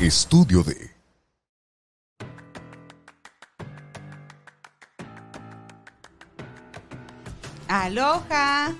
Estudio 0.00 0.62
de 0.62 0.90
Aloha. 7.68 8.72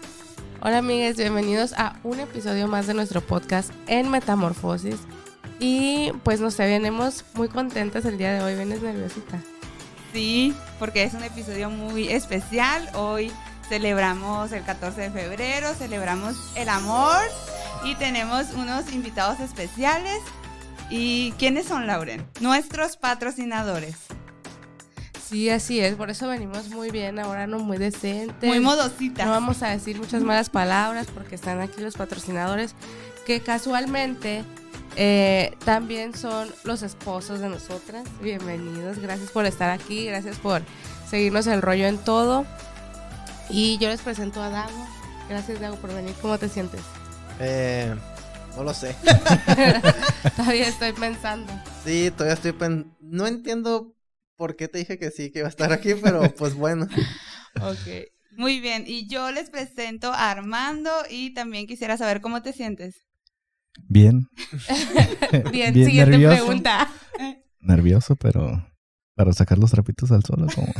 Hola 0.62 0.79
amigas, 0.79 1.19
bienvenidos 1.19 1.75
a 1.75 1.96
un 2.04 2.21
episodio 2.21 2.69
más 2.69 2.87
de 2.87 2.95
nuestro 2.95 3.21
podcast 3.21 3.71
en 3.87 4.11
Metamorfosis. 4.11 4.96
Y 5.59 6.11
pues 6.23 6.41
no 6.41 6.51
sé, 6.51 6.66
venimos 6.66 7.27
muy 7.34 7.48
contentas 7.48 8.07
el 8.07 8.16
día 8.16 8.32
de 8.32 8.41
hoy, 8.41 8.55
vienes 8.55 8.80
nerviosita. 8.80 9.43
Sí, 10.14 10.55
porque 10.79 11.02
es 11.02 11.12
un 11.12 11.23
episodio 11.23 11.68
muy 11.68 12.09
especial. 12.09 12.89
Hoy 12.95 13.30
celebramos 13.68 14.52
el 14.52 14.64
14 14.64 15.02
de 15.02 15.11
febrero, 15.11 15.75
celebramos 15.75 16.37
el 16.57 16.71
amor 16.71 17.21
y 17.84 17.95
tenemos 17.96 18.55
unos 18.55 18.91
invitados 18.91 19.39
especiales. 19.41 20.23
¿Y 20.91 21.32
quiénes 21.38 21.66
son, 21.66 21.86
Lauren? 21.86 22.27
Nuestros 22.41 22.96
patrocinadores. 22.96 23.95
Sí, 25.30 25.48
así 25.48 25.78
es, 25.78 25.95
por 25.95 26.10
eso 26.10 26.27
venimos 26.27 26.70
muy 26.70 26.91
bien, 26.91 27.20
ahora 27.20 27.46
no 27.46 27.60
muy 27.60 27.78
decentes. 27.78 28.48
Muy 28.48 28.59
modositas. 28.59 29.24
No 29.24 29.30
vamos 29.30 29.62
a 29.62 29.68
decir 29.68 29.96
muchas 29.96 30.23
malas 30.24 30.51
palabras 30.51 31.06
porque 31.15 31.37
están 31.37 31.60
aquí 31.60 31.80
los 31.80 31.95
patrocinadores 31.95 32.74
que 33.24 33.41
casualmente 33.41 34.42
eh, 34.96 35.56
también 35.65 36.16
son 36.16 36.52
los 36.65 36.82
esposos 36.82 37.38
de 37.38 37.48
nosotras. 37.48 38.02
Bienvenidos, 38.20 38.98
gracias 38.98 39.30
por 39.30 39.46
estar 39.46 39.70
aquí, 39.70 40.07
gracias 40.07 40.37
por 40.38 40.62
seguirnos 41.09 41.46
el 41.46 41.62
rollo 41.62 41.87
en 41.87 41.98
todo. 41.98 42.45
Y 43.48 43.79
yo 43.79 43.88
les 43.88 44.01
presento 44.01 44.43
a 44.43 44.51
Dago. 44.51 44.87
Gracias 45.29 45.60
Dago 45.60 45.77
por 45.77 45.95
venir, 45.95 46.15
¿cómo 46.20 46.38
te 46.38 46.48
sientes? 46.48 46.80
Eh, 47.38 47.95
no 48.56 48.64
lo 48.64 48.74
sé. 48.74 48.95
Todavía 50.36 50.68
estoy 50.68 50.92
pensando. 50.92 51.52
Sí, 51.84 52.10
todavía 52.10 52.34
estoy 52.34 52.52
pen... 52.52 52.95
No 53.00 53.26
entiendo 53.26 53.95
por 54.37 54.57
qué 54.57 54.68
te 54.68 54.79
dije 54.79 54.98
que 54.98 55.10
sí, 55.10 55.30
que 55.30 55.40
iba 55.40 55.48
a 55.48 55.51
estar 55.51 55.73
aquí, 55.73 55.95
pero 55.95 56.23
pues 56.34 56.54
bueno. 56.54 56.87
Ok. 57.60 58.07
Muy 58.37 58.60
bien, 58.60 58.84
y 58.87 59.09
yo 59.09 59.32
les 59.32 59.51
presento 59.51 60.12
a 60.12 60.30
Armando 60.30 60.90
y 61.10 61.34
también 61.34 61.66
quisiera 61.66 61.96
saber 61.96 62.20
cómo 62.20 62.42
te 62.42 62.52
sientes. 62.52 62.95
Bien, 63.88 64.28
Bien, 65.50 65.72
Bien 65.75 65.75
siguiente 65.75 66.10
nervioso. 66.12 66.37
pregunta. 66.37 66.88
nervioso, 67.59 68.14
pero 68.16 68.66
para 69.16 69.32
sacar 69.32 69.59
los 69.59 69.72
trapitos 69.72 70.12
al 70.12 70.25
sol, 70.25 70.47
como 70.54 70.72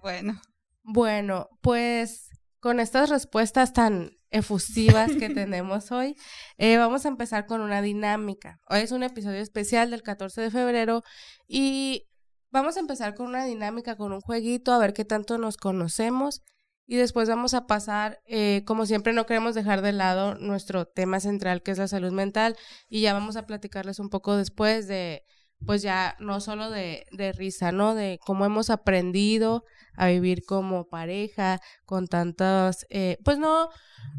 Bueno, 0.00 0.40
Bueno, 0.84 1.48
pues 1.60 2.28
con 2.60 2.78
estas 2.78 3.10
respuestas 3.10 3.72
tan 3.72 4.12
efusivas 4.32 5.12
que 5.12 5.28
tenemos 5.46 5.92
hoy, 5.92 6.16
eh, 6.58 6.76
vamos 6.78 7.04
a 7.06 7.08
empezar 7.08 7.46
con 7.46 7.60
una 7.60 7.80
dinámica. 7.82 8.60
Hoy 8.68 8.80
es 8.80 8.90
un 8.90 9.02
episodio 9.02 9.38
especial 9.38 9.90
del 9.90 10.02
14 10.02 10.40
de 10.40 10.50
febrero 10.50 11.02
y 11.46 12.08
vamos 12.50 12.76
a 12.76 12.80
empezar 12.80 13.14
con 13.14 13.26
una 13.26 13.44
dinámica, 13.44 13.96
con 13.96 14.12
un 14.12 14.20
jueguito, 14.20 14.72
a 14.72 14.78
ver 14.78 14.92
qué 14.92 15.04
tanto 15.04 15.38
nos 15.38 15.56
conocemos 15.56 16.42
y 16.86 16.96
después 16.96 17.28
vamos 17.28 17.54
a 17.54 17.66
pasar, 17.66 18.20
eh, 18.26 18.64
como 18.66 18.86
siempre 18.86 19.12
no 19.12 19.26
queremos 19.26 19.54
dejar 19.54 19.82
de 19.82 19.92
lado 19.92 20.34
nuestro 20.34 20.86
tema 20.86 21.20
central 21.20 21.62
que 21.62 21.70
es 21.70 21.78
la 21.78 21.88
salud 21.88 22.12
mental 22.12 22.56
y 22.88 23.02
ya 23.02 23.12
vamos 23.12 23.36
a 23.36 23.46
platicarles 23.46 23.98
un 23.98 24.10
poco 24.10 24.36
después 24.36 24.88
de, 24.88 25.24
pues 25.66 25.82
ya 25.82 26.16
no 26.18 26.40
solo 26.40 26.70
de, 26.70 27.06
de 27.12 27.32
risa, 27.32 27.72
¿no? 27.72 27.94
De 27.94 28.18
cómo 28.24 28.44
hemos 28.44 28.70
aprendido 28.70 29.64
a 29.96 30.08
vivir 30.08 30.44
como 30.44 30.88
pareja, 30.88 31.60
con 31.84 32.06
tantas, 32.06 32.86
eh, 32.90 33.18
pues 33.24 33.38
no, 33.38 33.68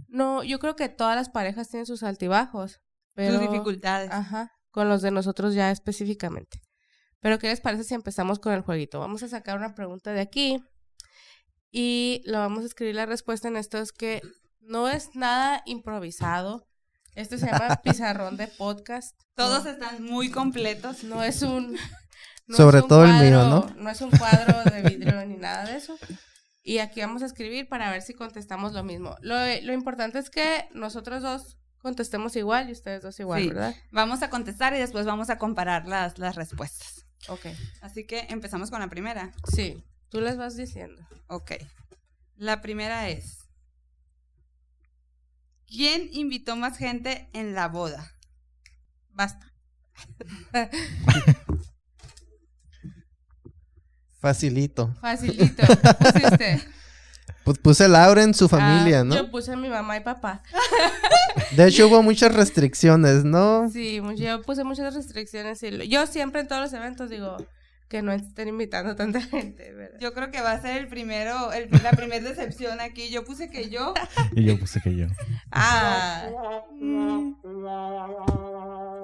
no, 0.07 0.43
yo 0.43 0.59
creo 0.59 0.75
que 0.75 0.89
todas 0.89 1.15
las 1.15 1.29
parejas 1.29 1.69
tienen 1.69 1.85
sus 1.85 2.03
altibajos, 2.03 2.81
pero, 3.13 3.39
tus 3.39 3.49
dificultades. 3.49 4.11
ajá, 4.11 4.51
con 4.71 4.89
los 4.89 5.01
de 5.01 5.11
nosotros 5.11 5.53
ya 5.53 5.71
específicamente. 5.71 6.61
Pero 7.19 7.39
¿qué 7.39 7.47
les 7.47 7.61
parece 7.61 7.85
si 7.85 7.93
empezamos 7.93 8.39
con 8.39 8.53
el 8.53 8.61
jueguito? 8.61 8.99
Vamos 8.99 9.23
a 9.23 9.29
sacar 9.29 9.57
una 9.57 9.75
pregunta 9.75 10.11
de 10.11 10.19
aquí 10.19 10.61
y 11.71 12.21
lo 12.25 12.39
vamos 12.39 12.63
a 12.63 12.67
escribir 12.67 12.95
la 12.95 13.05
respuesta 13.05 13.47
en 13.47 13.55
esto 13.55 13.77
es 13.77 13.91
que 13.93 14.21
no 14.59 14.89
es 14.89 15.15
nada 15.15 15.61
improvisado. 15.65 16.67
Esto 17.15 17.37
se 17.37 17.45
llama 17.45 17.81
pizarrón 17.83 18.37
de 18.37 18.47
podcast. 18.47 19.19
Todos 19.35 19.63
No, 19.65 19.69
están 19.71 20.03
muy 20.03 20.29
completos. 20.31 21.03
no 21.03 21.23
es 21.23 21.41
un 21.41 21.77
no 22.47 22.57
Sobre 22.57 22.77
es 22.79 22.83
un 22.83 22.89
todo 22.89 23.05
el 23.05 23.13
mío, 23.13 23.39
cuadro- 23.39 23.75
No 23.77 23.89
es 23.89 24.01
un 24.01 24.11
cuadro 24.11 24.63
de 24.69 24.81
vidrio 24.81 25.25
ni 25.25 25.37
nada 25.37 25.65
de 25.65 25.77
eso. 25.77 25.97
Y 26.63 26.79
aquí 26.79 27.01
vamos 27.01 27.21
a 27.23 27.25
escribir 27.25 27.67
para 27.67 27.91
ver 27.91 28.01
si 28.01 28.13
contestamos 28.13 28.73
lo 28.73 28.83
mismo. 28.83 29.15
Lo, 29.21 29.35
lo 29.63 29.73
importante 29.73 30.19
es 30.19 30.29
que 30.29 30.67
nosotros 30.73 31.21
dos 31.21 31.57
contestemos 31.77 32.35
igual 32.37 32.69
y 32.69 32.71
ustedes 32.71 33.01
dos 33.03 33.19
igual, 33.19 33.41
Sí. 33.43 33.49
¿verdad? 33.49 33.75
Vamos 33.91 34.21
a 34.23 34.29
contestar 34.29 34.73
y 34.73 34.79
después 34.79 35.05
vamos 35.05 35.29
a 35.29 35.37
comparar 35.37 35.85
las, 35.87 36.17
las 36.17 36.35
respuestas. 36.35 37.05
Ok. 37.27 37.47
Así 37.81 38.05
que 38.05 38.27
empezamos 38.29 38.69
con 38.71 38.79
la 38.79 38.87
primera. 38.89 39.33
Sí, 39.53 39.83
tú 40.09 40.21
les 40.21 40.37
vas 40.37 40.55
diciendo. 40.55 41.05
Ok. 41.27 41.51
La 42.37 42.61
primera 42.61 43.09
es. 43.09 43.42
¿Quién 45.73 46.07
invitó 46.11 46.55
más 46.55 46.77
gente 46.77 47.29
en 47.33 47.55
la 47.55 47.67
boda? 47.67 48.13
Basta. 49.09 49.51
Facilito. 54.21 54.93
Facilito. 55.01 55.63
Pusiste. 55.97 56.61
Pues 57.43 57.57
puse 57.57 57.87
Laura 57.89 58.21
en 58.23 58.33
su 58.33 58.47
familia, 58.47 58.99
Ah, 59.01 59.03
¿no? 59.03 59.15
Yo 59.15 59.31
puse 59.31 59.51
a 59.51 59.57
mi 59.57 59.67
mamá 59.67 59.97
y 59.97 60.01
papá. 60.01 60.43
De 61.57 61.67
hecho, 61.67 61.87
hubo 61.87 62.01
muchas 62.03 62.33
restricciones, 62.33 63.25
¿no? 63.25 63.67
Sí, 63.71 63.99
yo 64.15 64.41
puse 64.43 64.63
muchas 64.63 64.93
restricciones. 64.93 65.61
Y 65.63 65.87
yo 65.89 66.05
siempre 66.07 66.41
en 66.41 66.47
todos 66.47 66.61
los 66.61 66.73
eventos 66.73 67.09
digo 67.09 67.37
que 67.93 68.01
no 68.01 68.11
estén 68.11 68.47
invitando 68.47 68.95
tanta 68.95 69.21
gente, 69.21 69.71
¿verdad? 69.71 69.99
Yo 69.99 70.15
creo 70.15 70.31
que 70.31 70.41
va 70.41 70.53
a 70.53 70.59
ser 70.59 70.77
el 70.77 70.87
primero, 70.87 71.53
el- 71.53 71.69
la 71.83 71.91
primera 71.91 72.27
decepción 72.27 72.79
aquí. 72.81 73.11
Yo 73.11 73.23
puse 73.23 73.51
que 73.51 73.69
yo. 73.69 73.93
y 74.35 74.45
yo 74.45 74.57
puse 74.57 74.81
que 74.81 74.95
yo. 74.95 75.05
Ah, 75.51 76.27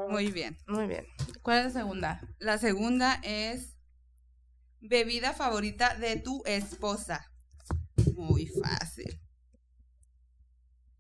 Muy 0.10 0.32
bien. 0.32 0.58
muy 0.68 0.88
bien. 0.88 1.06
¿Cuál 1.44 1.60
es 1.60 1.66
la 1.66 1.82
segunda? 1.82 2.22
La 2.40 2.58
segunda 2.58 3.20
es 3.22 3.78
bebida 4.82 5.34
favorita 5.34 5.94
de 5.94 6.16
tu 6.16 6.42
esposa. 6.48 7.32
Muy 8.16 8.48
fácil. 8.48 9.20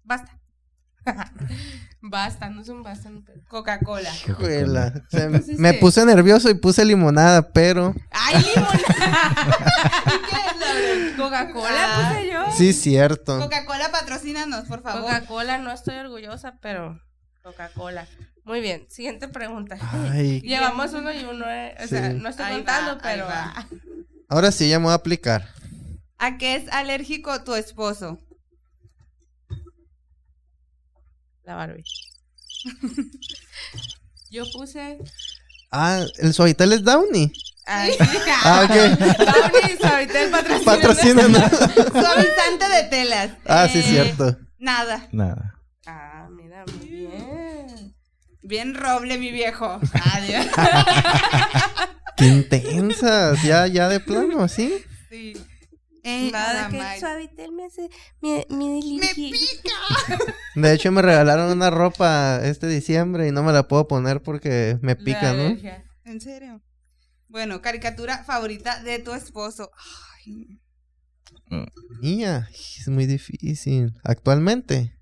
Basta. 0.03 0.38
basta, 2.01 2.49
no 2.49 2.61
es 2.61 2.69
un 2.69 2.83
basta. 2.83 3.09
Coca-Cola. 3.47 4.11
Pusiste? 4.11 5.55
me 5.57 5.73
puse 5.75 6.05
nervioso 6.05 6.49
y 6.49 6.53
puse 6.55 6.85
limonada, 6.85 7.51
pero 7.51 7.93
¡Ay, 8.11 8.43
limonada! 8.43 8.77
¿Y 10.05 10.29
qué 10.29 10.35
es? 10.35 11.15
Coca-Cola 11.17 11.69
Ah. 11.81 12.09
puse 12.09 12.31
yo. 12.31 12.39
sí, 12.55 12.73
cierto. 12.73 13.39
Coca-Cola, 13.39 13.91
patrocínanos, 13.91 14.65
por 14.65 14.81
favor. 14.81 15.01
Coca-Cola, 15.01 15.57
no 15.57 15.71
estoy 15.71 15.95
orgullosa, 15.95 16.57
pero 16.61 16.99
Coca-Cola. 17.43 18.07
Muy 18.45 18.61
bien, 18.61 18.85
siguiente 18.89 19.27
pregunta. 19.27 19.77
Ay, 20.11 20.41
Llevamos 20.45 20.93
uno 20.93 21.11
y 21.13 21.23
uno, 21.23 21.45
eh, 21.49 21.75
o 21.83 21.87
sea, 21.87 22.09
no 22.09 22.29
estoy 22.29 22.45
Ahí 22.45 22.55
contando, 22.55 22.95
va, 22.95 23.01
pero 23.03 23.27
ahora 24.27 24.51
sí 24.51 24.67
ya 24.69 24.79
me 24.79 24.85
voy 24.85 24.93
a 24.93 24.95
aplicar. 24.95 25.47
¿A 26.17 26.37
qué 26.37 26.55
es 26.55 26.67
alérgico 26.71 27.43
tu 27.43 27.53
esposo? 27.55 28.19
La 31.49 31.55
Barbie. 31.55 31.83
Yo 34.31 34.43
puse 34.51 34.99
Ah, 35.71 36.03
el 36.19 36.33
suavitel 36.33 36.73
es 36.73 36.83
Downy. 36.83 37.31
Ay, 37.65 37.91
Ah, 38.43 38.65
ok. 38.65 38.75
Downy, 38.99 39.77
Suavitel, 39.79 40.29
patrocíname. 40.31 40.65
Patrocínanos. 40.65 41.49
Suavizante 41.91 42.69
de 42.69 42.83
telas. 42.89 43.31
Ah, 43.45 43.67
sí, 43.71 43.79
Eh, 43.79 43.83
cierto. 43.83 44.37
Nada. 44.59 45.07
Nada. 45.11 45.55
Ah, 45.85 46.27
mira, 46.31 46.65
muy 46.77 46.87
bien. 46.87 47.95
Bien 48.41 48.73
roble, 48.75 49.17
mi 49.17 49.31
viejo. 49.31 49.79
Adiós. 50.13 50.45
Qué 52.17 52.25
intensas. 52.25 53.41
Ya, 53.43 53.67
ya 53.67 53.87
de 53.89 53.99
plano, 53.99 54.47
¿sí? 54.47 54.73
Sí. 55.09 55.33
Eh, 56.03 56.29
Nada 56.31 56.69
que 56.69 56.77
más. 56.77 56.99
Suavitel 56.99 57.51
me 57.51 57.65
hace 57.65 57.89
me, 58.21 58.45
me 58.49 58.55
Me 58.57 58.73
dirige. 58.81 59.13
pica. 59.31 60.19
De 60.55 60.73
hecho, 60.73 60.91
me 60.91 61.01
regalaron 61.01 61.51
una 61.57 61.69
ropa 61.69 62.39
este 62.43 62.67
diciembre 62.67 63.27
y 63.27 63.31
no 63.31 63.43
me 63.43 63.51
la 63.51 63.67
puedo 63.67 63.87
poner 63.87 64.21
porque 64.21 64.77
me 64.81 64.95
La 64.95 65.03
pica, 65.03 65.33
¿no? 65.33 65.57
¿En 66.05 66.21
serio? 66.21 66.61
Bueno, 67.27 67.61
caricatura 67.61 68.23
favorita 68.23 68.81
de 68.81 68.99
tu 68.99 69.13
esposo. 69.13 69.71
Ay, 70.25 70.59
Mía, 72.01 72.49
es 72.51 72.87
muy 72.87 73.05
difícil. 73.05 73.93
Actualmente. 74.03 74.95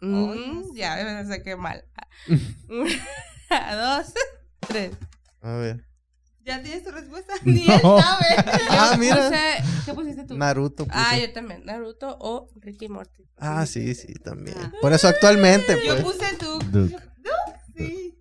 Mm, 0.00 0.74
ya 0.74 0.96
me 0.96 1.24
sé 1.26 1.42
qué 1.42 1.56
mal. 1.56 1.84
Una, 2.68 3.74
dos, 3.76 4.12
tres. 4.60 4.92
A 5.40 5.52
ver. 5.56 5.84
¿Ya 6.44 6.60
tienes 6.62 6.82
tu 6.84 6.90
respuesta? 6.90 7.34
Ni 7.44 7.62
él 7.70 7.80
sabe. 7.80 8.26
Ah, 8.70 8.90
Yo 8.92 8.98
mira. 8.98 9.16
puse- 9.30 9.84
¿Qué 9.84 9.94
pusiste 9.94 10.24
tú? 10.24 10.36
Naruto. 10.36 10.86
puse. 10.86 10.98
Ah, 10.98 11.16
yo 11.18 11.32
también. 11.32 11.64
Naruto 11.64 12.16
o 12.20 12.48
Ricky 12.56 12.88
Morty. 12.88 13.24
Ah, 13.38 13.64
sí, 13.66 13.94
sí, 13.94 14.12
también. 14.14 14.56
Ah. 14.60 14.72
Por 14.80 14.92
eso 14.92 15.08
actualmente, 15.08 15.78
Yo 15.84 15.92
pues. 15.94 16.02
puse 16.04 16.36
tu. 16.36 16.58
Duke. 16.58 16.96
Sí. 17.76 18.18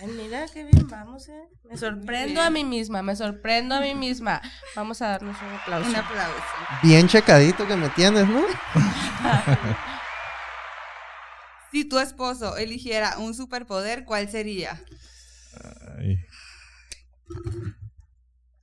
Ay, 0.00 0.06
mira, 0.08 0.46
qué 0.52 0.64
bien 0.64 0.86
vamos, 0.88 1.28
¿eh? 1.28 1.42
Me 1.68 1.76
sorprendo 1.76 2.40
a 2.40 2.50
mí 2.50 2.64
misma, 2.64 3.02
me 3.02 3.16
sorprendo 3.16 3.74
a 3.74 3.80
mí 3.80 3.94
misma. 3.94 4.40
Vamos 4.76 5.02
a 5.02 5.08
darnos 5.08 5.36
un 5.42 5.48
aplauso. 5.54 5.88
Un 5.90 5.96
aplauso. 5.96 6.42
Bien 6.82 7.08
checadito 7.08 7.66
que 7.66 7.76
me 7.76 7.88
tienes, 7.90 8.26
¿no? 8.28 8.42
Si 11.70 11.84
tu 11.84 11.98
esposo 11.98 12.56
eligiera 12.56 13.18
un 13.18 13.34
superpoder, 13.34 14.04
¿cuál 14.06 14.30
sería? 14.30 14.80
Ay, 15.98 16.16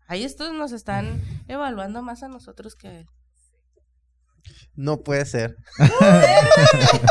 Ahí 0.07 0.23
estos 0.23 0.53
nos 0.53 0.71
están 0.71 1.21
evaluando 1.47 2.01
más 2.03 2.21
a 2.23 2.27
nosotros 2.27 2.75
que 2.75 2.87
a 2.87 2.93
él. 2.99 3.07
No 4.75 4.97
puede 5.03 5.25
ser. 5.25 5.55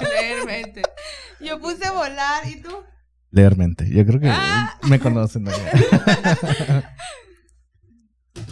Realmente. 0.01 0.83
Yo 1.41 1.59
puse 1.61 1.91
volar, 1.91 2.47
¿y 2.47 2.61
tú? 2.63 2.71
leer 3.31 3.57
mente. 3.57 3.91
Yo 3.91 4.07
creo 4.07 4.21
que 4.21 4.29
Ah. 4.31 4.79
me 4.83 5.01
conocen. 5.01 5.43
¿no? 5.45 5.51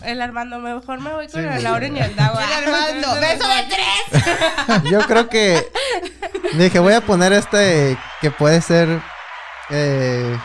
El 0.02 0.20
Armando, 0.20 0.58
mejor 0.58 1.00
me 1.00 1.12
voy 1.12 1.28
con 1.28 1.40
Sí, 1.42 1.48
el 1.48 1.62
Lauren 1.62 1.96
y 1.96 2.00
el 2.00 2.16
Dago. 2.16 2.36
El 2.40 2.44
Armando, 2.74 3.14
beso 3.20 3.46
de 3.48 3.62
tres. 3.68 4.90
Yo 4.90 4.98
creo 5.06 5.28
que 5.28 5.64
dije, 6.54 6.80
voy 6.80 6.94
a 6.94 7.00
poner 7.00 7.32
este 7.32 7.96
que 8.20 8.32
puede 8.32 8.60
ser 8.60 9.00
eh, 9.70 10.36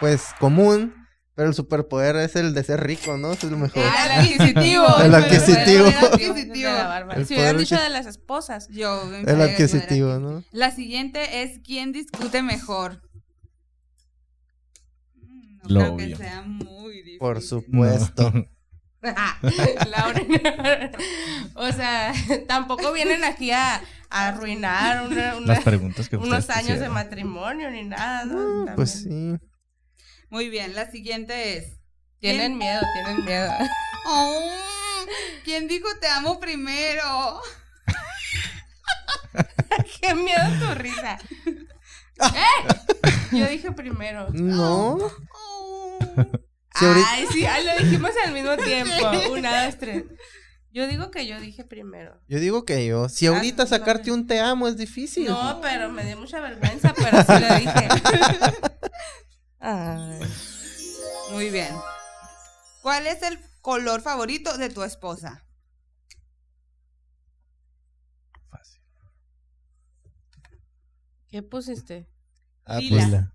pues 0.00 0.34
común, 0.38 1.05
pero 1.36 1.48
el 1.48 1.54
superpoder 1.54 2.16
es 2.16 2.34
el 2.34 2.52
de 2.54 2.64
ser 2.64 2.82
rico, 2.84 3.16
¿no? 3.16 3.32
Eso 3.32 3.46
es 3.46 3.52
lo 3.52 3.58
mejor. 3.58 3.84
Ah, 3.86 4.06
el 4.06 4.20
adquisitivo. 4.20 4.86
El 5.04 5.14
adquisitivo. 5.14 5.86
El 5.86 5.94
adquisitivo. 5.94 7.24
Si 7.26 7.34
hubieran 7.34 7.58
dicho 7.58 7.78
de 7.80 7.88
las 7.90 8.06
esposas. 8.06 8.68
Yo, 8.70 9.02
El 9.14 9.24
que 9.24 9.30
adquisitivo. 9.42 10.18
¿no? 10.18 10.42
La 10.50 10.70
siguiente 10.72 11.42
es 11.42 11.60
¿quién 11.62 11.92
discute 11.92 12.42
mejor? 12.42 13.02
No 15.62 15.68
Lo 15.68 15.80
creo 15.80 15.96
que 15.96 16.04
obvio. 16.04 16.16
sea 16.16 16.42
muy 16.42 16.94
difícil. 16.96 17.18
Por 17.18 17.42
supuesto. 17.42 18.32
Lauren. 19.90 20.26
o 21.54 21.70
sea, 21.70 22.12
tampoco 22.48 22.92
vienen 22.92 23.22
aquí 23.24 23.50
a, 23.52 23.76
a 24.10 24.28
arruinar 24.28 25.06
una- 25.06 25.36
una- 25.36 25.46
Las 25.54 25.62
preguntas 25.62 26.08
que 26.08 26.16
unos 26.16 26.50
años 26.50 26.80
de 26.80 26.88
matrimonio 26.88 27.70
ni 27.70 27.84
nada. 27.84 28.24
¿no? 28.24 28.64
Ah, 28.68 28.72
Pues 28.74 28.90
sí. 29.04 29.36
Muy 30.30 30.48
bien, 30.48 30.74
la 30.74 30.90
siguiente 30.90 31.56
es 31.56 31.78
Tienen 32.20 32.58
miedo, 32.58 32.80
tienen 32.94 33.24
miedo. 33.24 33.52
Oh, 34.06 34.50
¿Quién 35.44 35.68
dijo 35.68 35.86
te 36.00 36.08
amo 36.08 36.40
primero? 36.40 37.40
Qué 40.00 40.14
miedo 40.14 40.42
tu 40.60 40.74
risa. 40.74 41.18
¿Eh? 42.34 42.66
Yo 43.32 43.46
dije 43.46 43.72
primero. 43.72 44.28
No. 44.32 44.98
Oh. 45.34 45.98
Si 46.78 46.84
ahorita- 46.84 47.08
Ay, 47.10 47.26
sí, 47.32 47.46
ay, 47.46 47.64
lo 47.64 47.84
dijimos 47.84 48.10
al 48.24 48.32
mismo 48.32 48.56
tiempo. 48.56 48.92
Una, 49.32 49.66
dos, 49.66 49.78
tres. 49.78 50.04
Yo 50.72 50.86
digo 50.86 51.10
que 51.10 51.26
yo 51.26 51.40
dije 51.40 51.64
primero. 51.64 52.20
Yo 52.28 52.38
digo 52.38 52.64
que 52.66 52.84
yo. 52.86 53.08
Si 53.08 53.26
Ah, 53.26 53.30
ahorita 53.30 53.66
sacarte 53.66 54.08
no. 54.08 54.14
un 54.14 54.26
te 54.26 54.40
amo 54.40 54.68
es 54.68 54.76
difícil. 54.76 55.26
No, 55.26 55.58
pero 55.62 55.90
me 55.90 56.04
dio 56.04 56.18
mucha 56.18 56.40
vergüenza, 56.40 56.92
pero 56.94 57.18
sí 57.22 57.32
lo 57.40 57.54
dije. 57.56 57.88
Ay. 59.68 60.20
Muy 61.32 61.50
bien. 61.50 61.74
¿Cuál 62.82 63.08
es 63.08 63.20
el 63.22 63.36
color 63.62 64.00
favorito 64.00 64.56
de 64.56 64.70
tu 64.70 64.84
esposa? 64.84 65.44
Fácil. 68.48 68.80
¿Qué 71.28 71.42
pusiste? 71.42 72.06
Ah, 72.64 72.78
Lila. 72.78 72.90
pues, 72.96 73.06
Lila. 73.06 73.32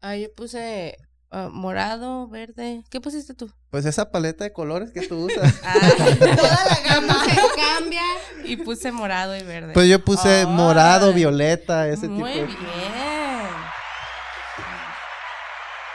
Ah, 0.00 0.14
yo 0.14 0.32
puse 0.32 0.96
ah, 1.32 1.48
morado, 1.50 2.28
verde. 2.28 2.84
¿Qué 2.88 3.00
pusiste 3.00 3.34
tú? 3.34 3.52
pues 3.70 3.84
esa 3.84 4.10
paleta 4.10 4.44
de 4.44 4.52
colores 4.52 4.92
que 4.92 5.06
tú 5.06 5.26
usas. 5.26 5.54
Ah, 5.64 5.74
Toda 6.18 6.64
la 6.64 6.80
gama. 6.88 7.26
cambia. 7.56 8.02
Y 8.44 8.56
puse 8.56 8.92
morado 8.92 9.36
y 9.36 9.42
verde. 9.42 9.74
Pues 9.74 9.88
yo 9.88 10.02
puse 10.02 10.46
morado, 10.46 11.12
violeta, 11.12 11.88
ese 11.88 12.08
Muy 12.08 12.32
tipo 12.32 12.40
de 12.40 12.46
bien. 12.46 12.58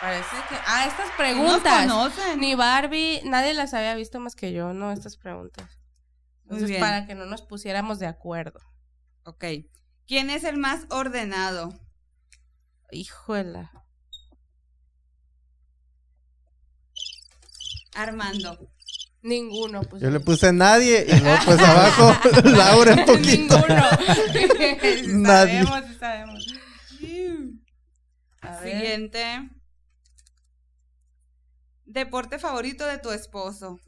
Parece 0.04 0.36
que. 0.50 0.56
Ah, 0.68 0.86
estas 0.86 1.08
¿Nos 1.08 1.16
preguntas. 1.16 1.88
conocen? 1.88 2.38
Ni 2.42 2.56
Barbie, 2.56 3.22
nadie 3.24 3.54
las 3.54 3.74
había 3.74 3.96
visto 3.96 4.20
más 4.20 4.36
que 4.36 4.52
yo, 4.52 4.74
¿no? 4.74 4.92
Estas 4.92 5.16
preguntas. 5.16 5.80
Muy 6.44 6.56
Entonces, 6.58 6.68
bien. 6.72 6.82
para 6.82 7.08
que 7.08 7.16
no 7.16 7.26
nos 7.26 7.42
pusiéramos 7.42 8.00
de 8.00 8.08
acuerdo. 8.08 8.60
Ok. 9.24 9.46
¿Quién 10.06 10.30
es 10.30 10.44
el 10.44 10.58
más 10.58 10.88
ordenado? 10.90 11.74
Híjola. 12.92 13.72
Armando. 17.96 18.60
Ninguno, 19.22 19.84
pues. 19.84 20.02
Yo 20.02 20.10
le 20.10 20.20
puse 20.20 20.52
nadie 20.52 21.06
y 21.08 21.18
luego 21.22 21.38
pues 21.46 21.60
abajo 21.62 22.14
Laura 22.50 22.94
un 22.96 23.06
poquito. 23.06 23.56
Ninguno. 23.58 23.90
Nadie. 25.22 25.64
Sabemos, 25.64 25.98
sabemos. 25.98 26.48
A 28.42 28.60
ver. 28.60 28.74
Siguiente. 28.82 29.50
Deporte 31.94 32.40
favorito 32.40 32.86
de 32.88 32.98
tu 32.98 33.12
esposo. 33.12 33.80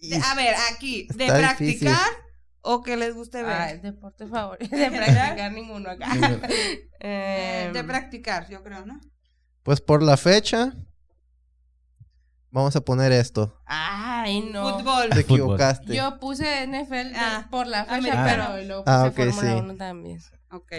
De- 0.00 0.16
a 0.22 0.34
ver, 0.34 0.54
aquí, 0.72 1.08
¿de 1.14 1.24
Está 1.24 1.38
practicar 1.38 1.58
difícil. 1.58 2.24
o 2.60 2.82
que 2.82 2.96
les 2.96 3.14
guste 3.14 3.42
ver? 3.42 3.52
Ah, 3.52 3.70
el 3.70 3.80
deporte 3.82 4.26
favorito. 4.26 4.76
De 4.76 4.90
practicar 4.90 5.52
ninguno 5.52 5.90
acá. 5.90 6.08
Eh, 7.00 7.64
Em, 7.68 7.72
de 7.72 7.84
practicar, 7.84 8.48
yo 8.50 8.62
creo, 8.64 8.84
¿no? 8.84 8.98
Pues 9.62 9.80
por 9.80 10.02
la 10.02 10.16
fecha 10.16 10.72
vamos 12.50 12.74
a 12.76 12.80
poner 12.80 13.12
esto. 13.12 13.60
Ay, 13.66 14.40
no. 14.40 14.78
Fútbol. 14.78 15.08
Te 15.10 15.22
Fútbol. 15.22 15.38
equivocaste. 15.38 15.94
Yo 15.94 16.18
puse 16.18 16.66
NFL 16.66 17.14
Ah, 17.14 17.46
por 17.50 17.66
la 17.68 17.84
fecha, 17.84 17.96
americano. 17.96 18.46
pero 18.52 18.64
luego 18.66 18.82
Ah, 18.86 19.10
puse 19.14 19.28
ok, 19.28 19.34
Fórmula 19.34 19.54
sí. 19.58 19.64
1 19.64 19.76
también. 19.76 20.20
Ok. 20.50 20.72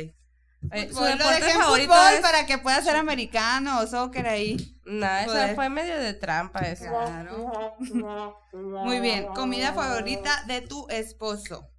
Eh, 0.71 0.89
su 0.89 0.95
Fútbol, 0.95 1.09
lo 1.11 1.17
deporte 1.17 1.53
favorito 1.53 1.93
fútbol 1.93 2.13
es... 2.15 2.19
para 2.21 2.45
que 2.45 2.57
pueda 2.57 2.81
ser 2.81 2.95
americano 2.95 3.79
o 3.79 3.87
soccer 3.87 4.27
ahí. 4.27 4.75
Esa 4.85 5.25
Joder. 5.25 5.55
fue 5.55 5.69
medio 5.69 5.97
de 5.97 6.13
trampa 6.13 6.59
esa. 6.61 6.89
Claro. 6.89 7.77
Muy 8.51 8.99
bien. 8.99 9.27
Comida 9.27 9.73
favorita 9.73 10.43
de 10.47 10.61
tu 10.61 10.87
esposo. 10.89 11.69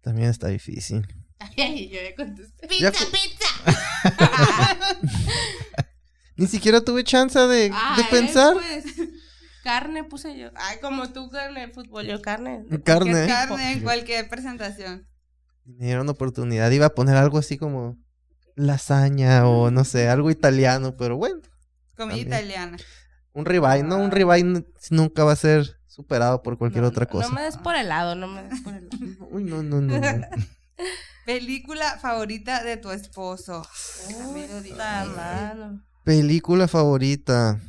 También 0.00 0.30
está 0.30 0.48
difícil. 0.48 1.06
Ay, 1.56 1.88
yo 1.88 2.00
ya 2.02 2.14
contesté. 2.14 2.66
Ya 2.80 2.90
Pizza, 2.90 3.06
pizza. 3.12 3.46
Ni 6.36 6.46
siquiera 6.46 6.80
tuve 6.80 7.02
chance 7.02 7.38
de, 7.38 7.72
pensar. 8.10 8.54
pues, 8.54 8.84
carne 9.64 10.04
puse 10.04 10.38
yo. 10.38 10.50
Ay, 10.54 10.78
como 10.80 11.10
tú 11.10 11.28
el 11.36 11.72
fútbol, 11.72 12.06
yo 12.06 12.22
carne. 12.22 12.62
de 12.64 12.80
Carne. 12.80 13.26
Carne 13.26 13.72
en 13.72 13.80
cualquier 13.80 14.28
presentación. 14.28 15.07
Me 15.68 15.84
dieron 15.84 16.08
oportunidad. 16.08 16.70
Iba 16.70 16.86
a 16.86 16.94
poner 16.94 17.16
algo 17.16 17.38
así 17.38 17.58
como 17.58 17.98
lasaña 18.56 19.46
o 19.46 19.70
no 19.70 19.84
sé, 19.84 20.08
algo 20.08 20.30
italiano, 20.30 20.96
pero 20.96 21.16
bueno. 21.16 21.40
Comida 21.94 22.08
También. 22.08 22.26
italiana. 22.26 22.76
Un 23.32 23.44
ribeye, 23.44 23.82
¿no? 23.82 23.98
Un 23.98 24.10
ribeye 24.10 24.64
nunca 24.90 25.24
va 25.24 25.32
a 25.32 25.36
ser 25.36 25.78
superado 25.86 26.42
por 26.42 26.56
cualquier 26.56 26.82
No, 26.82 26.88
otra 26.88 27.06
cosa. 27.06 27.28
No 27.28 27.34
me 27.34 27.42
des 27.42 27.58
por 27.58 27.74
el 27.76 27.88
lado, 27.88 28.14
no 28.14 28.26
me 28.28 28.42
des 28.44 28.60
por 28.62 28.74
el 28.74 28.88
lado. 28.88 29.28
Uy, 29.30 29.44
no, 29.44 29.62
no, 29.62 29.80
no. 29.80 30.00
no. 30.00 30.26
Película 31.26 31.98
favorita 31.98 32.64
de 32.64 32.78
tu 32.78 32.90
esposo. 32.90 33.62
Uy, 34.32 34.72
mano. 34.72 35.84
Película 36.02 36.66
favorita. 36.66 37.60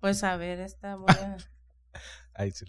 Pues 0.00 0.24
a 0.24 0.36
ver, 0.36 0.60
esta 0.60 0.96
voy 0.96 1.10
a... 1.10 1.36
Ahí 2.34 2.50
sí. 2.52 2.64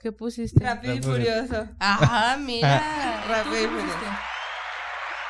¿Qué 0.00 0.12
pusiste? 0.12 0.64
Rápido 0.64 0.94
y 0.94 1.02
furioso. 1.02 1.68
Ajá, 1.78 2.36
mira. 2.38 2.76
¿Y 2.78 3.26
tú 3.26 3.32
Rápido 3.32 3.62
y 3.62 3.66
furioso. 3.66 3.98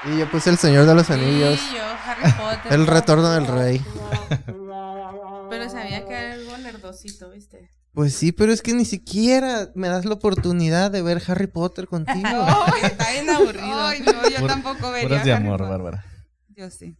Y 0.04 0.16
yo 0.16 0.30
puse 0.30 0.48
El 0.50 0.58
Señor 0.58 0.86
de 0.86 0.94
los 0.94 1.10
Anillos. 1.10 1.58
Sí, 1.58 1.74
yo, 1.74 1.82
Harry 1.82 2.32
Potter. 2.32 2.72
El 2.80 2.86
Retorno 2.86 3.30
del 3.30 3.48
Rey. 3.48 3.80
Pero 5.50 5.68
sabía 5.68 6.06
que 6.06 6.12
era 6.14 6.34
algo 6.34 6.56
nerdosito, 6.58 7.30
¿viste? 7.30 7.68
Pues 7.94 8.14
sí, 8.14 8.30
pero 8.30 8.52
es 8.52 8.62
que 8.62 8.74
ni 8.74 8.84
siquiera 8.84 9.70
me 9.74 9.88
das 9.88 10.04
la 10.04 10.14
oportunidad 10.14 10.92
de 10.92 11.02
ver 11.02 11.20
Harry 11.26 11.48
Potter 11.48 11.88
contigo. 11.88 12.28
Ay, 12.28 12.82
está 12.84 13.10
bien 13.10 13.28
aburrido. 13.30 13.86
Ay, 13.86 14.00
no, 14.02 14.12
yo 14.28 14.38
Pur- 14.38 14.46
tampoco 14.46 14.92
vería. 14.92 15.08
Puras 15.08 15.24
de 15.24 15.32
Harry 15.32 15.42
amor, 15.46 15.58
Potter. 15.58 15.72
Bárbara. 15.72 16.04
Yo 16.50 16.70
sí. 16.70 16.96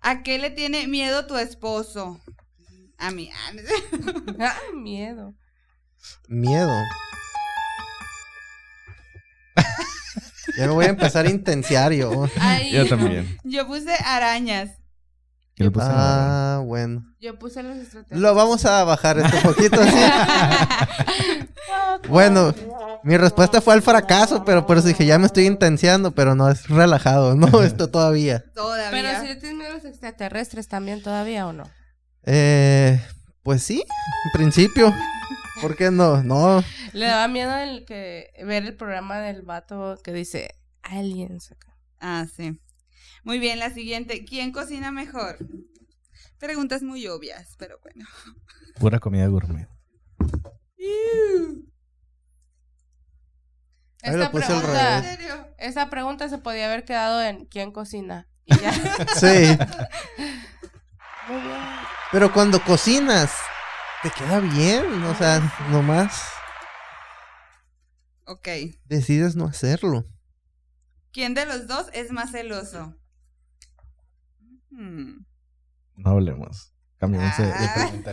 ¿A 0.00 0.22
qué 0.22 0.38
le 0.38 0.50
tiene 0.50 0.88
miedo 0.88 1.26
tu 1.26 1.36
esposo? 1.38 2.20
A 2.98 3.10
mí. 3.12 3.30
Ah, 4.40 4.56
miedo. 4.74 5.34
Miedo. 6.28 6.72
Ya 10.56 10.66
me 10.66 10.72
voy 10.72 10.84
a 10.84 10.88
empezar 10.88 11.26
a 11.26 11.30
intenciar 11.30 11.92
yo. 11.92 12.26
Ay, 12.38 12.72
Yo 12.72 12.86
también. 12.88 13.38
Yo 13.44 13.66
puse 13.66 13.94
arañas. 14.04 14.70
Yo 15.56 15.70
puse. 15.72 15.86
Ah, 15.88 16.60
bueno. 16.64 17.04
Yo 17.20 17.38
puse 17.38 17.62
los 17.62 17.76
extraterrestres. 17.76 18.20
Lo 18.20 18.34
vamos 18.34 18.64
a 18.64 18.84
bajar 18.84 19.18
este 19.18 19.40
poquito 19.40 19.80
así. 19.80 19.96
Bueno, 22.08 22.52
mi 23.04 23.16
respuesta 23.16 23.60
fue 23.60 23.74
al 23.74 23.82
fracaso, 23.82 24.44
pero 24.44 24.66
por 24.66 24.76
eso 24.76 24.88
dije, 24.88 25.06
ya 25.06 25.18
me 25.18 25.26
estoy 25.26 25.46
intenseando, 25.46 26.10
pero 26.10 26.34
no, 26.34 26.50
es 26.50 26.68
relajado, 26.68 27.36
no, 27.36 27.62
esto 27.62 27.88
todavía. 27.88 28.44
Todavía. 28.54 28.90
Pero 28.90 29.20
si 29.20 29.28
le 29.28 29.36
tienes 29.36 29.58
miedo 29.58 29.70
a 29.70 29.74
los 29.74 29.84
extraterrestres 29.84 30.68
también 30.68 31.02
todavía 31.02 31.46
o 31.46 31.52
no. 31.52 31.64
Eh, 32.24 33.00
pues 33.42 33.62
sí, 33.62 33.84
en 34.24 34.30
principio. 34.32 34.92
¿Por 35.60 35.76
qué 35.76 35.90
no? 35.90 36.22
No. 36.22 36.64
Le 36.92 37.06
daba 37.06 37.28
miedo 37.28 37.56
el 37.56 37.84
que 37.84 38.32
ver 38.44 38.64
el 38.64 38.76
programa 38.76 39.20
del 39.20 39.42
vato 39.42 39.98
que 40.02 40.12
dice 40.12 40.54
aliens 40.82 41.52
acá. 41.52 41.76
Ah, 42.00 42.26
sí. 42.34 42.58
Muy 43.24 43.38
bien, 43.38 43.58
la 43.58 43.70
siguiente. 43.70 44.24
¿Quién 44.24 44.52
cocina 44.52 44.90
mejor? 44.90 45.38
Preguntas 46.38 46.82
muy 46.82 47.06
obvias, 47.06 47.54
pero 47.58 47.78
bueno. 47.82 48.06
Pura 48.80 48.98
comida 48.98 49.26
gourmet. 49.28 49.68
Esta 54.02 54.24
¿En 55.82 55.90
pregunta, 55.90 56.28
se 56.28 56.38
podía 56.38 56.66
haber 56.66 56.84
quedado 56.84 57.22
en 57.22 57.44
¿quién 57.46 57.70
cocina? 57.70 58.26
Y 58.46 58.58
ya. 58.58 58.72
Sí. 59.14 59.26
Muy 61.28 61.40
bien. 61.40 61.60
Pero 62.10 62.32
cuando 62.32 62.60
cocinas, 62.64 63.30
te 64.02 64.10
queda 64.10 64.40
bien, 64.40 65.02
o 65.04 65.14
sea, 65.14 65.40
nomás 65.70 66.22
Ok. 68.26 68.48
decides 68.86 69.36
no 69.36 69.46
hacerlo. 69.46 70.04
¿Quién 71.12 71.34
de 71.34 71.44
los 71.46 71.66
dos 71.66 71.86
es 71.92 72.10
más 72.10 72.30
celoso? 72.32 72.94
Hmm. 74.70 75.24
No 75.96 76.10
hablemos. 76.10 76.72
Cambiamos 76.98 77.36
de, 77.36 77.46
de 77.46 77.52
Ah. 77.54 77.74
pregunta. 77.74 78.10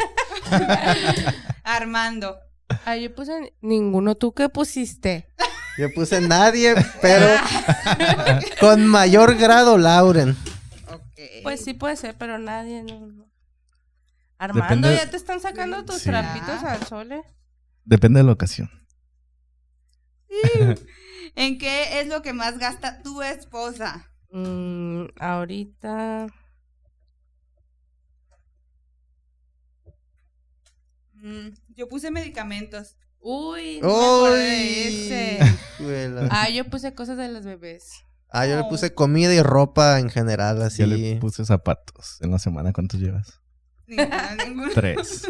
Armando. 1.63 2.37
Ah, 2.85 2.95
yo 2.97 3.13
puse 3.15 3.53
ninguno. 3.61 4.15
¿Tú 4.15 4.33
qué 4.33 4.49
pusiste? 4.49 5.29
Yo 5.77 5.87
puse 5.95 6.19
nadie, 6.21 6.75
pero 7.01 7.25
con 8.59 8.85
mayor 8.85 9.35
grado 9.37 9.77
Lauren. 9.77 10.35
Ok. 10.91 11.19
Pues 11.43 11.63
sí 11.63 11.73
puede 11.73 11.95
ser, 11.95 12.15
pero 12.17 12.37
nadie. 12.37 12.83
No, 12.83 12.99
no. 13.07 13.28
Armando, 14.39 14.87
Depende- 14.87 14.95
ya 14.95 15.09
te 15.11 15.17
están 15.17 15.39
sacando 15.41 15.83
tus 15.85 15.97
Sí. 15.97 16.09
trapitos 16.09 16.63
al 16.63 16.81
sol. 16.87 17.09
Depende 17.83 18.21
de 18.21 18.23
la 18.23 18.31
ocasión. 18.31 18.69
¿En 21.35 21.57
qué 21.59 21.99
es 21.99 22.07
lo 22.07 22.21
que 22.21 22.33
más 22.33 22.57
gasta 22.57 23.01
tu 23.03 23.21
esposa? 23.21 24.09
Mm, 24.31 25.05
ahorita. 25.19 26.27
Mm, 31.15 31.49
yo 31.75 31.87
puse 31.89 32.11
medicamentos. 32.11 32.95
Uy, 33.19 33.79
no 33.81 34.23
me 34.23 34.29
de 34.29 34.61
¡Uy! 34.61 35.41
ese. 35.81 36.27
Ah, 36.31 36.49
yo 36.49 36.63
puse 36.65 36.93
cosas 36.95 37.17
de 37.17 37.27
los 37.29 37.43
bebés. 37.43 37.89
Ah, 38.31 38.45
yo 38.45 38.55
le 38.57 38.63
puse 38.69 38.93
comida 38.93 39.33
y 39.33 39.41
ropa 39.41 39.99
en 39.99 40.09
general, 40.09 40.61
así. 40.61 40.81
Yo 40.83 40.87
le 40.87 41.17
puse 41.17 41.43
zapatos. 41.45 42.21
En 42.21 42.31
la 42.31 42.39
semana, 42.39 42.71
¿cuántos 42.71 42.99
llevas? 42.99 43.41
Ninguno. 43.89 44.71
Tres. 44.73 45.23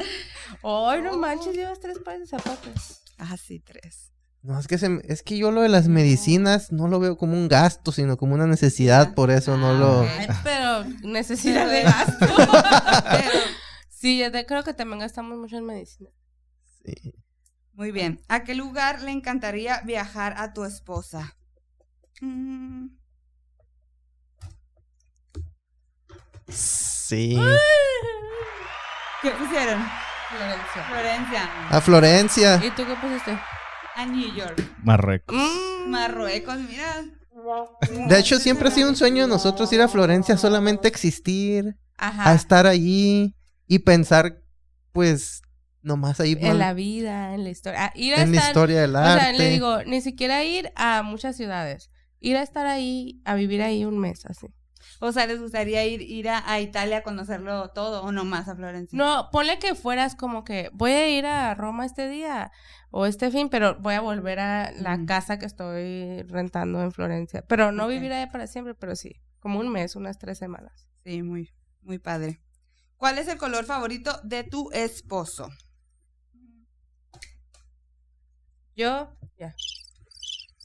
Ay, 0.63 1.01
no 1.01 1.17
manches, 1.17 1.55
llevas 1.55 1.79
tres 1.79 1.99
pares 1.99 2.21
de 2.21 2.27
zapatos. 2.27 3.01
Ah, 3.17 3.37
sí, 3.37 3.59
tres. 3.59 4.11
No, 4.41 4.57
es 4.57 4.67
que, 4.67 4.77
se 4.77 5.01
es 5.03 5.21
que 5.21 5.37
yo 5.37 5.51
lo 5.51 5.61
de 5.61 5.67
las 5.69 5.89
medicinas 5.89 6.71
no 6.71 6.87
lo 6.87 6.99
veo 7.01 7.17
como 7.17 7.33
un 7.33 7.49
gasto, 7.49 7.91
sino 7.91 8.15
como 8.17 8.35
una 8.35 8.47
necesidad, 8.47 9.13
por 9.13 9.31
eso 9.31 9.57
no 9.57 9.73
lo... 9.73 10.01
Ay, 10.01 10.27
pero 10.45 10.85
necesidad 11.03 11.69
de 11.69 11.83
gasto. 11.83 12.25
Pero, 13.11 13.31
sí, 13.89 14.17
yo 14.17 14.31
te- 14.31 14.45
creo 14.45 14.63
que 14.63 14.73
también 14.73 14.99
gastamos 14.99 15.37
mucho 15.37 15.57
en 15.57 15.65
medicina. 15.65 16.09
Sí. 16.85 17.13
muy 17.73 17.91
bien. 17.91 18.21
¿A 18.29 18.45
qué 18.45 18.55
lugar 18.55 19.01
le 19.01 19.11
encantaría 19.11 19.81
viajar 19.81 20.35
a 20.37 20.53
tu 20.53 20.63
esposa? 20.63 21.35
Mm, 22.21 22.87
Sí. 26.47 27.37
¿Qué 29.21 29.31
pusieron? 29.31 29.81
Florencia. 30.29 30.83
Florencia. 30.87 31.49
A 31.69 31.81
Florencia. 31.81 32.61
¿Y 32.65 32.71
tú 32.71 32.85
qué 32.85 32.95
pusiste? 32.95 33.37
A 33.95 34.05
New 34.05 34.33
York. 34.33 34.61
Marruecos. 34.83 35.35
Mm, 35.35 35.89
Marruecos, 35.89 36.57
mira. 36.59 37.03
De 38.07 38.19
hecho, 38.19 38.37
siempre 38.39 38.67
ha 38.67 38.71
sido 38.71 38.89
un 38.89 38.95
sueño 38.95 39.23
de 39.23 39.29
nosotros 39.29 39.71
ir 39.73 39.81
a 39.81 39.87
Florencia, 39.87 40.37
solamente 40.37 40.87
existir, 40.87 41.75
Ajá. 41.97 42.29
a 42.31 42.33
estar 42.33 42.67
allí 42.67 43.35
y 43.67 43.79
pensar, 43.79 44.41
pues, 44.91 45.41
nomás 45.81 46.19
ahí 46.19 46.37
En 46.39 46.59
la 46.59 46.73
vida, 46.73 47.33
en 47.33 47.43
la 47.43 47.49
historia. 47.49 47.85
Ah, 47.85 47.91
ir 47.95 48.13
a 48.15 48.21
en 48.21 48.35
la 48.35 48.37
historia 48.41 48.81
del 48.81 48.95
O 48.95 48.99
arte. 48.99 49.21
sea, 49.23 49.33
le 49.33 49.49
digo, 49.49 49.83
ni 49.85 50.01
siquiera 50.01 50.43
ir 50.43 50.71
a 50.75 51.01
muchas 51.01 51.35
ciudades. 51.37 51.89
Ir 52.19 52.35
a 52.37 52.41
estar 52.43 52.65
ahí, 52.67 53.21
a 53.25 53.35
vivir 53.35 53.61
ahí 53.61 53.85
un 53.85 53.97
mes, 53.99 54.25
así. 54.25 54.47
O 54.99 55.11
sea, 55.11 55.27
¿les 55.27 55.39
gustaría 55.39 55.85
ir, 55.85 56.01
ir 56.01 56.29
a, 56.29 56.49
a 56.51 56.59
Italia 56.59 56.97
a 56.97 57.03
conocerlo 57.03 57.69
todo 57.69 58.03
o 58.03 58.11
nomás 58.11 58.47
a 58.47 58.55
Florencia? 58.55 58.97
No, 58.97 59.29
ponle 59.31 59.59
que 59.59 59.75
fueras 59.75 60.15
como 60.15 60.43
que 60.43 60.69
voy 60.73 60.91
a 60.91 61.09
ir 61.09 61.25
a 61.25 61.53
Roma 61.55 61.85
este 61.85 62.09
día 62.09 62.51
o 62.91 63.05
este 63.05 63.31
fin, 63.31 63.49
pero 63.49 63.79
voy 63.79 63.93
a 63.93 64.01
volver 64.01 64.39
a 64.39 64.71
la 64.71 65.05
casa 65.05 65.39
que 65.39 65.45
estoy 65.45 66.23
rentando 66.23 66.81
en 66.81 66.91
Florencia. 66.91 67.43
Pero 67.47 67.71
no 67.71 67.87
vivir 67.87 68.11
allá 68.11 68.31
para 68.31 68.47
siempre, 68.47 68.73
pero 68.75 68.95
sí, 68.95 69.21
como 69.39 69.59
un 69.59 69.69
mes, 69.69 69.95
unas 69.95 70.17
tres 70.17 70.37
semanas. 70.37 70.87
Sí, 71.03 71.23
muy, 71.23 71.49
muy 71.81 71.99
padre. 71.99 72.41
¿Cuál 72.97 73.17
es 73.17 73.27
el 73.27 73.37
color 73.37 73.65
favorito 73.65 74.19
de 74.23 74.43
tu 74.43 74.71
esposo? 74.71 75.49
Yo, 78.75 79.15
ya, 79.37 79.53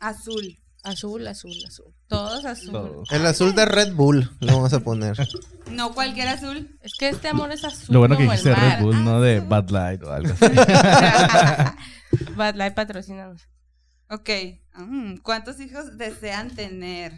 Azul. 0.01 0.64
Azul, 0.85 1.27
azul, 1.27 1.53
azul. 1.67 1.95
Todos 2.07 2.45
azul. 2.45 2.73
Todos. 2.73 3.13
El 3.13 3.27
azul 3.27 3.55
de 3.55 3.65
Red 3.65 3.95
Bull, 3.95 4.31
le 4.41 4.53
vamos 4.53 4.73
a 4.73 4.81
poner. 4.81 5.17
No 5.71 5.95
cualquier 5.95 6.29
azul. 6.29 6.79
Es 6.83 6.93
que 6.99 7.09
este 7.09 7.29
amor 7.29 7.51
es 7.51 7.65
azul. 7.65 7.95
Lo 7.95 8.01
bueno 8.01 8.19
que 8.19 8.25
como 8.25 8.35
el 8.35 8.39
dijiste. 8.39 8.55
Red 8.61 8.83
Bull, 8.83 9.03
no 9.03 9.21
de 9.23 9.41
Bad 9.41 9.71
Light 9.71 10.03
o 10.03 10.13
algo 10.13 10.35
así. 10.35 10.55
Bad 12.37 12.55
Light 12.57 12.75
patrocinados. 12.75 13.49
Ok. 14.11 14.29
Mm, 14.75 15.17
¿Cuántos 15.17 15.59
hijos 15.61 15.97
desean 15.97 16.55
tener? 16.55 17.13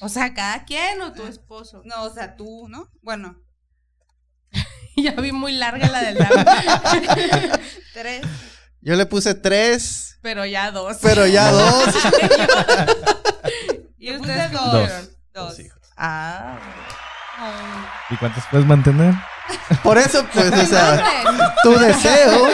O 0.00 0.08
sea, 0.08 0.34
cada 0.34 0.64
quien 0.64 1.00
o 1.00 1.12
tu 1.12 1.22
esposo. 1.26 1.82
No, 1.84 2.02
o 2.02 2.10
sea, 2.12 2.36
tú, 2.36 2.66
¿no? 2.68 2.90
Bueno, 3.02 3.40
ya 4.96 5.12
vi 5.12 5.30
muy 5.30 5.52
larga 5.52 5.88
la 5.88 6.02
del 6.02 6.18
lado. 6.18 6.34
tres. 7.94 8.26
Yo 8.80 8.94
le 8.96 9.04
puse 9.06 9.34
tres, 9.34 10.18
pero 10.22 10.44
ya 10.46 10.70
dos. 10.70 10.96
pero 11.02 11.26
ya 11.26 11.50
dos. 11.52 11.88
¿Y 13.98 14.14
ustedes 14.16 14.52
dos. 14.52 14.72
Dos. 14.72 14.90
Dos 15.34 15.58
hijos. 15.60 15.80
Ah. 15.96 16.58
¿Y 18.10 18.16
cuántos 18.16 18.44
puedes 18.50 18.66
mantener? 18.66 19.14
Por 19.82 19.98
eso, 19.98 20.24
pues, 20.32 20.50
o 20.52 20.66
sea, 20.66 21.04
tu 21.62 21.78
deseo. 21.78 22.48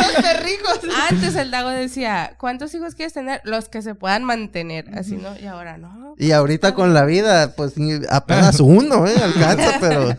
Antes 1.09 1.37
el 1.37 1.51
Dago 1.51 1.69
decía, 1.71 2.35
¿cuántos 2.39 2.75
hijos 2.75 2.95
quieres 2.95 3.13
tener? 3.15 3.41
Los 3.45 3.69
que 3.69 3.81
se 3.83 3.95
puedan 3.95 4.25
mantener, 4.25 4.87
así, 4.99 5.17
¿no? 5.17 5.37
Y 5.39 5.47
ahora 5.47 5.79
no. 5.79 6.15
Y 6.19 6.33
ahorita 6.33 6.75
con 6.75 6.93
la 6.95 7.05
vida, 7.05 7.55
pues 7.55 7.75
apenas 8.11 8.61
uno, 8.61 9.07
¿eh? 9.07 9.15
Alcanza, 9.23 9.79
pero 9.81 10.17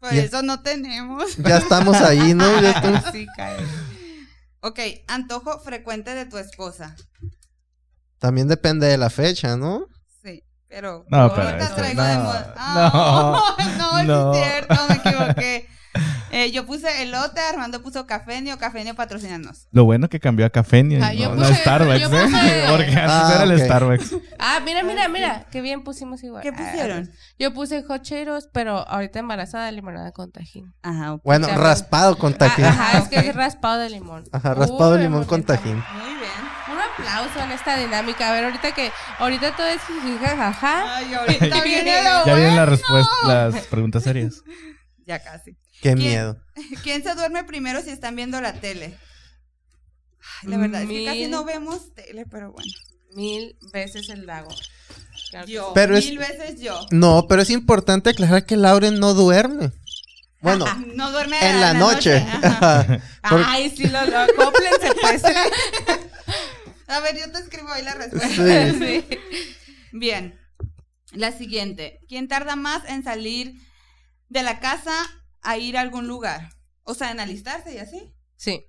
Por 0.00 0.12
Ya. 0.12 0.22
eso 0.22 0.42
no 0.42 0.60
tenemos. 0.62 1.36
ya 1.38 1.56
estamos 1.58 1.96
ahí, 2.02 2.34
¿no? 2.34 2.60
Ya 2.60 2.70
estamos- 2.72 3.02
Sí, 3.12 3.26
cae. 3.36 3.56
Ok, 4.66 4.80
antojo 5.06 5.60
frecuente 5.60 6.12
de 6.16 6.26
tu 6.26 6.38
esposa. 6.38 6.96
También 8.18 8.48
depende 8.48 8.88
de 8.88 8.98
la 8.98 9.10
fecha, 9.10 9.56
¿no? 9.56 9.86
Sí, 10.24 10.42
pero 10.66 11.04
No, 11.08 11.32
pero 11.32 11.50
este, 11.50 11.94
no, 11.94 12.02
de 12.02 12.18
moda. 12.18 12.54
No, 13.78 14.02
no. 14.04 14.34
sí 14.34 14.40
es 14.40 14.46
cierto, 14.48 14.74
me 14.88 14.94
equivoqué. 14.96 15.68
Eh, 16.38 16.50
yo 16.52 16.66
puse 16.66 17.02
elote, 17.02 17.40
Armando 17.40 17.82
puso 17.82 18.06
cafenio, 18.06 18.58
cafenio 18.58 18.94
patrocinanos. 18.94 19.68
Lo 19.70 19.84
bueno 19.84 20.10
que 20.10 20.20
cambió 20.20 20.44
a 20.44 20.50
Cafenio 20.50 21.02
Ah, 21.02 21.14
no, 21.14 21.34
no 21.34 21.42
puse- 21.46 21.54
Starbucks, 21.62 22.00
yo 22.00 22.08
¿eh? 22.08 22.10
puse- 22.10 22.66
Porque 22.70 22.84
antes 22.90 23.00
Ah, 23.08 23.32
era 23.36 23.42
el. 23.54 23.60
Starbucks. 23.60 24.14
Ah, 24.38 24.60
mira, 24.62 24.82
mira, 24.82 25.08
mira. 25.08 25.46
Qué 25.50 25.62
bien 25.62 25.82
pusimos 25.82 26.22
igual. 26.22 26.42
¿Qué 26.42 26.52
pusieron? 26.52 27.10
Ah, 27.10 27.16
yo 27.38 27.54
puse 27.54 27.82
hot 27.84 28.02
Cheetos, 28.02 28.48
pero 28.52 28.86
ahorita 28.86 29.18
embarazada 29.18 29.70
limonada 29.72 30.12
con 30.12 30.30
tajín. 30.30 30.74
Ajá, 30.82 31.14
ok. 31.14 31.22
Bueno, 31.24 31.46
Ya, 31.48 31.56
raspado 31.56 32.18
con 32.18 32.34
tajín. 32.34 32.66
Ah, 32.66 32.68
ajá, 32.68 32.98
es 32.98 33.08
que 33.08 33.16
es 33.30 33.34
raspado 33.34 33.78
de 33.80 33.88
limón. 33.88 34.24
Ajá, 34.30 34.52
raspado 34.52 34.92
de 34.92 35.04
limón 35.04 35.24
con 35.24 35.42
tajín. 35.42 35.76
Muy 35.98 36.14
bien. 36.16 36.30
Un 36.70 36.78
aplauso 36.78 37.40
en 37.44 37.52
esta 37.52 37.78
dinámica. 37.78 38.28
A 38.28 38.32
ver, 38.32 38.44
ahorita 38.44 38.72
que, 38.72 38.90
ahorita 39.20 39.56
todo 39.56 39.68
es 39.68 39.80
jijiji, 39.86 40.18
jaja. 40.22 40.96
Ay, 40.96 41.14
ahorita 41.14 41.60
viene 41.64 41.96
lo 42.02 42.10
Ya 42.10 42.22
bueno. 42.24 42.36
vienen 42.36 42.56
las 42.56 42.68
respuestas, 42.68 43.54
las 43.54 43.64
preguntas 43.68 44.02
serias. 44.02 44.42
Ya 45.06 45.22
casi. 45.22 45.56
Qué 45.82 45.94
¿Quién? 45.94 45.98
miedo. 45.98 46.42
¿Quién 46.82 47.02
se 47.02 47.14
duerme 47.14 47.44
primero 47.44 47.82
si 47.82 47.90
están 47.90 48.16
viendo 48.16 48.40
la 48.40 48.54
tele? 48.60 48.96
Ay, 50.42 50.48
la 50.50 50.56
verdad 50.58 50.82
es 50.82 50.88
que 50.88 51.04
casi 51.04 51.26
no 51.28 51.44
vemos 51.44 51.94
tele, 51.94 52.26
pero 52.26 52.52
bueno. 52.52 52.70
Mil 53.14 53.56
veces 53.72 54.08
el. 54.08 54.24
Claro 54.24 54.48
que 55.46 55.52
Yo, 55.52 55.72
Pero 55.74 55.96
es- 55.96 56.04
mil 56.06 56.18
veces 56.18 56.60
yo. 56.60 56.78
No, 56.90 57.26
pero 57.28 57.42
es 57.42 57.50
importante 57.50 58.10
aclarar 58.10 58.44
que 58.44 58.56
Lauren 58.56 58.98
no 58.98 59.14
duerme. 59.14 59.72
Bueno, 60.40 60.64
No 60.94 61.10
duerme 61.10 61.38
en 61.48 61.60
la 61.60 61.72
noche. 61.74 62.24
Ay, 63.22 63.72
sí, 63.74 63.84
lo, 63.88 64.04
lo 64.06 64.18
acóplense, 64.18 64.90
pues. 65.00 65.22
A 66.88 67.00
ver, 67.00 67.18
yo 67.18 67.32
te 67.32 67.38
escribo 67.38 67.68
ahí 67.72 67.82
la 67.82 67.94
respuesta. 67.94 68.28
Sí. 68.28 68.78
Sí. 68.78 69.18
Bien. 69.92 70.38
La 71.12 71.32
siguiente. 71.32 71.98
¿Quién 72.08 72.28
tarda 72.28 72.54
más 72.54 72.82
en 72.88 73.02
salir 73.02 73.54
de 74.28 74.42
la 74.42 74.60
casa 74.60 74.92
a 75.46 75.56
ir 75.58 75.76
a 75.76 75.80
algún 75.80 76.06
lugar? 76.08 76.50
O 76.84 76.94
sea, 76.94 77.10
en 77.10 77.20
alistarse 77.20 77.74
y 77.74 77.78
así. 77.78 78.12
Sí. 78.36 78.66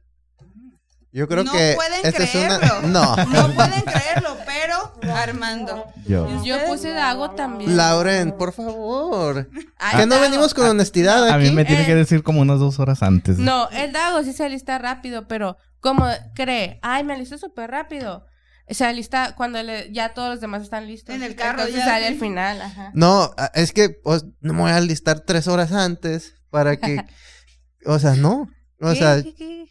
Yo 1.11 1.27
creo 1.27 1.43
no 1.43 1.51
que 1.51 1.73
pueden 1.75 2.05
es 2.05 2.35
una... 2.35 2.59
creerlo. 2.59 2.81
No. 2.87 3.15
No 3.27 3.53
pueden 3.53 3.81
creerlo, 3.81 4.37
pero 4.45 5.15
Armando. 5.15 5.85
Yo. 6.05 6.43
Yo 6.43 6.57
puse 6.67 6.91
Dago 6.91 7.31
también. 7.31 7.75
Lauren, 7.77 8.33
por 8.37 8.53
favor. 8.53 9.49
Ay, 9.77 9.97
Que 10.01 10.05
no 10.05 10.15
Dago. 10.15 10.21
venimos 10.29 10.53
con 10.53 10.67
honestidad 10.67 11.27
A 11.29 11.37
mí 11.37 11.47
aquí. 11.47 11.55
me 11.55 11.65
tiene 11.65 11.83
Eh. 11.83 11.85
que 11.85 11.95
decir 11.95 12.23
como 12.23 12.41
unas 12.41 12.59
dos 12.59 12.79
horas 12.79 13.01
antes. 13.03 13.37
No, 13.39 13.69
el 13.69 13.93
Dago 13.93 14.21
sí 14.23 14.33
se 14.33 14.45
alista 14.45 14.77
rápido, 14.77 15.27
pero 15.27 15.57
como 15.79 16.05
cree, 16.35 16.79
ay, 16.83 17.03
me 17.03 17.13
alisté 17.13 17.37
súper 17.37 17.71
rápido. 17.71 18.25
Se 18.69 18.83
alista 18.85 19.33
cuando 19.35 19.63
le- 19.63 19.91
ya 19.93 20.13
todos 20.13 20.29
los 20.29 20.41
demás 20.41 20.61
están 20.61 20.87
listos. 20.87 21.15
En 21.15 21.23
el 21.23 21.35
carro 21.35 21.59
Entonces 21.61 21.77
ya, 21.77 21.85
sale 21.85 22.07
al 22.07 22.19
final, 22.19 22.61
ajá. 22.61 22.91
No, 22.93 23.31
a- 23.37 23.49
es 23.55 23.71
que 23.71 23.89
pues, 23.89 24.25
no 24.41 24.53
me 24.53 24.61
voy 24.63 24.71
a 24.71 24.75
alistar 24.75 25.21
tres 25.21 25.47
horas 25.47 25.71
antes 25.71 26.33
para 26.49 26.77
que... 26.77 27.03
O 27.85 27.99
sea, 27.99 28.15
no. 28.15 28.49
O 28.81 28.95
sea, 28.95 29.21
¿Qué? 29.23 29.33
¿Qué? 29.35 29.65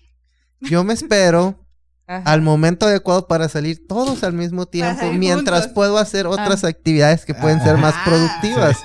yo 0.63 0.85
me 0.85 0.95
espero 0.95 1.67
Ajá. 2.07 2.23
al 2.33 2.41
momento 2.41 2.87
adecuado 2.87 3.27
para 3.27 3.49
salir 3.49 3.87
todos 3.87 4.23
al 4.23 4.33
mismo 4.33 4.65
tiempo 4.67 5.13
mientras 5.13 5.61
juntos. 5.65 5.75
puedo 5.75 5.99
hacer 5.99 6.27
otras 6.27 6.65
actividades 6.65 7.25
que 7.27 7.35
pueden 7.35 7.61
ser 7.63 7.77
más 7.77 7.95
Ah, 7.97 8.03
productivas. 8.07 8.79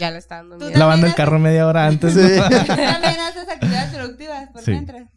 Ya 0.00 0.10
le 0.10 0.18
está 0.18 0.36
dando 0.36 0.56
miedo. 0.56 0.76
Lavando 0.76 1.06
el 1.06 1.14
carro 1.14 1.38
media 1.38 1.66
hora 1.68 1.86
antes. 1.86 2.14
Sí. 2.14 2.20
¿no? 2.20 2.48
¿Tú 2.48 2.66
también 2.66 3.20
haces 3.20 3.48
actividades 3.48 3.94
productivas 3.94 4.48
por 4.50 4.62
Sí. 4.62 4.70
mientras? 4.72 5.08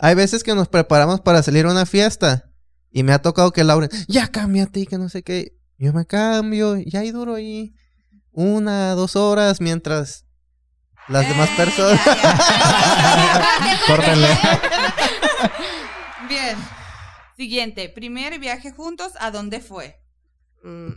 Hay 0.00 0.14
veces 0.14 0.42
que 0.42 0.54
nos 0.54 0.66
preparamos 0.66 1.20
para 1.20 1.42
salir 1.42 1.66
a 1.66 1.70
una 1.70 1.86
fiesta 1.86 2.50
y 2.90 3.02
me 3.04 3.12
ha 3.12 3.20
tocado 3.20 3.52
que 3.52 3.62
Lauren, 3.62 3.90
ya 4.08 4.26
cámbiate 4.28 4.80
y 4.80 4.86
que 4.86 4.98
no 4.98 5.08
sé 5.08 5.22
qué. 5.22 5.52
Yo 5.78 5.92
me 5.92 6.04
cambio 6.06 6.76
y 6.78 6.96
ahí 6.96 7.12
duro 7.12 7.34
ahí 7.36 7.74
una, 8.32 8.92
dos 8.94 9.14
horas 9.14 9.60
mientras 9.60 10.24
las 11.10 11.28
demás 11.28 11.48
Eh, 11.50 11.54
personas... 11.56 12.00
Córtenle. 13.86 14.28
Bien. 16.28 16.56
Siguiente. 17.36 17.88
Primer 17.88 18.38
viaje 18.38 18.70
juntos, 18.70 19.12
¿a 19.20 19.30
dónde 19.30 19.60
fue? 19.60 20.00
Mm, 20.62 20.90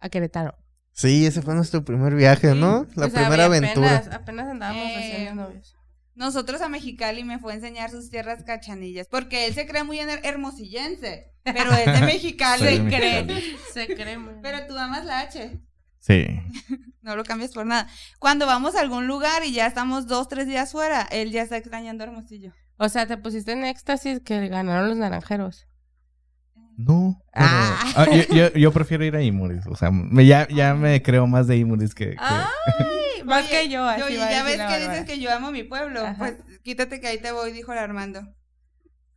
a 0.00 0.08
Querétaro. 0.08 0.56
Sí, 0.92 1.24
ese 1.26 1.40
fue 1.42 1.54
nuestro 1.54 1.84
primer 1.84 2.14
viaje, 2.14 2.54
¿no? 2.54 2.86
La 2.94 3.06
O 3.06 3.10
sea, 3.10 3.20
primera 3.22 3.46
había 3.46 3.58
aventura. 3.58 3.96
Apenas, 3.96 4.14
apenas 4.14 4.48
andábamos 4.48 4.82
Eh, 4.84 4.94
recién 4.96 5.24
de 5.24 5.34
novios. 5.34 5.76
Nosotros 6.14 6.60
a 6.60 6.68
Mexicali 6.68 7.24
me 7.24 7.38
fue 7.38 7.52
a 7.52 7.56
enseñar 7.56 7.90
sus 7.90 8.10
tierras 8.10 8.44
cachanillas, 8.44 9.06
porque 9.08 9.46
él 9.46 9.54
se 9.54 9.66
cree 9.66 9.84
muy 9.84 9.98
her- 9.98 10.20
hermosillense, 10.24 11.32
pero 11.44 11.72
es 11.72 11.86
de 11.86 12.00
Mexicali. 12.06 12.76
Se 12.76 12.84
cree. 12.84 13.56
Se 13.72 13.86
cree 13.86 14.18
muy 14.18 14.32
bien. 14.34 14.42
Pero 14.42 14.66
tú 14.66 14.76
amas 14.76 15.06
la 15.06 15.20
H. 15.20 15.58
Sí. 16.00 16.26
No 17.02 17.16
lo 17.16 17.24
cambias 17.24 17.52
por 17.52 17.64
nada. 17.66 17.88
Cuando 18.18 18.46
vamos 18.46 18.74
a 18.76 18.80
algún 18.80 19.06
lugar 19.06 19.42
y 19.44 19.52
ya 19.52 19.66
estamos 19.66 20.06
dos, 20.06 20.28
tres 20.28 20.46
días 20.46 20.72
fuera, 20.72 21.02
él 21.10 21.30
ya 21.30 21.42
está 21.42 21.56
extrañando 21.56 22.04
Hermosillo. 22.04 22.52
O 22.76 22.88
sea, 22.88 23.06
te 23.06 23.16
pusiste 23.16 23.52
en 23.52 23.64
éxtasis 23.64 24.20
que 24.20 24.48
ganaron 24.48 24.88
los 24.88 24.98
naranjeros. 24.98 25.66
No. 26.76 27.20
pero- 27.32 27.46
Ah. 27.46 27.92
Ah, 27.96 28.06
yo, 28.10 28.34
yo- 28.34 28.52
yo 28.54 28.72
prefiero 28.72 29.04
ir 29.04 29.14
a 29.16 29.22
Imuris. 29.22 29.66
O 29.66 29.76
sea, 29.76 29.90
me- 29.90 30.24
ya, 30.26 30.48
ya 30.48 30.74
me 30.74 31.02
creo 31.02 31.26
más 31.26 31.46
de 31.46 31.56
Imuris 31.58 31.94
que. 31.94 32.10
que- 32.10 32.16
Ay, 32.18 33.22
más 33.24 33.44
Oye, 33.44 33.50
que 33.50 33.68
yo. 33.68 33.84
Así 33.86 34.02
a 34.18 34.30
ya 34.30 34.42
ves 34.44 34.60
que 34.60 34.78
dices 34.78 35.04
que 35.04 35.18
yo 35.20 35.30
amo 35.32 35.50
mi 35.50 35.62
pueblo. 35.62 36.00
Ajá. 36.04 36.16
Pues 36.18 36.36
quítate 36.62 37.00
que 37.00 37.08
ahí 37.08 37.18
te 37.18 37.32
voy, 37.32 37.52
dijo 37.52 37.72
el 37.72 37.78
Armando. 37.78 38.22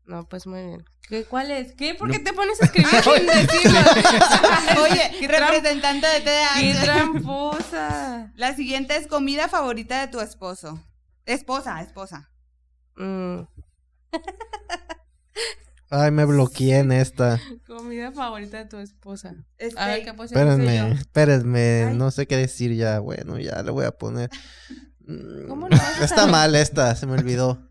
No, 0.06 0.28
pues 0.28 0.46
muy 0.48 0.62
bien. 0.64 0.86
¿Qué, 1.08 1.26
¿Cuál 1.26 1.52
es? 1.52 1.74
¿Qué? 1.74 1.96
¿Por 1.96 2.12
qué 2.12 2.20
te 2.20 2.34
pones 2.34 2.62
a 2.62 2.66
escribir 2.66 2.90
sin 3.04 3.26
decirlo? 3.26 3.80
Oye, 4.84 5.12
Qué 5.20 5.28
representante 5.28 6.08
de 6.08 6.24
¡Qué 6.24 6.74
TDAH. 6.74 6.84
tramposa! 6.84 8.32
La 8.36 8.56
siguiente 8.56 8.96
es 8.96 9.08
comida 9.08 9.48
favorita 9.48 10.02
de 10.02 10.08
tu 10.12 10.20
esposo. 10.20 10.82
Esposa, 11.26 11.82
esposa. 11.82 12.30
Mm, 12.98 13.42
Ay, 15.90 16.10
me 16.12 16.26
bloqueé 16.26 16.80
en 16.80 16.92
esta. 16.92 17.40
comida 17.68 18.12
favorita 18.12 18.58
de 18.58 18.66
tu 18.66 18.78
esposa. 18.78 19.36
Este, 19.58 19.80
A 19.80 19.88
ver, 19.88 20.04
¿qué 20.04 20.14
puse 20.14 20.34
Espérenme, 20.34 20.92
espérenme, 20.94 21.86
Ay. 21.90 21.96
no 21.96 22.10
sé 22.12 22.26
qué 22.28 22.36
decir 22.38 22.74
ya. 22.74 23.00
Bueno, 23.00 23.38
ya 23.40 23.62
le 23.62 23.72
voy 23.72 23.86
a 23.86 23.92
poner. 23.92 24.30
Mm, 25.06 25.48
¿Cómo 25.48 25.70
no 25.70 25.76
a 25.78 26.04
Está 26.04 26.26
mal 26.26 26.56
esta, 26.56 26.96
se 26.96 27.06
me 27.06 27.14
olvidó. 27.14 27.70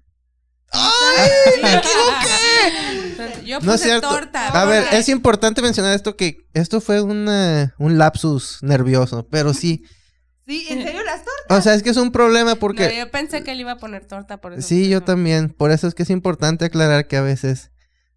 Yo 3.44 3.58
puse 3.58 3.66
No 3.66 3.74
es 3.74 3.80
cierto. 3.82 4.08
torta. 4.08 4.48
A 4.48 4.64
ver, 4.64 4.84
es 4.92 5.08
importante 5.08 5.60
mencionar 5.62 5.94
esto 5.94 6.16
que 6.16 6.46
esto 6.54 6.80
fue 6.80 7.02
una- 7.02 7.74
un 7.78 7.98
lapsus 7.98 8.58
nervioso, 8.62 9.26
pero 9.30 9.52
sí. 9.54 9.84
Sí, 10.46 10.66
¿en 10.70 10.82
serio 10.82 11.02
las 11.04 11.24
tortas? 11.24 11.58
O 11.58 11.60
sea, 11.60 11.74
es 11.74 11.82
que 11.82 11.90
es 11.90 11.96
un 11.96 12.10
problema 12.12 12.50
No, 12.52 12.56
porque... 12.56 12.96
yo 12.96 13.10
pensé 13.10 13.42
que 13.44 13.52
él 13.52 13.60
iba 13.60 13.72
a 13.72 13.76
poner 13.78 14.06
torta 14.06 14.40
por 14.40 14.52
eso. 14.54 14.66
Sí, 14.66 14.88
yo 14.88 15.02
también. 15.02 15.50
Por 15.50 15.70
eso 15.70 15.86
es 15.86 15.94
que 15.94 16.02
es 16.04 16.10
importante 16.10 16.64
aclarar 16.64 17.06
que 17.06 17.16
a 17.16 17.22
veces... 17.22 17.70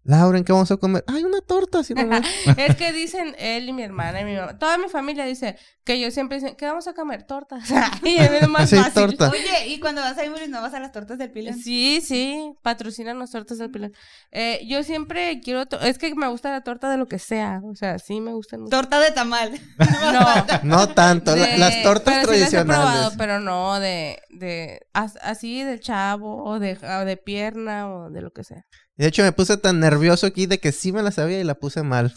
Laura, 0.06 0.38
¿en 0.38 0.44
qué 0.44 0.52
vamos 0.52 0.70
a 0.70 0.76
comer? 0.76 1.04
Ay, 1.08 1.24
una 1.24 1.40
torta. 1.40 1.82
Sí, 1.82 1.94
mamá. 1.94 2.20
Es 2.56 2.76
que 2.76 2.92
dicen 2.92 3.34
él 3.38 3.68
y 3.68 3.72
mi 3.72 3.82
hermana 3.82 4.20
y 4.20 4.24
mi 4.24 4.36
mamá. 4.36 4.56
Toda 4.58 4.78
mi 4.78 4.88
familia 4.88 5.24
dice 5.24 5.56
que 5.84 6.00
yo 6.00 6.10
siempre 6.10 6.38
dicen, 6.38 6.56
¿qué 6.56 6.66
vamos 6.66 6.86
a 6.88 6.94
comer? 6.94 7.24
Tortas. 7.24 7.68
y 8.04 8.16
es 8.16 8.42
lo 8.42 8.48
más 8.48 8.70
Sí, 8.70 8.76
fácil. 8.76 8.92
torta. 8.94 9.30
Oye, 9.30 9.66
y 9.68 9.80
cuando 9.80 10.00
vas 10.02 10.16
a 10.18 10.24
Imuris 10.24 10.48
no 10.48 10.62
vas 10.62 10.74
a 10.74 10.80
las 10.80 10.92
tortas 10.92 11.18
del 11.18 11.30
pilón. 11.30 11.54
Sí, 11.58 12.00
sí, 12.04 12.52
patrocinan 12.62 13.18
las 13.18 13.30
tortas 13.32 13.58
del 13.58 13.70
pilón. 13.70 13.92
Eh, 14.32 14.60
yo 14.68 14.82
siempre 14.82 15.40
quiero, 15.40 15.66
to- 15.66 15.80
es 15.80 15.98
que 15.98 16.14
me 16.14 16.28
gusta 16.28 16.50
la 16.50 16.62
torta 16.62 16.88
de 16.90 16.96
lo 16.98 17.06
que 17.06 17.18
sea, 17.18 17.60
o 17.64 17.74
sea, 17.74 17.98
sí 17.98 18.20
me 18.20 18.32
gustan 18.32 18.60
mucho. 18.60 18.70
Torta 18.76 19.00
de 19.00 19.10
tamal. 19.10 19.52
No, 20.06 20.46
No 20.62 20.88
tanto. 20.94 21.34
de- 21.34 21.58
las 21.58 21.82
tortas 21.82 22.14
pero 22.20 22.32
sí 22.32 22.40
las 22.40 22.48
he 22.48 22.56
tradicionales. 22.56 22.76
probado, 22.92 23.12
pero 23.18 23.40
no 23.40 23.78
de, 23.80 24.20
de, 24.30 24.80
as- 24.92 25.18
así 25.22 25.62
del 25.64 25.80
chavo, 25.80 26.44
o 26.44 26.58
de, 26.60 26.78
o 27.00 27.04
de 27.04 27.16
pierna, 27.16 27.88
o 27.92 28.10
de 28.10 28.20
lo 28.22 28.30
que 28.30 28.44
sea. 28.44 28.62
De 28.96 29.06
hecho, 29.06 29.22
me 29.22 29.32
puse 29.32 29.56
tan 29.58 29.78
nervioso 29.80 30.26
aquí 30.26 30.46
de 30.46 30.58
que 30.58 30.72
sí 30.72 30.92
me 30.92 31.02
la 31.02 31.10
sabía 31.10 31.40
y 31.40 31.44
la 31.44 31.54
puse 31.54 31.82
mal. 31.82 32.14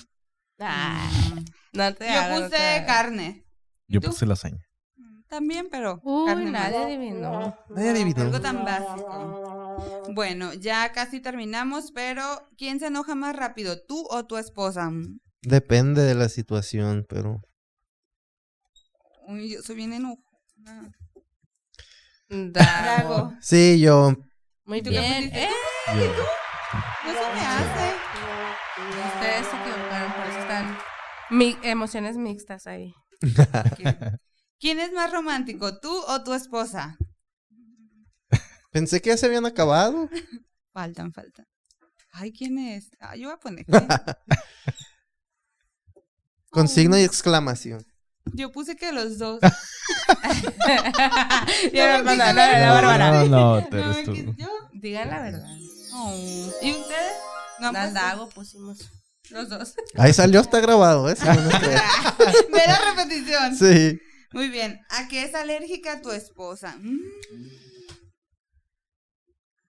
Ay, 0.60 1.46
no 1.74 1.94
te 1.94 2.06
Yo 2.06 2.12
hagas, 2.20 2.30
no 2.30 2.50
te 2.50 2.56
puse 2.56 2.58
hagas. 2.58 2.86
carne. 2.88 3.46
¿Y 3.88 3.94
Yo 3.94 4.02
tú? 4.02 4.08
puse 4.08 4.26
lasaña. 4.26 4.65
También, 5.28 5.68
pero 5.70 6.00
Uy, 6.04 6.26
carne 6.26 6.52
nadie 6.52 6.78
adivinó. 6.78 7.56
Nadie 7.70 7.89
adivinó. 7.92 8.22
Algo 8.24 8.42
tan 8.42 8.65
básico. 8.65 10.06
Bueno, 10.13 10.54
ya 10.54 10.92
casi 10.92 11.20
terminamos, 11.20 11.92
pero 11.92 12.50
¿quién 12.58 12.80
se 12.80 12.88
enoja 12.88 13.13
más 13.13 13.36
rápido, 13.36 13.80
tú 13.86 14.08
o 14.10 14.26
tu 14.26 14.38
esposa? 14.38 14.89
Depende 15.42 16.02
de 16.02 16.15
la 16.15 16.30
situación, 16.30 17.06
pero... 17.08 17.42
Uy, 19.28 19.52
yo 19.54 19.62
soy 19.62 19.76
bien 19.76 19.94
enojada. 19.94 20.92
Dago. 22.30 22.52
Drago. 22.54 23.34
Sí, 23.42 23.80
yo... 23.80 24.15
Muy 24.65 24.82
¿Tú 24.82 24.89
qué 24.89 25.00
bien. 25.00 25.30
¿Eh? 25.34 25.50
Yo- 25.96 26.24
No 27.13 27.19
se 27.19 27.34
me 27.34 27.41
hace. 27.41 27.95
Ustedes 29.15 29.48
se 29.48 29.56
equivocaron, 29.58 30.12
por 30.13 30.26
eso 30.28 30.39
están 30.39 30.78
mi- 31.32 31.58
emociones 31.63 32.17
mixtas 32.17 32.67
ahí. 32.67 32.93
¿Quién 34.60 34.80
es 34.80 34.91
más 34.93 35.12
romántico, 35.12 35.80
tú 35.80 35.91
o 36.08 36.24
tu 36.24 36.34
esposa? 36.34 36.98
Pensé 38.72 39.02
que 39.02 39.10
ya 39.10 39.17
se 39.17 39.26
habían 39.26 39.45
acabado. 39.45 40.10
Faltan, 40.74 41.12
faltan. 41.12 41.45
Ay, 42.12 42.32
¿quién 42.32 42.58
es? 42.60 42.91
Ah, 43.00 43.15
yo 43.15 43.30
voy 43.30 43.36
a 43.36 43.39
poner. 43.39 43.65
Con 46.52 46.67
signo 46.67 46.98
y 46.98 47.02
exclamación. 47.04 47.86
Yo 48.34 48.52
puse 48.52 48.76
que 48.76 48.91
los 48.91 49.17
dos. 49.17 49.39
Ya 51.74 51.98
No 52.00 52.04
me 52.04 52.15
no, 52.17 52.17
no, 52.17 52.34
no, 52.34 52.74
Bárbara. 52.74 53.12
No, 53.12 53.26
no, 53.26 53.62
No, 53.62 53.67
yo. 54.34 54.48
Oh. 55.93 56.13
¿Y 56.62 56.71
ustedes? 56.71 57.13
No, 57.60 57.71
pues, 57.71 57.73
Nandago 57.73 58.30
pusimos. 58.30 58.89
Los 59.30 59.49
dos. 59.49 59.73
Ahí 59.95 60.13
salió, 60.13 60.41
está 60.41 60.60
grabado, 60.60 61.10
¿eh? 61.10 61.15
Si 61.15 61.25
no 61.25 61.34
nos 61.36 61.56
creen. 61.60 61.82
Ve 62.52 62.62
la 62.65 62.80
repetición. 62.95 63.56
Sí. 63.56 63.99
Muy 64.32 64.49
bien. 64.49 64.80
¿A 64.89 65.08
qué 65.08 65.23
es 65.23 65.36
alérgica 65.36 66.02
tu 66.02 66.12
esposa? 66.12 66.78
Mm. 66.80 66.99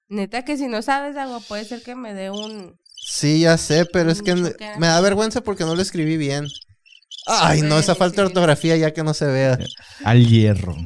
Neta 0.08 0.44
que 0.44 0.56
si 0.56 0.66
no 0.66 0.82
sabes 0.82 1.16
algo, 1.16 1.40
puede 1.40 1.64
ser 1.64 1.82
que 1.82 1.94
me 1.94 2.14
dé 2.14 2.30
un... 2.30 2.76
Sí, 2.96 3.40
ya 3.40 3.56
sé, 3.56 3.86
pero 3.86 4.10
es 4.10 4.22
que 4.22 4.34
me 4.34 4.86
da 4.86 5.00
vergüenza 5.00 5.40
porque 5.40 5.64
no 5.64 5.74
lo 5.74 5.82
escribí 5.82 6.16
bien. 6.16 6.46
Ay, 7.26 7.62
no, 7.62 7.78
esa 7.78 7.94
falta 7.94 8.22
de 8.22 8.28
ortografía 8.28 8.76
ya 8.76 8.92
que 8.92 9.02
no 9.04 9.14
se 9.14 9.26
vea. 9.26 9.58
Al 10.04 10.26
hierro. 10.26 10.76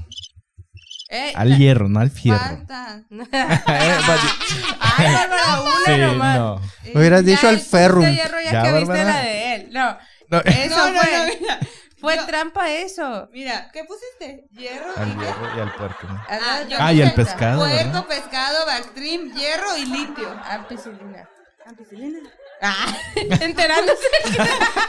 ¡Eh! 1.09 1.33
Al 1.35 1.57
hierro, 1.57 1.89
no 1.89 2.01
al 2.01 2.11
fierro. 2.11 2.39
Faltan. 2.39 3.07
Eh, 4.99 5.03
but- 5.03 5.07
¡Ay, 5.07 5.15
Bárbara! 5.29 5.61
Una 5.63 5.85
sí, 5.85 6.01
nomás. 6.01 6.39
no. 6.39 6.61
Me 6.93 7.01
hubieras 7.01 7.25
dicho 7.25 7.43
Ya, 7.43 7.49
al 7.49 7.55
el 7.57 7.61
ferrum. 7.61 8.05
hierro 8.07 8.41
ya, 8.41 8.53
Ya, 8.53 8.63
que 8.63 8.73
viste 8.79 9.05
la 9.05 9.19
de 9.21 9.55
él. 9.55 9.69
No, 9.73 9.99
No, 10.31 10.41
eso 10.45 10.77
No, 10.77 10.91
no, 10.93 11.01
fue... 11.01 11.11
no, 11.19 11.25
mira. 11.41 11.59
Fue 12.01 12.19
trampa 12.27 12.71
eso. 12.71 13.31
Mira, 13.33 13.71
¿qué 13.73 13.83
pusiste? 13.85 14.47
Hierro 14.53 14.93
Al 14.95 15.09
y 15.09 15.19
hierro 15.21 15.57
y 15.57 15.61
al 15.61 15.75
puerco. 15.75 16.07
¿no? 16.07 16.23
Ah, 16.29 16.61
Ah, 16.79 16.93
y 16.93 17.01
el 17.01 17.13
puse 17.15 17.25
pescado, 17.25 17.63
¿verdad? 17.63 17.93
Puerco, 17.93 18.09
pescado, 18.09 18.67
Bactrim, 18.67 19.33
hierro 19.33 19.77
y 19.79 19.87
litio. 19.87 20.29
Ampicilina. 20.45 21.29
Ampicilina. 21.65 22.19
Ah, 22.61 22.95
enterándose 23.41 24.07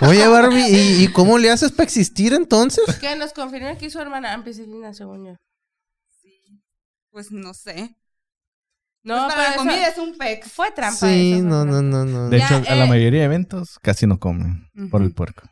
Oye, 0.02 0.28
Barbie, 0.28 0.68
¿y, 0.68 1.04
y 1.06 1.08
cómo 1.14 1.38
le 1.38 1.50
haces 1.52 1.72
para 1.72 1.86
existir 1.86 2.34
entonces? 2.34 2.84
que 3.00 3.16
nos 3.16 3.32
confirme 3.32 3.70
aquí 3.70 3.90
su 3.90 4.00
hermana 4.02 4.34
ampicilina, 4.34 4.94
según 4.94 5.26
yo. 5.26 5.36
Pues 7.12 7.32
no 7.32 7.54
sé. 7.54 7.96
No, 9.06 9.24
Pues 9.26 9.36
para 9.36 9.50
la 9.52 9.56
comida 9.56 9.88
eso 9.88 10.02
es 10.02 10.08
un 10.10 10.18
pex. 10.18 10.52
fue 10.52 10.72
trampa. 10.72 10.98
Sí, 11.08 11.34
eso, 11.34 11.44
no, 11.44 11.64
no, 11.64 11.82
no, 11.82 12.04
no. 12.06 12.28
De 12.30 12.40
Ya, 12.40 12.46
hecho, 12.46 12.56
a 12.70 12.76
la 12.76 12.86
eh. 12.86 12.90
mayoría 12.90 13.20
de 13.22 13.26
eventos 13.26 13.80
casi 13.82 14.08
no 14.08 14.20
comen 14.20 14.68
por 14.92 15.02
el 15.04 15.14
puerco. 15.14 15.44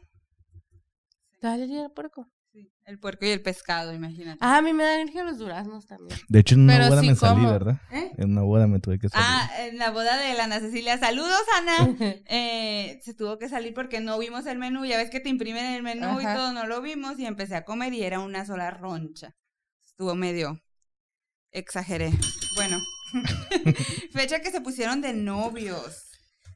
Dale, 1.42 1.64
el 1.66 1.92
puerco. 1.92 2.28
Sí, 2.52 2.72
El 2.86 3.00
puerco 3.00 3.26
y 3.26 3.30
el 3.30 3.42
pescado, 3.42 3.94
imagínate. 3.94 4.38
Ah, 4.42 4.58
a 4.58 4.62
mí 4.62 4.74
me 4.74 4.84
dan 4.84 5.02
alergia 5.02 5.24
los 5.24 5.38
duraznos 5.40 5.86
también. 5.86 6.18
De 6.30 6.40
hecho, 6.40 6.56
en 6.56 6.62
una 6.62 6.74
Pero 6.78 6.90
boda 6.90 7.02
sí 7.02 7.08
me 7.08 7.16
salí. 7.16 7.46
¿verdad? 7.46 7.82
¿Eh? 7.92 8.12
En 8.18 8.32
una 8.32 8.42
boda 8.42 8.68
me 8.68 8.80
tuve 8.80 8.98
que 9.00 9.10
salir. 9.10 9.26
Ah, 9.28 9.50
en 9.60 9.78
la 9.78 9.90
boda 9.92 10.18
de 10.18 10.34
la 10.36 10.44
Ana 10.46 10.60
Cecilia. 10.60 10.98
Saludos, 10.98 11.42
Ana. 11.58 11.76
Eh, 12.28 13.00
se 13.04 13.14
tuvo 13.14 13.38
que 13.40 13.50
salir 13.50 13.74
porque 13.74 14.00
no 14.02 14.18
vimos 14.20 14.46
el 14.48 14.58
menú. 14.58 14.86
Ya 14.86 14.98
ves 14.98 15.10
que 15.10 15.20
te 15.20 15.30
imprimen 15.30 15.66
el 15.66 15.84
menú 15.84 16.20
y 16.22 16.24
todo, 16.24 16.54
no 16.54 16.66
lo 16.66 16.82
vimos. 16.82 17.20
Y 17.20 17.26
empecé 17.26 17.56
a 17.56 17.66
comer 17.66 17.94
y 17.94 18.04
era 18.04 18.20
una 18.20 18.46
sola 18.46 18.72
roncha. 18.72 19.36
Estuvo 19.86 20.16
medio. 20.16 20.60
Exageré. 21.52 22.12
Bueno. 22.56 22.78
Fecha 24.14 24.40
que 24.42 24.52
se 24.52 24.62
pusieron 24.62 25.02
de 25.02 25.14
novios. 25.14 26.10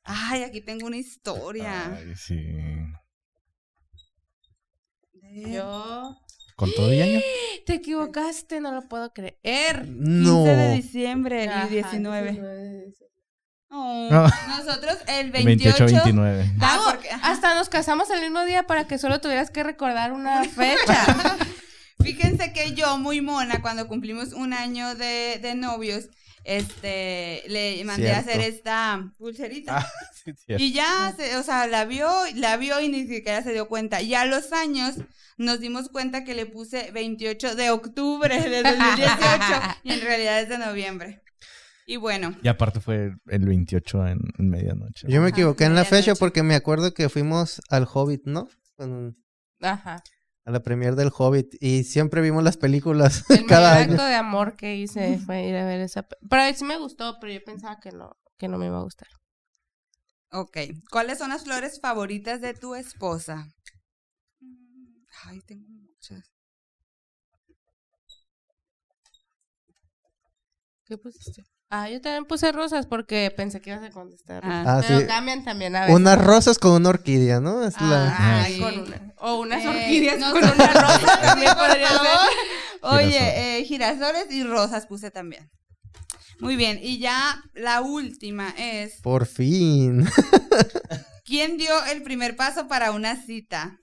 Ay, 0.03 0.43
aquí 0.43 0.61
tengo 0.61 0.87
una 0.87 0.97
historia. 0.97 1.95
Ay, 1.95 2.13
sí. 2.15 2.35
De- 5.13 5.51
Yo. 5.53 6.17
¿Con 6.55 6.71
todo 6.73 6.91
y 6.93 7.01
año? 7.01 7.19
Te 7.65 7.75
equivocaste, 7.75 8.61
no 8.61 8.71
lo 8.73 8.87
puedo 8.87 9.13
creer. 9.13 9.83
15 9.83 9.91
No. 9.91 10.43
de 10.45 10.73
diciembre 10.75 11.47
Ajá, 11.47 11.67
y 11.67 11.69
19. 11.71 12.31
19. 12.31 12.93
Oh, 13.69 14.07
No. 14.09 14.23
Nosotros 14.57 14.97
el 15.07 15.31
28 15.31 15.85
28. 15.85 16.03
29. 16.05 16.51
Ah, 16.61 16.79
porque- 16.85 17.09
ajá. 17.11 17.31
hasta 17.31 17.53
nos 17.55 17.69
casamos 17.69 18.09
el 18.09 18.21
mismo 18.21 18.43
día 18.45 18.63
para 18.65 18.87
que 18.87 18.97
solo 18.97 19.19
tuvieras 19.21 19.51
que 19.51 19.63
recordar 19.63 20.13
una 20.13 20.43
fecha. 20.49 21.37
Fíjense 22.01 22.53
que 22.53 22.73
yo, 22.73 22.97
muy 22.97 23.21
mona, 23.21 23.61
cuando 23.61 23.87
cumplimos 23.87 24.31
un 24.31 24.53
año 24.53 24.95
de, 24.95 25.39
de 25.41 25.55
novios, 25.55 26.07
este, 26.47 27.43
le 27.47 27.83
mandé 27.83 28.11
a 28.13 28.19
hacer 28.19 28.39
esta 28.41 29.11
pulserita. 29.17 29.79
Ah, 29.79 29.87
sí. 30.23 30.33
Y 30.57 30.71
ya, 30.73 31.13
se- 31.17 31.35
o 31.37 31.43
sea, 31.43 31.67
la 31.67 31.85
vio, 31.85 32.09
la 32.35 32.55
vio 32.57 32.79
y 32.79 32.87
ni 32.89 33.05
siquiera 33.05 33.43
se 33.43 33.51
dio 33.53 33.67
cuenta. 33.67 34.01
Y 34.01 34.15
a 34.15 34.25
los 34.25 34.53
años 34.53 34.95
nos 35.37 35.59
dimos 35.59 35.89
cuenta 35.89 36.23
que 36.23 36.33
le 36.33 36.45
puse 36.45 36.89
28 36.91 37.55
de 37.55 37.69
octubre 37.69 38.49
de 38.49 38.63
2018 38.63 39.43
y 39.83 39.91
en 39.93 40.01
realidad 40.01 40.41
es 40.41 40.49
de 40.49 40.57
noviembre. 40.57 41.21
Y 41.85 41.95
bueno, 41.97 42.35
Y 42.43 42.47
aparte 42.49 42.79
fue 42.81 43.13
el 43.27 43.45
28 43.45 44.07
en, 44.07 44.19
en 44.37 44.49
medianoche. 44.49 45.07
Yo 45.09 45.21
me 45.21 45.27
Ajá, 45.27 45.35
equivoqué 45.35 45.65
en 45.65 45.75
la 45.75 45.85
fecha 45.85 46.15
porque 46.15 46.43
me 46.43 46.55
acuerdo 46.55 46.93
que 46.93 47.07
fuimos 47.09 47.61
al 47.69 47.87
Hobbit, 47.91 48.23
¿no? 48.25 48.49
Con- 48.75 49.15
Ajá. 49.61 50.03
A 50.47 50.51
la 50.51 50.61
premier 50.63 50.95
del 50.95 51.11
Hobbit 51.15 51.55
y 51.61 51.83
siempre 51.83 52.21
vimos 52.21 52.41
las 52.41 52.55
películas 52.55 53.25
El 53.29 53.45
cada 53.47 53.77
acto 53.77 54.03
de 54.05 54.15
amor 54.15 54.55
que 54.55 54.77
hice 54.77 55.19
fue 55.19 55.45
ir 55.45 55.55
a 55.57 55.65
ver 55.65 55.81
esa. 55.81 56.03
pe- 56.03 56.15
Pero 56.29 56.57
sí 56.57 56.63
me 56.63 56.77
gustó, 56.77 57.17
pero 57.19 57.33
yo 57.33 57.43
pensaba 57.43 57.79
que 57.81 57.91
no, 57.91 58.15
que 58.37 58.47
no 58.47 58.57
me 58.57 58.67
iba 58.67 58.77
a 58.79 58.83
gustar. 58.83 59.09
ok. 60.31 60.57
¿Cuáles 60.89 61.17
son 61.17 61.29
las 61.29 61.43
flores 61.43 61.81
favoritas 61.81 62.39
de 62.39 62.53
tu 62.53 62.75
esposa? 62.75 63.45
Ay, 65.25 65.41
tengo 65.41 65.67
muchas. 65.67 66.31
¿Qué 70.85 70.97
pusiste? 70.97 71.43
Ah, 71.69 71.89
yo 71.89 71.99
también 71.99 72.23
puse 72.25 72.51
rosas 72.53 72.85
porque 72.85 73.33
pensé 73.35 73.59
que 73.59 73.71
ibas 73.71 73.83
a 73.83 73.89
contestar. 73.89 74.41
Ah. 74.45 74.63
Ah, 74.65 74.81
pero 74.87 75.01
sí. 75.01 75.07
cambian 75.07 75.43
también 75.43 75.75
a 75.75 75.81
veces. 75.81 75.95
Unas 75.95 76.23
rosas 76.23 76.59
con 76.59 76.71
una 76.71 76.89
orquídea, 76.89 77.41
¿no? 77.41 77.63
Es 77.65 77.79
la... 77.81 78.15
Ah, 78.17 78.43
Ay. 78.43 78.59
con 78.59 78.79
una. 78.79 79.13
O 79.17 79.39
unas 79.41 79.65
Eh, 79.65 79.67
orquídeas 79.67 80.19
no 80.19 80.31
con 80.31 80.43
una 80.43 80.51
rosa 80.53 80.97
rosas, 80.97 81.21
también 81.25 81.53
por 81.55 81.67
podría 81.67 81.89
ser. 81.89 82.79
Oye, 82.83 83.59
eh, 83.59 83.65
girasoles 83.65 84.31
y 84.31 84.43
rosas 84.43 84.85
puse 84.87 85.11
también. 85.11 85.49
Muy 86.39 86.55
bien, 86.55 86.79
y 86.81 86.99
ya 86.99 87.41
la 87.53 87.81
última 87.81 88.53
es, 88.57 89.01
Por 89.01 89.25
fin. 89.25 90.07
¿quién 91.25 91.57
dio 91.57 91.73
el 91.91 92.03
primer 92.03 92.35
paso 92.37 92.67
para 92.67 92.91
una 92.91 93.15
cita? 93.21 93.77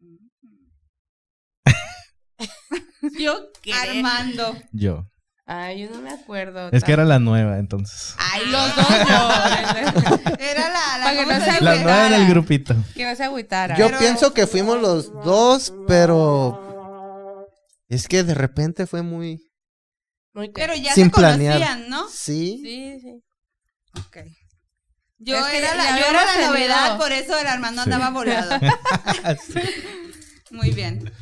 Yo 3.18 3.50
qué. 3.62 3.72
Armando. 3.72 4.54
Yo. 4.72 5.06
Ay, 5.52 5.80
yo 5.82 5.90
no 5.90 6.00
me 6.00 6.10
acuerdo. 6.10 6.68
Es 6.70 6.84
que 6.84 6.92
era 6.92 7.04
la 7.04 7.18
nueva, 7.18 7.58
entonces. 7.58 8.14
Ay, 8.18 8.46
los 8.46 8.76
dos. 8.76 8.86
Era 10.38 10.68
la, 10.68 11.12
la, 11.60 11.74
nueva 11.74 12.06
en 12.06 12.12
el 12.12 12.28
grupito. 12.28 12.76
que 12.94 13.04
no 13.04 13.16
se 13.16 13.24
agüitara. 13.24 13.76
Yo 13.76 13.86
Pero- 13.86 13.98
pienso 13.98 14.32
que 14.32 14.46
fuimos 14.46 14.80
los 14.80 15.12
dos, 15.24 15.72
pero 15.88 17.48
es 17.88 18.06
que 18.06 18.22
de 18.22 18.34
repente 18.34 18.86
fue 18.86 19.02
muy... 19.02 19.40
Muy 20.34 20.50
Pero 20.50 20.72
ya 20.76 20.94
Sin 20.94 21.06
se 21.06 21.10
planear. 21.10 21.54
conocían, 21.58 21.88
¿no? 21.90 22.08
Sí. 22.08 22.60
Sí, 22.62 23.00
sí. 23.00 23.22
Ok. 24.06 24.18
Yo 25.18 25.36
Es 25.36 25.46
que 25.46 25.58
era 25.58 25.74
la, 25.74 25.98
yo 25.98 26.04
era 26.06 26.24
la 26.24 26.46
novedad, 26.46 26.96
por 26.98 27.10
eso 27.10 27.36
el 27.40 27.46
Armando 27.48 27.82
Sí. 27.82 27.90
andaba 27.90 28.10
volado. 28.10 28.56
Muy 30.52 30.70
bien. 30.70 31.12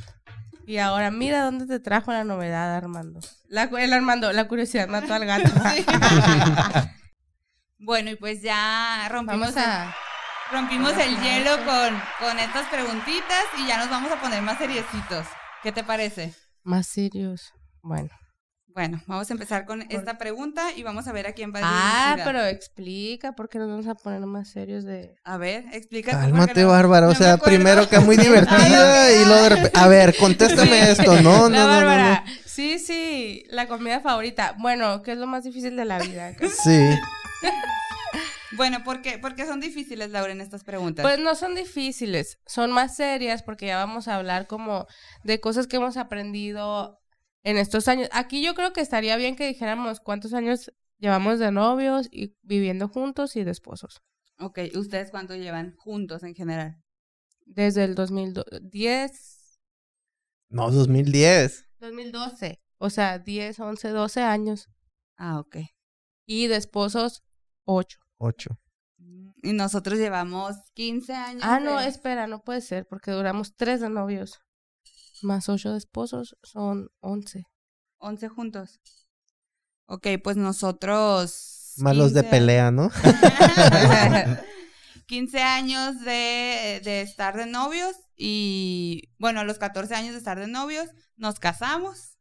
Y 0.69 0.77
ahora 0.77 1.11
mira 1.11 1.45
dónde 1.45 1.67
te 1.67 1.81
trajo 1.81 2.13
la 2.13 2.25
novedad, 2.25 2.77
Armando. 2.77 3.21
La, 3.49 3.63
el 3.63 3.91
Armando, 3.91 4.31
la 4.35 4.49
curiosidad 4.49 4.87
mató 4.87 5.15
al 5.15 5.25
gato. 5.25 5.51
Bueno, 7.81 8.11
y 8.11 8.17
pues 8.17 8.43
ya 8.43 9.09
rompimos, 9.09 9.57
a... 9.57 9.85
el, 9.85 9.91
rompimos 10.51 10.93
el 10.99 11.17
hielo 11.23 11.53
con, 11.65 12.03
con 12.19 12.39
estas 12.41 12.67
preguntitas 12.69 13.45
y 13.57 13.69
ya 13.69 13.79
nos 13.79 13.89
vamos 13.89 14.11
a 14.11 14.21
poner 14.21 14.43
más 14.43 14.59
seriecitos. 14.59 15.25
¿Qué 15.63 15.71
te 15.71 15.85
parece? 15.85 16.35
Más 16.65 16.89
serios. 16.89 17.55
Bueno. 17.81 18.11
Bueno, 18.79 19.03
vamos 19.09 19.29
a 19.29 19.33
empezar 19.33 19.65
con 19.67 19.83
esta 19.91 20.19
pregunta 20.19 20.69
y 20.77 20.85
vamos 20.85 21.09
a 21.09 21.13
ver 21.13 21.27
a 21.27 21.33
quién 21.33 21.53
va 21.53 21.59
a 21.59 21.63
Ah, 21.65 22.17
pero 22.23 22.45
explica 22.45 23.33
por 23.33 23.49
qué 23.49 23.59
nos 23.59 23.69
vamos 23.69 23.89
a 23.89 23.97
poner 23.97 24.21
más 24.21 24.51
serios 24.51 24.85
de... 24.85 25.17
A 25.25 25.37
ver, 25.37 25.65
explica. 25.73 26.13
Cálmate, 26.13 26.47
porque 26.47 26.61
no- 26.61 26.69
Bárbara. 26.69 27.07
no 27.07 27.13
O 27.13 27.15
sea, 27.17 27.39
primero 27.39 27.89
que 27.89 27.99
muy 27.99 28.17
divertida 28.17 29.11
y 29.11 29.25
luego 29.25 29.43
de 29.43 29.49
repente... 29.49 29.73
A 29.81 29.89
ver, 29.89 30.15
contéstame 30.17 30.93
esto. 30.93 31.21
No, 31.23 31.49
no, 31.49 31.49
la 31.49 31.59
no, 31.59 31.67
no, 31.67 31.67
Bárbara. 31.67 32.23
no. 32.25 32.33
Sí, 32.47 32.79
sí, 32.79 33.43
la 33.51 33.67
comida 33.67 33.99
favorita. 33.99 34.55
Bueno, 34.59 35.03
¿qué 35.03 35.11
es 35.11 35.19
lo 35.19 35.27
más 35.27 35.43
difícil 35.43 35.75
de 35.77 35.85
la 35.85 35.99
vida? 35.99 36.35
Sí. 36.63 36.79
Bueno, 38.57 38.83
¿por 38.83 39.03
qué, 39.03 39.19
por 39.19 39.35
qué 39.35 39.45
son 39.47 39.61
difíciles, 39.61 40.11
Laura, 40.11 40.33
en 40.33 40.41
estas 40.41 40.65
preguntas? 40.65 41.03
Pues 41.05 41.19
no 41.19 41.35
son 41.35 41.55
difíciles, 41.55 42.39
son 42.47 42.73
más 42.73 42.97
serias 42.97 43.43
porque 43.43 43.67
ya 43.67 43.77
vamos 43.77 44.09
a 44.09 44.17
hablar 44.17 44.47
como 44.47 44.87
de 45.23 45.39
cosas 45.39 45.67
que 45.67 45.77
hemos 45.77 45.97
aprendido 45.97 46.99
en 47.49 47.57
estos 47.57 47.89
años. 47.89 48.09
Aquí 48.13 48.43
yo 48.43 48.55
creo 48.55 48.73
que 48.73 48.81
estaría 48.81 49.17
bien 49.17 49.37
que 49.37 49.47
dijéramos 49.47 50.01
cuántos 50.01 50.35
años 50.35 50.73
llevamos 50.99 51.39
de 51.39 51.51
novios 51.51 52.09
y 52.11 52.37
viviendo 52.43 52.89
juntos 52.89 53.37
y 53.37 53.45
de 53.45 53.51
esposos. 53.53 54.03
ok, 54.39 54.59
¿ustedes 54.77 55.11
cuánto 55.11 55.35
llevan 55.35 55.75
juntos 55.77 56.23
en 56.23 56.35
general? 56.35 56.77
Desde 57.47 57.85
el 57.85 57.95
2010, 57.95 59.61
No, 60.51 60.71
2010. 60.71 61.67
2012, 61.81 62.61
o 62.79 62.91
sea, 62.91 63.19
10, 63.19 63.59
11, 63.61 63.89
12 63.89 64.21
años. 64.21 64.69
Ah, 65.17 65.39
ok. 65.41 65.57
Y 66.27 66.47
de 66.49 66.57
esposos, 66.57 67.23
8. 67.65 67.99
Ocho. 68.19 68.59
Y 69.43 69.53
nosotros 69.53 69.99
llevamos 69.99 70.57
15 70.75 71.15
años. 71.15 71.43
Ah, 71.45 71.61
no, 71.61 71.79
de- 71.81 71.89
espera, 71.89 72.27
no 72.27 72.43
puede 72.43 72.61
ser 72.61 72.87
porque 72.87 73.13
duramos 73.13 73.55
3 73.57 73.81
de 73.81 73.89
novios. 73.89 74.41
Más 75.23 75.49
8 75.49 75.73
de 75.73 75.79
esposos 75.79 76.37
son 76.43 76.91
11. 77.01 77.45
11 77.99 78.29
juntos. 78.29 78.81
Ok, 79.87 80.07
pues 80.23 80.37
nosotros... 80.37 81.75
Más 81.79 81.97
los 81.97 82.13
de 82.13 82.21
15 82.23 82.31
pelea, 82.37 82.71
¿no? 82.71 82.91
15 85.07 85.43
años 85.43 86.01
de, 86.01 86.81
de 86.85 87.01
estar 87.03 87.37
de 87.37 87.47
novios 87.47 87.97
y, 88.17 89.11
bueno, 89.19 89.41
a 89.41 89.45
los 89.45 89.59
14 89.59 89.95
años 89.95 90.13
de 90.13 90.19
estar 90.19 90.39
de 90.39 90.49
novios, 90.49 90.89
nos 91.17 91.39
casamos 91.39 92.17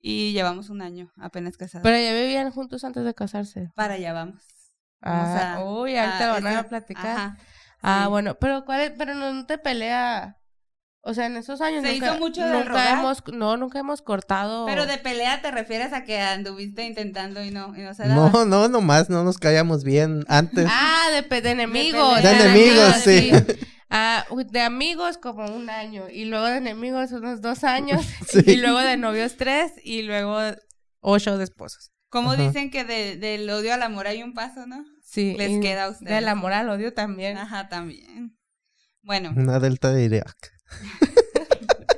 y 0.00 0.32
llevamos 0.32 0.70
un 0.70 0.82
año 0.82 1.12
apenas 1.16 1.56
casados. 1.56 1.82
Pero 1.82 1.96
ya 1.98 2.12
vivían 2.12 2.50
juntos 2.50 2.84
antes 2.84 3.04
de 3.04 3.14
casarse. 3.14 3.70
Para 3.74 3.94
allá 3.94 4.12
vamos. 4.12 4.42
Vamos 5.00 5.28
Ah, 5.28 5.54
a- 5.56 5.64
uy, 5.64 5.96
ahorita 5.96 6.34
a 6.34 6.38
lo 6.40 6.44
van 6.44 6.56
a 6.56 6.68
platicar. 6.68 7.06
Ajá. 7.06 7.38
Ah, 7.82 8.02
sí. 8.04 8.10
bueno, 8.10 8.36
pero 8.38 8.64
¿cuál 8.64 8.80
es? 8.80 8.92
Pero 8.96 9.14
no, 9.14 9.32
no 9.32 9.46
te 9.46 9.58
pelea. 9.58 10.38
O 11.06 11.12
sea, 11.12 11.26
en 11.26 11.36
esos 11.36 11.60
años 11.60 11.82
¿Se 11.84 11.92
nunca, 11.92 12.06
hizo 12.06 12.18
mucho 12.18 12.40
de 12.42 12.50
nunca 12.52 12.68
rogar? 12.68 12.98
hemos, 12.98 13.22
no, 13.32 13.56
nunca 13.58 13.78
hemos 13.78 14.00
cortado. 14.00 14.64
Pero 14.64 14.86
de 14.86 14.96
pelea 14.96 15.42
te 15.42 15.50
refieres 15.50 15.92
a 15.92 16.04
que 16.04 16.18
anduviste 16.18 16.82
intentando 16.84 17.44
y 17.44 17.50
no, 17.50 17.76
y 17.76 17.82
no 17.82 17.92
se 17.92 18.08
daba. 18.08 18.30
No, 18.30 18.44
no, 18.46 18.68
nomás 18.68 19.10
no 19.10 19.22
nos 19.22 19.36
callamos 19.36 19.84
bien 19.84 20.24
antes. 20.28 20.66
Ah, 20.70 21.08
de, 21.12 21.22
pe- 21.22 21.42
de 21.42 21.50
enemigos. 21.50 22.22
De 22.22 22.30
enemigos, 22.30 22.94
sí. 23.04 23.30
Ah, 23.90 24.24
de 24.50 24.60
amigos 24.62 25.18
como 25.18 25.44
un 25.54 25.68
año 25.68 26.08
y 26.10 26.24
luego 26.24 26.46
de 26.46 26.56
enemigos 26.56 27.12
unos 27.12 27.40
dos 27.42 27.62
años 27.64 28.02
Sí. 28.28 28.40
y 28.46 28.56
luego 28.56 28.78
de 28.78 28.96
novios 28.96 29.36
tres 29.36 29.72
y 29.84 30.02
luego 30.02 30.38
ocho 31.00 31.36
de 31.36 31.44
esposos. 31.44 31.90
Como 32.08 32.32
Ajá. 32.32 32.42
dicen 32.42 32.70
que 32.70 32.84
de- 32.84 33.16
del 33.16 33.48
odio 33.50 33.74
al 33.74 33.82
amor 33.82 34.06
hay 34.06 34.22
un 34.22 34.32
paso, 34.32 34.66
¿no? 34.66 34.82
Sí. 35.04 35.34
Les 35.36 35.60
queda 35.60 35.84
a 35.84 35.90
ustedes. 35.90 36.10
Del 36.14 36.28
amor 36.28 36.54
al 36.54 36.70
odio 36.70 36.94
también. 36.94 37.36
Ajá, 37.36 37.68
también. 37.68 38.38
Bueno, 39.02 39.32
Una 39.36 39.60
delta 39.60 39.92
de 39.92 40.04
Irak. 40.04 40.34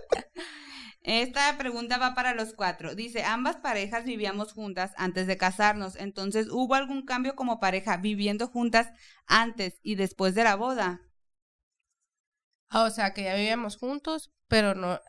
esta 1.02 1.56
pregunta 1.58 1.98
va 1.98 2.14
para 2.14 2.34
los 2.34 2.52
cuatro. 2.52 2.94
Dice, 2.94 3.22
ambas 3.24 3.56
parejas 3.56 4.04
vivíamos 4.04 4.52
juntas 4.52 4.92
antes 4.96 5.26
de 5.26 5.36
casarnos, 5.36 5.96
entonces 5.96 6.48
¿hubo 6.50 6.74
algún 6.74 7.04
cambio 7.04 7.36
como 7.36 7.60
pareja 7.60 7.96
viviendo 7.96 8.48
juntas 8.48 8.88
antes 9.26 9.78
y 9.82 9.94
después 9.94 10.34
de 10.34 10.44
la 10.44 10.56
boda? 10.56 11.00
Ah, 12.68 12.84
o 12.84 12.90
sea, 12.90 13.14
que 13.14 13.22
ya 13.24 13.34
vivíamos 13.36 13.76
juntos, 13.76 14.32
pero 14.48 14.74
no 14.74 15.00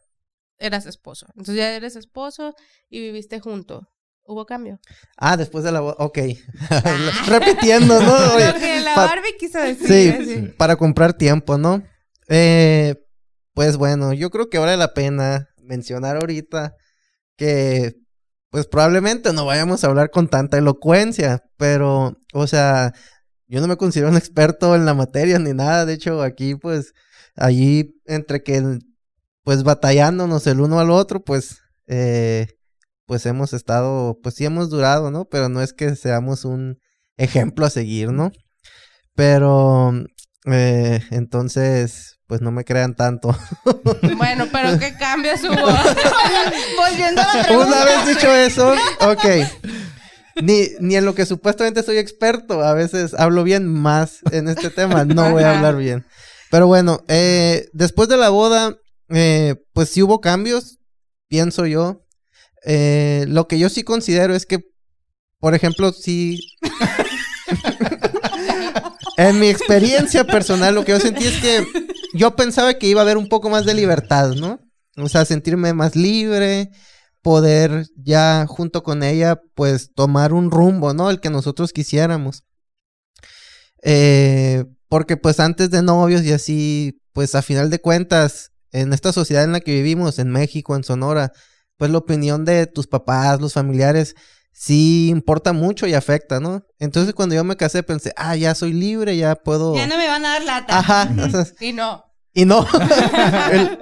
eras 0.59 0.85
esposo. 0.85 1.25
Entonces 1.29 1.55
ya 1.55 1.75
eres 1.75 1.95
esposo 1.95 2.55
y 2.89 2.99
viviste 2.99 3.39
junto. 3.39 3.89
¿Hubo 4.29 4.45
cambio? 4.45 4.79
Ah, 5.15 5.37
después 5.37 5.63
de 5.63 5.71
la 5.71 5.79
boda. 5.79 5.95
Ok. 5.99 6.17
Repitiendo, 7.27 8.01
¿no? 8.01 8.39
Lo 8.39 8.59
que 8.59 8.81
la 8.81 8.93
pa- 8.93 9.05
Barbie 9.05 9.37
quiso 9.39 9.57
decir. 9.59 9.87
Sí, 9.87 10.09
así. 10.09 10.41
para 10.57 10.75
comprar 10.75 11.13
tiempo, 11.13 11.57
¿no? 11.57 11.81
Eh, 12.27 13.06
pues 13.57 13.75
bueno, 13.75 14.13
yo 14.13 14.29
creo 14.29 14.51
que 14.51 14.59
vale 14.59 14.77
la 14.77 14.93
pena 14.93 15.49
mencionar 15.57 16.15
ahorita 16.15 16.75
que 17.37 17.95
pues 18.51 18.67
probablemente 18.67 19.33
no 19.33 19.45
vayamos 19.47 19.83
a 19.83 19.87
hablar 19.87 20.11
con 20.11 20.27
tanta 20.27 20.59
elocuencia, 20.59 21.43
pero, 21.57 22.19
o 22.33 22.45
sea, 22.45 22.93
yo 23.47 23.59
no 23.59 23.67
me 23.67 23.75
considero 23.75 24.11
un 24.11 24.15
experto 24.15 24.75
en 24.75 24.85
la 24.85 24.93
materia 24.93 25.39
ni 25.39 25.53
nada, 25.53 25.87
de 25.87 25.93
hecho 25.93 26.21
aquí 26.21 26.53
pues 26.53 26.93
allí 27.35 27.99
entre 28.05 28.43
que 28.43 28.77
pues 29.43 29.63
batallándonos 29.63 30.45
el 30.45 30.61
uno 30.61 30.79
al 30.79 30.91
otro, 30.91 31.23
pues 31.23 31.57
eh, 31.87 32.59
pues 33.07 33.25
hemos 33.25 33.53
estado, 33.53 34.19
pues 34.21 34.35
sí 34.35 34.45
hemos 34.45 34.69
durado, 34.69 35.09
¿no? 35.09 35.25
Pero 35.25 35.49
no 35.49 35.63
es 35.63 35.73
que 35.73 35.95
seamos 35.95 36.45
un 36.45 36.77
ejemplo 37.17 37.65
a 37.65 37.71
seguir, 37.71 38.11
¿no? 38.11 38.31
Pero 39.15 39.93
eh, 40.45 41.01
entonces, 41.11 42.19
pues 42.27 42.41
no 42.41 42.51
me 42.51 42.63
crean 42.63 42.95
tanto. 42.95 43.35
Bueno, 44.17 44.47
pero 44.51 44.77
¿qué 44.79 44.95
cambios 44.97 45.41
hubo? 45.43 45.53
Volviendo 46.89 47.21
a 47.21 47.35
la 47.35 47.43
pregunta. 47.43 47.67
Una 47.67 47.85
vez 47.85 48.07
dicho 48.07 48.33
eso, 48.33 48.73
ok. 49.01 49.25
Ni, 50.41 50.67
ni 50.79 50.95
en 50.95 51.05
lo 51.05 51.15
que 51.15 51.25
supuestamente 51.25 51.83
soy 51.83 51.97
experto, 51.97 52.61
a 52.61 52.73
veces 52.73 53.13
hablo 53.13 53.43
bien 53.43 53.67
más 53.67 54.19
en 54.31 54.47
este 54.47 54.69
tema, 54.69 55.05
no 55.05 55.31
voy 55.31 55.43
a 55.43 55.57
hablar 55.57 55.77
bien. 55.77 56.05
Pero 56.49 56.67
bueno, 56.67 57.03
eh, 57.07 57.67
después 57.73 58.07
de 58.09 58.17
la 58.17 58.29
boda, 58.29 58.77
eh, 59.09 59.55
pues 59.73 59.89
sí 59.89 60.01
hubo 60.01 60.21
cambios, 60.21 60.79
pienso 61.27 61.65
yo. 61.65 62.05
Eh, 62.65 63.25
lo 63.27 63.47
que 63.47 63.59
yo 63.59 63.69
sí 63.69 63.83
considero 63.83 64.35
es 64.35 64.45
que, 64.45 64.59
por 65.39 65.55
ejemplo, 65.55 65.91
sí... 65.91 66.39
en 69.17 69.39
mi 69.39 69.47
experiencia 69.47 70.23
personal, 70.25 70.75
lo 70.75 70.85
que 70.85 70.91
yo 70.93 70.99
sentí 70.99 71.25
es 71.25 71.41
que 71.41 71.65
yo 72.13 72.35
pensaba 72.35 72.75
que 72.75 72.87
iba 72.87 73.01
a 73.01 73.03
haber 73.03 73.17
un 73.17 73.27
poco 73.27 73.49
más 73.49 73.65
de 73.65 73.73
libertad, 73.73 74.31
¿no? 74.33 74.59
O 74.95 75.09
sea, 75.09 75.25
sentirme 75.25 75.73
más 75.73 75.95
libre, 75.95 76.69
poder 77.21 77.87
ya 77.95 78.45
junto 78.47 78.83
con 78.83 79.03
ella, 79.03 79.41
pues 79.55 79.91
tomar 79.93 80.33
un 80.33 80.51
rumbo, 80.51 80.93
¿no? 80.93 81.09
El 81.09 81.19
que 81.19 81.29
nosotros 81.29 81.73
quisiéramos. 81.73 82.43
Eh, 83.83 84.65
porque 84.87 85.17
pues 85.17 85.39
antes 85.39 85.69
de 85.71 85.81
novios 85.81 86.23
y 86.23 86.31
así, 86.31 87.01
pues 87.13 87.35
a 87.35 87.41
final 87.41 87.69
de 87.69 87.79
cuentas, 87.79 88.51
en 88.71 88.93
esta 88.93 89.13
sociedad 89.13 89.43
en 89.43 89.51
la 89.51 89.61
que 89.61 89.73
vivimos, 89.73 90.19
en 90.19 90.29
México, 90.29 90.75
en 90.75 90.83
Sonora, 90.83 91.31
pues 91.77 91.91
la 91.91 91.97
opinión 91.97 92.45
de 92.45 92.67
tus 92.67 92.87
papás, 92.87 93.41
los 93.41 93.53
familiares, 93.53 94.15
sí 94.59 95.09
importa 95.09 95.53
mucho 95.53 95.85
y 95.85 95.93
afecta, 95.93 96.39
¿no? 96.39 96.65
Entonces 96.79 97.13
cuando 97.13 97.35
yo 97.35 97.43
me 97.43 97.55
casé 97.57 97.83
pensé, 97.83 98.11
ah, 98.17 98.35
ya 98.35 98.55
soy 98.55 98.73
libre, 98.73 99.15
ya 99.15 99.35
puedo... 99.35 99.75
Ya 99.75 99.85
no 99.85 99.97
me 99.97 100.07
van 100.07 100.25
a 100.25 100.29
dar 100.29 100.43
lata. 100.43 100.79
Ajá, 100.79 101.13
o 101.25 101.29
sea, 101.29 101.45
Y 101.59 101.73
no. 101.73 102.03
y 102.33 102.45
no. 102.45 102.65
El- 103.51 103.77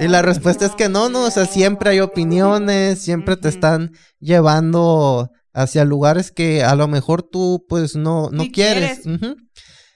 y 0.00 0.08
la 0.08 0.22
respuesta 0.22 0.64
es 0.64 0.72
que 0.72 0.88
no, 0.88 1.10
no, 1.10 1.24
o 1.26 1.30
sea, 1.30 1.44
siempre 1.44 1.90
hay 1.90 2.00
opiniones, 2.00 2.98
siempre 3.00 3.36
te 3.36 3.48
están 3.50 3.92
llevando 4.18 5.30
hacia 5.52 5.84
lugares 5.84 6.30
que 6.32 6.62
a 6.64 6.74
lo 6.76 6.88
mejor 6.88 7.22
tú 7.22 7.64
pues 7.68 7.94
no, 7.94 8.30
no 8.30 8.44
quieres. 8.50 9.00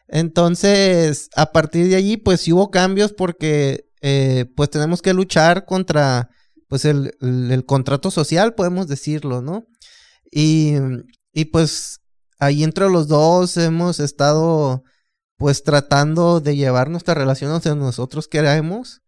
Entonces, 0.08 1.28
a 1.36 1.52
partir 1.52 1.88
de 1.88 1.96
allí, 1.96 2.16
pues 2.16 2.40
sí 2.42 2.52
hubo 2.52 2.70
cambios 2.70 3.12
porque 3.12 3.84
eh, 4.02 4.46
pues 4.56 4.70
tenemos 4.70 5.02
que 5.02 5.14
luchar 5.14 5.64
contra 5.64 6.28
pues 6.68 6.84
el, 6.84 7.12
el- 7.20 7.50
el 7.50 7.64
contrato 7.64 8.10
social, 8.10 8.54
podemos 8.54 8.86
decirlo, 8.88 9.40
¿no? 9.42 9.66
Y, 10.30 10.74
y 11.32 11.46
pues 11.46 12.00
ahí 12.38 12.62
entre 12.64 12.88
los 12.88 13.08
dos 13.08 13.56
hemos 13.56 14.00
estado 14.00 14.82
pues 15.36 15.62
tratando 15.62 16.40
de 16.40 16.54
llevar 16.56 16.90
nuestra 16.90 17.14
relación 17.14 17.50
hacia 17.52 17.74
nosotros 17.74 18.28
queremos 18.28 19.00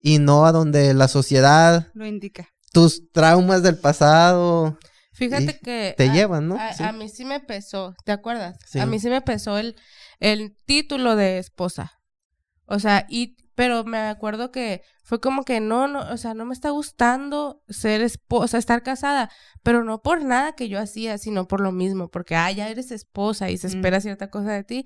y 0.00 0.18
no 0.18 0.44
a 0.46 0.52
donde 0.52 0.92
la 0.94 1.08
sociedad, 1.08 1.88
Lo 1.94 2.06
indica. 2.06 2.48
tus 2.72 3.10
traumas 3.10 3.62
del 3.62 3.78
pasado 3.78 4.78
Fíjate 5.14 5.58
que... 5.58 5.94
te 5.96 6.10
a- 6.10 6.12
llevan, 6.12 6.46
¿no? 6.48 6.56
A, 6.60 6.72
Sí. 6.74 6.82
a 6.84 6.92
mí 6.92 7.08
sí 7.08 7.24
me 7.24 7.40
pesó, 7.40 7.94
¿te 8.04 8.12
acuerdas? 8.12 8.56
Sí. 8.66 8.78
A 8.78 8.86
mí 8.86 9.00
sí 9.00 9.08
me 9.10 9.20
pesó 9.22 9.58
el, 9.58 9.74
el 10.20 10.54
título 10.66 11.16
de 11.16 11.38
esposa. 11.38 11.92
O 12.66 12.78
sea, 12.78 13.04
y, 13.08 13.36
pero 13.58 13.82
me 13.82 13.98
acuerdo 13.98 14.52
que 14.52 14.82
fue 15.02 15.20
como 15.20 15.44
que 15.44 15.58
no, 15.58 15.88
no, 15.88 15.98
o 16.12 16.16
sea, 16.16 16.32
no 16.32 16.44
me 16.44 16.54
está 16.54 16.70
gustando 16.70 17.60
ser 17.68 18.02
esposa, 18.02 18.56
estar 18.56 18.84
casada, 18.84 19.32
pero 19.64 19.82
no 19.82 20.00
por 20.00 20.22
nada 20.22 20.52
que 20.52 20.68
yo 20.68 20.78
hacía, 20.78 21.18
sino 21.18 21.48
por 21.48 21.60
lo 21.60 21.72
mismo, 21.72 22.08
porque, 22.08 22.36
ah, 22.36 22.52
ya 22.52 22.68
eres 22.68 22.92
esposa 22.92 23.50
y 23.50 23.58
se 23.58 23.66
Mm. 23.66 23.70
espera 23.70 24.00
cierta 24.00 24.30
cosa 24.30 24.52
de 24.52 24.62
ti. 24.62 24.84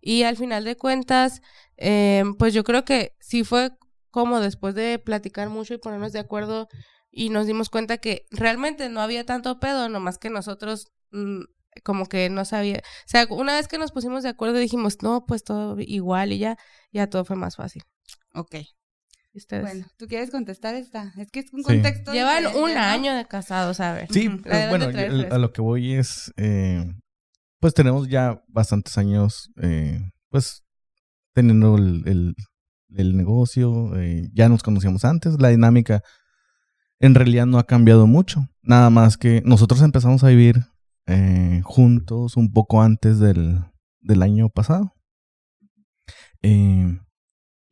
Y 0.00 0.22
al 0.22 0.36
final 0.36 0.62
de 0.62 0.76
cuentas, 0.76 1.42
eh, 1.76 2.22
pues 2.38 2.54
yo 2.54 2.62
creo 2.62 2.84
que 2.84 3.16
sí 3.18 3.42
fue 3.42 3.72
como 4.12 4.38
después 4.38 4.76
de 4.76 5.00
platicar 5.00 5.48
mucho 5.48 5.74
y 5.74 5.78
ponernos 5.78 6.12
de 6.12 6.20
acuerdo 6.20 6.68
y 7.10 7.30
nos 7.30 7.48
dimos 7.48 7.70
cuenta 7.70 7.98
que 7.98 8.26
realmente 8.30 8.88
no 8.88 9.00
había 9.00 9.26
tanto 9.26 9.58
pedo, 9.58 9.88
nomás 9.88 10.18
que 10.18 10.30
nosotros 10.30 10.92
mm, 11.10 11.40
como 11.82 12.06
que 12.06 12.30
no 12.30 12.44
sabía, 12.44 12.78
o 12.78 13.08
sea, 13.08 13.26
una 13.30 13.54
vez 13.54 13.66
que 13.66 13.78
nos 13.78 13.90
pusimos 13.90 14.22
de 14.22 14.28
acuerdo 14.28 14.58
dijimos, 14.58 14.98
no, 15.02 15.24
pues 15.26 15.42
todo 15.42 15.74
igual 15.80 16.30
y 16.30 16.38
ya, 16.38 16.56
ya 16.92 17.08
todo 17.08 17.24
fue 17.24 17.34
más 17.34 17.56
fácil. 17.56 17.82
Ok. 18.34 18.56
Bueno, 19.62 19.86
¿tú 19.96 20.06
quieres 20.08 20.30
contestar 20.30 20.74
esta? 20.74 21.14
Es 21.16 21.30
que 21.30 21.40
es 21.40 21.50
un 21.54 21.60
Sí. 21.60 21.64
contexto 21.64 22.12
Llevan 22.12 22.46
un 22.54 22.74
¿no? 22.74 22.80
año 22.80 23.14
de 23.14 23.24
casados, 23.26 23.80
a 23.80 23.94
ver. 23.94 24.08
Sí, 24.12 24.28
pero 24.42 24.68
bueno, 24.68 24.90
yo- 24.90 25.34
a 25.34 25.38
lo 25.38 25.52
que 25.52 25.62
voy 25.62 25.94
es, 25.94 26.32
eh, 26.36 26.84
pues 27.58 27.72
tenemos 27.72 28.08
ya 28.08 28.42
bastantes 28.48 28.98
años, 28.98 29.50
eh, 29.62 30.00
pues 30.28 30.64
teniendo 31.32 31.76
el, 31.78 32.02
el- 32.06 32.34
el 32.94 33.16
negocio, 33.16 33.98
eh, 33.98 34.28
ya 34.34 34.50
nos 34.50 34.62
conocíamos 34.62 35.06
antes, 35.06 35.40
la 35.40 35.48
dinámica 35.48 36.02
en 37.00 37.14
realidad 37.14 37.46
no 37.46 37.58
ha 37.58 37.66
cambiado 37.66 38.06
mucho, 38.06 38.46
nada 38.60 38.90
más 38.90 39.16
que 39.16 39.42
nosotros 39.46 39.80
empezamos 39.80 40.22
a 40.24 40.28
vivir 40.28 40.56
eh, 41.06 41.62
juntos 41.64 42.36
un 42.36 42.52
poco 42.52 42.82
antes 42.82 43.18
del, 43.18 43.60
del 44.02 44.22
año 44.22 44.50
pasado. 44.50 44.94
Eh, 46.42 46.98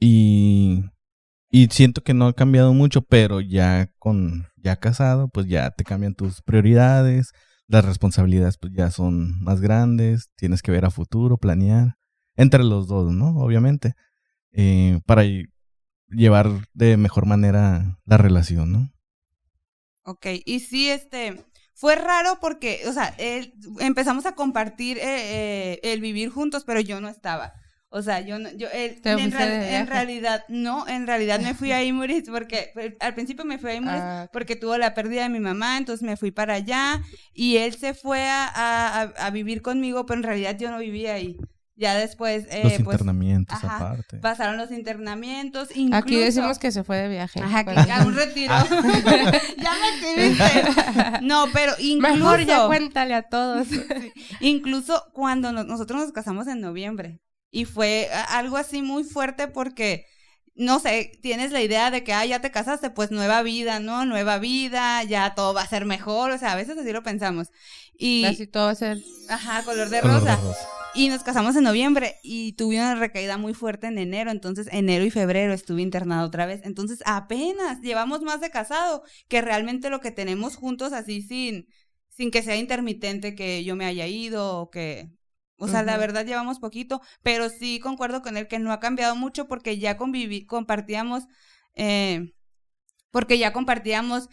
y, 0.01 0.85
y 1.51 1.69
siento 1.69 2.03
que 2.03 2.15
no 2.15 2.29
ha 2.29 2.35
cambiado 2.35 2.75
mucho, 2.75 3.03
pero 3.03 3.41
ya 3.41 3.91
con 3.99 4.47
ya 4.57 4.77
casado, 4.77 5.29
pues 5.29 5.47
ya 5.49 5.71
te 5.73 5.85
cambian 5.85 6.15
tus 6.15 6.43
prioridades, 6.43 7.33
las 7.69 7.85
responsabilidades 7.85 8.59
pues 8.59 8.73
ya 8.75 8.91
son 8.91 9.43
más 9.43 9.61
grandes, 9.61 10.31
tienes 10.37 10.63
que 10.63 10.73
ver 10.73 10.85
a 10.87 10.91
futuro, 10.91 11.39
planear 11.39 11.97
entre 12.37 12.65
los 12.65 12.89
dos, 12.89 13.13
¿no? 13.13 13.39
Obviamente, 13.39 13.95
eh, 14.53 15.01
para 15.07 15.25
ll- 15.25 15.51
llevar 16.11 16.49
de 16.75 16.97
mejor 16.99 17.27
manera 17.27 17.99
la 18.07 18.19
relación, 18.19 18.73
¿no? 18.73 18.91
Ok, 20.03 20.27
y 20.45 20.61
sí, 20.61 20.89
este, 20.91 21.45
fue 21.75 21.95
raro 21.95 22.39
porque, 22.41 22.83
o 22.89 22.93
sea, 22.93 23.15
él- 23.19 23.55
empezamos 23.81 24.27
a 24.27 24.35
compartir 24.35 24.99
eh, 24.99 25.75
eh, 25.75 25.81
el 25.83 26.01
vivir 26.01 26.31
juntos, 26.31 26.65
pero 26.65 26.81
yo 26.81 27.01
no 27.01 27.09
estaba. 27.09 27.53
O 27.93 28.03
sea, 28.03 28.21
yo, 28.21 28.39
no- 28.39 28.51
yo, 28.53 28.69
él- 28.73 29.01
Te 29.03 29.11
en, 29.11 29.33
realidad, 29.89 30.45
no, 30.49 30.87
en 30.87 31.09
realidad 31.09 31.41
me 31.41 31.55
fui 31.55 31.73
a 31.73 31.83
Imuris 31.85 32.25
porque 32.31 32.71
pues, 32.73 32.93
al 33.01 33.15
principio 33.15 33.45
me 33.45 33.59
fui 33.59 33.71
a 33.71 33.75
Imuris 33.75 34.01
Ah, 34.01 34.29
porque 34.33 34.55
tuvo 34.55 34.79
la 34.79 34.95
pérdida 34.95 35.25
de 35.25 35.29
mi 35.29 35.41
mamá, 35.41 35.77
entonces 35.77 36.05
me 36.07 36.17
fui 36.17 36.31
para 36.31 36.55
allá 36.55 37.03
y 37.35 37.57
él 37.57 37.75
se 37.75 37.93
fue 37.95 38.29
a, 38.29 39.11
a- 39.19 39.31
vivir 39.31 39.61
conmigo, 39.61 40.07
pero 40.07 40.19
en 40.19 40.23
realidad 40.25 40.57
yo 40.57 40.71
no 40.71 40.79
vivía 40.79 41.15
ahí. 41.15 41.37
Ya 41.75 41.95
después, 41.95 42.45
eh, 42.51 42.61
Los 42.63 42.73
pues, 42.75 42.81
internamientos 42.81 43.57
ajá, 43.65 43.77
aparte. 43.77 44.19
pasaron 44.19 44.59
los 44.59 44.71
internamientos, 44.71 45.71
incluso... 45.75 45.97
Aquí 46.05 46.15
decimos 46.17 46.59
que 46.59 46.73
se 46.73 46.85
fue 46.85 46.99
de 46.99 47.09
viaje. 47.09 47.41
Ajá, 47.41 47.65
que 47.65 47.73
Bueno. 47.73 47.95
a 47.95 48.05
un 48.05 48.15
retiro. 48.15 48.53
ya 49.59 49.73
me 49.81 49.89
exhibiste. 49.97 51.23
No, 51.23 51.47
pero 51.55 51.73
incluso, 51.79 52.15
Mejor 52.17 52.45
ya 52.45 52.67
cuéntale 52.67 53.15
a 53.15 53.23
todos. 53.23 53.67
incluso 54.41 55.05
cuando 55.15 55.53
nos- 55.53 55.67
nosotros 55.67 56.01
nos 56.03 56.13
casamos 56.13 56.47
en 56.49 56.61
noviembre. 56.61 57.19
Y 57.51 57.65
fue 57.65 58.09
algo 58.29 58.57
así 58.57 58.83
muy 58.83 59.05
fuerte 59.05 59.49
porque, 59.49 60.07
no 60.55 60.79
sé, 60.81 61.13
tienes 61.23 61.53
la 61.53 61.63
idea 61.63 61.91
de 61.91 62.05
que, 62.05 62.13
ah, 62.13 62.25
ya 62.27 62.41
te 62.41 62.51
casaste, 62.51 62.91
pues 62.91 63.11
nueva 63.11 63.43
vida, 63.43 63.81
¿no? 63.81 64.05
Nueva 64.07 64.39
vida, 64.39 65.03
ya 65.05 65.35
todo 65.35 65.55
va 65.55 65.63
a 65.63 65.69
ser 65.69 65.85
mejor, 65.85 66.31
o 66.31 66.39
sea, 66.39 66.53
a 66.53 66.57
veces 66.57 66.79
así 66.79 66.93
lo 66.93 67.03
pensamos. 67.03 67.49
Y, 67.93 68.25
Así 68.25 68.47
todo 68.47 68.65
va 68.67 68.71
a 68.71 68.75
ser. 68.75 68.99
ajá, 69.29 69.65
color 69.65 69.89
de 69.91 70.01
Color 70.01 70.23
de 70.25 70.37
rosa. 70.37 70.37
rosa. 70.37 70.67
Y 70.95 71.09
nos 71.09 71.23
casamos 71.23 71.55
en 71.57 71.63
noviembre 71.65 72.19
y 72.23 72.55
tuve 72.55 72.77
una 72.77 72.95
recaída 72.97 73.37
muy 73.39 73.55
fuerte 73.55 73.87
en 73.87 73.99
enero, 73.99 74.31
entonces 74.31 74.67
enero 74.73 75.05
y 75.05 75.11
febrero 75.11 75.53
estuve 75.53 75.83
internado 75.83 76.27
otra 76.27 76.47
vez. 76.47 76.63
Entonces 76.65 77.01
apenas 77.07 77.81
llevamos 77.81 78.23
más 78.23 78.41
de 78.41 78.51
casado 78.51 79.05
que 79.29 79.41
realmente 79.41 79.89
lo 79.91 80.01
que 80.01 80.11
tenemos 80.11 80.57
juntos 80.57 80.93
así 80.93 81.23
sin, 81.23 81.69
sin 82.09 82.31
que 82.33 82.43
sea 82.43 82.57
intermitente 82.57 83.35
que 83.37 83.63
yo 83.65 83.77
me 83.77 83.87
haya 83.87 84.07
ido 84.07 84.59
o 84.61 84.71
que... 84.71 85.11
O 85.61 85.69
sea, 85.69 85.83
la 85.83 85.99
verdad 85.99 86.25
llevamos 86.25 86.59
poquito, 86.59 87.03
pero 87.23 87.51
sí 87.51 87.81
concuerdo 87.81 88.23
con 88.23 88.37
él 88.37 88.49
que 88.49 88.59
no 88.59 88.73
ha 88.73 88.81
cambiado 88.81 89.15
mucho 89.15 89.47
porque 89.47 89.79
ya 89.79 89.99
conviví, 89.99 90.47
compartíamos, 90.47 91.25
eh, 91.75 92.33
porque 93.11 93.39
ya 93.39 93.53
compartíamos 93.53 94.31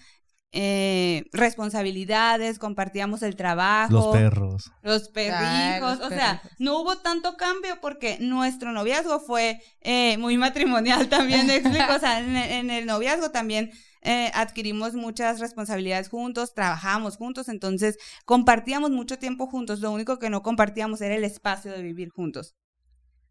eh, 0.53 1.25
responsabilidades, 1.33 2.59
compartíamos 2.59 3.21
el 3.23 3.35
trabajo. 3.35 3.93
Los 3.93 4.07
perros. 4.07 4.71
Los 4.81 5.09
perrijos, 5.09 5.41
Ay, 5.43 5.81
los 5.81 5.99
o 5.99 6.09
sea, 6.09 6.41
no 6.59 6.79
hubo 6.79 6.97
tanto 6.99 7.35
cambio 7.35 7.79
porque 7.81 8.17
nuestro 8.21 8.71
noviazgo 8.71 9.19
fue 9.19 9.61
eh, 9.81 10.17
muy 10.17 10.37
matrimonial 10.37 11.09
también, 11.09 11.45
¿me 11.45 11.55
explico? 11.57 11.93
O 11.93 11.99
sea, 11.99 12.21
en, 12.21 12.37
en 12.37 12.69
el 12.69 12.85
noviazgo 12.85 13.31
también 13.31 13.71
eh, 14.07 14.31
adquirimos 14.33 14.93
muchas 14.93 15.41
responsabilidades 15.41 16.07
juntos, 16.07 16.53
trabajamos 16.53 17.17
juntos, 17.17 17.49
entonces 17.49 17.97
compartíamos 18.23 18.89
mucho 18.89 19.19
tiempo 19.19 19.47
juntos, 19.47 19.81
lo 19.81 19.91
único 19.91 20.17
que 20.17 20.29
no 20.29 20.43
compartíamos 20.43 21.01
era 21.01 21.13
el 21.13 21.25
espacio 21.25 21.73
de 21.73 21.83
vivir 21.83 22.07
juntos. 22.07 22.55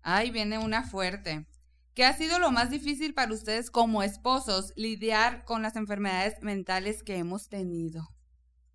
Ay, 0.03 0.31
viene 0.31 0.59
una 0.59 0.83
fuerte. 0.83 1.47
¿Qué 1.95 2.05
ha 2.05 2.13
sido 2.13 2.39
lo 2.39 2.51
más 2.51 2.69
difícil 2.69 3.15
para 3.15 3.33
ustedes 3.33 3.71
como 3.71 4.03
esposos 4.03 4.75
lidiar 4.77 5.45
con 5.47 5.63
las 5.63 5.77
enfermedades 5.77 6.35
mentales 6.43 7.03
que 7.03 7.17
hemos 7.17 7.49
tenido? 7.49 8.07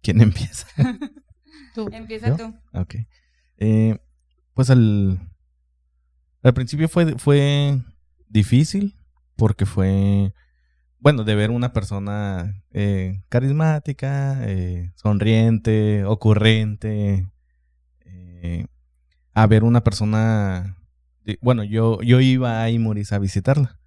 ¿Quién 0.01 0.21
empieza? 0.21 0.65
Tú. 1.75 1.87
Empieza 1.91 2.29
¿Yo? 2.29 2.37
tú. 2.37 2.55
Ok. 2.73 2.95
Eh, 3.57 3.99
pues 4.55 4.71
al, 4.71 5.19
al 6.41 6.53
principio 6.55 6.89
fue, 6.89 7.17
fue 7.19 7.79
difícil 8.27 8.97
porque 9.35 9.67
fue, 9.67 10.33
bueno, 11.01 11.23
de 11.23 11.33
ver 11.33 11.49
una 11.49 11.73
persona 11.73 12.63
eh, 12.71 13.23
carismática, 13.27 14.37
eh, 14.47 14.91
sonriente, 14.95 16.05
ocurrente, 16.05 17.27
eh, 18.05 18.67
a 19.33 19.47
ver 19.47 19.63
una 19.63 19.83
persona, 19.83 20.77
bueno, 21.41 21.63
yo, 21.63 22.01
yo 22.03 22.21
iba 22.21 22.61
a 22.61 22.69
Imuris 22.69 23.13
a 23.13 23.19
visitarla. 23.19 23.79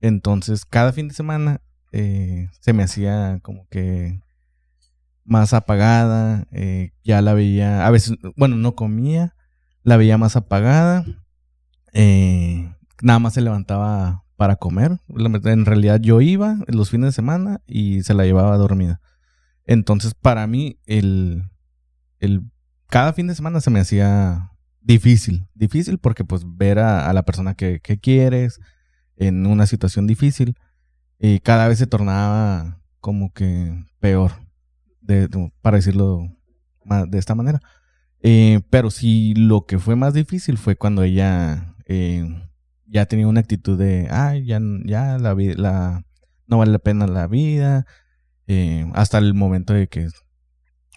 Entonces, 0.00 0.64
cada 0.64 0.94
fin 0.94 1.08
de 1.08 1.14
semana 1.14 1.60
eh, 1.92 2.48
se 2.58 2.72
me 2.72 2.82
hacía 2.82 3.38
como 3.42 3.68
que 3.68 4.18
más 5.24 5.52
apagada, 5.52 6.46
ya 7.04 7.20
la 7.20 7.34
veía, 7.34 7.86
a 7.86 7.90
veces, 7.90 8.16
bueno, 8.34 8.56
no 8.56 8.74
comía, 8.74 9.36
la 9.82 9.96
veía 9.98 10.18
más 10.18 10.36
apagada, 10.36 11.04
nada 13.02 13.18
más 13.18 13.34
se 13.34 13.40
levantaba 13.42 14.21
para 14.42 14.56
comer, 14.56 14.98
en 15.08 15.66
realidad 15.66 16.00
yo 16.00 16.20
iba 16.20 16.56
los 16.66 16.90
fines 16.90 17.06
de 17.06 17.12
semana 17.12 17.60
y 17.64 18.02
se 18.02 18.12
la 18.12 18.24
llevaba 18.24 18.56
dormida. 18.56 19.00
Entonces, 19.66 20.14
para 20.14 20.48
mí, 20.48 20.80
el, 20.84 21.44
el, 22.18 22.50
cada 22.88 23.12
fin 23.12 23.28
de 23.28 23.36
semana 23.36 23.60
se 23.60 23.70
me 23.70 23.78
hacía 23.78 24.50
difícil, 24.80 25.46
difícil 25.54 25.98
porque 25.98 26.24
pues 26.24 26.42
ver 26.44 26.80
a, 26.80 27.12
la 27.12 27.22
persona 27.22 27.54
que, 27.54 27.78
quieres 27.80 28.58
en 29.14 29.46
una 29.46 29.68
situación 29.68 30.08
difícil, 30.08 30.56
y 31.20 31.38
cada 31.38 31.68
vez 31.68 31.78
se 31.78 31.86
tornaba 31.86 32.82
como 32.98 33.32
que 33.32 33.80
peor 34.00 34.32
de, 35.02 35.28
para 35.60 35.76
decirlo 35.76 36.26
de 37.06 37.16
esta 37.16 37.36
manera. 37.36 37.60
Eh, 38.22 38.60
pero 38.70 38.90
sí, 38.90 39.34
lo 39.36 39.66
que 39.66 39.78
fue 39.78 39.94
más 39.94 40.14
difícil 40.14 40.58
fue 40.58 40.74
cuando 40.74 41.04
ella 41.04 41.76
eh, 41.86 42.26
ya 42.92 43.06
tenía 43.06 43.26
una 43.26 43.40
actitud 43.40 43.78
de, 43.78 44.06
ay, 44.10 44.44
ya, 44.44 44.60
ya 44.84 45.18
la, 45.18 45.34
la 45.34 46.04
no 46.46 46.58
vale 46.58 46.72
la 46.72 46.78
pena 46.78 47.06
la 47.06 47.26
vida, 47.26 47.86
eh, 48.46 48.86
hasta 48.94 49.18
el 49.18 49.34
momento 49.34 49.72
de 49.72 49.88
que 49.88 50.08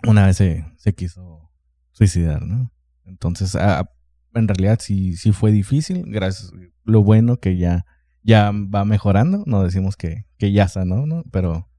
una 0.06 0.26
vez 0.26 0.38
se, 0.38 0.66
se 0.78 0.94
quiso 0.94 1.52
suicidar, 1.92 2.42
¿no? 2.46 2.72
Entonces, 3.06 3.56
ah, 3.56 3.90
en 4.34 4.48
realidad 4.48 4.80
sí, 4.82 5.16
sí 5.16 5.32
fue 5.32 5.52
difícil, 5.52 6.04
gracias, 6.08 6.52
lo 6.84 7.04
bueno 7.04 7.38
que 7.38 7.58
ya, 7.58 7.86
ya 8.24 8.52
va 8.52 8.84
mejorando, 8.84 9.44
no 9.46 9.64
decimos 9.64 9.96
que, 9.96 10.26
que 10.38 10.52
ya 10.52 10.68
sanó, 10.68 11.06
¿no? 11.06 11.24
Pero 11.32 11.70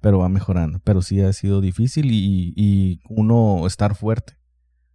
pero 0.00 0.18
va 0.18 0.28
mejorando. 0.28 0.80
Pero 0.80 1.02
sí 1.02 1.20
ha 1.20 1.32
sido 1.32 1.60
difícil 1.60 2.10
y, 2.10 2.52
y 2.56 3.00
uno 3.08 3.66
estar 3.66 3.94
fuerte. 3.94 4.34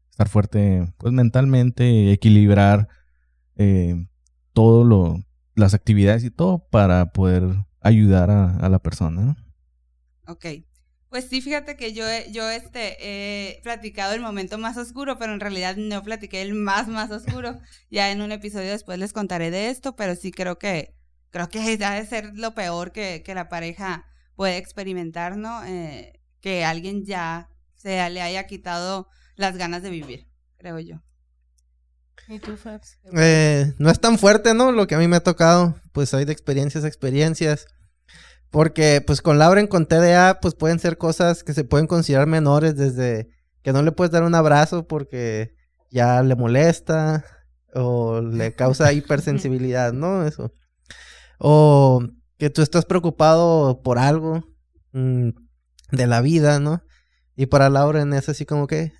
Estar 0.09 0.29
fuerte, 0.29 0.91
pues 0.97 1.13
mentalmente, 1.13 2.11
equilibrar 2.11 2.87
eh, 3.57 4.07
todo 4.55 4.85
lo, 4.85 5.19
las 5.53 5.73
actividades 5.73 6.23
y 6.23 6.31
todo 6.31 6.67
para 6.71 7.11
poder 7.11 7.43
ayudar 7.81 8.31
a, 8.31 8.69
la 8.69 8.79
persona. 8.79 9.21
¿no? 9.21 9.35
Ok. 10.27 10.45
Pues 11.09 11.25
sí, 11.25 11.41
fíjate 11.41 11.77
que 11.77 11.93
yo, 11.93 12.03
yo 12.31 12.49
este, 12.49 12.97
he 12.99 13.61
platicado 13.61 14.13
el 14.13 14.21
momento 14.21 14.57
más 14.57 14.75
oscuro, 14.75 15.17
pero 15.17 15.33
en 15.33 15.39
realidad 15.39 15.75
no 15.77 16.01
platiqué 16.01 16.41
el 16.41 16.55
más, 16.55 16.87
más 16.87 17.11
oscuro. 17.11 17.59
Ya 17.91 18.11
en 18.11 18.21
un 18.21 18.31
episodio 18.31 18.71
después 18.71 18.97
les 18.97 19.13
contaré 19.13 19.51
de 19.51 19.69
esto, 19.69 19.95
pero 19.95 20.15
sí 20.15 20.31
creo 20.31 20.57
que, 20.57 20.95
creo 21.29 21.47
que 21.49 21.59
ha 21.85 21.91
de 21.91 22.05
ser 22.05 22.31
lo 22.33 22.55
peor 22.55 22.91
que, 22.91 23.21
que 23.23 23.35
la 23.35 23.49
pareja 23.49 24.05
puede 24.35 24.57
experimentar, 24.57 25.37
¿no? 25.37 25.63
Eh, 25.65 26.19
que 26.41 26.65
alguien 26.65 27.05
ya 27.05 27.49
se 27.75 28.09
le 28.09 28.21
haya 28.21 28.47
quitado 28.47 29.09
las 29.35 29.57
ganas 29.57 29.83
de 29.83 29.89
vivir, 29.89 30.27
creo 30.57 30.79
yo. 30.79 31.01
¿Y 32.27 32.39
tú, 32.39 32.57
Fabs? 32.57 32.97
Eh, 33.17 33.73
no 33.77 33.89
es 33.89 33.99
tan 33.99 34.17
fuerte, 34.17 34.53
¿no? 34.53 34.71
Lo 34.71 34.87
que 34.87 34.95
a 34.95 34.97
mí 34.97 35.07
me 35.07 35.17
ha 35.17 35.23
tocado, 35.23 35.75
pues 35.91 36.13
hay 36.13 36.25
de 36.25 36.33
experiencias 36.33 36.83
a 36.83 36.87
experiencias. 36.87 37.67
Porque, 38.49 39.03
pues 39.05 39.21
con 39.21 39.37
Lauren, 39.37 39.67
con 39.67 39.85
TDA, 39.85 40.39
pues 40.41 40.55
pueden 40.55 40.79
ser 40.79 40.97
cosas 40.97 41.43
que 41.43 41.53
se 41.53 41.63
pueden 41.63 41.87
considerar 41.87 42.27
menores, 42.27 42.75
desde 42.75 43.29
que 43.61 43.73
no 43.73 43.81
le 43.81 43.91
puedes 43.91 44.11
dar 44.11 44.23
un 44.23 44.35
abrazo 44.35 44.87
porque 44.87 45.55
ya 45.91 46.21
le 46.21 46.35
molesta 46.35 47.25
o 47.73 48.21
le 48.21 48.53
causa 48.55 48.93
hipersensibilidad, 48.93 49.93
¿no? 49.93 50.25
Eso. 50.25 50.51
O 51.39 52.01
que 52.37 52.49
tú 52.49 52.61
estás 52.61 52.85
preocupado 52.85 53.81
por 53.81 53.97
algo 53.97 54.43
mm, 54.93 55.29
de 55.91 56.07
la 56.07 56.21
vida, 56.21 56.59
¿no? 56.59 56.81
Y 57.35 57.47
para 57.47 57.69
Lauren 57.69 58.13
es 58.13 58.29
así 58.29 58.45
como 58.45 58.67
que... 58.67 58.93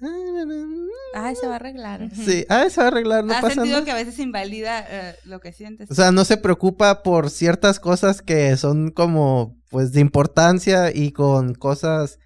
Ay, 1.15 1.35
se 1.35 1.47
va 1.47 1.53
a 1.53 1.55
arreglar. 1.55 2.09
Sí, 2.13 2.45
ah, 2.49 2.69
se 2.69 2.81
va 2.81 2.87
a 2.87 2.89
arreglar, 2.89 3.23
no 3.23 3.33
¿Has 3.33 3.41
pasa 3.41 3.55
sentido 3.55 3.75
nada. 3.75 3.85
que 3.85 3.91
a 3.91 3.95
veces 3.95 4.19
invalida 4.19 4.85
eh, 4.89 5.15
lo 5.23 5.39
que 5.39 5.51
sientes? 5.53 5.89
O 5.89 5.95
sea, 5.95 6.11
no 6.11 6.25
se 6.25 6.37
preocupa 6.37 7.03
por 7.03 7.29
ciertas 7.29 7.79
cosas 7.79 8.21
que 8.21 8.55
son 8.57 8.91
como, 8.91 9.57
pues, 9.69 9.91
de 9.93 10.01
importancia 10.01 10.91
y 10.93 11.11
con 11.11 11.53
cosas 11.53 12.19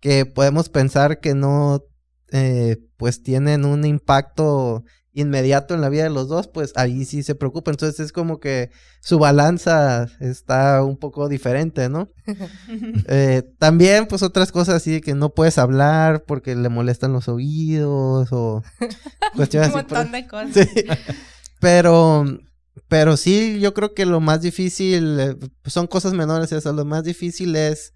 que 0.00 0.26
podemos 0.26 0.68
pensar 0.68 1.20
que 1.20 1.34
no, 1.34 1.84
eh, 2.32 2.76
pues, 2.98 3.22
tienen 3.22 3.64
un 3.64 3.84
impacto 3.84 4.84
inmediato 5.14 5.74
en 5.74 5.80
la 5.80 5.88
vida 5.88 6.02
de 6.02 6.10
los 6.10 6.28
dos, 6.28 6.48
pues 6.48 6.72
ahí 6.76 7.04
sí 7.04 7.22
se 7.22 7.34
preocupa. 7.34 7.70
Entonces 7.70 8.00
es 8.00 8.12
como 8.12 8.40
que 8.40 8.70
su 9.00 9.18
balanza 9.18 10.08
está 10.20 10.82
un 10.82 10.96
poco 10.98 11.28
diferente, 11.28 11.88
¿no? 11.88 12.10
Eh, 13.08 13.42
también, 13.58 14.06
pues, 14.06 14.22
otras 14.22 14.50
cosas 14.52 14.76
así 14.76 14.90
de 14.92 15.00
que 15.00 15.14
no 15.14 15.30
puedes 15.34 15.58
hablar 15.58 16.24
porque 16.26 16.54
le 16.56 16.68
molestan 16.68 17.12
los 17.12 17.28
oídos 17.28 18.28
o 18.32 18.62
cuestiones 19.36 19.70
Un 19.72 19.78
así. 19.80 19.86
por- 19.88 19.98
montón 19.98 20.12
de 20.12 20.26
cosas. 20.26 20.52
Sí. 20.74 20.84
Pero, 21.60 22.24
pero 22.88 23.16
sí, 23.16 23.58
yo 23.60 23.74
creo 23.74 23.94
que 23.94 24.06
lo 24.06 24.20
más 24.20 24.40
difícil, 24.42 25.18
eh, 25.20 25.36
son 25.66 25.86
cosas 25.86 26.12
menores 26.12 26.52
eso, 26.52 26.72
lo 26.72 26.84
más 26.84 27.04
difícil 27.04 27.54
es, 27.56 27.92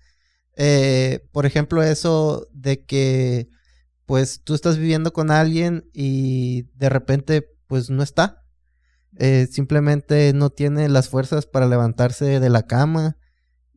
eh, 0.56 1.20
por 1.32 1.46
ejemplo, 1.46 1.82
eso 1.82 2.46
de 2.52 2.84
que, 2.84 3.48
pues, 4.08 4.40
tú 4.42 4.54
estás 4.54 4.78
viviendo 4.78 5.12
con 5.12 5.30
alguien 5.30 5.90
y 5.92 6.62
de 6.76 6.88
repente, 6.88 7.46
pues, 7.66 7.90
no 7.90 8.02
está. 8.02 8.42
Eh, 9.18 9.46
simplemente 9.50 10.32
no 10.32 10.48
tiene 10.48 10.88
las 10.88 11.10
fuerzas 11.10 11.44
para 11.44 11.66
levantarse 11.66 12.40
de 12.40 12.48
la 12.48 12.62
cama 12.62 13.18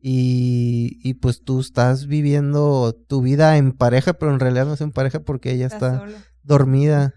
y, 0.00 0.98
y 1.02 1.14
pues 1.14 1.42
tú 1.44 1.60
estás 1.60 2.06
viviendo 2.06 2.94
tu 3.08 3.20
vida 3.20 3.56
en 3.58 3.72
pareja, 3.72 4.14
pero 4.14 4.32
en 4.32 4.40
realidad 4.40 4.66
no 4.66 4.74
es 4.74 4.80
en 4.80 4.92
pareja 4.92 5.20
porque 5.20 5.52
ella 5.52 5.66
está 5.66 6.06
dormida. 6.42 7.14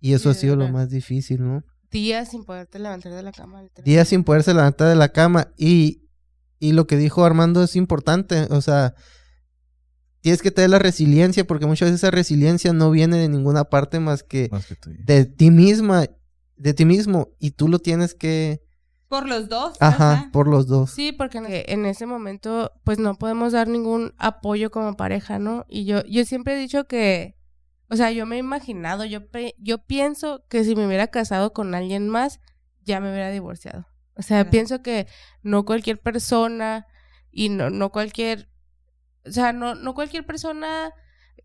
Y 0.00 0.14
eso 0.14 0.32
Sí, 0.32 0.38
ha 0.38 0.40
sido 0.40 0.56
lo 0.56 0.68
más 0.68 0.88
difícil, 0.88 1.44
¿no? 1.44 1.64
Días 1.90 2.30
sin 2.30 2.44
poderte 2.44 2.78
levantar 2.78 3.12
de 3.12 3.22
la 3.22 3.32
cama. 3.32 3.62
Días 3.84 4.08
sin 4.08 4.24
poderse 4.24 4.54
levantar 4.54 4.88
de 4.88 4.96
la 4.96 5.10
cama. 5.10 5.52
Y, 5.58 6.08
y 6.58 6.72
lo 6.72 6.86
que 6.86 6.96
dijo 6.96 7.24
Armando 7.24 7.62
es 7.62 7.76
importante. 7.76 8.46
O 8.50 8.62
sea, 8.62 8.94
tienes 10.20 10.42
que 10.42 10.50
tener 10.50 10.70
la 10.70 10.78
resiliencia 10.78 11.46
porque 11.46 11.66
muchas 11.66 11.88
veces 11.90 12.02
esa 12.02 12.10
resiliencia 12.10 12.72
no 12.72 12.90
viene 12.90 13.16
de 13.18 13.28
ninguna 13.28 13.64
parte 13.64 14.00
más 14.00 14.22
que 14.22 14.48
Más 14.50 14.66
que 14.66 14.74
tú. 14.76 14.90
de 14.98 15.24
ti 15.26 15.50
misma. 15.50 16.06
de 16.56 16.74
ti 16.74 16.84
mismo 16.84 17.28
y 17.38 17.52
tú 17.52 17.68
lo 17.68 17.78
tienes 17.78 18.14
que... 18.14 18.60
Por 19.08 19.26
los 19.28 19.48
dos. 19.48 19.76
Ajá, 19.80 20.12
ajá. 20.12 20.30
por 20.32 20.48
los 20.48 20.66
dos. 20.66 20.90
Sí, 20.90 21.12
porque 21.12 21.38
en- 21.38 21.46
en 21.48 21.86
ese 21.86 22.04
momento, 22.04 22.72
pues 22.84 22.98
no 22.98 23.14
podemos 23.14 23.52
dar 23.52 23.68
ningún 23.68 24.12
apoyo 24.18 24.70
como 24.70 24.96
pareja, 24.96 25.38
¿no? 25.38 25.64
Y 25.68 25.84
yo, 25.86 26.04
yo 26.04 26.24
siempre 26.24 26.54
he 26.54 26.58
dicho 26.58 26.86
que, 26.88 27.36
o 27.88 27.96
sea, 27.96 28.10
yo 28.10 28.26
me 28.26 28.36
he 28.36 28.38
imaginado, 28.40 29.04
yo, 29.06 29.20
yo 29.56 29.78
pienso 29.78 30.44
que 30.48 30.62
si 30.64 30.74
me 30.76 30.86
hubiera 30.86 31.06
casado 31.06 31.52
con 31.54 31.74
alguien 31.74 32.08
más, 32.08 32.40
ya 32.84 33.00
me 33.00 33.10
hubiera 33.10 33.30
divorciado. 33.30 33.86
O 34.16 34.22
sea, 34.22 34.38
Claro. 34.38 34.50
pienso 34.50 34.82
que 34.82 35.06
no 35.42 35.64
cualquier 35.64 36.00
persona 36.00 36.86
y 37.30 37.48
no, 37.50 37.70
no 37.70 37.90
cualquier, 37.92 38.50
o 39.28 39.32
sea, 39.32 39.52
no, 39.52 39.74
no 39.74 39.94
cualquier 39.94 40.24
persona 40.26 40.90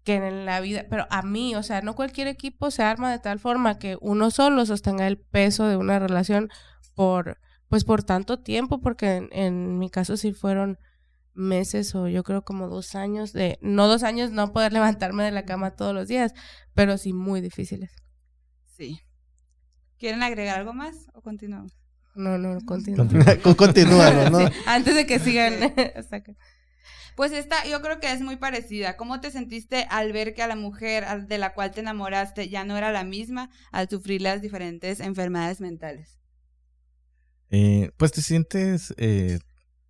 que 0.03 0.15
en 0.15 0.45
la 0.45 0.59
vida, 0.59 0.85
pero 0.89 1.07
a 1.09 1.21
mí, 1.21 1.55
o 1.55 1.63
sea, 1.63 1.81
no 1.81 1.95
cualquier 1.95 2.27
equipo 2.27 2.71
se 2.71 2.83
arma 2.83 3.11
de 3.11 3.19
tal 3.19 3.39
forma 3.39 3.77
que 3.79 3.97
uno 4.01 4.31
solo 4.31 4.65
sostenga 4.65 5.07
el 5.07 5.17
peso 5.17 5.67
de 5.67 5.77
una 5.77 5.97
relación 5.99 6.49
por, 6.95 7.37
pues 7.69 7.85
por 7.85 8.03
tanto 8.03 8.39
tiempo, 8.39 8.81
porque 8.81 9.15
en, 9.15 9.29
en 9.31 9.77
mi 9.79 9.89
caso 9.89 10.17
sí 10.17 10.33
fueron 10.33 10.77
meses 11.35 11.95
o 11.95 12.07
yo 12.07 12.23
creo 12.23 12.43
como 12.43 12.67
dos 12.67 12.95
años 12.95 13.33
de, 13.33 13.57
no 13.61 13.87
dos 13.87 14.03
años 14.03 14.31
no 14.31 14.51
poder 14.51 14.73
levantarme 14.73 15.23
de 15.23 15.31
la 15.31 15.45
cama 15.45 15.71
todos 15.71 15.93
los 15.93 16.07
días, 16.07 16.33
pero 16.73 16.97
sí 16.97 17.13
muy 17.13 17.39
difíciles. 17.41 17.91
Sí. 18.65 18.99
¿Quieren 19.97 20.21
agregar 20.23 20.59
algo 20.59 20.73
más 20.73 21.07
o 21.13 21.21
continuamos? 21.21 21.77
No, 22.15 22.37
no. 22.37 22.59
Continúa. 22.65 23.07
Con- 23.41 23.53
Continúalo, 23.55 24.29
¿no? 24.29 24.39
Sí, 24.47 24.53
antes 24.67 24.95
de 24.95 25.05
que 25.07 25.19
sigan. 25.19 25.53
hasta 25.95 26.21
que- 26.21 26.35
Pues 27.15 27.31
esta, 27.31 27.65
yo 27.67 27.81
creo 27.81 27.99
que 27.99 28.11
es 28.11 28.21
muy 28.21 28.37
parecida. 28.37 28.97
¿Cómo 28.97 29.21
te 29.21 29.31
sentiste 29.31 29.85
al 29.89 30.11
ver 30.13 30.33
que 30.33 30.41
a 30.43 30.47
la 30.47 30.55
mujer 30.55 31.05
de 31.27 31.37
la 31.37 31.53
cual 31.53 31.71
te 31.71 31.81
enamoraste 31.81 32.49
ya 32.49 32.63
no 32.65 32.77
era 32.77 32.91
la 32.91 33.03
misma 33.03 33.49
al 33.71 33.89
sufrir 33.89 34.21
las 34.21 34.41
diferentes 34.41 34.99
enfermedades 34.99 35.61
mentales? 35.61 36.19
Eh, 37.49 37.91
pues 37.97 38.11
te 38.11 38.21
sientes 38.21 38.93
eh, 38.97 39.39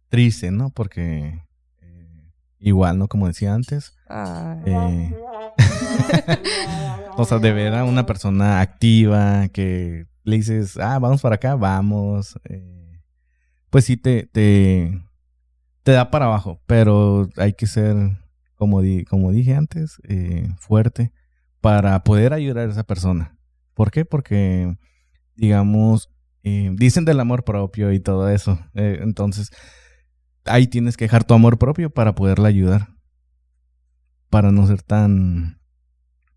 triste, 0.09 0.51
¿no? 0.51 0.69
Porque 0.69 1.41
eh, 1.81 2.31
igual, 2.59 2.97
¿no? 2.97 3.07
Como 3.07 3.27
decía 3.27 3.53
antes, 3.53 3.95
Ay. 4.07 4.59
eh, 4.65 5.15
o 7.15 7.25
sea, 7.25 7.39
de 7.39 7.53
ver 7.53 7.73
a 7.73 7.85
una 7.85 8.05
persona 8.05 8.59
activa 8.59 9.47
que 9.49 10.07
le 10.23 10.35
dices, 10.37 10.77
ah, 10.77 10.99
vamos 10.99 11.21
para 11.21 11.35
acá, 11.35 11.55
vamos. 11.55 12.37
eh, 12.49 12.99
pues 13.69 13.85
sí, 13.85 13.97
te, 13.97 14.27
te, 14.27 15.01
te 15.83 15.91
da 15.91 16.09
para 16.09 16.25
abajo, 16.25 16.61
pero 16.65 17.29
hay 17.37 17.53
que 17.53 17.67
ser, 17.67 17.95
como, 18.55 18.81
di, 18.81 19.03
como 19.05 19.31
dije 19.31 19.53
antes, 19.55 19.97
eh, 20.07 20.49
fuerte 20.57 21.11
para 21.61 22.03
poder 22.03 22.33
ayudar 22.33 22.67
a 22.67 22.71
esa 22.71 22.83
persona. 22.83 23.37
¿Por 23.73 23.91
qué? 23.91 24.05
Porque, 24.05 24.75
digamos, 25.35 26.09
eh, 26.43 26.71
dicen 26.73 27.05
del 27.05 27.19
amor 27.19 27.43
propio 27.43 27.91
y 27.91 27.99
todo 27.99 28.29
eso. 28.29 28.59
eh, 28.73 28.99
entonces, 29.01 29.49
ahí 30.45 30.67
tienes 30.67 30.97
que 30.97 31.05
dejar 31.05 31.23
tu 31.23 31.33
amor 31.33 31.57
propio 31.57 31.89
para 31.89 32.15
poderla 32.15 32.47
ayudar. 32.47 32.89
Para 34.29 34.51
no 34.51 34.65
ser 34.65 34.81
tan, 34.81 35.59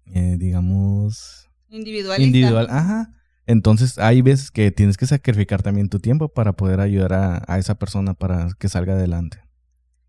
digamos, 0.04 1.48
Individualista. 1.68 2.22
individual. 2.22 2.66
Ajá. 2.70 3.14
Entonces, 3.46 3.98
hay 3.98 4.22
veces 4.22 4.50
que 4.50 4.70
tienes 4.70 4.96
que 4.96 5.06
sacrificar 5.06 5.62
también 5.62 5.88
tu 5.88 6.00
tiempo 6.00 6.28
para 6.28 6.54
poder 6.54 6.80
ayudar 6.80 7.12
a, 7.12 7.42
a 7.46 7.58
esa 7.58 7.76
persona 7.76 8.14
para 8.14 8.48
que 8.58 8.68
salga 8.68 8.94
adelante. 8.94 9.38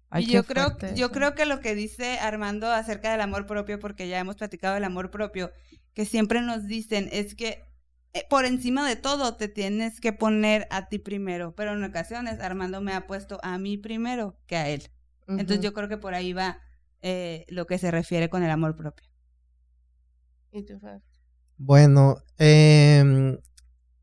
Ay, 0.10 0.24
y 0.24 0.32
yo 0.32 0.44
creo, 0.44 0.78
yo 0.96 1.12
creo 1.12 1.36
que 1.36 1.46
lo 1.46 1.60
que 1.60 1.76
dice 1.76 2.18
Armando 2.20 2.72
acerca 2.72 3.12
del 3.12 3.22
amor 3.22 3.46
propio, 3.46 3.80
porque 3.80 4.08
ya 4.08 4.20
hemos 4.20 4.38
platicado 4.38 4.74
del 4.74 4.86
amor 4.86 5.12
propio, 5.12 5.52
que 5.94 6.06
siempre 6.06 6.42
nos 6.42 6.66
dicen 6.66 7.10
es 7.12 7.36
que 7.36 7.64
eh, 8.14 8.26
por 8.30 8.46
encima 8.46 8.88
de 8.88 8.96
todo 8.96 9.36
te 9.36 9.48
tienes 9.48 10.00
que 10.00 10.14
poner 10.14 10.68
a 10.70 10.88
ti 10.88 10.98
primero, 10.98 11.54
pero 11.56 11.74
en 11.74 11.84
ocasiones 11.84 12.40
Armando 12.40 12.82
me 12.82 12.94
ha 12.94 13.06
puesto 13.06 13.40
a 13.44 13.58
mí 13.58 13.78
primero 13.78 14.40
que 14.48 14.56
a 14.56 14.70
él. 14.70 14.90
Entonces 15.28 15.60
yo 15.60 15.74
creo 15.74 15.90
que 15.90 15.98
por 15.98 16.14
ahí 16.14 16.32
va 16.32 16.62
eh, 17.02 17.46
lo 17.50 17.68
que 17.68 17.78
se 17.78 17.92
refiere 17.92 18.30
con 18.30 18.44
el 18.44 18.50
amor 18.50 18.76
propio. 18.76 19.10
¿Y 20.52 20.64
tú, 20.64 20.80
Fab? 20.80 21.02
Bueno, 21.58 22.18
em, 22.38 23.38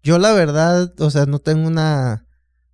yo 0.02 0.18
la 0.18 0.32
verdad, 0.32 0.92
o 1.00 1.10
sea, 1.10 1.26
no 1.26 1.38
tengo 1.38 1.66
una 1.68 2.26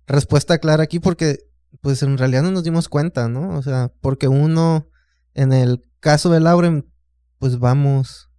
respuesta 0.07 0.57
clara 0.57 0.83
aquí 0.83 0.99
porque, 0.99 1.39
pues 1.81 2.03
en 2.03 2.17
realidad 2.17 2.43
no 2.43 2.51
nos 2.51 2.63
dimos 2.63 2.89
cuenta, 2.89 3.29
¿no? 3.29 3.57
O 3.57 3.61
sea, 3.61 3.91
porque 4.01 4.27
uno, 4.27 4.87
en 5.33 5.53
el 5.53 5.83
caso 5.99 6.29
de 6.29 6.39
Lauren, 6.39 6.91
pues 7.39 7.59
vamos 7.59 8.29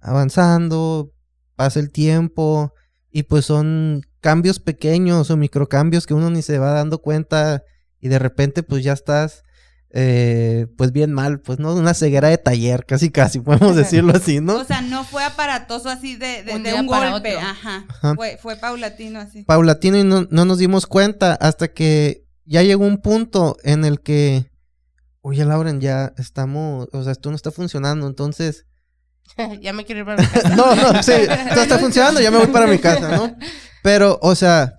avanzando, 0.00 1.12
pasa 1.56 1.80
el 1.80 1.90
tiempo 1.90 2.72
y 3.10 3.24
pues 3.24 3.46
son 3.46 4.02
cambios 4.20 4.60
pequeños 4.60 5.30
o 5.30 5.36
microcambios 5.36 6.06
que 6.06 6.14
uno 6.14 6.30
ni 6.30 6.42
se 6.42 6.58
va 6.58 6.72
dando 6.72 6.98
cuenta 6.98 7.62
y 8.00 8.08
de 8.08 8.18
repente 8.18 8.62
pues 8.62 8.84
ya 8.84 8.92
estás 8.92 9.42
eh, 9.90 10.66
pues 10.76 10.92
bien 10.92 11.12
mal, 11.12 11.40
pues 11.40 11.58
no, 11.58 11.74
una 11.74 11.94
ceguera 11.94 12.28
de 12.28 12.38
taller, 12.38 12.84
casi 12.84 13.10
casi, 13.10 13.40
podemos 13.40 13.76
decirlo 13.76 14.14
así, 14.14 14.40
¿no? 14.40 14.56
O 14.56 14.64
sea, 14.64 14.80
no 14.82 15.04
fue 15.04 15.24
aparatoso 15.24 15.88
así 15.88 16.16
de, 16.16 16.42
de 16.42 16.54
Un 16.54 16.62
de 16.62 16.72
golpe, 16.82 17.36
otro. 17.36 17.48
ajá. 17.48 17.84
Ajá. 17.88 18.14
Fue, 18.14 18.38
fue 18.40 18.56
paulatino 18.56 19.20
así. 19.20 19.44
paulatino 19.44 19.96
y 19.98 20.04
no, 20.04 20.26
no 20.30 20.44
nos 20.44 20.58
dimos 20.58 20.86
cuenta 20.86 21.34
hasta 21.34 21.68
que 21.68 22.24
ya 22.44 22.62
llegó 22.62 22.84
un 22.84 22.98
punto 22.98 23.56
en 23.62 23.84
el 23.84 24.00
que, 24.00 24.50
oye, 25.20 25.44
Lauren, 25.44 25.80
ya 25.80 26.12
estamos, 26.16 26.88
o 26.92 27.02
sea, 27.02 27.12
esto 27.12 27.30
no 27.30 27.36
está 27.36 27.50
funcionando, 27.50 28.06
entonces, 28.06 28.66
ya 29.60 29.72
me 29.72 29.84
quiero 29.84 30.00
ir 30.00 30.06
para 30.06 30.22
mi 30.22 30.28
casa. 30.28 30.48
no, 30.56 30.74
no, 30.74 31.02
sí, 31.02 31.12
esto 31.12 31.62
está 31.62 31.78
funcionando, 31.78 32.20
ya 32.20 32.30
me 32.30 32.38
voy 32.38 32.46
para 32.48 32.66
mi 32.66 32.78
casa, 32.78 33.16
¿no? 33.16 33.36
Pero, 33.82 34.18
o 34.22 34.34
sea, 34.34 34.74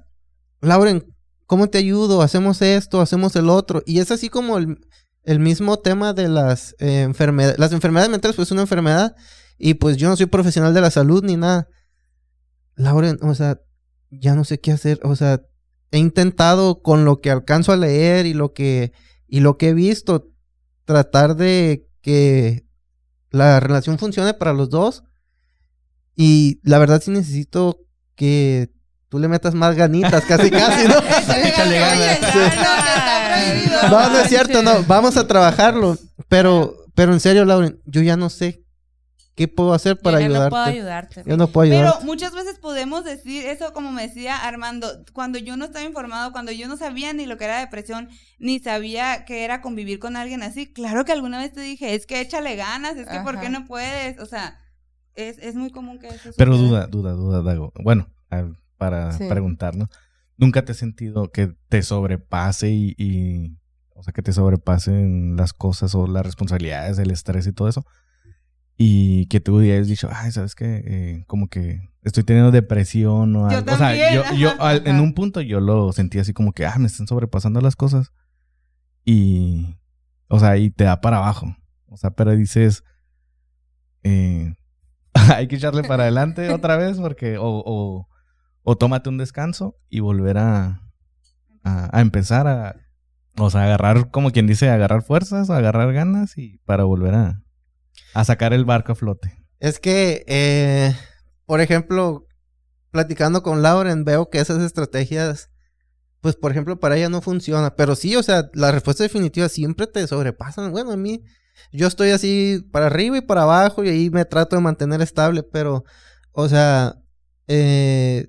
Lauren, 0.61 1.05
¿cómo 1.49 1.67
te 1.67 1.79
ayudo? 1.79 2.21
Hacemos 2.21 2.61
esto, 2.61 3.01
hacemos 3.01 3.35
el 3.35 3.49
otro, 3.49 3.81
y 3.87 3.97
es 3.97 4.11
así 4.11 4.29
como 4.29 4.59
el, 4.59 4.85
el 5.23 5.39
mismo 5.39 5.79
tema 5.79 6.13
de 6.13 6.29
las 6.29 6.75
eh, 6.77 7.01
enfermedades, 7.01 7.57
las 7.57 7.73
enfermedades 7.73 8.11
mentales, 8.11 8.35
pues 8.35 8.49
es 8.49 8.51
una 8.51 8.61
enfermedad, 8.61 9.15
y 9.57 9.73
pues 9.73 9.97
yo 9.97 10.07
no 10.09 10.15
soy 10.15 10.27
profesional 10.27 10.75
de 10.75 10.81
la 10.81 10.91
salud 10.91 11.23
ni 11.23 11.37
nada. 11.37 11.67
Lauren, 12.75 13.17
o 13.23 13.33
sea, 13.33 13.59
ya 14.11 14.35
no 14.35 14.43
sé 14.43 14.59
qué 14.59 14.71
hacer, 14.71 14.99
o 15.01 15.15
sea, 15.15 15.41
he 15.89 15.97
intentado 15.97 16.83
con 16.83 17.03
lo 17.03 17.19
que 17.19 17.31
alcanzo 17.31 17.71
a 17.71 17.77
leer 17.77 18.27
y 18.27 18.35
lo 18.35 18.53
que 18.53 18.93
y 19.27 19.39
lo 19.39 19.57
que 19.57 19.69
he 19.69 19.73
visto 19.73 20.29
tratar 20.85 21.35
de 21.35 21.87
que 22.01 22.67
la 23.31 23.59
relación 23.59 23.97
funcione 23.97 24.35
para 24.35 24.53
los 24.53 24.69
dos 24.69 25.03
y 26.15 26.59
la 26.61 26.77
verdad 26.77 27.01
sí 27.01 27.09
necesito 27.09 27.79
que 28.13 28.71
tú 29.09 29.19
le 29.19 29.27
metas 29.27 29.53
más 29.55 29.75
ganitas, 29.75 30.23
casi 30.25 30.49
casi, 30.51 30.87
¿no? 30.87 30.97
Échale 30.97 31.79
ganas. 31.79 32.19
Ya, 32.21 32.29
no, 32.29 32.31
ya 32.31 32.95
está 32.95 33.29
prohibido. 33.51 33.89
No, 33.89 34.09
no 34.09 34.19
es 34.19 34.29
cierto, 34.29 34.61
no, 34.63 34.83
vamos 34.83 35.17
a 35.17 35.27
trabajarlo, 35.27 35.97
pero 36.27 36.75
pero 36.95 37.13
en 37.13 37.19
serio, 37.19 37.45
Lauren, 37.45 37.79
yo 37.85 38.01
ya 38.01 38.17
no 38.17 38.29
sé 38.29 38.63
qué 39.35 39.47
puedo 39.47 39.73
hacer 39.73 39.97
para 39.97 40.19
Yo 40.19 40.25
ayudarte. 40.25 40.43
no 40.43 40.49
puedo 40.49 40.63
ayudarte. 40.65 41.23
Yo 41.25 41.37
no 41.37 41.47
puedo 41.47 41.63
ayudarte. 41.71 41.93
Pero 41.97 42.05
muchas 42.05 42.33
veces 42.33 42.59
podemos 42.59 43.05
decir 43.05 43.45
eso, 43.45 43.71
como 43.71 43.89
me 43.89 44.05
decía 44.05 44.35
Armando, 44.35 45.05
cuando 45.13 45.39
yo 45.39 45.55
no 45.55 45.63
estaba 45.63 45.85
informado, 45.85 46.33
cuando 46.33 46.51
yo 46.51 46.67
no 46.67 46.75
sabía 46.75 47.13
ni 47.13 47.25
lo 47.25 47.37
que 47.37 47.45
era 47.45 47.59
depresión, 47.61 48.09
ni 48.37 48.59
sabía 48.59 49.23
que 49.23 49.45
era 49.45 49.61
convivir 49.61 49.99
con 49.99 50.17
alguien 50.17 50.43
así, 50.43 50.73
claro 50.73 51.05
que 51.05 51.13
alguna 51.13 51.37
vez 51.37 51.53
te 51.53 51.61
dije, 51.61 51.95
es 51.95 52.05
que 52.05 52.19
échale 52.19 52.57
ganas, 52.57 52.97
es 52.97 53.07
que 53.07 53.21
¿por 53.21 53.39
qué 53.39 53.49
no 53.49 53.65
puedes? 53.65 54.19
O 54.19 54.25
sea, 54.25 54.59
es, 55.15 55.37
es 55.37 55.55
muy 55.55 55.69
común 55.71 55.99
que 55.99 56.07
eso 56.09 56.31
Pero 56.35 56.57
suceda. 56.57 56.87
duda, 56.87 56.87
duda, 56.87 57.11
duda, 57.13 57.41
Dago. 57.41 57.71
Bueno, 57.81 58.09
a- 58.29 58.43
para 58.79 59.11
Sí. 59.11 59.25
preguntar, 59.29 59.75
¿no? 59.75 59.87
¿Nunca 60.37 60.65
te 60.65 60.71
has 60.71 60.77
sentido 60.79 61.31
que 61.31 61.53
te 61.67 61.83
sobrepase 61.83 62.71
y, 62.71 62.95
y- 62.97 63.57
o 63.93 64.01
sea, 64.01 64.13
que 64.13 64.23
te 64.23 64.33
sobrepasen 64.33 65.35
las 65.35 65.53
cosas 65.53 65.93
o 65.93 66.07
las 66.07 66.25
responsabilidades, 66.25 66.97
el 66.97 67.11
estrés 67.11 67.45
y 67.45 67.53
todo 67.53 67.67
eso? 67.69 67.85
Y 68.77 69.25
que 69.27 69.41
tú 69.41 69.59
hayas 69.59 69.87
dicho, 69.89 70.07
ay, 70.11 70.31
¿sabes 70.31 70.55
qué? 70.55 70.81
Eh, 70.85 71.23
como 71.27 71.49
que 71.49 71.81
estoy 72.03 72.23
teniendo 72.23 72.49
depresión 72.51 73.35
o 73.35 73.51
Yo 73.51 73.57
algo. 73.57 73.73
o 73.73 73.77
sea, 73.77 73.93
yo, 74.13 74.23
yo 74.37 74.51
al- 74.61 74.87
en 74.87 75.01
un 75.01 75.13
punto 75.13 75.41
yo 75.41 75.59
lo 75.59 75.91
sentí 75.91 76.17
así 76.17 76.31
como 76.33 76.53
que, 76.53 76.65
ah, 76.65 76.77
me 76.79 76.87
están 76.87 77.05
sobrepasando 77.05 77.59
las 77.59 77.75
cosas. 77.75 78.13
Y, 79.03 79.75
o 80.29 80.39
sea, 80.39 80.55
y 80.55 80.69
te 80.69 80.85
da 80.85 81.01
para 81.01 81.17
abajo. 81.17 81.53
O 81.87 81.97
sea, 81.97 82.11
pero 82.11 82.31
dices, 82.31 82.83
eh, 84.03 84.53
hay 85.35 85.47
que 85.49 85.57
echarle 85.57 85.83
para 85.83 86.03
adelante 86.03 86.49
otra 86.53 86.77
vez 86.77 86.99
porque 86.99 87.37
o, 87.37 87.43
o, 87.65 88.07
o 88.63 88.77
tómate 88.77 89.09
un 89.09 89.17
descanso 89.17 89.77
y 89.89 89.99
volver 89.99 90.37
a, 90.37 90.81
a, 91.63 92.01
empezar 92.01 92.47
a, 92.47 92.75
o 93.37 93.49
sea, 93.49 93.63
agarrar, 93.63 94.11
como 94.11 94.31
quien 94.31 94.47
dice, 94.47 94.69
agarrar 94.69 95.01
fuerzas, 95.01 95.49
agarrar 95.49 95.93
ganas 95.93 96.37
y 96.37 96.59
para 96.65 96.83
volver 96.83 97.15
a, 97.15 97.41
a 98.13 98.23
sacar 98.25 98.53
el 98.53 98.65
barco 98.65 98.91
a 98.91 98.95
flote. 98.95 99.45
Es 99.59 99.79
que, 99.79 100.23
eh, 100.27 100.95
por 101.45 101.61
ejemplo, 101.61 102.27
platicando 102.91 103.43
con 103.43 103.61
Lauren, 103.61 104.05
veo 104.05 104.29
que 104.29 104.39
esas 104.39 104.61
estrategias, 104.61 105.49
pues, 106.21 106.35
por 106.35 106.51
ejemplo, 106.51 106.79
para 106.79 106.97
ella 106.97 107.09
no 107.09 107.21
funciona. 107.21 107.75
Pero 107.75 107.95
sí, 107.95 108.15
o 108.15 108.23
sea, 108.23 108.49
la 108.53 108.71
respuesta 108.71 109.03
definitiva 109.03 109.49
siempre 109.49 109.87
te 109.87 110.05
sobrepasan. 110.07 110.71
Bueno, 110.71 110.91
a 110.91 110.97
mí, 110.97 111.23
yo 111.71 111.87
estoy 111.87 112.11
así 112.11 112.65
para 112.71 112.85
arriba 112.85 113.17
y 113.17 113.21
para 113.21 113.43
abajo 113.43 113.83
y 113.83 113.89
ahí 113.89 114.09
me 114.09 114.25
trato 114.25 114.55
de 114.55 114.61
mantener 114.61 115.01
estable, 115.01 115.43
pero, 115.43 115.83
o 116.31 116.47
sea, 116.47 116.95
Eh, 117.51 118.27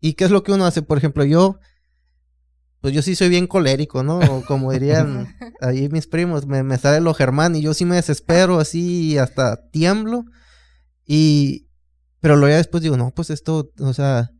¿Y 0.00 0.14
qué 0.14 0.24
es 0.24 0.30
lo 0.30 0.42
que 0.42 0.52
uno 0.52 0.64
hace? 0.64 0.82
Por 0.82 0.98
ejemplo, 0.98 1.24
yo, 1.24 1.58
pues 2.80 2.94
yo 2.94 3.02
sí 3.02 3.16
soy 3.16 3.28
bien 3.28 3.46
colérico, 3.46 4.02
¿no? 4.02 4.18
O 4.18 4.44
como 4.44 4.72
dirían 4.72 5.36
ahí 5.60 5.88
mis 5.88 6.06
primos, 6.06 6.46
me, 6.46 6.62
me 6.62 6.78
sale 6.78 7.00
lo 7.00 7.14
germán 7.14 7.56
y 7.56 7.62
yo 7.62 7.74
sí 7.74 7.84
me 7.84 7.96
desespero 7.96 8.58
así 8.58 9.12
y 9.12 9.18
hasta 9.18 9.68
tiemblo. 9.70 10.24
Y, 11.04 11.68
pero 12.20 12.36
luego 12.36 12.52
ya 12.52 12.58
después 12.58 12.82
digo, 12.82 12.96
no, 12.96 13.10
pues 13.10 13.30
esto, 13.30 13.72
o 13.80 13.92
sea, 13.92 14.30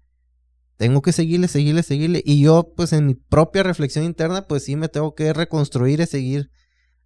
tengo 0.77 1.03
que 1.03 1.13
seguirle, 1.13 1.49
seguirle, 1.49 1.83
seguirle. 1.83 2.23
Y 2.25 2.41
yo, 2.41 2.73
pues 2.77 2.93
en 2.93 3.07
mi 3.07 3.15
propia 3.15 3.65
reflexión 3.65 4.05
interna, 4.05 4.47
pues 4.47 4.65
sí 4.65 4.77
me 4.77 4.89
tengo 4.89 5.15
que 5.15 5.33
reconstruir 5.33 6.01
y 6.01 6.07
seguir 6.07 6.51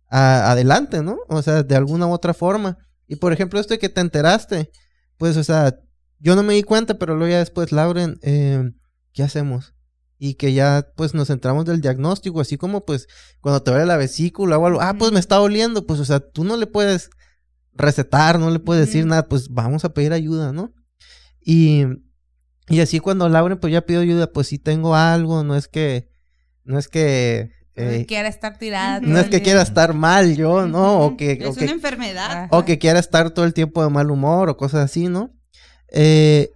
adelante, 0.08 1.02
¿no? 1.02 1.16
O 1.28 1.40
sea, 1.40 1.62
de 1.62 1.74
alguna 1.74 2.06
u 2.06 2.12
otra 2.12 2.34
forma. 2.34 2.76
Y 3.08 3.16
por 3.16 3.32
ejemplo, 3.32 3.58
esto 3.58 3.72
de 3.72 3.78
que 3.78 3.88
te 3.88 4.02
enteraste, 4.02 4.70
pues, 5.16 5.38
o 5.38 5.44
sea, 5.44 5.74
yo 6.22 6.36
no 6.36 6.44
me 6.44 6.54
di 6.54 6.62
cuenta, 6.62 6.98
pero 6.98 7.16
luego 7.16 7.32
ya 7.32 7.40
después, 7.40 7.72
Lauren, 7.72 8.18
eh, 8.22 8.70
¿qué 9.12 9.24
hacemos? 9.24 9.74
Y 10.18 10.34
que 10.34 10.52
ya, 10.52 10.86
pues, 10.96 11.14
nos 11.14 11.26
centramos 11.26 11.64
del 11.64 11.80
diagnóstico, 11.80 12.40
así 12.40 12.56
como, 12.56 12.84
pues, 12.84 13.08
cuando 13.40 13.60
te 13.62 13.72
duele 13.72 13.86
la 13.86 13.96
vesícula 13.96 14.56
o 14.56 14.64
algo, 14.64 14.80
ah, 14.80 14.94
pues 14.96 15.10
me 15.10 15.18
está 15.18 15.36
doliendo, 15.36 15.84
pues, 15.84 15.98
o 15.98 16.04
sea, 16.04 16.20
tú 16.20 16.44
no 16.44 16.56
le 16.56 16.68
puedes 16.68 17.10
recetar, 17.74 18.38
no 18.38 18.50
le 18.50 18.60
puedes 18.60 18.86
decir 18.86 19.04
nada, 19.04 19.26
pues 19.28 19.48
vamos 19.48 19.84
a 19.84 19.92
pedir 19.92 20.12
ayuda, 20.12 20.52
¿no? 20.52 20.72
Y, 21.40 21.86
y 22.68 22.80
así 22.80 23.00
cuando 23.00 23.28
Lauren, 23.28 23.58
pues 23.58 23.72
ya 23.72 23.84
pido 23.84 24.00
ayuda, 24.00 24.30
pues 24.30 24.46
sí 24.46 24.60
tengo 24.60 24.94
algo, 24.94 25.42
no 25.42 25.56
es 25.56 25.66
que, 25.66 26.08
no 26.62 26.78
es 26.78 26.86
que 26.86 27.50
eh, 27.74 28.04
quiera 28.06 28.28
estar 28.28 28.58
tirada. 28.58 29.00
No 29.00 29.18
es 29.18 29.28
que 29.28 29.42
quiera 29.42 29.62
estar 29.62 29.94
mal 29.94 30.36
yo, 30.36 30.66
¿no? 30.66 31.00
O 31.00 31.16
que, 31.16 31.32
es 31.32 31.56
una 31.56 31.72
enfermedad. 31.72 32.46
O 32.50 32.64
que 32.64 32.78
quiera 32.78 33.00
estar 33.00 33.30
todo 33.30 33.44
el 33.44 33.54
tiempo 33.54 33.82
de 33.82 33.90
mal 33.90 34.10
humor 34.10 34.50
o 34.50 34.56
cosas 34.56 34.84
así, 34.84 35.08
¿no? 35.08 35.32
Eh, 35.92 36.50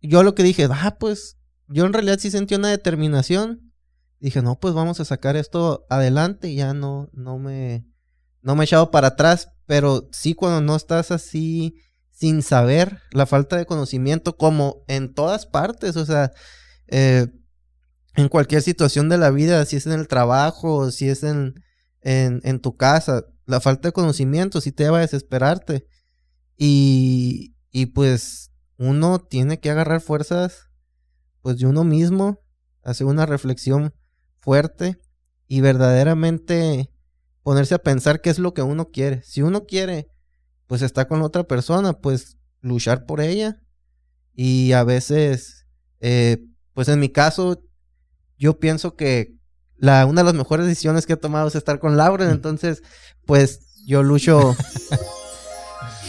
yo 0.00 0.22
lo 0.22 0.34
que 0.34 0.42
dije, 0.42 0.66
ah, 0.70 0.96
pues 0.98 1.36
yo 1.68 1.84
en 1.84 1.92
realidad 1.92 2.18
sí 2.18 2.30
sentí 2.30 2.54
una 2.54 2.70
determinación. 2.70 3.72
Dije, 4.18 4.42
no, 4.42 4.58
pues 4.58 4.74
vamos 4.74 4.98
a 4.98 5.04
sacar 5.04 5.36
esto 5.36 5.86
adelante 5.90 6.52
ya 6.54 6.74
no, 6.74 7.08
no 7.12 7.38
me, 7.38 7.86
no 8.42 8.56
me 8.56 8.64
he 8.64 8.66
echado 8.66 8.90
para 8.90 9.08
atrás. 9.08 9.50
Pero 9.66 10.08
sí 10.12 10.34
cuando 10.34 10.62
no 10.62 10.74
estás 10.74 11.10
así 11.10 11.76
sin 12.10 12.42
saber, 12.42 13.00
la 13.12 13.26
falta 13.26 13.56
de 13.56 13.66
conocimiento, 13.66 14.36
como 14.36 14.82
en 14.88 15.14
todas 15.14 15.46
partes, 15.46 15.96
o 15.96 16.04
sea, 16.04 16.32
eh, 16.88 17.28
en 18.16 18.28
cualquier 18.28 18.62
situación 18.62 19.08
de 19.08 19.18
la 19.18 19.30
vida, 19.30 19.64
si 19.66 19.76
es 19.76 19.86
en 19.86 19.92
el 19.92 20.08
trabajo, 20.08 20.90
si 20.90 21.08
es 21.08 21.22
en, 21.22 21.62
en, 22.00 22.60
tu 22.60 22.76
casa, 22.76 23.24
la 23.46 23.60
falta 23.60 23.88
de 23.88 23.92
conocimiento 23.92 24.60
sí 24.60 24.72
te 24.72 24.84
lleva 24.84 24.98
a 24.98 25.02
desesperarte. 25.02 25.86
Y, 26.56 27.54
y 27.70 27.86
pues 27.86 28.50
uno 28.78 29.18
tiene 29.18 29.60
que 29.60 29.70
agarrar 29.70 30.00
fuerzas 30.00 30.70
pues 31.42 31.58
de 31.58 31.66
uno 31.66 31.84
mismo, 31.84 32.40
hacer 32.82 33.06
una 33.06 33.26
reflexión 33.26 33.94
fuerte 34.38 35.00
y 35.46 35.60
verdaderamente 35.60 36.90
ponerse 37.42 37.74
a 37.74 37.82
pensar 37.82 38.20
qué 38.20 38.30
es 38.30 38.38
lo 38.38 38.54
que 38.54 38.62
uno 38.62 38.90
quiere. 38.90 39.22
Si 39.22 39.42
uno 39.42 39.66
quiere 39.66 40.10
pues 40.66 40.82
estar 40.82 41.08
con 41.08 41.22
otra 41.22 41.44
persona, 41.44 41.94
pues 41.94 42.36
luchar 42.60 43.06
por 43.06 43.20
ella. 43.20 43.60
Y 44.34 44.72
a 44.72 44.84
veces, 44.84 45.66
eh, 46.00 46.44
pues 46.74 46.88
en 46.88 47.00
mi 47.00 47.08
caso, 47.08 47.64
yo 48.38 48.60
pienso 48.60 48.94
que 48.94 49.34
la, 49.76 50.06
una 50.06 50.20
de 50.20 50.26
las 50.26 50.34
mejores 50.34 50.66
decisiones 50.66 51.06
que 51.06 51.14
he 51.14 51.16
tomado 51.16 51.48
es 51.48 51.54
estar 51.54 51.78
con 51.78 51.96
Lauren, 51.96 52.30
entonces, 52.30 52.82
pues 53.26 53.82
yo 53.84 54.02
lucho. 54.02 54.54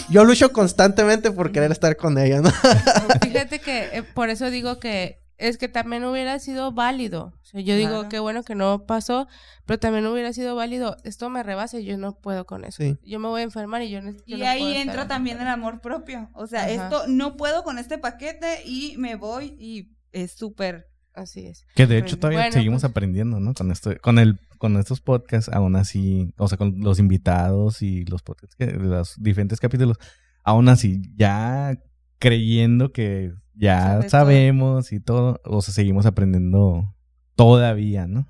yo 0.10 0.24
lucho 0.24 0.52
constantemente 0.52 1.32
por 1.32 1.52
querer 1.52 1.72
estar 1.72 1.96
con 1.96 2.18
ella, 2.18 2.42
¿no? 2.42 2.50
Fíjate 3.22 3.60
que 3.60 3.90
eh, 3.94 4.04
por 4.04 4.30
eso 4.30 4.50
digo 4.50 4.80
que 4.80 5.22
es 5.38 5.58
que 5.58 5.70
también 5.70 6.04
hubiera 6.04 6.38
sido 6.40 6.72
válido. 6.74 7.34
O 7.42 7.46
sea, 7.46 7.62
yo 7.62 7.76
digo 7.76 8.10
qué 8.10 8.20
bueno 8.20 8.44
que 8.44 8.56
no 8.56 8.86
pasó, 8.86 9.28
pero 9.66 9.80
también 9.80 10.06
hubiera 10.06 10.34
sido 10.34 10.56
válido. 10.56 10.98
Esto 11.04 11.30
me 11.30 11.44
rebasa 11.44 11.80
y 11.80 11.86
yo 11.86 11.98
no 11.98 12.20
puedo 12.20 12.46
con 12.46 12.66
eso. 12.66 12.84
Yo 13.04 13.20
me 13.20 13.30
voy 13.30 13.42
a 13.42 13.46
enfermar 13.46 13.82
y 13.82 13.90
yo, 13.90 14.02
no, 14.02 14.12
Y 14.26 14.44
ahí 14.44 14.76
entra 14.76 15.08
también 15.08 15.40
el 15.40 15.48
amor 15.48 15.80
propio. 15.80 16.30
O 16.34 16.46
sea, 16.46 16.70
esto 16.70 17.04
no 17.08 17.38
puedo 17.38 17.64
con 17.64 17.80
este 17.80 17.98
paquete 17.98 18.64
y 18.66 18.96
me 18.98 19.16
voy 19.16 19.56
y 19.58 19.96
es 20.12 20.32
súper 20.32 20.89
Así 21.20 21.48
es. 21.48 21.66
Que 21.76 21.86
de 21.86 21.98
hecho 21.98 22.18
todavía 22.18 22.50
seguimos 22.50 22.82
pues 22.82 22.90
aprendiendo, 22.92 23.40
¿no? 23.42 23.54
Con 23.54 23.72
esto, 23.72 23.92
con 24.02 24.20
el, 24.20 24.40
con 24.58 24.78
estos 24.78 25.02
podcasts, 25.02 25.52
aún 25.54 25.76
así, 25.76 26.34
o 26.38 26.48
sea, 26.48 26.58
con 26.58 26.80
los 26.80 26.98
invitados 26.98 27.82
y 27.82 28.06
los 28.06 28.22
podcasts, 28.22 28.56
que, 28.56 28.68
los 28.68 29.22
diferentes 29.22 29.60
capítulos, 29.60 29.98
aún 30.44 30.70
así, 30.70 31.02
ya 31.18 31.78
creyendo 32.20 32.94
que 32.94 33.34
ya 33.54 34.08
sabemos 34.08 34.94
y 34.94 35.02
todo, 35.02 35.42
o 35.44 35.62
sea, 35.62 35.74
seguimos 35.74 36.06
aprendiendo 36.06 36.96
todavía, 37.36 38.08
¿no? 38.08 38.26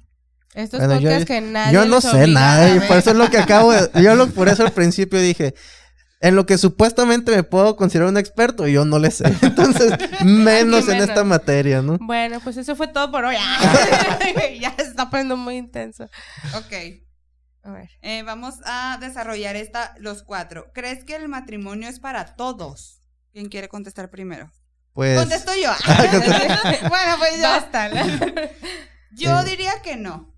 Estos 0.56 0.80
podcasts 0.80 1.26
que 1.26 1.42
nadie 1.42 1.74
Yo 1.76 1.86
no 1.86 2.02
sé 2.02 2.26
nada, 2.28 2.76
y 2.76 2.80
por 2.88 2.98
eso 2.98 3.12
es 3.12 3.18
lo 3.18 3.30
que 3.30 3.38
acabo 3.38 3.72
de, 3.72 3.88
yo 4.02 4.16
lo, 4.16 4.28
por 4.32 4.50
eso 4.50 4.66
al 4.66 4.72
principio 4.72 5.22
dije, 5.22 5.54
en 6.22 6.36
lo 6.36 6.46
que 6.46 6.58
supuestamente 6.58 7.34
me 7.34 7.44
puedo 7.44 7.76
considerar 7.76 8.10
un 8.10 8.18
experto, 8.18 8.68
yo 8.68 8.84
no 8.86 9.00
le 9.00 9.12
sé. 9.12 9.26
Entonces, 9.42 9.94
menos, 10.24 10.88
en 10.90 10.98
esta 10.98 11.24
materia, 11.24 11.82
¿no? 11.82 11.98
Bueno, 12.00 12.40
pues 12.42 12.58
eso 12.58 12.76
fue 12.76 12.88
todo 12.88 13.12
por 13.12 13.26
hoy. 13.26 13.36
ya 14.60 14.76
está 14.78 15.10
poniendo 15.10 15.38
muy 15.38 15.58
intenso. 15.58 16.06
Ok. 16.56 16.74
A 17.64 17.72
ver. 17.72 17.90
Eh, 18.02 18.24
vamos 18.24 18.56
a 18.66 18.98
desarrollar 19.00 19.56
esta, 19.56 19.96
los 20.00 20.24
cuatro. 20.24 20.72
¿Crees 20.74 21.04
que 21.04 21.16
el 21.16 21.28
matrimonio 21.28 21.88
es 21.88 22.00
para 22.00 22.36
todos? 22.36 23.02
¿Quién 23.32 23.48
quiere 23.48 23.70
contestar 23.70 24.10
primero? 24.10 24.52
Pues. 24.94 25.18
Contesto 25.18 25.52
yo. 25.62 25.72
bueno, 26.90 27.16
pues 27.18 27.40
ya. 27.40 27.60
Basta. 27.60 27.90
yo 29.12 29.40
eh. 29.40 29.46
diría 29.46 29.74
que 29.84 29.96
no. 29.96 30.29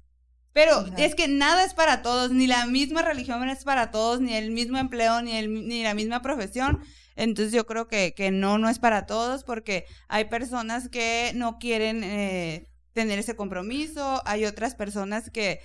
Pero 0.54 0.86
es 0.98 1.16
que 1.16 1.28
nada 1.28 1.64
es 1.64 1.74
para 1.74 2.02
todos, 2.02 2.32
ni 2.32 2.46
la 2.46 2.66
misma 2.66 3.02
religión 3.02 3.48
es 3.48 3.64
para 3.64 3.90
todos, 3.90 4.20
ni 4.20 4.34
el 4.34 4.52
mismo 4.52 4.78
empleo, 4.78 5.22
ni, 5.22 5.38
el, 5.38 5.68
ni 5.68 5.84
la 5.84 5.94
misma 5.94 6.22
profesión. 6.22 6.82
Entonces 7.16 7.54
yo 7.54 7.66
creo 7.66 7.88
que, 7.88 8.14
que 8.14 8.32
no, 8.32 8.58
no 8.58 8.70
es 8.70 8.80
para 8.80 9.06
todos 9.06 9.44
porque 9.44 9.86
hay 10.10 10.26
personas 10.26 10.90
que 10.90 11.32
no 11.36 11.58
quieren 11.58 12.04
eh, 12.04 12.70
tener 12.94 13.20
ese 13.20 13.36
compromiso, 13.36 14.22
hay 14.26 14.46
otras 14.46 14.76
personas 14.76 15.30
que 15.30 15.60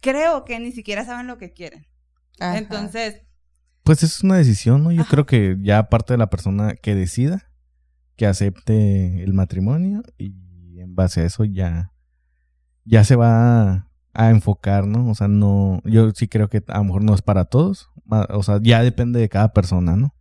creo 0.00 0.44
que 0.44 0.58
ni 0.60 0.72
siquiera 0.72 1.04
saben 1.04 1.26
lo 1.26 1.38
que 1.38 1.52
quieren. 1.52 1.86
Entonces... 2.38 3.22
Pues 3.82 4.02
es 4.02 4.22
una 4.24 4.36
decisión, 4.36 4.82
¿no? 4.82 4.90
Yo 4.90 5.04
creo 5.04 5.26
que 5.26 5.56
ya 5.60 5.88
parte 5.88 6.14
de 6.14 6.18
la 6.18 6.28
persona 6.28 6.74
que 6.74 6.94
decida, 6.94 7.50
que 8.16 8.26
acepte 8.26 9.22
el 9.22 9.32
matrimonio 9.32 10.02
y 10.18 10.80
en 10.80 10.94
base 10.94 11.20
a 11.20 11.24
eso 11.24 11.44
ya, 11.44 11.92
ya 12.84 13.04
se 13.04 13.14
va 13.14 13.88
a 14.16 14.30
enfocar, 14.30 14.86
¿no? 14.86 15.10
O 15.10 15.14
sea, 15.14 15.28
no, 15.28 15.80
yo 15.84 16.10
sí 16.12 16.26
creo 16.26 16.48
que 16.48 16.64
a 16.68 16.78
lo 16.78 16.84
mejor 16.84 17.04
no 17.04 17.14
es 17.14 17.22
para 17.22 17.44
todos, 17.44 17.90
o 18.08 18.42
sea, 18.42 18.58
ya 18.62 18.82
depende 18.82 19.20
de 19.20 19.28
cada 19.28 19.52
persona, 19.52 19.96
¿no? 19.96 20.14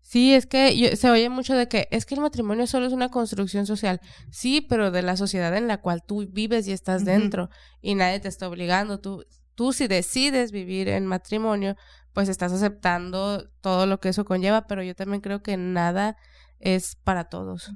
Sí, 0.00 0.34
es 0.34 0.46
que 0.46 0.96
se 0.96 1.08
oye 1.08 1.28
mucho 1.28 1.54
de 1.54 1.68
que 1.68 1.86
es 1.92 2.04
que 2.04 2.16
el 2.16 2.20
matrimonio 2.20 2.66
solo 2.66 2.86
es 2.86 2.92
una 2.92 3.10
construcción 3.10 3.64
social. 3.64 4.00
Sí, 4.32 4.60
pero 4.60 4.90
de 4.90 5.02
la 5.02 5.16
sociedad 5.16 5.56
en 5.56 5.68
la 5.68 5.80
cual 5.80 6.02
tú 6.04 6.26
vives 6.28 6.66
y 6.66 6.72
estás 6.72 7.04
dentro 7.04 7.48
y 7.80 7.94
nadie 7.94 8.18
te 8.18 8.26
está 8.26 8.48
obligando. 8.48 8.98
Tú, 8.98 9.24
tú 9.54 9.72
si 9.72 9.86
decides 9.86 10.50
vivir 10.50 10.88
en 10.88 11.06
matrimonio, 11.06 11.76
pues 12.12 12.28
estás 12.28 12.50
aceptando 12.50 13.48
todo 13.60 13.86
lo 13.86 14.00
que 14.00 14.08
eso 14.08 14.24
conlleva, 14.24 14.66
pero 14.66 14.82
yo 14.82 14.96
también 14.96 15.20
creo 15.20 15.44
que 15.44 15.56
nada 15.56 16.16
es 16.58 16.96
para 16.96 17.28
todos. 17.28 17.70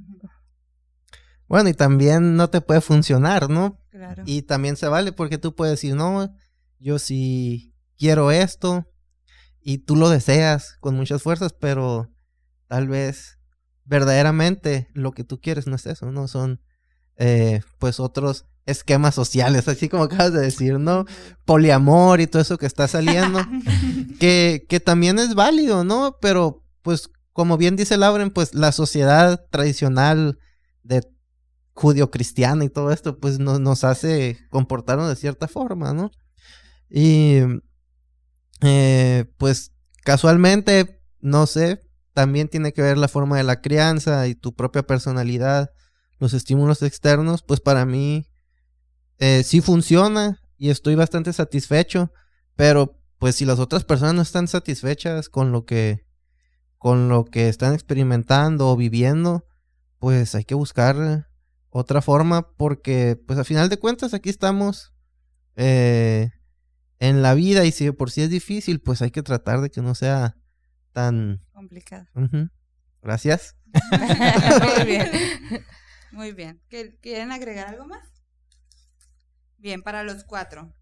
Bueno, 1.46 1.68
y 1.68 1.74
también 1.74 2.34
no 2.34 2.50
te 2.50 2.60
puede 2.60 2.80
funcionar, 2.80 3.48
¿no? 3.48 3.78
Claro. 4.04 4.22
Y 4.26 4.42
también 4.42 4.76
se 4.76 4.88
vale 4.88 5.12
porque 5.12 5.38
tú 5.38 5.54
puedes 5.54 5.74
decir, 5.74 5.94
no, 5.94 6.34
yo 6.78 6.98
sí 6.98 7.72
quiero 7.96 8.30
esto 8.30 8.86
y 9.60 9.78
tú 9.78 9.96
lo 9.96 10.10
deseas 10.10 10.76
con 10.80 10.94
muchas 10.94 11.22
fuerzas, 11.22 11.54
pero 11.54 12.10
tal 12.68 12.88
vez 12.88 13.38
verdaderamente 13.84 14.88
lo 14.92 15.12
que 15.12 15.24
tú 15.24 15.40
quieres 15.40 15.66
no 15.66 15.76
es 15.76 15.86
eso, 15.86 16.10
no 16.10 16.28
son 16.28 16.60
eh, 17.16 17.62
pues 17.78 18.00
otros 18.00 18.46
esquemas 18.66 19.14
sociales, 19.14 19.68
así 19.68 19.88
como 19.88 20.04
acabas 20.04 20.32
de 20.32 20.40
decir, 20.40 20.78
¿no? 20.78 21.06
Poliamor 21.44 22.20
y 22.20 22.26
todo 22.26 22.42
eso 22.42 22.58
que 22.58 22.66
está 22.66 22.88
saliendo, 22.88 23.40
que, 24.20 24.66
que 24.68 24.80
también 24.80 25.18
es 25.18 25.34
válido, 25.34 25.84
¿no? 25.84 26.18
Pero 26.20 26.62
pues 26.82 27.10
como 27.32 27.56
bien 27.56 27.76
dice 27.76 27.96
Lauren, 27.96 28.30
pues 28.30 28.54
la 28.54 28.70
sociedad 28.70 29.46
tradicional 29.50 30.38
de 30.82 31.02
judio-cristiana 31.74 32.64
y 32.64 32.70
todo 32.70 32.90
esto, 32.92 33.18
pues 33.18 33.38
nos 33.38 33.84
hace 33.84 34.38
comportarnos 34.50 35.08
de 35.08 35.16
cierta 35.16 35.48
forma, 35.48 35.92
¿no? 35.92 36.10
Y 36.88 37.40
eh, 38.62 39.26
pues 39.36 39.72
casualmente, 40.04 41.00
no 41.20 41.46
sé, 41.46 41.82
también 42.12 42.48
tiene 42.48 42.72
que 42.72 42.82
ver 42.82 42.96
la 42.96 43.08
forma 43.08 43.36
de 43.36 43.42
la 43.42 43.60
crianza 43.60 44.26
y 44.28 44.36
tu 44.36 44.54
propia 44.54 44.84
personalidad, 44.84 45.72
los 46.18 46.32
estímulos 46.32 46.82
externos, 46.82 47.42
pues 47.42 47.60
para 47.60 47.84
mí 47.84 48.30
eh, 49.18 49.42
sí 49.44 49.60
funciona 49.60 50.40
y 50.56 50.70
estoy 50.70 50.94
bastante 50.94 51.32
satisfecho, 51.32 52.12
pero 52.54 53.00
pues 53.18 53.34
si 53.34 53.44
las 53.44 53.58
otras 53.58 53.84
personas 53.84 54.14
no 54.14 54.22
están 54.22 54.46
satisfechas 54.46 55.28
con 55.28 55.50
lo 55.50 55.64
que 55.64 56.04
con 56.78 57.08
lo 57.08 57.24
que 57.24 57.48
están 57.48 57.72
experimentando 57.72 58.68
o 58.68 58.76
viviendo, 58.76 59.46
pues 59.98 60.34
hay 60.34 60.44
que 60.44 60.54
buscar 60.54 61.28
otra 61.76 62.00
forma 62.02 62.52
porque 62.56 63.16
pues 63.26 63.36
a 63.36 63.42
final 63.44 63.68
de 63.68 63.78
cuentas 63.78 64.14
aquí 64.14 64.30
estamos 64.30 64.94
eh, 65.56 66.30
en 67.00 67.20
la 67.20 67.34
vida 67.34 67.64
y 67.64 67.72
si 67.72 67.84
de 67.86 67.92
por 67.92 68.12
sí 68.12 68.22
es 68.22 68.30
difícil, 68.30 68.80
pues 68.80 69.02
hay 69.02 69.10
que 69.10 69.24
tratar 69.24 69.60
de 69.60 69.70
que 69.70 69.82
no 69.82 69.96
sea 69.96 70.36
tan... 70.92 71.44
Complicado. 71.52 72.06
Gracias. 73.02 73.56
Muy 74.76 74.86
bien. 74.86 75.10
Muy 76.12 76.32
bien. 76.32 76.62
¿Qué- 76.68 76.96
¿Quieren 77.00 77.32
agregar 77.32 77.66
algo 77.66 77.86
más? 77.86 78.08
Bien, 79.58 79.82
para 79.82 80.04
los 80.04 80.22
cuatro. 80.22 80.72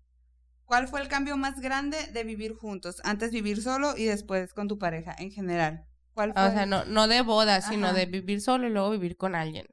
¿Cuál 0.66 0.88
fue 0.88 1.01
el 1.01 1.09
cambio 1.09 1.38
más 1.38 1.59
grande 1.59 1.97
de 2.12 2.22
vivir 2.24 2.55
juntos? 2.55 3.01
Antes 3.03 3.30
vivir 3.30 3.62
solo 3.62 3.97
y 3.97 4.05
después 4.05 4.53
con 4.53 4.68
tu 4.68 4.78
pareja 4.78 5.14
en 5.18 5.30
general. 5.30 5.86
¿Cuál 6.12 6.34
fue? 6.34 6.47
O 6.47 6.51
sea, 6.51 6.66
no, 6.66 6.84
no 6.84 7.09
de 7.09 7.22
boda, 7.22 7.62
sino 7.62 7.86
Ajá. 7.88 7.97
de 7.97 8.05
vivir 8.05 8.43
solo 8.43 8.66
y 8.66 8.70
luego 8.70 8.90
vivir 8.90 9.16
con 9.16 9.34
alguien. 9.34 9.66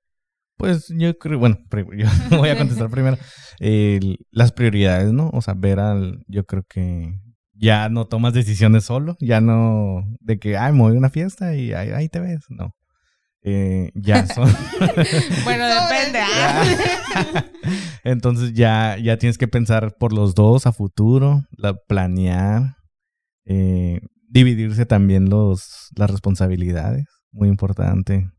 Pues 0.60 0.90
yo 0.90 1.18
creo, 1.18 1.40
bueno, 1.40 1.58
yo 1.98 2.38
voy 2.38 2.50
a 2.50 2.58
contestar 2.58 2.90
primero. 2.92 3.18
Las 4.30 4.52
prioridades, 4.52 5.14
¿no? 5.14 5.30
O 5.34 5.42
sea, 5.42 5.54
ver 5.56 5.80
al, 5.80 6.22
yo 6.28 6.46
creo 6.46 6.64
que 6.68 7.14
ya 7.54 7.88
no 7.88 8.08
tomas 8.08 8.34
decisiones 8.34 8.84
solo, 8.84 9.16
ya 9.22 9.40
no 9.40 10.04
de 10.20 10.38
que, 10.38 10.58
ay, 10.58 10.74
me 10.74 10.82
voy 10.82 10.96
a 10.96 10.98
una 10.98 11.10
fiesta 11.10 11.56
y 11.56 11.72
ahí, 11.72 11.92
ahí 11.92 12.10
te 12.10 12.20
ves, 12.20 12.42
no. 12.50 12.76
Eh, 13.42 13.92
ya 13.96 14.28
son. 14.36 14.52
Bueno, 15.46 15.66
depende. 15.66 16.20
¿ah? 16.22 17.46
Entonces 18.04 18.54
ya, 18.54 18.98
ya 19.02 19.18
tienes 19.18 19.38
que 19.38 19.48
pensar 19.48 19.96
por 19.98 20.12
los 20.12 20.36
dos 20.36 20.68
a 20.68 20.74
futuro, 20.74 21.44
la, 21.52 21.74
planear, 21.74 22.76
eh, 23.46 24.02
dividirse 24.28 24.86
también 24.86 25.30
los, 25.30 25.88
las 25.96 26.12
responsabilidades, 26.12 27.06
muy 27.32 27.48
importante. 27.48 28.30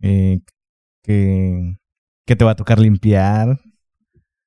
Eh, 0.00 0.40
que, 1.04 1.76
que 2.26 2.34
te 2.34 2.44
va 2.44 2.52
a 2.52 2.56
tocar 2.56 2.80
limpiar. 2.80 3.60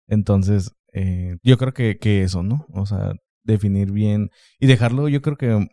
Entonces, 0.08 0.72
eh, 0.94 1.38
yo 1.44 1.58
creo 1.58 1.74
que, 1.74 1.98
que 1.98 2.24
eso, 2.24 2.44
¿no? 2.44 2.66
O 2.74 2.86
sea, 2.86 3.14
definir 3.44 3.92
bien 3.92 4.30
y 4.60 4.68
dejarlo, 4.68 5.08
yo 5.08 5.22
creo 5.22 5.38
que 5.38 5.68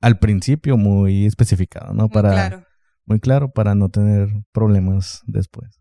al 0.00 0.18
principio 0.18 0.76
muy 0.76 1.26
especificado, 1.26 1.92
¿no? 1.92 2.04
Muy 2.04 2.10
Para, 2.10 2.30
claro. 2.30 2.64
muy 3.04 3.20
claro 3.20 3.50
para 3.50 3.74
no 3.74 3.90
tener 3.90 4.28
problemas 4.52 5.22
después. 5.26 5.77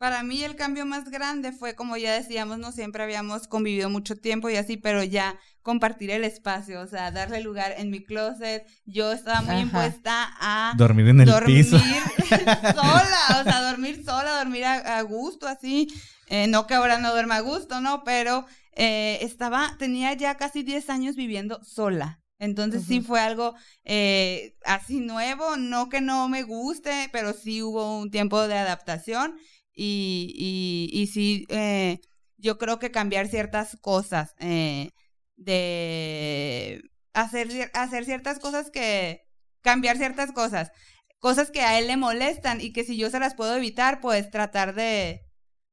Para 0.00 0.22
mí 0.22 0.42
el 0.42 0.56
cambio 0.56 0.86
más 0.86 1.10
grande 1.10 1.52
fue, 1.52 1.74
como 1.74 1.94
ya 1.98 2.14
decíamos, 2.14 2.56
no 2.56 2.72
siempre 2.72 3.02
habíamos 3.02 3.46
convivido 3.46 3.90
mucho 3.90 4.16
tiempo 4.16 4.48
y 4.48 4.56
así, 4.56 4.78
pero 4.78 5.04
ya 5.04 5.38
compartir 5.60 6.10
el 6.10 6.24
espacio, 6.24 6.80
o 6.80 6.86
sea, 6.86 7.10
darle 7.10 7.42
lugar 7.42 7.74
en 7.76 7.90
mi 7.90 8.02
closet. 8.02 8.66
Yo 8.86 9.12
estaba 9.12 9.42
muy 9.42 9.56
Ajá. 9.56 9.60
impuesta 9.60 10.32
a 10.40 10.72
Dormir 10.78 11.08
en 11.08 11.20
el 11.20 11.26
dormir 11.26 11.64
piso. 11.64 11.76
sola, 12.74 13.40
o 13.40 13.44
sea, 13.44 13.60
dormir 13.60 14.02
sola, 14.02 14.38
dormir 14.38 14.64
a, 14.64 14.96
a 14.96 15.02
gusto, 15.02 15.46
así. 15.46 15.88
Eh, 16.28 16.46
no 16.46 16.66
que 16.66 16.72
ahora 16.72 16.96
no 16.96 17.12
duerma 17.12 17.36
a 17.36 17.40
gusto, 17.40 17.82
¿no? 17.82 18.02
Pero 18.02 18.46
eh, 18.72 19.18
estaba, 19.20 19.76
tenía 19.78 20.14
ya 20.14 20.38
casi 20.38 20.62
10 20.62 20.88
años 20.88 21.14
viviendo 21.14 21.62
sola. 21.62 22.22
Entonces 22.38 22.84
sí 22.88 23.02
fue 23.02 23.20
algo 23.20 23.54
eh, 23.84 24.56
así 24.64 25.00
nuevo, 25.00 25.58
no 25.58 25.90
que 25.90 26.00
no 26.00 26.26
me 26.30 26.42
guste, 26.42 27.10
pero 27.12 27.34
sí 27.34 27.62
hubo 27.62 27.98
un 27.98 28.10
tiempo 28.10 28.48
de 28.48 28.56
adaptación 28.56 29.36
y, 29.82 30.90
y, 30.92 31.00
y 31.00 31.06
sí, 31.06 31.46
eh, 31.48 32.00
yo 32.36 32.58
creo 32.58 32.78
que 32.78 32.90
cambiar 32.90 33.28
ciertas 33.28 33.78
cosas, 33.80 34.34
eh, 34.38 34.90
de 35.36 36.82
hacer, 37.14 37.70
hacer 37.72 38.04
ciertas 38.04 38.40
cosas 38.40 38.70
que, 38.70 39.22
cambiar 39.62 39.96
ciertas 39.96 40.32
cosas, 40.32 40.70
cosas 41.18 41.50
que 41.50 41.62
a 41.62 41.78
él 41.78 41.86
le 41.86 41.96
molestan 41.96 42.60
y 42.60 42.74
que 42.74 42.84
si 42.84 42.98
yo 42.98 43.08
se 43.08 43.20
las 43.20 43.34
puedo 43.34 43.56
evitar, 43.56 44.02
pues 44.02 44.30
tratar 44.30 44.74
de, 44.74 45.22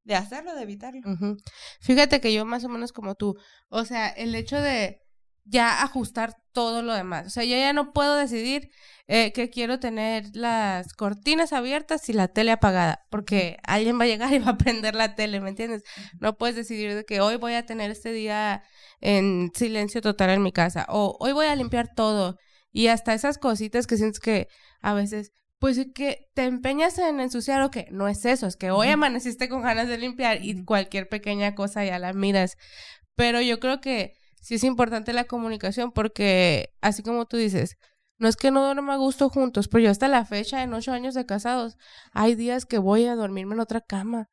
de 0.06 0.16
hacerlo, 0.16 0.56
de 0.56 0.62
evitarlo. 0.64 1.02
Fíjate 1.82 2.22
que 2.22 2.32
yo 2.32 2.46
más 2.46 2.64
o 2.64 2.70
menos 2.70 2.94
como 2.94 3.16
tú, 3.16 3.36
o 3.68 3.84
sea, 3.84 4.08
el 4.08 4.36
hecho 4.36 4.56
de 4.62 5.02
ya 5.50 5.82
ajustar 5.82 6.36
todo 6.52 6.82
lo 6.82 6.94
demás, 6.94 7.28
o 7.28 7.30
sea, 7.30 7.44
yo 7.44 7.56
ya 7.56 7.74
no 7.74 7.94
puedo 7.94 8.16
decidir 8.16 8.70
eh, 9.08 9.32
que 9.32 9.50
quiero 9.50 9.80
tener 9.80 10.26
las 10.34 10.94
cortinas 10.94 11.54
abiertas 11.54 12.10
y 12.10 12.14
la 12.14 12.28
tele 12.28 12.52
apagada, 12.52 13.06
porque 13.10 13.58
alguien 13.64 14.00
va 14.00 14.04
a 14.04 14.08
llegar 14.08 14.34
y 14.34 14.40
va 14.40 14.52
a 14.52 14.58
prender 14.58 14.96
la 14.96 15.16
tele, 15.16 15.40
¿me 15.40 15.50
entiendes? 15.50 15.84
No 16.20 16.38
puedes 16.38 16.56
decidir 16.56 16.94
de 16.96 17.06
que 17.06 17.22
hoy 17.22 17.38
voy 17.38 17.54
a 17.54 17.66
tener 17.66 17.92
este 17.92 18.12
día 18.12 18.64
en 19.00 19.52
silencio 19.56 20.02
total 20.02 20.32
en 20.32 20.44
mi 20.44 20.52
casa, 20.52 20.86
o 20.90 21.18
hoy 21.20 21.32
voy 21.32 21.46
a 21.46 21.56
limpiar 21.56 21.94
todo, 21.96 22.38
y 22.72 22.88
hasta 22.88 23.14
esas 23.14 23.38
cositas 23.38 23.88
que 23.88 23.98
sientes 23.98 24.20
que 24.20 24.48
a 24.82 24.94
veces 24.94 25.32
pues 25.60 25.78
es 25.78 25.88
que 25.94 26.28
te 26.36 26.44
empeñas 26.44 27.00
en 27.00 27.20
ensuciar 27.20 27.62
o 27.64 27.72
que 27.72 27.88
no 27.92 28.08
es 28.08 28.26
eso, 28.26 28.46
es 28.48 28.58
que 28.58 28.72
hoy 28.72 28.90
amaneciste 28.90 29.50
con 29.50 29.62
ganas 29.64 29.88
de 29.88 29.98
limpiar 29.98 30.44
y 30.44 30.64
cualquier 30.64 31.10
pequeña 31.10 31.56
cosa 31.56 31.84
ya 31.84 31.98
la 31.98 32.14
miras. 32.14 32.58
Pero 33.16 33.42
yo 33.42 33.60
creo 33.60 33.82
que 33.82 34.14
sí 34.48 34.56
es 34.56 34.64
importante 34.64 35.12
la 35.12 35.26
comunicación 35.26 35.92
porque, 35.92 36.74
así 36.80 37.04
como 37.04 37.26
tú 37.26 37.36
dices, 37.36 37.76
no 38.18 38.30
es 38.30 38.38
que 38.38 38.50
no 38.50 38.64
duerma 38.64 38.94
a 38.94 38.98
gusto 38.98 39.30
juntos, 39.30 39.68
pero 39.68 39.84
yo 39.84 39.92
hasta 39.92 40.08
la 40.08 40.24
fecha, 40.24 40.64
en 40.64 40.74
ocho 40.74 40.94
años 40.94 41.14
de 41.16 41.26
casados, 41.26 41.78
hay 42.14 42.36
días 42.36 42.66
que 42.66 42.78
voy 42.78 43.06
a 43.08 43.16
dormirme 43.16 43.56
en 43.56 43.60
otra 43.60 43.82
cama 43.82 44.30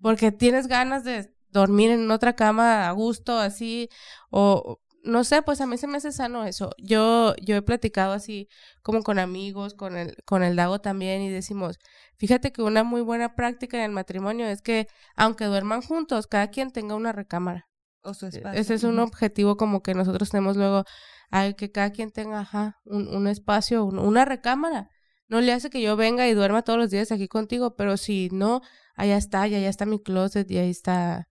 porque 0.00 0.32
tienes 0.32 0.68
ganas 0.68 1.04
de 1.04 1.34
dormir 1.50 1.90
en 1.90 2.10
otra 2.10 2.34
cama 2.34 2.88
a 2.88 2.92
gusto, 2.92 3.38
así, 3.38 3.90
o 4.30 4.80
no 5.04 5.22
sé, 5.22 5.42
pues 5.42 5.60
a 5.60 5.66
mí 5.66 5.76
se 5.76 5.86
me 5.86 5.98
hace 5.98 6.12
sano 6.12 6.46
eso. 6.46 6.70
Yo, 6.78 7.34
yo 7.36 7.56
he 7.56 7.62
platicado 7.62 8.12
así 8.14 8.48
como 8.82 9.02
con 9.02 9.18
amigos, 9.18 9.74
con 9.74 9.98
el, 9.98 10.16
con 10.24 10.42
el 10.42 10.56
Dago 10.56 10.80
también, 10.80 11.20
y 11.20 11.28
decimos, 11.28 11.78
fíjate 12.16 12.52
que 12.52 12.62
una 12.62 12.84
muy 12.84 13.02
buena 13.02 13.34
práctica 13.34 13.76
en 13.76 13.84
el 13.84 13.90
matrimonio 13.92 14.46
es 14.46 14.62
que 14.62 14.88
aunque 15.14 15.44
duerman 15.44 15.82
juntos, 15.82 16.26
cada 16.26 16.48
quien 16.48 16.70
tenga 16.72 16.94
una 16.94 17.12
recámara. 17.12 17.68
O 18.02 18.14
su 18.14 18.26
espacio. 18.26 18.60
Ese 18.60 18.74
es 18.74 18.84
un 18.84 18.98
objetivo 18.98 19.56
como 19.56 19.82
que 19.82 19.94
nosotros 19.94 20.30
tenemos 20.30 20.56
luego, 20.56 20.84
ay, 21.30 21.54
que 21.54 21.70
cada 21.72 21.90
quien 21.90 22.10
tenga 22.10 22.40
ajá, 22.40 22.76
un, 22.84 23.08
un 23.08 23.26
espacio, 23.26 23.84
un- 23.84 23.98
una 23.98 24.24
recámara. 24.24 24.88
No 25.28 25.40
le 25.40 25.52
hace 25.52 25.68
que 25.68 25.82
yo 25.82 25.96
venga 25.96 26.26
y 26.26 26.32
duerma 26.34 26.62
todos 26.62 26.78
los 26.78 26.90
días 26.90 27.12
aquí 27.12 27.28
contigo, 27.28 27.76
pero 27.76 27.96
si 27.96 28.28
no, 28.32 28.62
allá 28.94 29.16
está, 29.16 29.46
y 29.46 29.54
allá 29.54 29.68
está 29.68 29.84
mi 29.84 30.02
closet 30.02 30.50
y 30.50 30.58
ahí 30.58 30.70
está 30.70 31.26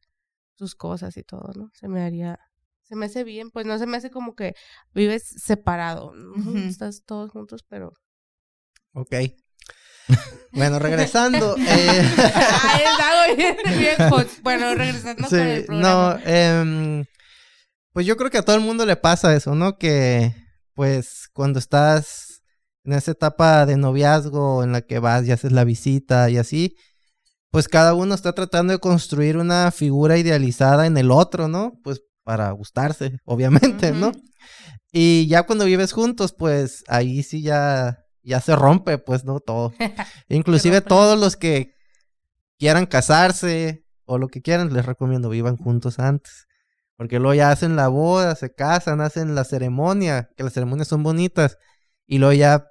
tus 0.56 0.76
cosas 0.76 1.18
y 1.18 1.24
todo, 1.24 1.52
¿no? 1.56 1.72
Se 1.74 1.88
me 1.88 2.02
haría, 2.04 2.40
se 2.84 2.96
me 2.96 3.08
hace 3.08 3.24
bien, 3.24 3.50
pues 3.50 3.66
no 3.66 3.78
se 3.80 3.88
me 3.88 3.98
hace 3.98 4.12
como 4.12 4.36
que 4.36 4.54
vives 4.94 5.24
separado, 5.44 6.14
estás 6.68 7.04
todos 7.06 7.32
juntos, 7.32 7.64
pero... 7.68 7.94
Ok. 8.94 9.16
Bueno, 10.52 10.80
regresando. 10.80 11.56
eh, 11.58 12.02
bien, 13.38 13.58
bien 13.78 14.10
hot. 14.10 14.28
Bueno, 14.42 14.76
regresando 14.76 15.28
con 15.28 15.40
el 15.40 15.66
programa. 15.66 16.14
no, 16.16 16.20
em, 16.26 17.06
pues 17.94 18.06
yo 18.06 18.16
creo 18.18 18.30
que 18.30 18.38
a 18.38 18.46
todo 18.46 18.56
el 18.56 18.62
mundo 18.62 18.86
le 18.86 18.96
pasa 18.96 19.36
eso, 19.36 19.56
¿no? 19.56 19.78
Que 19.78 20.34
pues 20.74 21.30
cuando 21.34 21.60
estás 21.60 22.42
en 22.84 22.94
esa 22.94 23.12
etapa 23.12 23.66
de 23.66 23.78
noviazgo 23.78 24.64
en 24.64 24.72
la 24.72 24.82
que 24.82 25.00
vas 25.00 25.26
y 25.26 25.32
haces 25.32 25.52
la 25.52 25.64
visita 25.64 26.30
y 26.30 26.38
así, 26.38 26.76
pues 27.52 27.68
cada 27.68 27.94
uno 27.94 28.14
está 28.14 28.34
tratando 28.34 28.74
de 28.74 28.80
construir 28.80 29.38
una 29.38 29.72
figura 29.72 30.18
idealizada 30.18 30.86
en 30.86 30.98
el 30.98 31.12
otro, 31.12 31.48
¿no? 31.48 31.80
Pues 31.84 32.02
para 32.24 32.52
gustarse, 32.52 33.18
obviamente, 33.26 33.92
¿no? 33.92 34.12
Y 34.92 35.28
ya 35.28 35.44
cuando 35.44 35.66
vives 35.66 35.92
juntos, 35.92 36.34
pues 36.34 36.84
ahí 36.88 37.24
sí 37.24 37.42
ya, 37.42 38.06
ya 38.22 38.42
se 38.42 38.56
rompe, 38.56 38.98
pues, 38.98 39.24
¿no? 39.26 39.40
Todo. 39.40 39.74
Inclusive 40.30 40.82
todos 40.82 41.20
los 41.20 41.36
que 41.36 41.77
quieran 42.58 42.86
casarse 42.86 43.86
o 44.06 44.18
lo 44.18 44.28
que 44.30 44.42
quieran, 44.42 44.74
les 44.74 44.86
recomiendo 44.86 45.30
vivan 45.30 45.58
juntos 45.58 46.00
antes. 46.00 46.48
Porque 46.96 47.20
luego 47.20 47.36
ya 47.36 47.52
hacen 47.52 47.76
la 47.76 47.90
boda, 47.90 48.36
se 48.36 48.54
casan, 48.54 49.02
hacen 49.02 49.36
la 49.36 49.44
ceremonia, 49.44 50.30
que 50.36 50.44
las 50.44 50.54
ceremonias 50.54 50.88
son 50.88 51.04
bonitas. 51.04 51.58
Y 52.08 52.18
luego 52.18 52.34
ya 52.34 52.66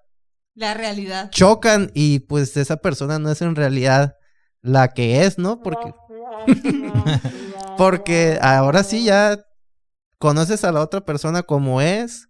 La 0.54 0.74
realidad. 0.74 1.30
chocan 1.30 1.90
y 1.94 2.20
pues 2.20 2.56
esa 2.56 2.78
persona 2.78 3.18
no 3.18 3.30
es 3.30 3.40
en 3.42 3.54
realidad 3.54 4.14
la 4.62 4.88
que 4.88 5.24
es, 5.24 5.38
¿no? 5.38 5.60
Porque, 5.62 5.92
porque 7.78 8.38
ahora 8.40 8.82
sí 8.82 9.04
ya 9.04 9.38
conoces 10.18 10.64
a 10.64 10.72
la 10.72 10.80
otra 10.80 11.02
persona 11.04 11.42
como 11.42 11.80
es, 11.80 12.28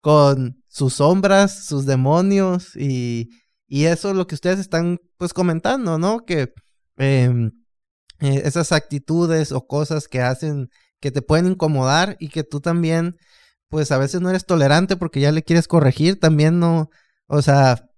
con 0.00 0.62
sus 0.68 0.94
sombras, 0.94 1.64
sus 1.64 1.86
demonios 1.86 2.76
y, 2.76 3.30
y 3.66 3.84
eso 3.86 4.10
es 4.10 4.16
lo 4.16 4.26
que 4.26 4.34
ustedes 4.34 4.58
están 4.58 5.00
pues 5.16 5.32
comentando, 5.32 5.98
¿no? 5.98 6.24
Que 6.26 6.52
eh, 6.98 7.50
esas 8.20 8.72
actitudes 8.72 9.52
o 9.52 9.66
cosas 9.66 10.08
que 10.08 10.20
hacen 10.20 10.70
que 11.00 11.10
te 11.10 11.22
pueden 11.22 11.46
incomodar 11.46 12.16
y 12.18 12.28
que 12.28 12.42
tú 12.44 12.60
también 12.60 13.16
pues 13.68 13.92
a 13.92 13.98
veces 13.98 14.20
no 14.20 14.30
eres 14.30 14.46
tolerante 14.46 14.96
porque 14.96 15.20
ya 15.20 15.30
le 15.32 15.42
quieres 15.42 15.68
corregir, 15.68 16.18
también 16.18 16.58
no, 16.58 16.90
o 17.26 17.42
sea, 17.42 17.88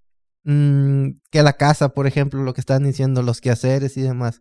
mm, 0.44 1.10
que 1.30 1.42
la 1.42 1.52
casa, 1.54 1.90
por 1.90 2.06
ejemplo, 2.06 2.42
lo 2.42 2.54
que 2.54 2.60
están 2.60 2.82
diciendo, 2.84 3.22
los 3.22 3.40
quehaceres 3.40 3.96
y 3.96 4.02
demás. 4.02 4.40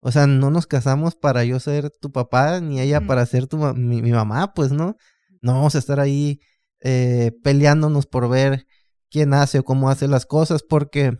O 0.00 0.12
sea, 0.12 0.26
no 0.28 0.50
nos 0.50 0.66
casamos 0.66 1.16
para 1.16 1.44
yo 1.44 1.58
ser 1.58 1.90
tu 1.90 2.12
papá, 2.12 2.60
ni 2.60 2.80
ella 2.80 3.00
Mm. 3.00 3.06
para 3.08 3.26
ser 3.26 3.48
tu 3.48 3.58
mi 3.74 4.12
mamá, 4.12 4.54
pues, 4.54 4.70
¿no? 4.72 4.96
No 5.42 5.54
vamos 5.54 5.74
a 5.74 5.78
estar 5.78 6.00
ahí 6.00 6.40
eh, 6.80 7.32
peleándonos 7.42 8.06
por 8.06 8.28
ver 8.28 8.66
quién 9.10 9.34
hace 9.34 9.58
o 9.58 9.64
cómo 9.64 9.90
hace 9.90 10.06
las 10.06 10.26
cosas, 10.26 10.62
porque 10.62 11.18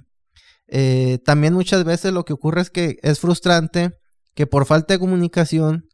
eh, 0.69 1.19
también 1.25 1.55
muchas 1.55 1.85
veces 1.85 2.12
lo 2.12 2.25
que 2.25 2.33
ocurre 2.33 2.61
es 2.61 2.71
que 2.71 2.99
es 3.03 3.21
frustrante 3.21 3.93
que 4.35 4.47
por 4.47 4.66
falta 4.66 4.95
de 4.95 5.01
comunicación, 5.01 5.89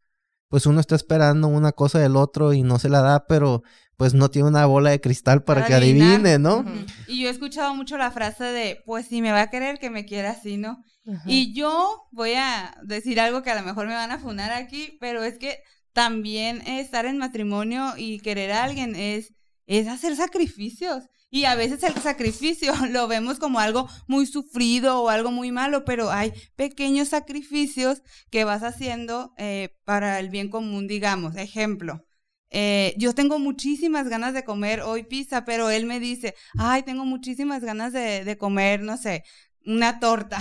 pues 0.48 0.66
uno 0.66 0.80
está 0.80 0.94
esperando 0.96 1.48
una 1.48 1.72
cosa 1.72 1.98
del 1.98 2.16
otro 2.16 2.52
y 2.52 2.62
no 2.62 2.78
se 2.78 2.88
la 2.88 3.00
da, 3.00 3.26
pero 3.26 3.62
pues 3.96 4.12
no 4.12 4.28
tiene 4.28 4.48
una 4.48 4.66
bola 4.66 4.90
de 4.90 5.00
cristal 5.00 5.44
para, 5.44 5.60
Para 5.60 5.68
que 5.68 5.74
adivinar. 5.74 6.08
adivine, 6.08 6.38
¿no? 6.38 6.64
Y 7.06 7.22
yo 7.22 7.28
he 7.28 7.30
escuchado 7.30 7.74
mucho 7.74 7.96
la 7.96 8.10
frase 8.10 8.44
de, 8.44 8.82
pues 8.84 9.06
si 9.06 9.22
me 9.22 9.32
va 9.32 9.42
a 9.42 9.50
querer, 9.50 9.78
que 9.78 9.90
me 9.90 10.04
quiera 10.04 10.32
así, 10.32 10.56
¿no? 10.56 10.78
Y 11.26 11.54
yo 11.54 12.02
voy 12.12 12.32
a 12.32 12.74
decir 12.82 13.20
algo 13.20 13.42
que 13.42 13.50
a 13.50 13.54
lo 13.54 13.62
mejor 13.62 13.86
me 13.86 13.94
van 13.94 14.10
a 14.10 14.18
funar 14.18 14.52
aquí, 14.52 14.96
pero 15.00 15.22
es 15.22 15.38
que 15.38 15.58
también 15.92 16.60
estar 16.66 17.06
en 17.06 17.18
matrimonio 17.18 17.92
y 17.96 18.18
querer 18.20 18.52
a 18.52 18.64
alguien 18.64 18.96
es, 18.96 19.32
es 19.66 19.86
hacer 19.86 20.16
sacrificios. 20.16 21.04
Y 21.34 21.46
a 21.46 21.56
veces 21.56 21.82
el 21.82 22.00
sacrificio 22.00 22.72
lo 22.90 23.08
vemos 23.08 23.40
como 23.40 23.58
algo 23.58 23.88
muy 24.06 24.24
sufrido 24.24 25.02
o 25.02 25.08
algo 25.08 25.32
muy 25.32 25.50
malo, 25.50 25.84
pero 25.84 26.12
hay 26.12 26.32
pequeños 26.54 27.08
sacrificios 27.08 28.02
que 28.30 28.44
vas 28.44 28.62
haciendo 28.62 29.34
eh, 29.36 29.70
para 29.84 30.20
el 30.20 30.28
bien 30.28 30.48
común, 30.48 30.86
digamos. 30.86 31.34
Ejemplo, 31.34 32.06
eh, 32.50 32.94
yo 32.98 33.16
tengo 33.16 33.40
muchísimas 33.40 34.08
ganas 34.08 34.32
de 34.32 34.44
comer 34.44 34.82
hoy 34.82 35.02
pizza, 35.02 35.44
pero 35.44 35.70
él 35.70 35.86
me 35.86 35.98
dice, 35.98 36.36
ay, 36.56 36.84
tengo 36.84 37.04
muchísimas 37.04 37.64
ganas 37.64 37.92
de, 37.92 38.22
de 38.22 38.38
comer, 38.38 38.80
no 38.82 38.96
sé, 38.96 39.24
una 39.66 39.98
torta. 39.98 40.38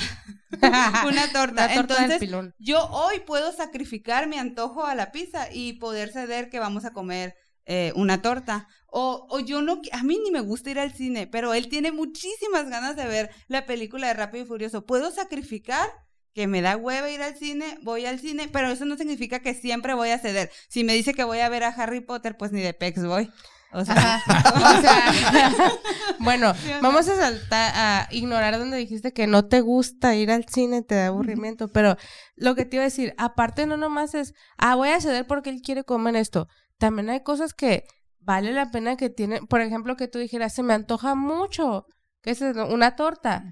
una 1.08 1.28
torta. 1.32 1.70
La 1.70 1.74
torta 1.74 2.08
del 2.08 2.22
Entonces, 2.22 2.54
yo 2.60 2.86
hoy 2.90 3.20
puedo 3.26 3.52
sacrificar 3.52 4.28
mi 4.28 4.38
antojo 4.38 4.86
a 4.86 4.94
la 4.94 5.12
pizza 5.12 5.52
y 5.52 5.74
poder 5.74 6.12
ceder 6.12 6.52
que 6.52 6.60
vamos 6.60 6.86
a 6.86 6.94
comer 6.94 7.34
eh, 7.66 7.94
una 7.96 8.22
torta. 8.22 8.68
O, 8.88 9.28
o 9.30 9.40
yo 9.40 9.62
no, 9.62 9.82
a 9.92 10.04
mí 10.04 10.20
ni 10.24 10.32
me 10.32 10.42
gusta 10.42 10.70
ir 10.70 10.80
al 10.80 10.94
cine, 10.94 11.28
pero 11.28 11.54
él 11.54 11.68
tiene 11.68 11.92
muchísimas 11.92 12.70
ganas 12.70 12.96
de 12.96 13.08
ver 13.08 13.30
la 13.48 13.66
película 13.66 14.08
de 14.08 14.14
Rápido 14.14 14.44
y 14.44 14.48
Furioso. 14.48 14.86
Puedo 14.86 15.12
sacrificar 15.12 15.90
que 16.34 16.48
me 16.48 16.62
da 16.62 16.78
hueva 16.78 17.10
ir 17.10 17.22
al 17.22 17.36
cine, 17.36 17.78
voy 17.84 18.06
al 18.06 18.20
cine, 18.20 18.50
pero 18.52 18.70
eso 18.70 18.86
no 18.86 18.98
significa 18.98 19.40
que 19.40 19.54
siempre 19.54 19.94
voy 19.94 20.10
a 20.10 20.20
ceder. 20.20 20.52
Si 20.68 20.84
me 20.84 20.94
dice 20.94 21.14
que 21.14 21.24
voy 21.24 21.40
a 21.40 21.50
ver 21.50 21.64
a 21.64 21.70
Harry 21.70 22.02
Potter, 22.02 22.38
pues 22.38 22.52
ni 22.52 22.62
de 22.62 22.74
pex 22.74 23.06
voy. 23.06 23.32
O 23.74 23.84
sea, 23.84 24.22
O 24.56 24.82
sea, 24.82 25.72
bueno, 26.20 26.54
vamos 26.82 27.08
a 27.08 27.16
saltar 27.16 27.74
a 27.76 28.08
ignorar 28.12 28.58
donde 28.60 28.78
dijiste 28.78 29.14
que 29.14 29.26
no 29.26 29.48
te 29.48 29.62
gusta 29.62 30.16
ir 30.16 30.32
al 30.32 30.46
cine, 30.46 30.84
te 30.84 30.96
da 30.96 31.08
aburrimiento, 31.08 31.72
pero 31.72 31.98
lo 32.36 32.54
que 32.56 32.66
te 32.66 32.78
iba 32.78 32.84
a 32.84 32.86
decir, 32.86 33.16
aparte 33.18 33.66
no 33.66 33.78
nomás 33.78 34.14
es, 34.14 34.34
ah, 34.58 34.76
voy 34.76 34.90
a 34.90 35.02
ceder 35.02 35.26
porque 35.26 35.50
él 35.50 35.62
quiere 35.64 35.84
comer 35.84 36.16
esto. 36.16 36.48
También 36.78 37.10
hay 37.10 37.22
cosas 37.24 37.54
que 37.54 37.86
vale 38.20 38.52
la 38.54 38.72
pena 38.72 38.96
que 38.98 39.10
tienen, 39.10 39.48
por 39.48 39.62
ejemplo, 39.62 39.96
que 39.96 40.08
tú 40.08 40.20
dijeras, 40.20 40.54
se 40.54 40.64
me 40.64 40.74
antoja 40.74 41.16
mucho, 41.16 41.86
que 42.22 42.32
es 42.32 42.42
una 42.42 42.96
torta. 42.96 43.44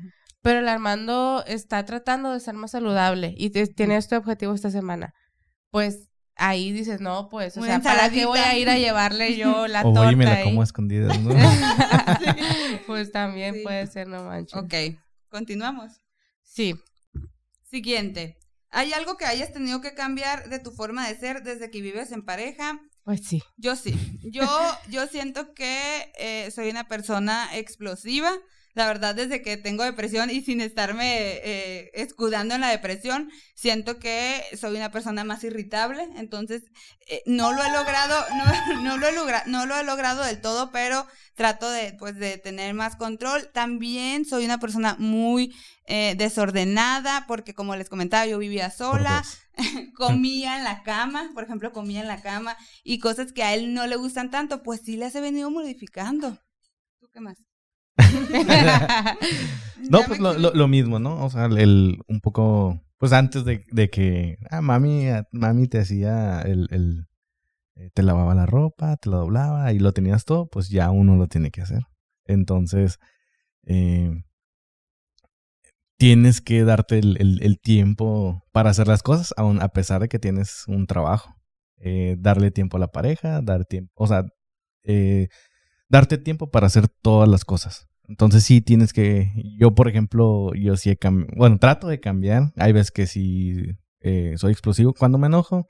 Pero 0.42 0.60
el 0.60 0.68
Armando 0.70 1.44
está 1.46 1.86
tratando 1.86 2.32
de 2.34 2.40
ser 2.40 2.56
más 2.56 2.72
saludable 2.72 3.34
y 3.38 3.52
te- 3.52 3.68
tiene 3.68 3.98
este 3.98 4.16
objetivo 4.18 4.54
esta 4.56 4.72
semana. 4.72 5.14
Pues 5.70 6.10
ahí 6.36 6.72
dices, 6.72 7.00
no, 7.00 7.30
pues, 7.30 7.56
o 7.58 7.64
sea, 7.64 7.80
¿para 7.80 8.10
qué 8.10 8.26
voy 8.26 8.40
a 8.40 8.58
ir 8.58 8.68
a 8.70 8.78
llevarle 8.80 9.38
yo 9.38 9.68
la 9.68 9.82
o 9.82 9.94
torta? 9.94 10.02
voy 10.06 10.14
y 10.14 10.16
me 10.16 10.26
la 10.26 10.34
ahí? 10.36 10.44
como 10.46 10.62
a 10.62 10.64
escondidas, 10.64 11.20
¿no? 11.20 11.32
pues 12.88 13.12
también 13.12 13.56
Sí. 13.56 13.62
puede 13.64 13.86
ser, 13.88 14.08
no 14.08 14.24
manches. 14.24 14.58
ok, 14.60 14.74
continuamos. 15.30 15.92
Sí. 16.44 16.76
Siguiente. 17.70 18.38
¿Hay 18.72 18.94
algo 18.94 19.18
que 19.18 19.26
hayas 19.26 19.52
tenido 19.52 19.82
que 19.82 19.94
cambiar 19.94 20.50
de 20.50 20.60
tu 20.60 20.72
forma 20.72 21.08
de 21.08 21.16
ser 21.16 21.44
desde 21.44 21.70
que 21.70 21.82
vives 21.82 22.12
en 22.12 22.24
pareja? 22.26 22.80
Pues 23.04 23.22
sí. 23.26 23.42
Yo 23.58 23.76
sí. 23.76 23.94
Yo, 24.24 24.48
yo 24.90 25.08
siento 25.08 25.54
que 25.54 26.12
eh, 26.18 26.52
soy 26.52 26.70
una 26.70 26.88
persona 26.88 27.58
explosiva. 27.58 28.32
La 28.74 28.86
verdad, 28.88 29.16
desde 29.16 29.42
que 29.42 29.58
tengo 29.58 29.84
depresión 29.84 30.30
y 30.30 30.42
sin 30.42 30.62
estarme 30.62 31.06
eh, 31.44 31.92
escudando 31.94 32.56
en 32.56 32.62
la 32.62 32.70
depresión, 32.70 33.30
siento 33.56 34.00
que 34.00 34.42
soy 34.60 34.76
una 34.78 34.92
persona 34.92 35.24
más 35.24 35.44
irritable. 35.44 36.08
Entonces, 36.16 36.64
eh, 37.08 37.22
no 37.26 37.52
lo 37.54 37.64
he 37.64 37.72
logrado, 37.72 38.16
no, 38.76 38.82
no 38.84 38.98
lo 38.98 39.08
he 39.08 39.12
logra- 39.14 39.46
no 39.46 39.66
lo 39.66 39.78
he 39.78 39.84
logrado 39.84 40.24
del 40.24 40.42
todo, 40.42 40.72
pero 40.72 41.06
trato 41.36 41.70
de, 41.70 41.94
pues, 41.94 42.16
de 42.16 42.38
tener 42.38 42.74
más 42.74 42.96
control. 42.96 43.50
También 43.54 44.26
soy 44.26 44.46
una 44.46 44.60
persona 44.60 44.96
muy 45.00 45.56
eh, 45.86 46.16
desordenada, 46.18 47.26
porque 47.28 47.54
como 47.54 47.76
les 47.76 47.90
comentaba, 47.90 48.26
yo 48.26 48.38
vivía 48.38 48.70
sola 48.72 49.24
comía 49.96 50.58
en 50.58 50.64
la 50.64 50.84
cama, 50.84 51.30
por 51.34 51.44
ejemplo, 51.44 51.72
comía 51.72 52.02
en 52.02 52.08
la 52.08 52.22
cama 52.22 52.58
y 52.84 53.00
cosas 53.00 53.34
que 53.34 53.44
a 53.44 53.54
él 53.54 53.74
no 53.74 53.88
le 53.88 53.96
gustan 53.96 54.32
tanto, 54.32 54.64
pues 54.64 54.82
sí 54.84 54.98
las 54.98 55.16
he 55.16 55.22
venido 55.22 55.52
modificando. 55.52 56.40
¿Tú 57.00 57.10
qué 57.14 57.20
más? 57.22 57.38
No, 59.90 60.02
pues 60.08 60.20
lo, 60.20 60.34
lo, 60.38 60.54
lo 60.54 60.68
mismo, 60.68 61.00
¿no? 61.00 61.26
O 61.26 61.30
sea, 61.30 61.46
el, 61.46 62.00
un 62.08 62.22
poco, 62.22 62.82
pues 62.98 63.14
antes 63.14 63.44
de, 63.46 63.66
de 63.72 63.90
que, 63.90 64.38
ah, 64.50 64.62
mami, 64.62 65.08
ah, 65.10 65.28
mami 65.32 65.68
te 65.68 65.80
hacía 65.80 66.42
el, 66.42 66.68
el, 66.72 67.08
eh, 67.76 67.92
te 67.94 68.04
lavaba 68.04 68.36
la 68.36 68.46
ropa, 68.46 68.98
te 68.98 69.10
la 69.10 69.18
doblaba 69.18 69.74
y 69.74 69.80
lo 69.80 69.94
tenías 69.94 70.26
todo, 70.26 70.48
pues 70.50 70.70
ya 70.70 70.92
uno 70.92 71.18
lo 71.18 71.28
tiene 71.28 71.52
que 71.52 71.62
hacer. 71.62 71.84
Entonces, 72.26 73.00
eh, 73.66 74.24
tienes 75.98 76.42
que 76.42 76.64
darte 76.64 77.00
el, 77.00 77.18
el- 77.20 77.44
el 77.44 77.60
tiempo 77.60 78.44
para 78.52 78.72
hacer 78.72 78.88
las 78.88 79.04
cosas, 79.04 79.34
aun 79.38 79.62
a 79.62 79.70
pesar 79.70 80.02
de 80.02 80.10
que 80.10 80.20
tienes 80.20 80.64
un 80.68 80.88
trabajo. 80.88 81.36
Eh, 81.84 82.16
darle 82.20 82.52
tiempo 82.52 82.78
a 82.78 82.80
la 82.80 82.92
pareja, 82.92 83.42
dar 83.42 83.66
tiempo, 83.66 83.92
o 83.96 84.06
sea, 84.08 84.26
eh, 84.84 85.30
darte 85.92 86.18
tiempo 86.18 86.50
para 86.50 86.68
hacer 86.68 86.88
todas 86.88 87.28
las 87.28 87.46
cosas. 87.46 87.88
Entonces 88.08 88.44
sí 88.44 88.62
tienes 88.62 88.94
que, 88.94 89.32
yo 89.60 89.76
por 89.76 89.88
ejemplo, 89.88 90.54
yo 90.56 90.76
sí 90.78 90.90
he 90.90 90.98
cambiado, 90.98 91.34
bueno, 91.38 91.60
trato 91.60 91.88
de 91.88 92.00
cambiar. 92.00 92.54
Hay 92.58 92.72
veces 92.72 92.92
que 92.92 93.08
sí 93.08 93.78
eh, 94.00 94.34
soy 94.38 94.54
explosivo 94.54 94.94
cuando 94.98 95.18
me 95.18 95.28
enojo, 95.28 95.68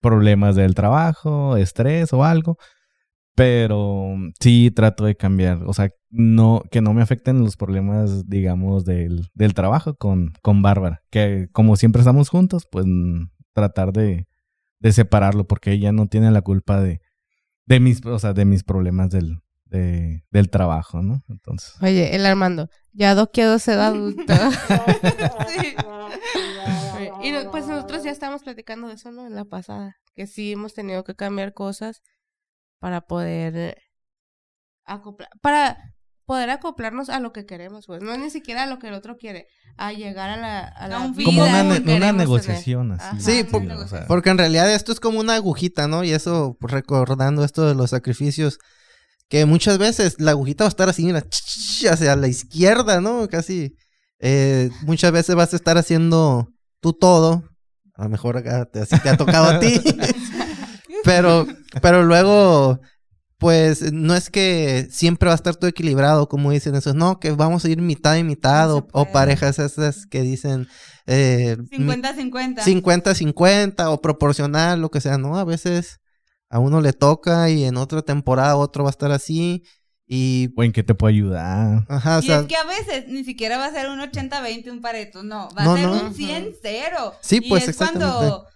problemas 0.00 0.54
del 0.54 0.74
trabajo, 0.74 1.56
estrés 1.56 2.12
o 2.12 2.24
algo, 2.24 2.56
pero 3.34 4.14
sí 4.40 4.70
trato 4.70 5.04
de 5.04 5.16
cambiar. 5.16 5.64
O 5.66 5.72
sea, 5.72 5.90
no, 6.10 6.62
que 6.70 6.80
no 6.80 6.94
me 6.94 7.02
afecten 7.02 7.40
los 7.40 7.56
problemas, 7.56 8.28
digamos, 8.28 8.84
del, 8.84 9.28
del 9.34 9.54
trabajo 9.54 9.96
con, 9.96 10.32
con 10.40 10.62
Bárbara. 10.62 11.02
Que 11.10 11.48
como 11.52 11.76
siempre 11.76 12.00
estamos 12.00 12.28
juntos, 12.28 12.66
pues 12.70 12.86
tratar 13.52 13.92
de, 13.92 14.26
de 14.78 14.92
separarlo 14.92 15.46
porque 15.46 15.72
ella 15.72 15.92
no 15.92 16.06
tiene 16.06 16.30
la 16.30 16.42
culpa 16.42 16.80
de, 16.80 17.00
de 17.66 17.80
mis, 17.80 18.04
o 18.06 18.18
sea, 18.18 18.34
de 18.34 18.44
mis 18.44 18.62
problemas 18.64 19.10
del, 19.10 19.43
de- 19.78 20.24
del 20.30 20.50
trabajo, 20.50 21.02
¿no? 21.02 21.22
Entonces. 21.28 21.74
Oye, 21.82 22.14
el 22.14 22.24
Armando, 22.26 22.68
ya 22.92 23.14
doqueado 23.14 23.58
ser 23.58 23.78
adulto. 23.80 24.24
Sí. 25.48 25.74
y 27.22 27.30
no- 27.32 27.50
pues 27.50 27.66
nosotros 27.66 28.02
ya 28.04 28.10
estábamos 28.10 28.42
platicando 28.42 28.88
de 28.88 28.94
eso, 28.94 29.10
¿no? 29.10 29.26
En 29.26 29.34
la 29.34 29.44
pasada. 29.44 29.96
Que 30.14 30.26
sí 30.26 30.52
hemos 30.52 30.74
tenido 30.74 31.04
que 31.04 31.14
cambiar 31.14 31.52
cosas 31.54 32.02
para 32.78 33.02
poder 33.02 33.76
acoplar, 34.84 35.28
para 35.40 35.78
poder 36.26 36.50
acoplarnos 36.50 37.08
a 37.10 37.20
lo 37.20 37.32
que 37.32 37.46
queremos, 37.46 37.86
pues. 37.86 38.02
No 38.02 38.16
ni 38.16 38.30
siquiera 38.30 38.62
a 38.62 38.66
lo 38.66 38.78
que 38.78 38.88
el 38.88 38.94
otro 38.94 39.16
quiere, 39.16 39.46
a 39.76 39.92
llegar 39.92 40.30
a 40.30 40.36
la, 40.36 40.60
a 40.60 40.88
la 40.88 41.06
vida 41.08 41.24
Como 41.24 41.42
una, 41.44 41.62
ne- 41.64 42.12
negociación 42.12 42.92
así. 42.92 43.04
Ajá. 43.04 43.20
Sí, 43.20 43.44
por- 43.44 43.62
o 43.70 43.88
sea, 43.88 44.06
Porque 44.06 44.30
en 44.30 44.38
realidad 44.38 44.72
esto 44.72 44.92
es 44.92 45.00
como 45.00 45.20
una 45.20 45.34
agujita, 45.34 45.88
¿no? 45.88 46.04
Y 46.04 46.12
eso, 46.12 46.56
pues, 46.60 46.72
recordando 46.72 47.44
esto 47.44 47.66
de 47.66 47.74
los 47.74 47.90
sacrificios, 47.90 48.58
que 49.28 49.44
muchas 49.46 49.78
veces 49.78 50.16
la 50.18 50.32
agujita 50.32 50.64
va 50.64 50.68
a 50.68 50.70
estar 50.70 50.88
así, 50.88 51.04
mira, 51.04 51.24
hacia 51.90 52.16
la 52.16 52.28
izquierda, 52.28 53.00
¿no? 53.00 53.28
Casi. 53.28 53.74
Eh, 54.20 54.70
muchas 54.82 55.12
veces 55.12 55.34
vas 55.34 55.52
a 55.52 55.56
estar 55.56 55.76
haciendo 55.78 56.48
tú 56.80 56.92
todo. 56.92 57.42
A 57.94 58.04
lo 58.04 58.10
mejor 58.10 58.36
acá 58.36 58.64
te- 58.66 58.80
así 58.80 58.98
te 59.00 59.08
ha 59.08 59.16
tocado 59.16 59.46
a 59.46 59.60
ti. 59.60 59.80
pero, 61.04 61.46
pero 61.82 62.02
luego, 62.04 62.80
pues, 63.38 63.92
no 63.92 64.14
es 64.14 64.30
que 64.30 64.88
siempre 64.90 65.26
va 65.26 65.32
a 65.32 65.36
estar 65.36 65.56
todo 65.56 65.68
equilibrado, 65.68 66.28
como 66.28 66.50
dicen 66.50 66.74
esos. 66.74 66.94
No, 66.94 67.18
que 67.20 67.30
vamos 67.32 67.64
a 67.64 67.68
ir 67.68 67.80
mitad 67.80 68.16
y 68.16 68.24
mitad, 68.24 68.68
No 68.68 68.86
o, 68.92 69.04
parejas 69.12 69.58
esas 69.58 70.06
que 70.06 70.22
dicen... 70.22 70.68
Eh, 71.06 71.56
mi- 71.70 71.78
50-50. 71.86 72.62
50-50 72.62 73.86
o 73.92 74.00
proporcional, 74.00 74.80
lo 74.80 74.90
que 74.90 75.00
sea, 75.00 75.18
¿no? 75.18 75.36
A 75.38 75.44
veces 75.44 75.98
a 76.54 76.60
uno 76.60 76.80
le 76.80 76.92
toca 76.92 77.50
y 77.50 77.64
en 77.64 77.76
otra 77.76 78.02
temporada 78.02 78.56
otro 78.56 78.84
va 78.84 78.90
a 78.90 78.92
estar 78.92 79.10
así 79.10 79.64
y... 80.06 80.50
o 80.56 80.62
en 80.62 80.70
qué 80.72 80.82
te 80.84 80.94
puede 80.94 81.14
ayudar. 81.14 81.84
Ajá, 81.88 82.18
o 82.18 82.20
y 82.20 82.26
sea, 82.26 82.40
es 82.40 82.46
que 82.46 82.56
a 82.56 82.64
veces 82.64 83.08
ni 83.08 83.24
siquiera 83.24 83.58
va 83.58 83.66
a 83.66 83.72
ser 83.72 83.88
un 83.88 83.98
80-20, 83.98 84.70
un 84.70 84.80
pareto, 84.80 85.22
no, 85.24 85.48
va 85.58 85.64
No, 85.64 85.72
a 85.74 85.76
ser 85.76 85.86
no. 85.88 85.92
un 85.94 86.14
100-0. 86.14 87.14
Sí, 87.22 87.36
Y 87.42 87.48
pues, 87.48 87.66
es 87.68 87.76
cuando, 87.76 88.04
exactamente. 88.06 88.48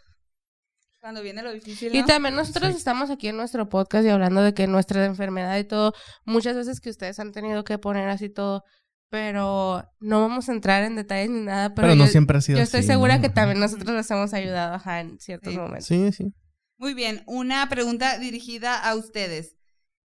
cuando 1.01 1.23
viene 1.23 1.43
lo 1.43 1.53
difícil. 1.53 1.95
Y 1.95 2.05
también 2.05 2.35
nosotros 2.37 2.77
estamos 2.77 3.11
aquí 3.11 3.29
en 3.29 3.37
nuestro 3.37 3.69
podcast 3.69 4.05
y 4.07 4.11
hablando 4.11 4.43
de 4.43 4.55
que 4.55 4.67
nuestra 4.69 5.05
enfermedad 5.05 5.59
y 5.59 5.65
todo, 5.65 5.93
muchas 6.25 6.55
veces 6.55 6.81
que 6.81 6.91
ustedes 6.91 7.19
han 7.19 7.33
tenido 7.33 7.65
que 7.65 7.79
poner 7.79 8.09
así 8.11 8.29
todo, 8.29 8.63
pero 9.11 9.83
no 10.01 10.21
vamos 10.21 10.49
a 10.49 10.53
entrar 10.53 10.85
en 10.85 10.95
detalles 10.95 11.31
ni 11.31 11.41
nada, 11.41 11.71
pero, 11.75 11.89
Pero, 11.89 11.95
no 11.97 12.05
yo, 12.05 12.11
siempre 12.13 12.39
ha 12.39 12.41
sido 12.43 12.59
yo 12.59 12.63
estoy 12.65 12.81
así, 12.81 12.89
segura 12.89 13.17
¿no? 13.17 13.23
que 13.23 13.29
también 13.31 13.59
nosotros 13.59 13.97
les 13.97 14.11
hemos 14.11 14.35
ayudado 14.35 14.75
ajá, 14.75 15.01
en 15.01 15.19
ciertos 15.19 15.53
Sí. 15.55 15.59
momentos. 15.59 15.87
sí, 15.87 16.13
sí. 16.13 16.33
Muy 16.79 16.95
bien, 16.95 17.25
una 17.27 17.69
pregunta 17.69 18.19
dirigida 18.19 18.79
a 18.79 18.95
ustedes. 18.95 19.57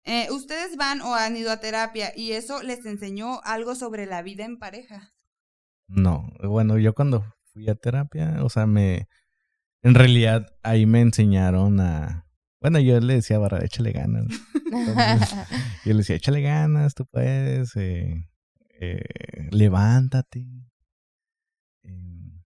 Eh, 0.05 0.29
¿Ustedes 0.31 0.77
van 0.77 1.01
o 1.01 1.15
han 1.15 1.35
ido 1.35 1.51
a 1.51 1.61
terapia 1.61 2.13
y 2.15 2.33
eso 2.33 2.63
les 2.63 2.85
enseñó 2.85 3.41
algo 3.43 3.75
sobre 3.75 4.05
la 4.05 4.21
vida 4.21 4.45
en 4.45 4.59
pareja? 4.59 5.15
No, 5.87 6.31
bueno, 6.43 6.79
yo 6.79 6.95
cuando 6.95 7.25
fui 7.53 7.71
a 7.71 7.75
terapia, 7.75 8.45
o 8.45 8.51
sea, 8.51 8.67
me, 8.67 9.09
en 9.83 9.95
realidad 9.95 10.47
ahí 10.63 10.85
me 10.85 11.01
enseñaron 11.01 11.81
a, 11.81 12.27
bueno, 12.61 12.79
yo 12.81 13.01
le 13.01 13.15
decía 13.15 13.37
a 13.37 13.41
Barra, 13.41 13.65
échale 13.65 13.93
ganas. 13.93 14.27
Entonces, 14.71 15.35
yo 15.87 15.93
le 15.93 15.99
decía, 15.99 16.17
échale 16.17 16.43
ganas, 16.43 16.95
tú 16.95 17.07
puedes, 17.07 17.75
eh, 17.77 18.29
eh, 18.81 19.49
levántate. 19.51 20.47
Eh, 21.83 22.43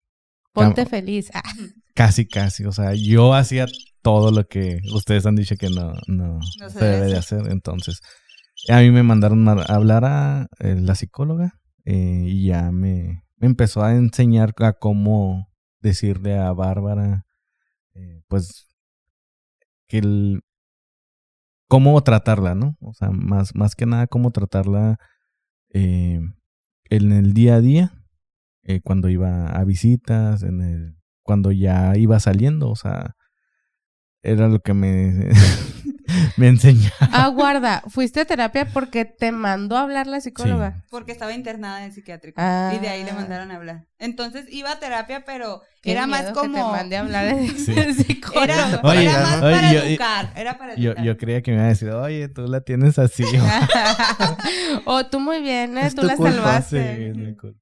Ponte 0.53 0.87
feliz. 0.87 1.31
Ah, 1.35 1.43
Casi, 1.95 2.27
casi. 2.27 2.65
O 2.65 2.73
sea, 2.73 2.95
yo 2.95 3.35
hacía 3.35 3.67
todo 4.03 4.33
lo 4.33 4.47
que 4.47 4.81
ustedes 4.93 5.25
han 5.27 5.37
dicho 5.37 5.57
que 5.57 5.71
no, 5.71 5.93
no, 6.09 6.39
No 6.39 6.43
se 6.43 6.79
se 6.79 6.85
debe 6.85 7.07
de 7.07 7.17
hacer. 7.17 7.51
Entonces, 7.51 8.01
a 8.69 8.81
mí 8.81 8.91
me 8.91 9.03
mandaron 9.03 9.49
a 9.49 9.53
hablar 9.53 10.05
a 10.05 10.49
eh, 10.59 10.77
la 10.79 10.95
psicóloga 10.95 11.61
eh, 11.85 12.25
y 12.27 12.47
ya 12.47 12.71
me, 12.71 13.25
me 13.37 13.47
empezó 13.47 13.83
a 13.83 13.95
enseñar 13.95 14.55
a 14.59 14.73
cómo 14.75 15.49
decirle 15.81 16.39
a 16.39 16.53
Bárbara, 16.53 17.25
eh, 17.95 18.23
pues, 18.29 18.69
que 19.89 19.99
el, 19.99 20.43
cómo 21.69 22.01
tratarla, 22.03 22.55
¿no? 22.55 22.77
O 22.81 22.93
sea, 22.95 23.11
más, 23.11 23.55
más 23.55 23.75
que 23.75 23.87
nada 23.87 24.07
cómo 24.07 24.31
tratarla 24.31 24.99
en 25.75 26.33
el 26.91 27.33
día 27.33 27.55
a 27.55 27.61
día, 27.63 27.93
cuando 28.85 29.09
iba 29.09 29.47
a 29.47 29.65
visitas, 29.65 30.43
en 30.43 30.61
el, 30.61 30.97
cuando 31.23 31.51
ya 31.51 31.97
iba 31.97 32.21
saliendo, 32.21 32.69
o 32.69 32.77
sea, 32.77 33.17
era 34.23 34.49
lo 34.49 34.61
que 34.61 34.73
me, 34.75 35.31
me 36.37 36.49
enseñaba. 36.49 36.95
Ah, 37.13 37.29
guarda, 37.29 37.83
fuiste 37.89 38.21
a 38.21 38.25
terapia 38.25 38.67
porque 38.73 39.05
te 39.05 39.33
mandó 39.33 39.77
a 39.77 39.83
hablar 39.83 40.07
la 40.07 40.21
psicóloga. 40.21 40.85
Porque 40.91 41.13
estaba 41.13 41.33
internada 41.33 41.85
en 41.85 41.93
psiquiátrico. 41.93 42.41
Ah. 42.41 42.73
Y 42.75 42.79
de 42.79 42.89
ahí 42.89 43.05
le 43.05 43.13
mandaron 43.13 43.51
a 43.51 43.57
hablar. 43.57 43.87
Entonces 43.99 44.47
iba 44.51 44.71
a 44.73 44.79
terapia, 44.79 45.25
pero 45.25 45.63
Qué 45.83 45.93
era 45.93 46.07
más 46.07 46.23
miedo 46.23 46.35
que 46.35 46.49
te 46.49 46.53
como. 46.55 46.71
mande 46.73 46.97
a 46.97 47.01
hablar 47.01 47.27
el, 47.27 47.51
Sí. 47.57 47.75
psicólogo. 47.95 48.43
Era, 48.45 48.81
Oye, 48.83 49.05
era 49.05 49.21
más 49.23 49.43
oye, 49.43 49.55
para 49.55 49.73
yo- 49.73 49.81
educar. 49.83 50.33
Era 50.37 50.59
para 50.59 50.75
Yo, 50.77 50.91
educar. 50.91 51.05
yo 51.05 51.17
creía 51.17 51.43
que 51.43 51.51
me 51.51 51.57
iba 51.59 51.67
a 51.67 51.69
decir, 51.69 51.91
oye, 51.91 52.29
tú 52.29 52.47
la 52.47 52.61
tienes 52.61 52.99
así. 52.99 53.25
oh, 54.85 55.05
tú 55.11 55.21
muy 55.21 55.41
bien, 55.41 55.77
¿eh? 55.79 55.91
Tú 55.95 56.03
la 56.03 56.17
culpa, 56.17 56.31
Sí, 56.33 56.37
salvaste. 56.77 57.09
es 57.11 57.17
mi 57.17 57.35
culpa. 57.37 57.59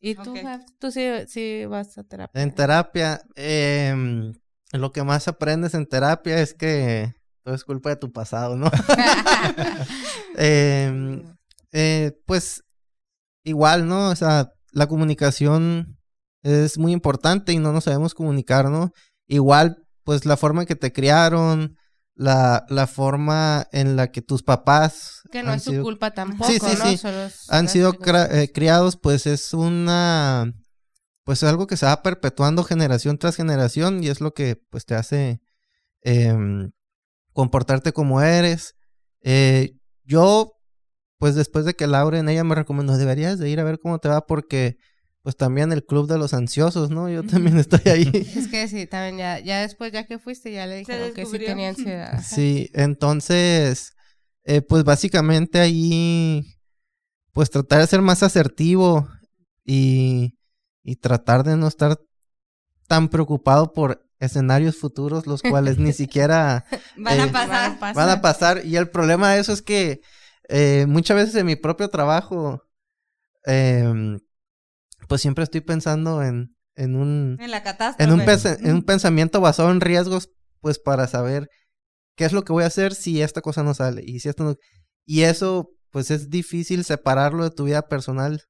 ¿Y 0.00 0.14
tú, 0.16 0.34
tú 0.78 0.90
sí, 0.90 1.08
sí 1.28 1.64
vas 1.64 1.96
a 1.96 2.04
terapia? 2.04 2.42
En 2.42 2.52
terapia, 2.54 3.22
em, 3.36 4.34
lo 4.80 4.92
que 4.92 5.02
más 5.02 5.28
aprendes 5.28 5.74
en 5.74 5.86
terapia 5.86 6.40
es 6.40 6.54
que 6.54 7.12
todo 7.42 7.54
es 7.54 7.64
culpa 7.64 7.90
de 7.90 7.96
tu 7.96 8.12
pasado, 8.12 8.56
¿no? 8.56 8.70
Em, 10.36 11.22
eh, 11.72 12.12
pues 12.26 12.62
igual, 13.44 13.86
¿no? 13.86 14.08
O 14.10 14.16
sea, 14.16 14.50
la 14.72 14.86
comunicación 14.86 15.98
es 16.42 16.78
muy 16.78 16.92
importante 16.92 17.52
y 17.52 17.58
no 17.58 17.72
nos 17.72 17.84
sabemos 17.84 18.14
comunicar, 18.14 18.70
¿no? 18.70 18.92
Igual, 19.26 19.76
pues 20.04 20.24
la 20.26 20.36
forma 20.36 20.62
en 20.62 20.66
que 20.68 20.76
te 20.76 20.92
criaron, 20.92 21.76
la, 22.16 22.64
la 22.68 22.86
forma 22.86 23.66
en 23.72 23.96
la 23.96 24.10
que 24.12 24.22
tus 24.22 24.42
papás 24.42 25.22
que 25.32 25.42
no 25.42 25.52
es 25.52 25.62
su 25.64 25.70
sido- 25.70 25.82
culpa 25.82 26.12
tampoco, 26.12 26.48
Sí, 26.50 26.58
sí, 26.60 26.76
¿no? 26.78 26.84
sí. 26.90 26.96
Solo 26.98 27.28
han 27.48 27.68
sido 27.68 27.92
eh, 28.30 28.50
criados, 28.52 28.96
pues 28.96 29.26
es 29.26 29.52
una, 29.54 30.52
pues 31.24 31.42
es 31.42 31.48
algo 31.48 31.66
que 31.66 31.76
se 31.76 31.86
va 31.86 32.02
perpetuando 32.02 32.64
generación 32.64 33.18
tras 33.18 33.36
generación 33.36 34.04
y 34.04 34.08
es 34.08 34.20
lo 34.20 34.34
que 34.34 34.56
pues 34.56 34.84
te 34.84 34.94
hace 34.94 35.40
em, 36.02 36.70
comportarte 37.32 37.92
como 37.92 38.20
eres. 38.20 38.76
Eh, 39.22 39.76
yo, 40.04 40.58
pues 41.18 41.34
después 41.34 41.64
de 41.64 41.74
que 41.74 41.86
Lauren, 41.86 42.28
ella 42.28 42.44
me 42.44 42.54
recomendó, 42.54 42.96
deberías 42.96 43.38
de 43.38 43.48
ir 43.48 43.58
a 43.58 43.64
ver 43.64 43.80
cómo 43.80 43.98
te 43.98 44.08
va 44.08 44.26
porque 44.26 44.76
pues 45.22 45.38
también 45.38 45.72
el 45.72 45.86
club 45.86 46.06
de 46.06 46.18
los 46.18 46.34
ansiosos, 46.34 46.90
¿no? 46.90 47.08
Yo 47.08 47.22
también 47.22 47.58
estoy 47.58 47.80
ahí. 47.90 48.10
Es 48.36 48.46
que 48.48 48.68
sí, 48.68 48.86
también 48.86 49.16
ya, 49.16 49.40
ya 49.40 49.62
después, 49.62 49.90
ya 49.90 50.06
que 50.06 50.18
fuiste, 50.18 50.52
ya 50.52 50.66
le 50.66 50.76
dijeron 50.76 51.14
que 51.14 51.24
sí 51.24 51.38
tenía 51.38 51.68
ansiedad. 51.70 52.22
Sí, 52.22 52.70
entonces, 52.74 53.94
eh, 54.44 54.60
pues 54.60 54.84
básicamente 54.84 55.60
ahí, 55.60 56.44
pues 57.32 57.48
tratar 57.48 57.80
de 57.80 57.86
ser 57.86 58.02
más 58.02 58.22
asertivo 58.22 59.08
y, 59.64 60.36
y 60.84 60.96
tratar 60.96 61.42
de 61.42 61.56
no 61.56 61.66
estar 61.66 61.98
tan 62.86 63.08
preocupado 63.08 63.72
por 63.72 64.06
escenarios 64.20 64.76
futuros, 64.76 65.26
los 65.26 65.42
cuales 65.42 65.78
ni 65.78 65.92
siquiera 65.92 66.64
Van 66.96 67.18
eh, 67.18 67.22
a 67.22 67.32
pasar. 67.32 67.78
Van 67.80 67.90
a 67.90 67.94
van 67.94 68.20
pasar. 68.20 68.64
Y 68.64 68.76
el 68.76 68.88
problema 68.90 69.32
de 69.32 69.40
eso 69.40 69.52
es 69.52 69.62
que 69.62 70.00
eh, 70.48 70.84
muchas 70.86 71.16
veces 71.16 71.34
en 71.34 71.46
mi 71.46 71.56
propio 71.56 71.88
trabajo, 71.88 72.62
em, 73.44 74.20
pues 75.08 75.22
siempre 75.22 75.44
estoy 75.44 75.62
pensando 75.62 76.22
en, 76.22 76.54
en 76.76 76.96
un 76.96 77.38
En 77.40 77.50
la 77.50 77.62
catástrofe. 77.62 78.04
en 78.04 78.12
un, 78.12 78.66
en 78.68 78.74
un 78.74 78.82
pensamiento 78.82 79.40
basado 79.40 79.70
en 79.70 79.80
riesgos, 79.80 80.30
pues 80.60 80.78
para 80.78 81.08
saber 81.08 81.48
qué 82.14 82.26
es 82.26 82.32
lo 82.32 82.44
que 82.44 82.52
voy 82.52 82.64
a 82.64 82.68
hacer 82.68 82.94
si 82.94 83.22
esta 83.22 83.40
cosa 83.40 83.62
no 83.62 83.74
sale 83.74 84.02
y 84.04 84.20
si 84.20 84.28
esto 84.28 84.44
no... 84.44 84.56
Y 85.06 85.22
eso, 85.22 85.70
pues 85.90 86.10
es 86.10 86.30
difícil 86.30 86.84
separarlo 86.84 87.44
de 87.44 87.50
tu 87.50 87.64
vida 87.64 87.88
personal 87.88 88.42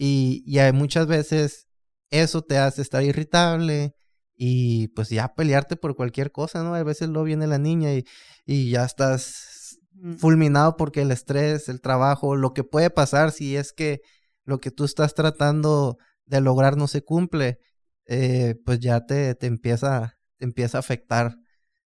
y, 0.00 0.42
y 0.46 0.58
hay 0.60 0.72
muchas 0.72 1.06
veces 1.06 1.68
eso 2.10 2.42
te 2.42 2.58
hace 2.58 2.82
estar 2.82 3.02
irritable 3.04 3.94
y 4.36 4.88
pues 4.88 5.10
ya 5.10 5.34
pelearte 5.34 5.76
por 5.76 5.94
cualquier 5.96 6.32
cosa, 6.32 6.62
¿no? 6.64 6.74
A 6.74 6.82
veces 6.84 7.08
luego 7.10 7.24
viene 7.24 7.46
la 7.46 7.58
niña 7.58 7.92
y, 7.94 8.04
y 8.46 8.70
ya 8.70 8.84
estás 8.84 9.78
Mm. 9.92 10.14
fulminado 10.16 10.76
porque 10.76 11.02
el 11.02 11.10
estrés, 11.10 11.68
el 11.68 11.80
trabajo, 11.82 12.34
lo 12.36 12.54
que 12.54 12.64
puede 12.64 12.88
pasar 12.90 13.32
si 13.32 13.56
es 13.56 13.72
que 13.72 14.00
lo 14.44 14.58
que 14.58 14.70
tú 14.70 14.84
estás 14.84 15.14
tratando 15.14 15.98
de 16.24 16.40
lograr 16.40 16.76
no 16.78 16.88
se 16.88 17.02
cumple, 17.02 17.58
eh, 18.06 18.54
pues 18.64 18.80
ya 18.80 19.04
te, 19.04 19.34
te 19.34 19.46
empieza, 19.46 20.16
te 20.38 20.46
empieza 20.46 20.78
a 20.78 20.80
afectar 20.80 21.36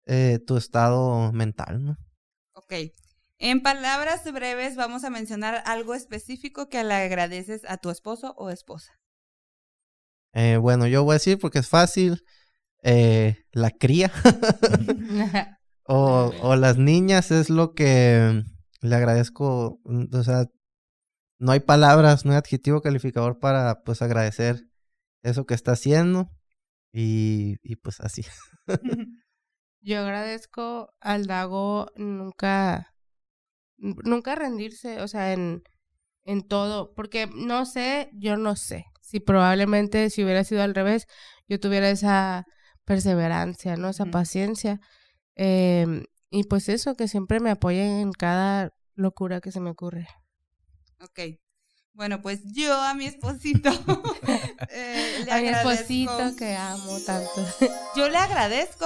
eh, 0.05 0.39
tu 0.47 0.57
estado 0.57 1.31
mental, 1.33 1.83
¿no? 1.85 1.97
Ok. 2.53 2.73
En 3.39 3.61
palabras 3.61 4.29
breves 4.31 4.75
vamos 4.75 5.05
a 5.05 5.09
mencionar 5.09 5.63
algo 5.65 5.95
específico 5.95 6.67
que 6.67 6.83
le 6.83 6.93
agradeces 6.93 7.61
a 7.67 7.77
tu 7.77 7.89
esposo 7.89 8.33
o 8.37 8.49
esposa. 8.49 8.99
Eh, 10.33 10.57
bueno, 10.57 10.87
yo 10.87 11.03
voy 11.03 11.13
a 11.13 11.15
decir 11.15 11.39
porque 11.39 11.59
es 11.59 11.67
fácil, 11.67 12.23
eh, 12.83 13.45
la 13.51 13.71
cría 13.71 14.11
o, 15.83 16.31
o 16.41 16.55
las 16.55 16.77
niñas 16.77 17.31
es 17.31 17.49
lo 17.49 17.73
que 17.73 18.43
le 18.81 18.95
agradezco, 18.95 19.79
mm, 19.85 20.15
o 20.15 20.23
sea, 20.23 20.45
no 21.39 21.53
hay 21.53 21.61
palabras, 21.61 22.25
no 22.25 22.31
hay 22.31 22.37
adjetivo 22.37 22.81
calificador 22.81 23.39
para 23.39 23.81
pues 23.83 24.01
agradecer 24.01 24.67
eso 25.23 25.45
que 25.45 25.53
está 25.53 25.71
haciendo 25.71 26.29
y, 26.93 27.55
y 27.63 27.77
pues 27.77 28.01
así. 28.01 28.23
Yo 29.81 29.99
agradezco 30.01 30.93
al 30.99 31.25
Dago 31.25 31.87
nunca, 31.95 32.93
nunca 33.79 34.35
rendirse, 34.35 35.01
o 35.01 35.07
sea, 35.07 35.33
en, 35.33 35.63
en 36.25 36.47
todo, 36.47 36.93
porque 36.95 37.27
no 37.33 37.65
sé, 37.65 38.09
yo 38.13 38.37
no 38.37 38.55
sé, 38.55 38.85
si 39.01 39.19
probablemente 39.19 40.09
si 40.11 40.23
hubiera 40.23 40.43
sido 40.43 40.61
al 40.61 40.75
revés, 40.75 41.07
yo 41.47 41.59
tuviera 41.59 41.89
esa 41.89 42.45
perseverancia, 42.85 43.75
¿no? 43.75 43.89
Esa 43.89 44.05
paciencia. 44.05 44.79
Em, 45.35 46.03
y 46.29 46.43
pues 46.43 46.69
eso, 46.69 46.95
que 46.95 47.07
siempre 47.07 47.39
me 47.39 47.49
apoyen 47.49 47.99
en 47.99 48.11
cada 48.11 48.71
locura 48.93 49.41
que 49.41 49.51
se 49.51 49.59
me 49.59 49.71
ocurre. 49.71 50.07
Ok. 51.01 51.39
Bueno, 51.93 52.21
pues 52.21 52.41
yo 52.53 52.79
a 52.79 52.93
mi 52.93 53.05
esposito. 53.05 53.69
eh, 54.69 55.23
le 55.25 55.31
A 55.31 55.41
mi 55.41 55.47
esposito 55.47 56.35
que 56.37 56.55
amo 56.55 56.99
tanto. 56.99 57.45
Yo 57.95 58.09
le 58.09 58.17
agradezco. 58.17 58.85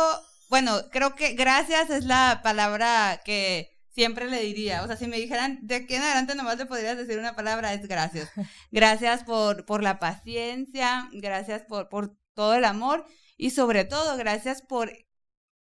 Bueno, 0.50 0.78
creo 0.92 1.16
que 1.16 1.34
gracias 1.34 1.90
es 1.90 2.06
la 2.06 2.42
palabra 2.44 3.22
que 3.26 3.73
siempre 3.94 4.30
le 4.30 4.42
diría. 4.42 4.84
O 4.84 4.88
sea, 4.88 4.98
si 4.98 5.08
me 5.08 5.18
dijeran 5.18 5.60
de 5.62 5.76
aquí 5.76 5.96
en 5.96 6.02
adelante 6.02 6.36
nomás 6.36 6.58
le 6.58 6.66
podrías 6.66 6.98
decir 6.98 7.20
una 7.20 7.36
palabra, 7.36 7.74
es 7.74 7.88
gracias. 7.88 8.30
Gracias 8.72 9.24
por, 9.24 9.66
por 9.66 9.84
la 9.84 10.00
paciencia, 10.00 11.10
gracias 11.14 11.64
por, 11.64 11.90
por 11.90 12.16
todo 12.34 12.56
el 12.56 12.66
amor 12.66 13.06
y 13.38 13.52
sobre 13.52 13.86
todo 13.86 14.18
gracias 14.18 14.62
por 14.62 14.92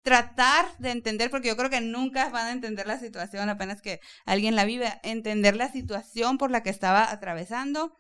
tratar 0.03 0.77
de 0.79 0.91
entender, 0.91 1.31
porque 1.31 1.49
yo 1.49 1.57
creo 1.57 1.71
que 1.71 1.81
nunca 1.81 2.29
van 2.29 2.47
a 2.47 2.53
entender 2.53 2.87
la 2.87 2.99
situación 2.99 3.49
apenas 3.49 3.81
que 3.83 4.01
alguien 4.25 4.57
la 4.57 4.65
vive, 4.65 5.01
entender 5.05 5.57
la 5.57 5.71
situación 5.71 6.39
por 6.39 6.51
la 6.51 6.63
que 6.63 6.71
estaba 6.71 7.11
atravesando 7.11 7.97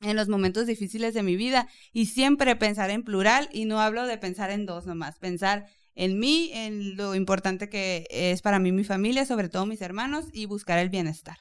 en 0.00 0.16
los 0.16 0.28
momentos 0.28 0.66
difíciles 0.66 1.14
de 1.14 1.22
mi 1.22 1.36
vida 1.36 1.68
y 1.92 2.06
siempre 2.06 2.56
pensar 2.56 2.90
en 2.90 3.04
plural 3.04 3.48
y 3.52 3.66
no 3.66 3.80
hablo 3.80 4.06
de 4.06 4.18
pensar 4.18 4.50
en 4.50 4.66
dos 4.66 4.86
nomás, 4.86 5.18
pensar 5.18 5.66
en 5.94 6.18
mí, 6.18 6.50
en 6.52 6.96
lo 6.96 7.14
importante 7.14 7.68
que 7.68 8.06
es 8.10 8.42
para 8.42 8.58
mí 8.58 8.72
mi 8.72 8.84
familia, 8.84 9.24
sobre 9.26 9.48
todo 9.48 9.66
mis 9.66 9.80
hermanos 9.82 10.26
y 10.32 10.46
buscar 10.46 10.78
el 10.78 10.90
bienestar 10.90 11.36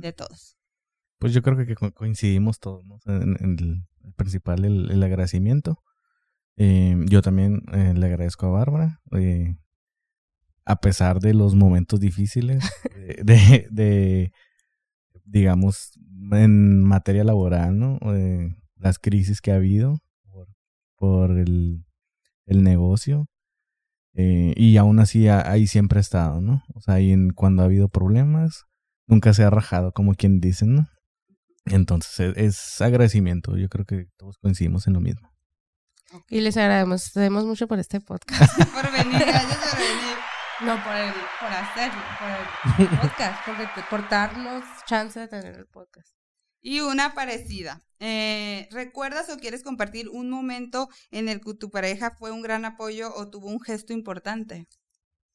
de 0.00 0.12
todos. 0.12 0.56
Pues 1.18 1.32
yo 1.34 1.42
creo 1.42 1.56
que 1.66 1.74
co- 1.74 1.92
coincidimos 1.92 2.60
todos, 2.60 2.84
¿no? 2.86 2.98
En, 3.06 3.36
en 3.40 3.58
el, 3.58 3.82
el 4.04 4.12
principal, 4.14 4.64
el, 4.64 4.90
el 4.90 5.02
agradecimiento. 5.02 5.82
Eh, 6.56 6.96
yo 7.08 7.22
también 7.22 7.62
eh, 7.72 7.92
le 7.96 8.06
agradezco 8.06 8.46
a 8.46 8.50
Bárbara, 8.50 9.00
eh, 9.12 9.56
a 10.64 10.80
pesar 10.80 11.18
de 11.20 11.34
los 11.34 11.54
momentos 11.54 11.98
difíciles, 12.00 12.62
de, 12.94 13.22
de- 13.24 13.66
de, 13.70 14.32
digamos, 15.24 15.92
en 16.32 16.82
materia 16.82 17.24
laboral, 17.24 17.78
¿no? 17.78 17.98
Eh, 18.14 18.54
las 18.76 18.98
crisis 18.98 19.40
que 19.40 19.50
ha 19.52 19.56
habido 19.56 19.98
por, 20.30 20.48
por 20.96 21.30
el, 21.38 21.84
el 22.46 22.62
negocio. 22.62 23.26
Eh, 24.20 24.52
y 24.56 24.76
aún 24.78 24.98
así 24.98 25.28
a- 25.28 25.48
ahí 25.48 25.68
siempre 25.68 25.98
ha 25.98 26.00
estado, 26.00 26.40
¿no? 26.40 26.64
O 26.74 26.80
sea, 26.80 26.94
ahí 26.94 27.12
en, 27.12 27.30
cuando 27.30 27.62
ha 27.62 27.66
habido 27.66 27.88
problemas, 27.88 28.64
nunca 29.06 29.32
se 29.32 29.44
ha 29.44 29.50
rajado, 29.50 29.92
como 29.92 30.14
quien 30.14 30.40
dice, 30.40 30.66
¿no? 30.66 30.88
Entonces 31.66 32.34
es, 32.36 32.36
es 32.36 32.80
agradecimiento. 32.80 33.56
Yo 33.56 33.68
creo 33.68 33.84
que 33.84 34.06
todos 34.16 34.38
coincidimos 34.38 34.86
en 34.88 34.94
lo 34.94 35.00
mismo. 35.00 35.30
Y 36.28 36.40
les 36.40 36.56
agradecemos 36.56 37.44
mucho 37.44 37.68
por 37.68 37.78
este 37.78 38.00
podcast. 38.00 38.56
Por 38.74 38.90
venir, 38.90 39.20
gracias 39.26 39.56
por 39.58 39.78
venir. 39.78 40.16
No, 40.64 40.82
por, 40.82 40.94
el, 40.96 41.12
por 41.38 41.52
hacerlo, 41.52 42.00
por 42.18 42.80
el 42.80 42.88
podcast. 42.98 43.40
Porque 43.46 43.66
te- 43.74 43.82
por 43.88 44.08
darnos 44.08 44.64
chance 44.86 45.20
de 45.20 45.28
tener 45.28 45.54
el 45.54 45.66
podcast. 45.66 46.08
Y 46.60 46.80
una 46.80 47.14
parecida. 47.14 47.82
Eh, 48.00 48.68
¿Recuerdas 48.70 49.28
o 49.30 49.36
quieres 49.38 49.62
compartir 49.62 50.08
un 50.08 50.30
momento 50.30 50.88
en 51.10 51.28
el 51.28 51.40
que 51.40 51.54
tu 51.54 51.70
pareja 51.70 52.14
fue 52.18 52.30
un 52.30 52.42
gran 52.42 52.64
apoyo 52.64 53.12
o 53.14 53.28
tuvo 53.28 53.48
un 53.48 53.60
gesto 53.60 53.92
importante? 53.92 54.66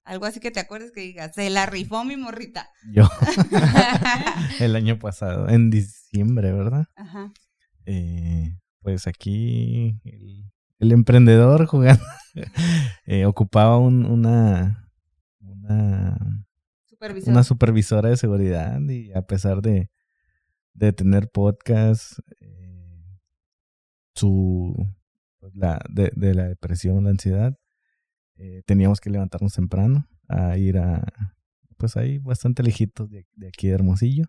Algo 0.05 0.25
así 0.25 0.39
que 0.41 0.51
te 0.51 0.59
acuerdes 0.59 0.91
que 0.91 1.01
digas, 1.01 1.31
se 1.33 1.49
la 1.49 1.65
rifó 1.65 2.03
mi 2.03 2.17
morrita. 2.17 2.69
Yo, 2.91 3.07
el 4.59 4.75
año 4.75 4.99
pasado, 4.99 5.47
en 5.49 5.69
diciembre, 5.69 6.51
¿verdad? 6.51 6.85
Ajá. 6.95 7.31
Eh, 7.85 8.57
pues 8.81 9.07
aquí 9.07 9.99
el, 10.03 10.51
el 10.79 10.91
emprendedor 10.91 11.65
jugando 11.67 12.03
eh, 13.05 13.25
ocupaba 13.25 13.77
un- 13.77 14.05
una, 14.05 14.89
una, 15.39 16.17
Supervisor. 16.85 17.31
una 17.31 17.43
supervisora 17.43 18.09
de 18.09 18.17
seguridad 18.17 18.79
y 18.81 19.11
a 19.13 19.21
pesar 19.21 19.61
de, 19.61 19.89
de 20.73 20.93
tener 20.93 21.29
podcast, 21.29 22.19
eh, 22.39 23.19
su 24.15 24.75
pues, 25.39 25.55
la, 25.55 25.81
de, 25.89 26.11
de 26.15 26.33
la 26.33 26.47
depresión, 26.47 27.03
la 27.03 27.11
ansiedad, 27.11 27.57
eh, 28.35 28.63
teníamos 28.65 28.99
que 28.99 29.09
levantarnos 29.09 29.53
temprano 29.53 30.07
a 30.27 30.57
ir 30.57 30.77
a, 30.77 31.03
pues 31.77 31.97
ahí 31.97 32.17
bastante 32.19 32.63
lejitos 32.63 33.09
de, 33.09 33.27
de 33.35 33.47
aquí 33.47 33.67
de 33.67 33.73
Hermosillo. 33.73 34.25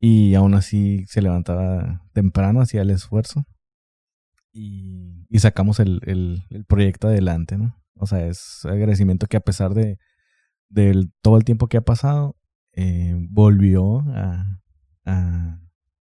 Y 0.00 0.34
aún 0.34 0.54
así 0.54 1.04
se 1.06 1.22
levantaba 1.22 2.06
temprano, 2.12 2.60
hacía 2.60 2.82
el 2.82 2.90
esfuerzo. 2.90 3.46
Y, 4.52 5.26
y 5.30 5.38
sacamos 5.38 5.80
el, 5.80 6.00
el, 6.04 6.44
el 6.50 6.64
proyecto 6.64 7.08
adelante, 7.08 7.58
¿no? 7.58 7.82
O 7.94 8.06
sea, 8.06 8.26
es 8.26 8.64
agradecimiento 8.64 9.26
que 9.26 9.36
a 9.36 9.40
pesar 9.40 9.74
de 9.74 9.98
del 10.68 11.12
todo 11.22 11.36
el 11.36 11.44
tiempo 11.44 11.68
que 11.68 11.76
ha 11.76 11.84
pasado, 11.84 12.36
eh, 12.72 13.14
volvió 13.30 14.00
a, 14.00 14.60
a- 15.06 15.58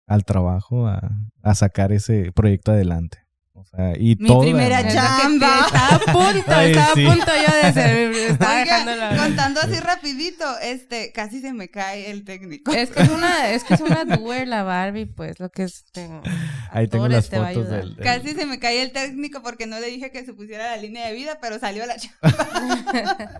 al 0.07 0.25
trabajo, 0.25 0.87
a, 0.87 1.01
a 1.41 1.55
sacar 1.55 1.91
ese 1.91 2.31
proyecto 2.33 2.71
adelante. 2.71 3.19
O 3.55 3.65
sea, 3.65 3.93
y 3.97 4.15
Mi 4.19 4.27
todo 4.27 4.37
lo 4.39 4.41
primera 4.49 4.85
Chamba. 4.87 5.59
Estaba 5.67 5.95
a 5.95 5.99
punto, 6.33 6.43
Ay, 6.51 6.71
estaba 6.71 6.93
sí. 6.95 7.05
a 7.05 7.09
punto 7.09 7.25
yo 7.47 7.55
de 7.67 7.73
ser. 7.73 8.11
Estaba 8.31 8.61
Oiga, 8.61 9.17
contando 9.17 9.61
así 9.61 9.79
rapidito, 9.79 10.43
este, 10.59 11.11
casi 11.13 11.39
se 11.39 11.53
me 11.53 11.69
cae 11.69 12.09
el 12.11 12.23
técnico. 12.25 12.73
Es 12.73 12.89
que 12.89 13.03
es 13.03 13.09
una, 13.09 13.51
es 13.51 13.63
que 13.63 13.75
es 13.75 13.81
una 13.81 14.03
doer 14.05 14.47
la 14.47 14.63
Barbie, 14.63 15.05
pues, 15.05 15.39
lo 15.39 15.49
que 15.49 15.63
es. 15.63 15.85
te- 15.91 16.09
Ahí 16.71 16.87
tengo 16.87 17.07
las 17.07 17.29
te 17.29 17.37
fotos 17.37 17.69
del, 17.69 17.95
del- 17.95 18.03
Casi 18.03 18.33
se 18.33 18.45
me 18.47 18.59
cae 18.59 18.81
el 18.81 18.91
técnico 18.91 19.41
porque 19.43 19.65
no 19.67 19.79
le 19.79 19.87
dije 19.87 20.11
que 20.11 20.25
se 20.25 20.33
pusiera 20.33 20.75
la 20.75 20.77
línea 20.77 21.07
de 21.07 21.13
vida, 21.13 21.37
pero 21.41 21.57
salió 21.59 21.85
la 21.85 21.95
chamba. 21.97 22.47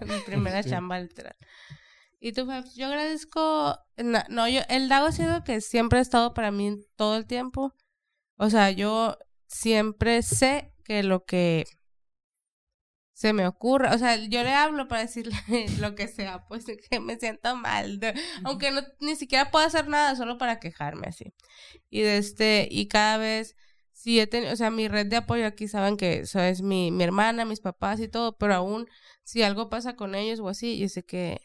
Mi 0.05 0.19
primera 0.25 0.63
chamba, 0.63 0.99
literal. 0.99 1.35
Y 2.25 2.31
tú, 2.31 2.45
Fabs, 2.45 2.75
yo 2.75 2.85
agradezco. 2.87 3.77
No, 4.29 4.47
yo, 4.47 4.61
el 4.69 4.87
Dago 4.87 5.07
ha 5.07 5.11
sido 5.11 5.43
que 5.43 5.59
siempre 5.59 5.99
ha 5.99 6.01
estado 6.01 6.33
para 6.33 6.51
mí 6.51 6.77
todo 6.95 7.17
el 7.17 7.27
tiempo. 7.27 7.73
O 8.37 8.49
sea, 8.49 8.71
yo 8.71 9.17
siempre 9.47 10.21
sé 10.23 10.73
que 10.85 11.03
lo 11.03 11.25
que 11.25 11.65
se 13.11 13.33
me 13.33 13.45
ocurra, 13.45 13.93
o 13.93 13.97
sea, 13.97 14.15
yo 14.15 14.41
le 14.41 14.53
hablo 14.53 14.87
para 14.87 15.01
decirle 15.01 15.35
lo 15.81 15.95
que 15.95 16.07
sea, 16.07 16.45
pues 16.47 16.65
que 16.89 17.01
me 17.01 17.17
siento 17.19 17.57
mal, 17.57 17.99
de- 17.99 18.13
aunque 18.45 18.71
no 18.71 18.81
ni 19.01 19.17
siquiera 19.17 19.51
puedo 19.51 19.65
hacer 19.65 19.89
nada, 19.89 20.15
solo 20.15 20.37
para 20.37 20.61
quejarme 20.61 21.07
así. 21.07 21.33
Y 21.89 22.03
de 22.03 22.17
este, 22.19 22.69
y 22.71 22.87
cada 22.87 23.17
vez 23.17 23.57
sí 23.91 24.17
he 24.21 24.27
tenido, 24.27 24.53
o 24.53 24.55
sea, 24.55 24.71
mi 24.71 24.87
red 24.87 25.07
de 25.07 25.17
apoyo 25.17 25.45
aquí 25.45 25.67
saben 25.67 25.97
que 25.97 26.19
eso 26.21 26.39
es 26.39 26.61
mi, 26.61 26.89
mi 26.91 27.03
hermana, 27.03 27.43
mis 27.43 27.59
papás 27.59 27.99
y 27.99 28.07
todo, 28.07 28.37
pero 28.37 28.55
aún 28.55 28.87
si 29.23 29.43
algo 29.43 29.69
pasa 29.69 29.97
con 29.97 30.15
ellos 30.15 30.39
o 30.39 30.47
así, 30.49 30.79
yo 30.79 30.87
sé 30.89 31.03
que, 31.03 31.41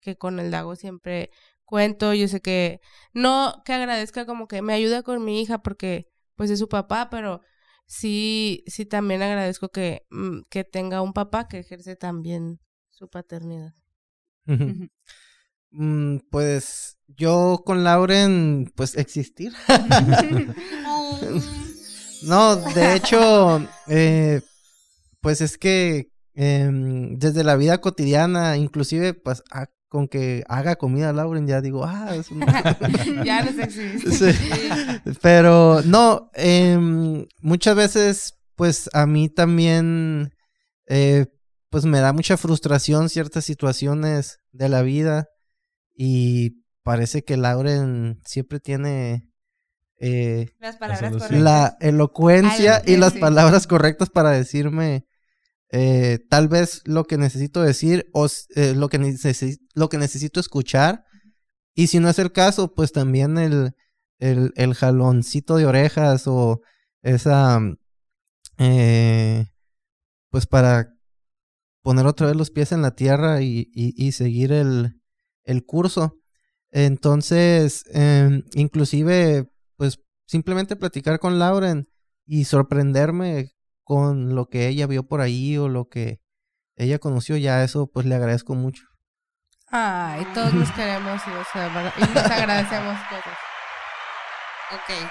que 0.00 0.16
con 0.16 0.40
el 0.40 0.50
Dago 0.50 0.76
siempre 0.76 1.30
cuento, 1.64 2.14
yo 2.14 2.26
sé 2.28 2.40
que 2.40 2.80
no 3.12 3.62
que 3.64 3.72
agradezca 3.72 4.26
como 4.26 4.48
que 4.48 4.62
me 4.62 4.72
ayuda 4.72 5.02
con 5.02 5.24
mi 5.24 5.40
hija 5.40 5.62
porque 5.62 6.08
pues 6.34 6.50
es 6.50 6.58
su 6.58 6.68
papá, 6.68 7.08
pero 7.10 7.40
sí, 7.86 8.64
sí 8.66 8.86
también 8.86 9.22
agradezco 9.22 9.68
que, 9.68 10.06
mm, 10.10 10.40
que 10.50 10.64
tenga 10.64 11.02
un 11.02 11.12
papá 11.12 11.46
que 11.48 11.58
ejerce 11.60 11.96
también 11.96 12.60
su 12.88 13.08
paternidad. 13.08 13.74
Mm, 15.72 16.18
pues 16.30 16.98
yo 17.06 17.62
con 17.64 17.84
Lauren, 17.84 18.72
pues 18.74 18.96
existir. 18.96 19.52
No, 22.22 22.56
de 22.56 22.96
hecho, 22.96 23.66
eh, 23.88 24.42
pues 25.20 25.40
es 25.40 25.56
que 25.56 26.10
em, 26.34 27.18
desde 27.18 27.44
la 27.44 27.56
vida 27.56 27.80
cotidiana, 27.80 28.56
inclusive, 28.58 29.14
pues 29.14 29.42
a- 29.50 29.68
con 29.90 30.06
que 30.06 30.44
haga 30.48 30.76
comida 30.76 31.12
Lauren, 31.12 31.48
ya 31.48 31.60
digo, 31.60 31.84
ah, 31.84 32.14
es 32.14 32.30
una... 32.30 32.46
ya 33.24 33.42
no 33.42 33.62
existe. 33.62 34.32
Sí. 34.32 34.38
Pero 35.20 35.82
no, 35.82 36.30
em, 36.34 37.26
muchas 37.40 37.74
veces, 37.74 38.34
pues 38.54 38.88
a 38.92 39.06
mí 39.06 39.28
también, 39.28 40.32
eh, 40.86 41.26
pues 41.70 41.86
me 41.86 41.98
da 41.98 42.12
mucha 42.12 42.36
frustración 42.36 43.08
ciertas 43.08 43.44
situaciones 43.44 44.38
de 44.52 44.68
la 44.68 44.82
vida 44.82 45.26
y 45.92 46.62
parece 46.84 47.24
que 47.24 47.36
Lauren 47.36 48.20
siempre 48.24 48.60
tiene 48.60 49.28
eh, 49.98 50.50
Las 50.60 50.76
palabras 50.76 51.10
solución. 51.10 51.28
correctas. 51.30 51.42
la 51.42 51.76
elocuencia 51.80 52.82
y 52.86 52.96
las 52.96 53.14
sí. 53.14 53.18
palabras 53.18 53.66
correctas 53.66 54.08
para 54.08 54.30
decirme 54.30 55.04
eh, 55.72 56.18
tal 56.28 56.48
vez 56.48 56.82
lo 56.84 57.04
que 57.04 57.16
necesito 57.16 57.62
decir 57.62 58.10
o 58.12 58.26
eh, 58.56 58.74
lo, 58.74 58.88
que 58.88 58.98
lo 59.74 59.88
que 59.88 59.98
necesito 59.98 60.40
escuchar. 60.40 61.04
Y 61.74 61.86
si 61.86 62.00
no 62.00 62.08
es 62.08 62.18
el 62.18 62.32
caso, 62.32 62.74
pues 62.74 62.92
también 62.92 63.38
el, 63.38 63.72
el, 64.18 64.52
el 64.56 64.74
jaloncito 64.74 65.56
de 65.56 65.66
orejas 65.66 66.26
o 66.26 66.60
esa, 67.02 67.60
mm, 67.60 67.78
eh, 68.58 69.46
pues 70.30 70.46
para 70.46 70.94
poner 71.82 72.06
otra 72.06 72.26
vez 72.26 72.36
los 72.36 72.50
pies 72.50 72.72
en 72.72 72.82
la 72.82 72.94
tierra 72.94 73.42
y, 73.42 73.70
y, 73.72 73.94
y 73.96 74.12
seguir 74.12 74.52
el, 74.52 75.00
el 75.44 75.64
curso. 75.64 76.18
Entonces, 76.70 77.84
em, 77.92 78.44
inclusive, 78.54 79.50
pues 79.76 80.00
simplemente 80.26 80.76
platicar 80.76 81.18
con 81.18 81.38
Lauren 81.38 81.88
y 82.26 82.44
sorprenderme 82.44 83.52
con 83.90 84.36
lo 84.36 84.48
que 84.48 84.68
ella 84.68 84.86
vio 84.86 85.02
por 85.02 85.20
ahí 85.20 85.58
o 85.58 85.68
lo 85.68 85.88
que 85.88 86.20
ella 86.76 87.00
conoció, 87.00 87.36
ya 87.36 87.64
eso 87.64 87.88
pues 87.88 88.06
le 88.06 88.14
agradezco 88.14 88.54
mucho. 88.54 88.84
Ay, 89.66 90.24
todos 90.32 90.54
nos 90.54 90.70
queremos 90.70 91.20
y, 91.26 91.30
o 91.30 91.44
sea, 91.52 91.92
y 91.98 92.00
nos 92.02 92.24
agradecemos 92.24 92.96
cosas. 93.08 93.36
Ok. 94.70 95.10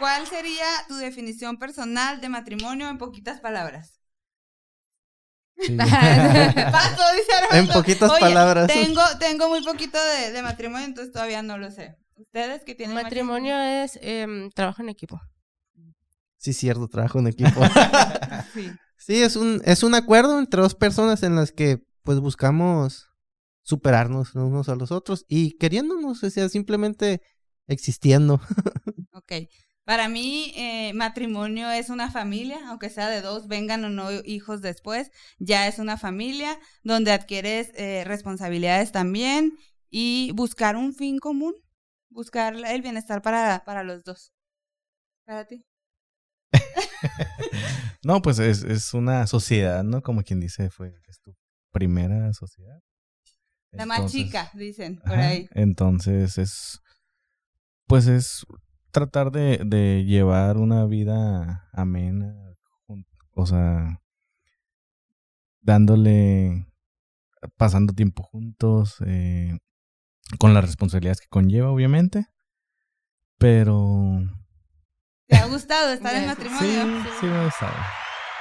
¿Cuál 0.00 0.26
sería 0.26 0.66
tu 0.88 0.96
definición 0.96 1.58
personal 1.58 2.20
de 2.20 2.28
matrimonio 2.28 2.88
en 2.88 2.98
poquitas 2.98 3.38
palabras? 3.38 4.00
Sí. 5.58 5.76
Paso, 5.76 7.02
dice. 7.14 7.32
En 7.52 7.68
poquitas 7.68 8.10
Oye, 8.10 8.18
palabras. 8.20 8.66
Tengo, 8.66 9.02
tengo 9.20 9.48
muy 9.48 9.62
poquito 9.62 10.02
de, 10.02 10.32
de 10.32 10.42
matrimonio, 10.42 10.86
entonces 10.86 11.12
todavía 11.12 11.42
no 11.42 11.56
lo 11.56 11.70
sé. 11.70 11.96
¿Ustedes 12.16 12.64
que 12.64 12.74
tienen 12.74 12.96
Matrimonio 12.96 13.56
es 13.60 13.96
em, 14.02 14.50
trabajo 14.50 14.82
en 14.82 14.88
equipo. 14.88 15.20
Sí, 16.42 16.52
cierto, 16.52 16.88
trabajo 16.88 17.20
en 17.20 17.28
equipo. 17.28 17.60
Sí. 18.52 18.70
sí, 18.98 19.22
es 19.22 19.36
un, 19.36 19.62
es 19.64 19.82
un 19.82 19.94
acuerdo 19.94 20.38
entre 20.38 20.60
dos 20.60 20.74
personas 20.74 21.22
en 21.22 21.36
las 21.36 21.52
que 21.52 21.86
pues 22.02 22.18
buscamos 22.18 23.08
superarnos 23.62 24.34
unos 24.34 24.68
a 24.68 24.74
los 24.74 24.90
otros 24.90 25.24
y 25.28 25.56
queriéndonos, 25.56 26.22
o 26.22 26.30
sea, 26.30 26.48
simplemente 26.48 27.22
existiendo. 27.68 28.40
Ok. 29.14 29.32
Para 29.84 30.08
mí, 30.08 30.52
eh, 30.56 30.92
matrimonio 30.94 31.70
es 31.70 31.90
una 31.90 32.10
familia, 32.10 32.60
aunque 32.68 32.88
sea 32.88 33.08
de 33.08 33.20
dos, 33.20 33.46
vengan 33.46 33.84
o 33.84 33.90
no 33.90 34.10
hijos 34.24 34.62
después, 34.62 35.10
ya 35.38 35.68
es 35.68 35.78
una 35.78 35.98
familia 35.98 36.58
donde 36.82 37.12
adquieres 37.12 37.70
eh, 37.74 38.02
responsabilidades 38.04 38.90
también 38.90 39.58
y 39.90 40.32
buscar 40.34 40.76
un 40.76 40.94
fin 40.94 41.18
común, 41.18 41.54
buscar 42.08 42.56
el 42.56 42.82
bienestar 42.82 43.22
para, 43.22 43.64
para 43.64 43.84
los 43.84 44.02
dos. 44.02 44.32
Para 45.24 45.46
ti. 45.46 45.64
No, 48.04 48.20
pues 48.20 48.38
es, 48.40 48.64
es 48.64 48.94
una 48.94 49.26
sociedad, 49.28 49.84
¿no? 49.84 50.02
Como 50.02 50.22
quien 50.22 50.40
dice, 50.40 50.70
fue 50.70 50.94
es 51.08 51.20
tu 51.20 51.36
primera 51.70 52.32
sociedad. 52.32 52.80
La 53.70 53.86
más 53.86 54.10
chica, 54.10 54.50
dicen 54.54 54.98
por 54.98 55.14
ajá, 55.14 55.28
ahí. 55.28 55.48
Entonces 55.52 56.36
es, 56.36 56.82
pues 57.86 58.06
es 58.06 58.44
tratar 58.90 59.30
de, 59.30 59.60
de 59.64 60.04
llevar 60.04 60.58
una 60.58 60.84
vida 60.84 61.68
amena, 61.72 62.34
o 63.34 63.46
sea, 63.46 64.02
dándole, 65.62 66.66
pasando 67.56 67.94
tiempo 67.94 68.22
juntos, 68.24 68.96
eh, 69.06 69.56
con 70.38 70.52
las 70.54 70.64
responsabilidades 70.64 71.20
que 71.20 71.28
conlleva, 71.28 71.70
obviamente, 71.70 72.26
pero 73.38 74.20
¿Te 75.32 75.38
ha 75.38 75.46
gustado 75.46 75.92
estar 75.92 76.14
en 76.14 76.20
Sí, 76.24 76.28
sí, 76.28 76.28
matrimonio? 76.28 77.04
sí 77.20 77.26
me 77.26 77.38
ha 77.40 77.44
gustado. 77.44 77.72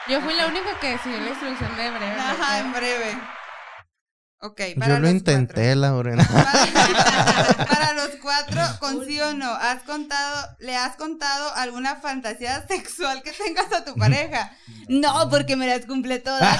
Yo 0.09 0.21
fui 0.21 0.33
la 0.33 0.47
única 0.47 0.77
que 0.81 0.97
siguió 0.99 1.19
la 1.21 1.29
instrucción 1.29 1.75
de 1.77 1.89
breve. 1.89 2.15
Ajá, 2.19 2.59
en 2.59 2.71
breve. 2.73 3.17
Ok, 4.43 4.59
para 4.79 4.87
Yo 4.87 4.93
lo 4.95 4.99
los 5.01 5.11
intenté, 5.11 5.75
Laurena. 5.75 6.27
Para, 6.27 7.65
para 7.69 7.93
los 7.93 8.09
cuatro, 8.21 8.59
con 8.79 9.05
sí 9.05 9.19
o 9.21 9.33
no, 9.35 9.51
¿has 9.53 9.83
contado, 9.83 10.47
le 10.59 10.75
has 10.75 10.95
contado 10.95 11.53
alguna 11.55 11.97
fantasía 11.97 12.65
sexual 12.67 13.21
que 13.21 13.31
tengas 13.31 13.71
a 13.71 13.85
tu 13.85 13.95
pareja? 13.95 14.51
No, 14.87 15.29
porque 15.29 15.55
me 15.55 15.67
las 15.67 15.85
cumple 15.85 16.19
todas. 16.19 16.57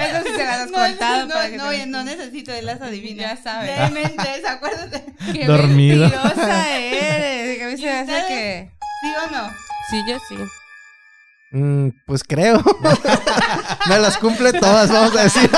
Eso 0.00 0.22
sí 0.24 0.32
se 0.36 0.44
las 0.46 0.60
has 0.60 0.70
No, 0.70 0.78
contado. 0.78 1.26
no, 1.26 1.34
para 1.34 1.50
que 1.50 1.56
no, 1.58 1.64
te- 1.64 1.68
oye, 1.68 1.86
no 1.86 2.02
necesito, 2.04 2.50
él 2.52 2.64
las 2.64 2.80
adivina. 2.80 3.34
Ya 3.34 3.42
sabe. 3.42 3.72
Dementes, 3.74 4.44
acuérdate. 4.48 5.04
Qué 5.32 5.44
Dormido. 5.44 6.08
mentirosa 6.08 6.70
eres. 6.78 7.58
Que 7.58 7.64
a 7.64 7.68
mí 7.68 7.76
se 7.76 7.82
me 7.84 7.98
hace 7.98 8.26
que... 8.28 8.70
¿Sí 9.04 9.10
o 9.22 9.30
no? 9.30 9.50
Sí, 9.90 10.02
yo 10.08 10.18
sí. 10.26 10.36
Mm, 11.50 11.90
pues 12.06 12.24
creo. 12.24 12.56
Me 13.88 13.98
las 13.98 14.16
cumple 14.16 14.50
todas, 14.54 14.90
vamos 14.90 15.14
a 15.14 15.24
decir. 15.24 15.50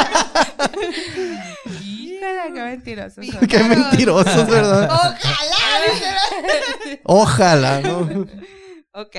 Híjole, 1.84 2.52
qué 2.52 2.60
mentiroso. 2.60 3.22
Sí. 3.22 3.30
soy. 3.30 3.46
Qué 3.46 3.62
mentirosos, 3.62 4.48
¿verdad? 4.48 4.90
Ojalá. 4.90 5.20
Ojalá, 7.04 7.80
¿no? 7.82 8.26
ok. 8.94 9.16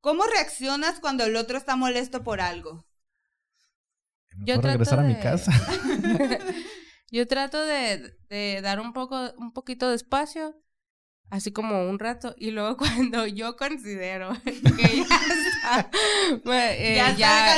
¿Cómo 0.00 0.24
reaccionas 0.24 0.98
cuando 0.98 1.24
el 1.24 1.36
otro 1.36 1.58
está 1.58 1.76
molesto 1.76 2.24
por 2.24 2.40
algo? 2.40 2.86
¿Me 4.36 4.46
Yo 4.46 4.54
puedo 4.54 4.60
trato 4.62 4.78
regresar 4.78 4.98
a 5.00 5.02
mi 5.02 5.16
casa? 5.16 5.52
Yo 7.10 7.28
trato 7.28 7.62
de, 7.62 8.16
de 8.30 8.60
dar 8.62 8.80
un 8.80 8.94
poco, 8.94 9.34
un 9.36 9.52
poquito 9.52 9.90
de 9.90 9.96
espacio, 9.96 10.56
así 11.32 11.52
como 11.52 11.88
un 11.88 11.98
rato, 11.98 12.34
y 12.38 12.50
luego 12.52 12.76
cuando 12.78 13.26
yo 13.26 13.56
considero 13.56 14.30
que 14.44 15.04
ya 15.08 15.16
está, 15.16 15.90
eh, 16.52 16.94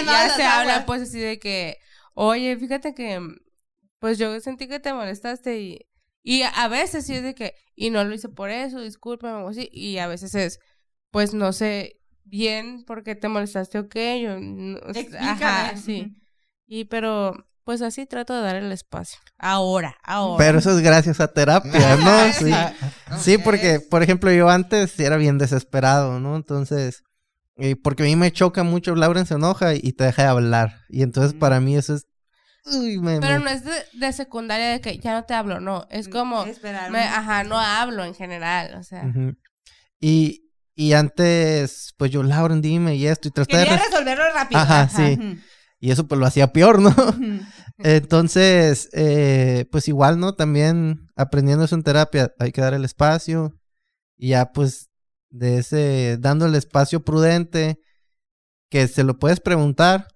Ya 0.06 0.28
se 0.36 0.42
habla 0.44 0.86
pues 0.86 1.02
así 1.02 1.18
de 1.20 1.38
que, 1.38 1.78
oye, 2.14 2.56
fíjate 2.56 2.94
que, 2.94 3.20
pues 3.98 4.18
yo 4.18 4.38
sentí 4.40 4.68
que 4.68 4.80
te 4.80 4.92
molestaste 4.92 5.60
y, 5.60 5.86
y 6.22 6.42
a 6.42 6.68
veces 6.68 7.06
sí 7.06 7.14
es 7.14 7.22
de 7.22 7.34
que, 7.34 7.54
y 7.74 7.90
no 7.90 8.04
lo 8.04 8.14
hice 8.14 8.28
por 8.28 8.50
eso, 8.50 8.80
discúlpame 8.80 9.42
o 9.44 9.48
así, 9.48 9.68
y 9.72 9.98
a 9.98 10.06
veces 10.06 10.34
es, 10.34 10.60
pues 11.10 11.34
no 11.34 11.52
sé 11.52 12.00
bien 12.24 12.84
por 12.84 13.02
qué 13.04 13.14
te 13.14 13.28
molestaste 13.28 13.78
o 13.78 13.88
qué, 13.88 14.20
yo, 14.22 14.38
no- 14.40 14.78
ajá, 15.20 15.76
sí. 15.76 16.14
Y 16.66 16.86
pero 16.86 17.46
pues 17.64 17.82
así 17.82 18.06
trato 18.06 18.34
de 18.34 18.42
dar 18.42 18.56
el 18.56 18.70
espacio. 18.72 19.18
Ahora, 19.38 19.96
ahora. 20.02 20.44
Pero 20.44 20.58
eso 20.58 20.70
es 20.76 20.82
gracias 20.82 21.20
a 21.20 21.28
terapia, 21.28 21.96
¿no? 21.96 22.32
Sí. 22.32 22.52
Sí, 23.18 23.38
porque, 23.38 23.80
por 23.80 24.02
ejemplo, 24.02 24.30
yo 24.32 24.48
antes 24.50 24.98
era 25.00 25.16
bien 25.16 25.38
desesperado, 25.38 26.20
¿no? 26.20 26.36
Entonces, 26.36 27.02
eh, 27.56 27.76
porque 27.76 28.02
a 28.02 28.06
mí 28.06 28.16
me 28.16 28.32
choca 28.32 28.62
mucho, 28.62 28.94
Lauren 28.94 29.26
se 29.26 29.34
enoja 29.34 29.74
y 29.74 29.92
te 29.92 30.04
deja 30.04 30.22
de 30.22 30.28
hablar. 30.28 30.80
Y 30.88 31.02
entonces 31.02 31.34
para 31.34 31.60
mí 31.60 31.76
eso 31.76 31.94
es... 31.94 32.06
Uy, 32.66 32.98
me, 32.98 33.20
Pero 33.20 33.38
me- 33.38 33.44
no 33.44 33.50
es 33.50 33.64
de, 33.64 33.72
de 33.92 34.12
secundaria 34.12 34.68
de 34.70 34.80
que 34.80 34.98
ya 34.98 35.12
no 35.12 35.24
te 35.24 35.34
hablo, 35.34 35.60
no. 35.60 35.86
Es 35.90 36.08
como, 36.08 36.44
Esperar. 36.44 36.90
me- 36.90 37.02
ajá, 37.02 37.44
no 37.44 37.58
hablo 37.60 38.04
en 38.04 38.14
general, 38.14 38.74
o 38.76 38.82
sea. 38.82 39.04
Y, 40.00 40.50
y 40.74 40.92
antes, 40.94 41.94
pues 41.96 42.10
yo, 42.10 42.22
Lauren, 42.22 42.60
dime 42.62 42.96
y 42.96 43.06
esto, 43.06 43.28
y 43.28 43.30
traté 43.30 43.56
de... 43.58 43.64
Quería 43.64 43.76
res- 43.78 43.90
resolverlo 43.90 44.24
rápido. 44.32 44.60
Ajá, 44.60 44.88
sí. 44.88 45.18
Y 45.84 45.90
eso 45.90 46.08
pues 46.08 46.18
lo 46.18 46.24
hacía 46.24 46.50
peor, 46.50 46.80
¿no? 46.80 46.94
Entonces, 47.76 48.88
eh, 48.94 49.66
pues 49.70 49.86
igual, 49.86 50.18
¿no? 50.18 50.34
También 50.34 51.10
aprendiendo 51.14 51.66
eso 51.66 51.74
en 51.74 51.82
terapia, 51.82 52.32
hay 52.38 52.52
que 52.52 52.62
dar 52.62 52.72
el 52.72 52.86
espacio 52.86 53.60
y 54.16 54.28
ya 54.28 54.50
pues 54.52 54.88
de 55.28 55.58
ese, 55.58 56.16
dando 56.18 56.46
el 56.46 56.54
espacio 56.54 57.04
prudente, 57.04 57.82
que 58.70 58.88
se 58.88 59.04
lo 59.04 59.18
puedes 59.18 59.40
preguntar, 59.40 60.08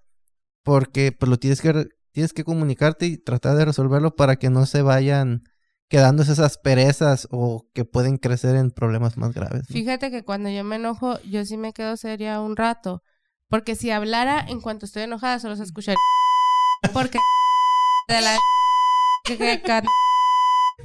porque 0.63 1.11
pues 1.11 1.29
lo 1.29 1.37
tienes 1.37 1.61
que, 1.61 1.87
tienes 2.13 2.33
que 2.33 2.43
comunicarte 2.43 3.05
y 3.05 3.17
tratar 3.17 3.55
de 3.55 3.65
resolverlo 3.65 4.15
para 4.15 4.37
que 4.37 4.49
no 4.49 4.65
se 4.65 4.81
vayan 4.81 5.43
quedando 5.87 6.23
esas 6.23 6.57
perezas 6.57 7.27
o 7.29 7.67
que 7.75 7.85
pueden 7.85 8.17
crecer 8.17 8.55
en 8.55 8.71
problemas 8.71 9.17
más 9.17 9.35
graves. 9.35 9.69
¿no? 9.69 9.73
Fíjate 9.73 10.09
que 10.09 10.23
cuando 10.23 10.49
yo 10.49 10.63
me 10.63 10.77
enojo, 10.77 11.19
yo 11.29 11.45
sí 11.45 11.57
me 11.57 11.73
quedo 11.73 11.95
seria 11.95 12.41
un 12.41 12.55
rato. 12.55 13.03
Porque 13.49 13.75
si 13.75 13.89
hablara 13.91 14.45
en 14.47 14.61
cuanto 14.61 14.85
estoy 14.85 15.03
enojada, 15.03 15.39
solo 15.39 15.55
se 15.55 15.63
escucharía. 15.63 15.97
Porque 16.93 17.17
de 18.07 18.21
la 18.21 18.37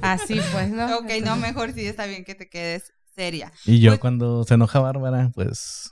así 0.01 0.39
pues, 0.51 0.69
¿no? 0.69 0.97
Ok, 0.97 1.09
no, 1.23 1.35
mejor 1.37 1.71
sí 1.73 1.85
está 1.85 2.05
bien 2.05 2.25
que 2.25 2.35
te 2.35 2.49
quedes 2.49 2.91
seria. 3.15 3.51
Y 3.65 3.79
yo 3.79 3.91
Pues- 3.91 3.99
cuando 4.01 4.43
se 4.43 4.55
enoja 4.55 4.79
Bárbara, 4.79 5.31
pues 5.33 5.91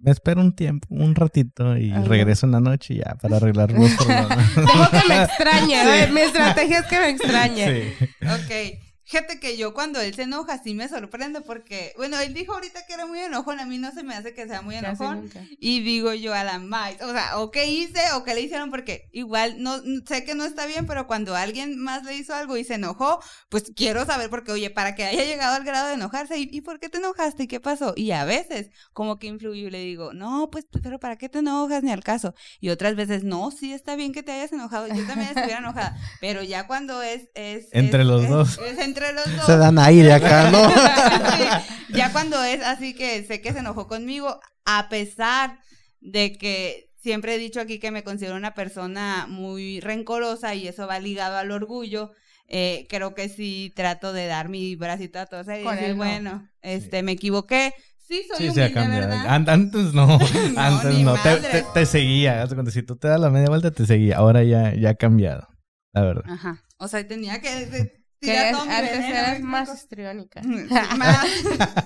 me 0.00 0.10
espero 0.10 0.40
un 0.40 0.54
tiempo, 0.54 0.86
un 0.90 1.14
ratito 1.14 1.76
y 1.76 1.90
Ajá. 1.92 2.02
regreso 2.04 2.46
en 2.46 2.52
la 2.52 2.60
noche 2.60 2.96
ya 2.96 3.14
para 3.20 3.36
arreglar 3.36 3.72
los 3.72 3.90
problemas. 3.96 4.54
Dejo 4.56 4.90
que 4.90 5.08
me 5.08 5.22
extrañe, 5.22 6.02
¿eh? 6.04 6.06
mi 6.12 6.20
estrategia 6.20 6.78
es 6.80 6.86
que 6.86 6.98
me 6.98 7.08
extrañe. 7.10 7.94
Sí. 7.98 8.06
Ok. 8.22 8.83
Fíjate 9.06 9.38
que 9.38 9.56
yo 9.56 9.74
cuando 9.74 10.00
él 10.00 10.14
se 10.14 10.22
enoja 10.22 10.62
sí 10.62 10.72
me 10.74 10.88
sorprende 10.88 11.40
porque, 11.42 11.92
bueno, 11.96 12.18
él 12.20 12.32
dijo 12.32 12.54
ahorita 12.54 12.86
que 12.86 12.94
era 12.94 13.04
muy 13.06 13.18
enojón, 13.20 13.60
a 13.60 13.66
mí 13.66 13.76
no 13.78 13.92
se 13.92 14.02
me 14.02 14.14
hace 14.14 14.32
que 14.34 14.46
sea 14.48 14.62
muy 14.62 14.76
enojón. 14.76 15.30
Y 15.60 15.80
digo 15.80 16.14
yo 16.14 16.32
a 16.34 16.42
la 16.44 16.58
más, 16.58 16.94
o 17.02 17.12
sea, 17.12 17.38
o 17.38 17.50
qué 17.50 17.66
hice 17.66 18.00
o 18.14 18.24
qué 18.24 18.34
le 18.34 18.40
hicieron, 18.40 18.70
porque 18.70 19.08
igual 19.12 19.62
no 19.62 19.78
sé 20.06 20.24
que 20.24 20.34
no 20.34 20.44
está 20.44 20.64
bien, 20.66 20.86
pero 20.86 21.06
cuando 21.06 21.36
alguien 21.36 21.78
más 21.78 22.04
le 22.04 22.16
hizo 22.16 22.34
algo 22.34 22.56
y 22.56 22.64
se 22.64 22.74
enojó, 22.74 23.20
pues 23.50 23.72
quiero 23.76 24.06
saber, 24.06 24.30
porque 24.30 24.52
oye, 24.52 24.70
para 24.70 24.94
que 24.94 25.04
haya 25.04 25.24
llegado 25.24 25.54
al 25.56 25.64
grado 25.64 25.88
de 25.88 25.94
enojarse, 25.94 26.38
¿y, 26.38 26.48
y 26.50 26.60
por 26.62 26.80
qué 26.80 26.88
te 26.88 26.98
enojaste? 26.98 27.42
¿Y 27.44 27.46
qué 27.46 27.60
pasó? 27.60 27.92
Y 27.96 28.10
a 28.12 28.24
veces, 28.24 28.70
como 28.92 29.18
que 29.18 29.26
influyo 29.26 29.68
y 29.68 29.70
le 29.70 29.80
digo, 29.80 30.14
no, 30.14 30.48
pues, 30.50 30.66
pero 30.82 30.98
¿para 30.98 31.16
qué 31.16 31.28
te 31.28 31.40
enojas? 31.40 31.82
Ni 31.82 31.90
al 31.92 32.02
caso. 32.02 32.34
Y 32.60 32.70
otras 32.70 32.96
veces, 32.96 33.22
no, 33.24 33.50
sí 33.50 33.72
está 33.74 33.96
bien 33.96 34.12
que 34.12 34.22
te 34.22 34.32
hayas 34.32 34.52
enojado, 34.52 34.88
yo 34.88 35.06
también 35.06 35.28
estuviera 35.28 35.58
enojada, 35.58 35.96
pero 36.20 36.42
ya 36.42 36.66
cuando 36.66 37.02
es. 37.02 37.28
es 37.34 37.66
Entre 37.72 38.00
es- 38.00 38.06
los 38.06 38.22
es- 38.24 38.30
dos. 38.30 38.58
Es 38.64 38.78
entre 38.94 39.12
los 39.12 39.36
dos. 39.36 39.46
Se 39.46 39.56
dan 39.56 39.78
aire 39.78 40.12
acá, 40.18 40.50
¿no? 40.50 40.68
Sí, 40.70 41.94
ya 41.94 42.12
cuando 42.12 42.42
es 42.42 42.62
así 42.62 42.94
que 42.94 43.24
sé 43.24 43.40
que 43.40 43.52
se 43.52 43.58
enojó 43.60 43.86
conmigo, 43.86 44.40
a 44.64 44.88
pesar 44.88 45.58
de 46.00 46.32
que 46.32 46.90
siempre 47.00 47.34
he 47.34 47.38
dicho 47.38 47.60
aquí 47.60 47.78
que 47.78 47.90
me 47.90 48.02
considero 48.04 48.36
una 48.36 48.54
persona 48.54 49.26
muy 49.28 49.80
rencorosa 49.80 50.54
y 50.54 50.68
eso 50.68 50.86
va 50.86 50.98
ligado 51.00 51.36
al 51.36 51.50
orgullo, 51.50 52.12
eh, 52.48 52.86
creo 52.88 53.14
que 53.14 53.28
sí 53.28 53.72
trato 53.74 54.12
de 54.12 54.26
dar 54.26 54.48
mi 54.48 54.76
bracito 54.76 55.18
a 55.18 55.26
todos 55.26 55.46
y 55.48 55.62
Con 55.62 55.76
decir, 55.76 55.94
bueno, 55.94 56.48
este, 56.62 57.02
me 57.02 57.12
equivoqué. 57.12 57.72
Sí, 58.06 58.22
soy 58.28 58.36
Sí, 58.36 58.44
humilde, 58.50 58.54
se 58.54 58.64
ha 58.64 58.72
cambiado. 58.74 59.08
¿verdad? 59.08 59.26
An- 59.34 59.48
antes 59.48 59.94
no, 59.94 60.18
antes 60.56 60.98
no. 60.98 61.14
Te, 61.14 61.30
madres. 61.30 61.50
te- 61.50 61.64
te 61.72 61.86
seguía. 61.86 62.46
cuenta, 62.48 62.70
Si 62.70 62.82
tú 62.82 62.96
te 62.96 63.08
das 63.08 63.18
la 63.18 63.30
media 63.30 63.48
vuelta, 63.48 63.70
te 63.70 63.86
seguía. 63.86 64.18
Ahora 64.18 64.42
ya, 64.44 64.74
ya 64.74 64.90
ha 64.90 64.94
cambiado, 64.94 65.48
la 65.94 66.02
verdad. 66.02 66.24
Ajá. 66.26 66.62
O 66.76 66.86
sea, 66.88 67.06
tenía 67.08 67.40
que 67.40 68.03
Que 68.24 68.50
es- 68.50 68.56
antes 68.56 68.90
veneno, 68.92 69.14
eras 69.14 69.40
¿me 69.40 69.44
más 69.46 69.74
histriónica. 69.74 70.42
Sí, 70.42 70.48
más. 70.98 71.26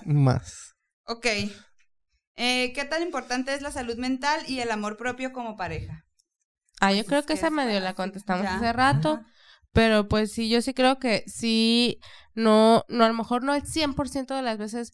Más. 0.07 0.75
Ok. 1.05 1.27
Eh, 2.37 2.73
¿Qué 2.73 2.85
tan 2.85 3.03
importante 3.03 3.55
es 3.55 3.63
la 3.63 3.73
salud 3.73 3.97
mental 3.97 4.41
y 4.47 4.61
el 4.61 4.71
amor 4.71 4.97
propio 4.97 5.33
como 5.33 5.57
pareja? 5.57 6.05
Ah, 6.81 6.93
yo 6.93 6.99
Pues 6.99 7.07
creo 7.09 7.21
es 7.21 7.27
que 7.27 7.33
que 7.35 7.39
esa 7.39 7.47
es 7.49 7.53
medio 7.53 7.81
la 7.81 7.95
contestamos 7.95 8.45
ya. 8.45 8.57
hace 8.57 8.73
rato. 8.73 9.15
Ajá. 9.15 9.27
Pero 9.73 10.09
pues 10.09 10.33
sí, 10.33 10.49
yo 10.49 10.63
sí 10.63 10.73
creo 10.73 10.99
que 10.99 11.25
sí, 11.27 11.99
no, 12.35 12.85
no, 12.89 13.05
a 13.05 13.09
lo 13.09 13.15
mejor 13.15 13.43
no 13.43 13.55
el 13.55 13.63
100% 13.65 14.35
de 14.35 14.43
las 14.43 14.57
veces 14.57 14.93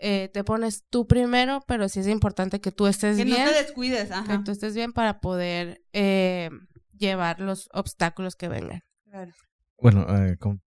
eh, 0.00 0.30
te 0.32 0.44
pones 0.44 0.84
tú 0.90 1.06
primero, 1.06 1.62
pero 1.66 1.88
sí 1.88 2.00
es 2.00 2.06
importante 2.08 2.60
que 2.60 2.70
tú 2.72 2.86
estés 2.86 3.16
Que 3.16 3.24
bien, 3.24 3.44
no 3.44 3.50
te 3.50 3.62
descuides, 3.62 4.08
que 4.08 4.14
ajá. 4.14 4.42
tú 4.44 4.52
estés 4.52 4.74
bien 4.74 4.92
para 4.92 5.20
poder 5.20 5.82
eh, 5.92 6.50
llevar 6.96 7.40
los 7.40 7.68
obstáculos 7.72 8.36
que 8.36 8.48
vengan. 8.48 8.82
Claro. 9.04 9.32
Bueno, 9.78 10.06
eh, 10.24 10.36
com- 10.38 10.60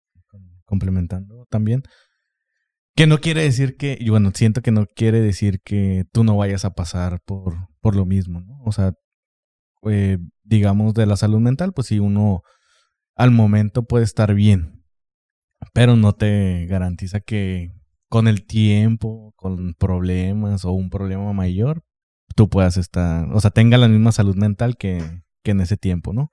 complementando 0.66 1.46
también. 1.50 1.84
Que 2.96 3.08
no 3.08 3.20
quiere 3.20 3.42
decir 3.42 3.76
que, 3.76 3.98
y 4.00 4.10
bueno, 4.10 4.32
siento 4.36 4.62
que 4.62 4.72
no 4.72 4.86
quiere 4.86 5.20
decir 5.20 5.62
que 5.62 6.06
tú 6.12 6.24
no 6.24 6.38
vayas 6.38 6.64
a 6.66 6.76
pasar 6.76 7.22
por, 7.26 7.56
por 7.82 7.96
lo 7.96 8.06
mismo, 8.06 8.42
¿no? 8.42 8.60
O 8.66 8.72
sea, 8.72 8.94
eh, 9.90 10.20
digamos 10.44 10.94
de 10.94 11.06
la 11.06 11.18
salud 11.18 11.40
mental, 11.40 11.74
pues 11.74 11.88
si 11.88 12.00
uno 12.00 12.44
al 13.16 13.32
momento 13.32 13.84
puede 13.86 14.04
estar 14.04 14.34
bien, 14.34 14.84
pero 15.74 15.96
no 15.96 16.14
te 16.14 16.66
garantiza 16.68 17.20
que 17.22 17.74
con 18.10 18.28
el 18.28 18.46
tiempo, 18.46 19.34
con 19.36 19.74
problemas 19.74 20.66
o 20.66 20.72
un 20.72 20.90
problema 20.90 21.34
mayor, 21.34 21.84
tú 22.36 22.50
puedas 22.50 22.78
estar, 22.78 23.28
o 23.34 23.40
sea, 23.40 23.52
tenga 23.52 23.78
la 23.78 23.88
misma 23.88 24.12
salud 24.12 24.36
mental 24.36 24.78
que, 24.78 25.02
que 25.44 25.52
en 25.52 25.62
ese 25.62 25.78
tiempo, 25.78 26.14
¿no? 26.14 26.32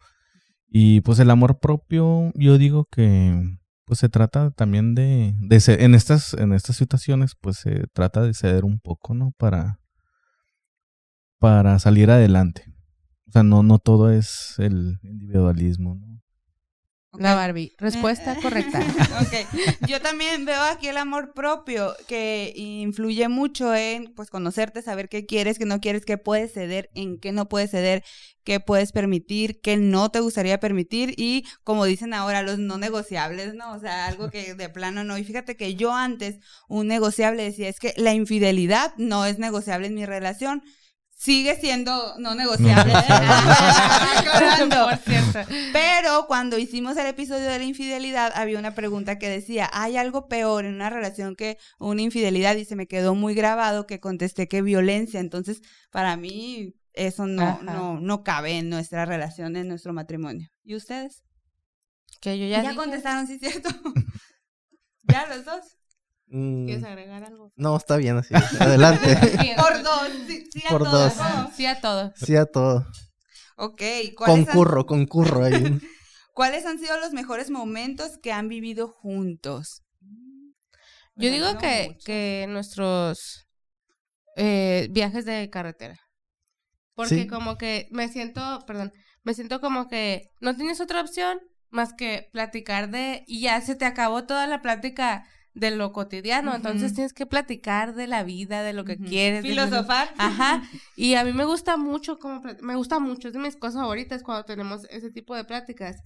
Y 0.69 1.01
pues 1.01 1.19
el 1.19 1.31
amor 1.31 1.59
propio, 1.59 2.33
yo 2.35 2.59
digo 2.59 2.87
que 2.91 3.59
pues 3.91 3.99
se 3.99 4.09
trata 4.09 4.53
también 4.53 4.95
de, 4.95 5.35
de 5.41 5.61
en 5.81 5.97
estas, 5.97 6.35
en 6.35 6.53
estas 6.53 6.77
situaciones, 6.77 7.35
pues 7.35 7.57
se 7.57 7.89
trata 7.93 8.23
de 8.23 8.35
ceder 8.35 8.65
un 8.65 8.79
poco, 8.79 9.15
¿no? 9.15 9.33
Para, 9.37 9.81
para 11.41 11.77
salir 11.81 12.09
adelante. 12.13 12.73
O 13.27 13.33
sea, 13.33 13.43
no, 13.43 13.65
no 13.65 13.81
todo 13.81 14.13
es 14.13 14.55
el 14.59 15.01
individualismo, 15.03 15.97
¿no? 15.97 16.23
La 17.19 17.35
Barbie. 17.35 17.73
Respuesta 17.79 18.37
correcta. 18.41 18.81
Ok. 19.21 19.89
Yo 19.89 20.01
también 20.01 20.45
veo 20.45 20.63
aquí 20.63 20.89
el 20.89 20.97
amor 20.97 21.35
propio 21.35 21.95
que 22.07 22.53
influye 22.57 23.29
mucho 23.29 23.75
en 23.75 24.15
pues 24.15 24.31
conocerte, 24.31 24.81
saber 24.81 25.09
qué 25.09 25.27
quieres, 25.27 25.59
qué 25.59 25.67
no 25.67 25.81
quieres, 25.81 26.05
qué 26.05 26.17
puedes 26.17 26.53
ceder, 26.53 26.89
en 26.95 27.19
qué 27.19 27.33
no 27.33 27.49
puedes 27.49 27.73
ceder, 27.73 28.05
qué 28.45 28.61
puedes 28.61 28.93
permitir, 28.93 29.61
qué 29.61 29.77
no 29.77 30.11
te 30.11 30.21
gustaría 30.21 30.61
permitir 30.61 31.15
y 31.17 31.45
como 31.65 31.85
dicen 31.85 32.15
ahora 32.15 32.43
los 32.43 32.59
no 32.59 32.79
negociables, 32.79 33.55
¿no? 33.55 33.73
O 33.73 33.81
sea, 33.81 34.07
algo 34.07 34.31
que 34.31 34.55
de 34.55 34.69
plano 34.69 35.05
no. 35.05 35.19
Y 35.19 35.25
fíjate 35.25 35.57
que 35.57 35.75
yo 35.75 35.93
antes 35.93 36.39
un 36.69 36.87
negociable 36.87 37.43
decía, 37.43 37.69
es 37.69 37.81
que 37.81 37.93
la 37.97 38.15
infidelidad 38.15 38.95
no 38.97 39.27
es 39.27 39.39
negociable 39.39 39.89
en 39.89 39.95
mi 39.95 40.07
relación. 40.07 40.63
Sigue 41.21 41.55
siendo 41.61 42.15
no 42.19 42.35
negociable. 42.35 42.95
Cierto. 45.05 45.39
Pero 45.71 46.25
cuando 46.27 46.57
hicimos 46.57 46.97
el 46.97 47.07
episodio 47.09 47.45
de 47.45 47.59
la 47.59 47.65
infidelidad, 47.65 48.33
había 48.35 48.59
una 48.59 48.75
pregunta 48.75 49.19
que 49.19 49.29
decía, 49.29 49.69
¿hay 49.75 49.99
algo 49.99 50.29
peor 50.29 50.65
en 50.65 50.77
una 50.77 50.89
relación 50.89 51.37
que 51.37 51.59
una 51.79 52.01
infidelidad? 52.01 52.57
Y 52.57 52.65
se 52.65 52.75
me 52.75 52.87
quedó 52.87 53.15
muy 53.15 53.35
grabado 53.35 53.87
que 53.87 54.01
contesté 54.01 54.49
que 54.49 54.63
violencia. 54.63 55.21
Entonces, 55.21 55.61
para 55.91 56.17
mí, 56.17 56.75
eso 56.95 57.27
no, 57.27 57.43
Ajá. 57.43 57.63
no, 57.65 58.01
no 58.01 58.25
cabe 58.25 58.57
en 58.57 58.71
nuestra 58.71 59.05
relación, 59.05 59.57
en 59.57 59.69
nuestro 59.69 59.93
matrimonio. 59.93 60.49
¿Y 60.65 60.75
ustedes? 60.75 61.23
Que 62.23 62.39
yo 62.39 62.47
Ya, 62.47 62.63
ya, 62.63 62.71
dije. 62.71 62.77
contestaron, 62.77 63.27
sí, 63.27 63.39
cierto. 63.39 63.69
¿Ya 65.03 65.27
los 65.27 65.45
dos? 65.45 65.77
Mm, 66.31 66.67
¿Quieres 66.67 66.85
agregar 66.85 67.25
algo? 67.25 67.53
no, 67.57 67.77
está 67.77 67.97
bien 67.97 68.17
así. 68.19 68.35
Adelante. 68.61 69.17
Por 69.57 69.83
dos, 69.83 70.09
sí, 70.29 70.45
sí 70.53 70.63
a 70.67 70.71
Por 70.71 70.85
todos. 70.85 71.17
dos. 71.17 71.55
Sí 71.57 71.67
a 71.67 71.81
todo. 71.81 72.13
Sí 72.17 72.37
a 72.37 72.47
todo. 72.47 72.87
Ok, 73.57 73.83
¿cuáles 74.17 74.37
han, 74.37 74.45
Concurro, 74.47 74.87
concurro 74.87 75.45
ahí. 75.45 75.53
¿cuáles 76.35 76.65
han 76.67 76.79
sido 76.79 76.99
los 76.99 77.13
mejores 77.13 77.51
momentos 77.51 78.17
que 78.23 78.33
han 78.33 78.49
vivido 78.49 78.89
juntos? 78.89 79.83
Me 81.17 81.27
Yo 81.27 81.33
digo 81.33 81.59
que, 81.59 81.99
que 82.05 82.47
nuestros 82.49 83.47
eh, 84.37 84.89
viajes 84.91 85.25
de 85.25 85.51
carretera. 85.51 85.99
Porque 86.95 87.23
Sí. 87.23 87.27
como 87.27 87.57
que 87.59 87.89
me 87.91 88.09
siento, 88.09 88.65
perdón, 88.67 88.93
me 89.23 89.35
siento 89.35 89.61
como 89.61 89.89
que 89.89 90.31
no 90.41 90.55
tienes 90.57 90.81
otra 90.81 91.01
opción 91.01 91.39
más 91.71 91.93
que 91.93 92.29
platicar 92.33 92.91
de, 92.91 93.25
y 93.27 93.43
ya 93.43 93.61
se 93.61 93.75
te 93.75 93.85
acabó 93.85 94.25
toda 94.25 94.47
la 94.47 94.61
plática 94.63 95.25
de 95.55 95.71
lo 95.73 95.93
cotidiano, 95.93 96.55
entonces 96.55 96.95
tienes 96.95 97.13
que 97.13 97.27
platicar 97.27 97.95
de 97.95 98.07
la 98.07 98.23
vida, 98.23 98.63
de 98.63 98.73
lo 98.73 98.85
que 98.85 98.97
quieres. 98.99 99.43
de 99.43 99.49
Filosofar. 99.51 100.15
Ajá, 100.17 100.63
y 100.97 101.15
a 101.15 101.25
mí 101.25 101.33
me 101.33 101.45
gusta 101.45 101.77
mucho, 101.77 102.19
como 102.19 102.43
me 102.63 102.77
gusta 102.77 102.99
mucho, 103.01 103.29
es 103.29 103.35
de 103.35 103.41
mis 103.41 103.57
cosas 103.57 103.81
favoritas 103.81 104.23
cuando 104.23 104.45
tenemos 104.45 104.87
ese 104.91 105.11
tipo 105.11 105.35
de 105.35 105.45
pláticas. 105.45 105.97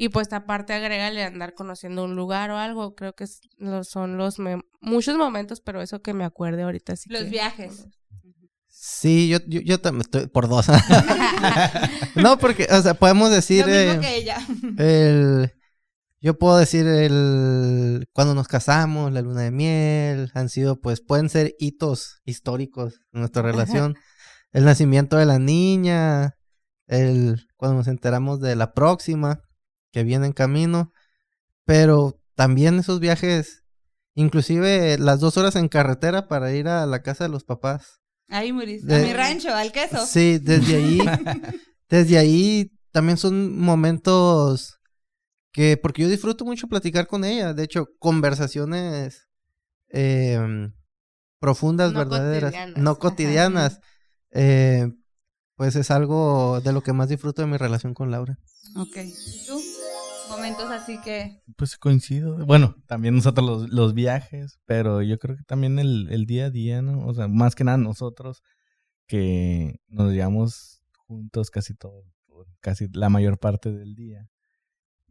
Y 0.00 0.10
pues 0.10 0.32
aparte 0.32 0.72
agrégale 0.74 1.24
andar 1.24 1.54
conociendo 1.54 2.04
un 2.04 2.14
lugar 2.14 2.50
o 2.52 2.56
algo, 2.56 2.94
creo 2.94 3.14
que 3.14 3.24
es- 3.24 3.40
lo- 3.56 3.82
son 3.82 4.16
los 4.16 4.38
me- 4.38 4.60
muchos 4.80 5.16
momentos, 5.16 5.60
pero 5.60 5.82
eso 5.82 6.02
que 6.02 6.14
me 6.14 6.24
acuerde 6.24 6.62
ahorita 6.62 6.94
sí 6.94 7.10
Los 7.10 7.24
que- 7.24 7.30
viajes. 7.30 7.86
Sí, 8.68 9.28
yo, 9.28 9.38
yo, 9.48 9.60
yo 9.60 9.80
también 9.80 10.02
estoy 10.02 10.28
por 10.28 10.48
dos. 10.48 10.66
no, 12.14 12.38
porque, 12.38 12.68
o 12.70 12.80
sea, 12.82 12.94
podemos 12.94 13.30
decir. 13.30 13.66
Lo 13.66 13.72
mismo 13.72 13.92
eh, 13.94 13.98
que 14.00 14.16
ella. 14.16 14.38
El, 14.78 15.52
yo 16.20 16.38
puedo 16.38 16.56
decir 16.58 16.86
el 16.86 18.08
cuando 18.12 18.34
nos 18.34 18.48
casamos, 18.48 19.12
la 19.12 19.22
luna 19.22 19.42
de 19.42 19.50
miel, 19.50 20.30
han 20.34 20.48
sido, 20.48 20.80
pues, 20.80 21.00
pueden 21.00 21.28
ser 21.28 21.54
hitos 21.58 22.20
históricos 22.24 23.00
en 23.12 23.20
nuestra 23.20 23.42
relación. 23.42 23.96
El 24.52 24.64
nacimiento 24.64 25.16
de 25.16 25.26
la 25.26 25.38
niña, 25.38 26.34
el 26.86 27.46
cuando 27.56 27.76
nos 27.78 27.88
enteramos 27.88 28.40
de 28.40 28.56
la 28.56 28.72
próxima 28.72 29.40
que 29.92 30.02
viene 30.04 30.26
en 30.26 30.32
camino, 30.32 30.92
pero 31.64 32.20
también 32.34 32.78
esos 32.78 33.00
viajes, 33.00 33.62
inclusive 34.14 34.96
las 34.98 35.20
dos 35.20 35.36
horas 35.36 35.56
en 35.56 35.68
carretera 35.68 36.28
para 36.28 36.52
ir 36.52 36.68
a 36.68 36.86
la 36.86 37.02
casa 37.02 37.24
de 37.24 37.30
los 37.30 37.44
papás. 37.44 38.00
Ahí 38.28 38.52
murís. 38.52 38.84
De- 38.84 38.96
A 38.96 38.98
mi 39.06 39.12
rancho, 39.12 39.54
al 39.54 39.72
queso. 39.72 40.04
Sí, 40.06 40.38
desde 40.38 40.76
ahí, 40.76 40.98
desde 41.88 42.18
ahí 42.18 42.70
también 42.90 43.16
son 43.18 43.58
momentos 43.58 44.77
que, 45.52 45.76
porque 45.76 46.02
yo 46.02 46.08
disfruto 46.08 46.44
mucho 46.44 46.68
platicar 46.68 47.06
con 47.06 47.24
ella, 47.24 47.54
de 47.54 47.64
hecho, 47.64 47.86
conversaciones 47.98 49.28
em, 49.88 50.72
profundas, 51.40 51.92
No 51.92 51.98
verdaderas, 52.00 52.52
cotidianas. 52.52 52.82
no 52.82 52.98
cotidianas, 52.98 53.80
eh, 54.32 54.92
pues 55.56 55.76
es 55.76 55.90
algo 55.90 56.60
de 56.60 56.72
lo 56.72 56.82
que 56.82 56.92
más 56.92 57.08
disfruto 57.08 57.42
de 57.42 57.48
mi 57.48 57.56
relación 57.56 57.94
con 57.94 58.10
Laura. 58.10 58.38
Ok. 58.76 58.96
¿Y 58.96 59.46
tú? 59.46 59.60
Momentos 60.30 60.70
así 60.70 61.00
que... 61.00 61.42
Pues 61.56 61.78
coincido. 61.78 62.44
Bueno, 62.44 62.76
también 62.86 63.14
nosotros 63.14 63.46
los, 63.46 63.70
los 63.70 63.94
viajes, 63.94 64.60
pero 64.66 65.00
yo 65.02 65.18
creo 65.18 65.36
que 65.36 65.42
también 65.44 65.78
el, 65.78 66.08
el 66.10 66.26
día 66.26 66.46
a 66.46 66.50
día, 66.50 66.82
¿no? 66.82 67.06
O 67.06 67.14
sea, 67.14 67.28
más 67.28 67.54
que 67.54 67.64
nada 67.64 67.78
nosotros 67.78 68.42
que 69.06 69.80
nos 69.88 70.12
llevamos 70.12 70.82
juntos 71.06 71.50
casi 71.50 71.74
todo, 71.74 72.04
casi 72.60 72.88
la 72.92 73.08
mayor 73.08 73.38
parte 73.38 73.72
del 73.72 73.94
día. 73.94 74.28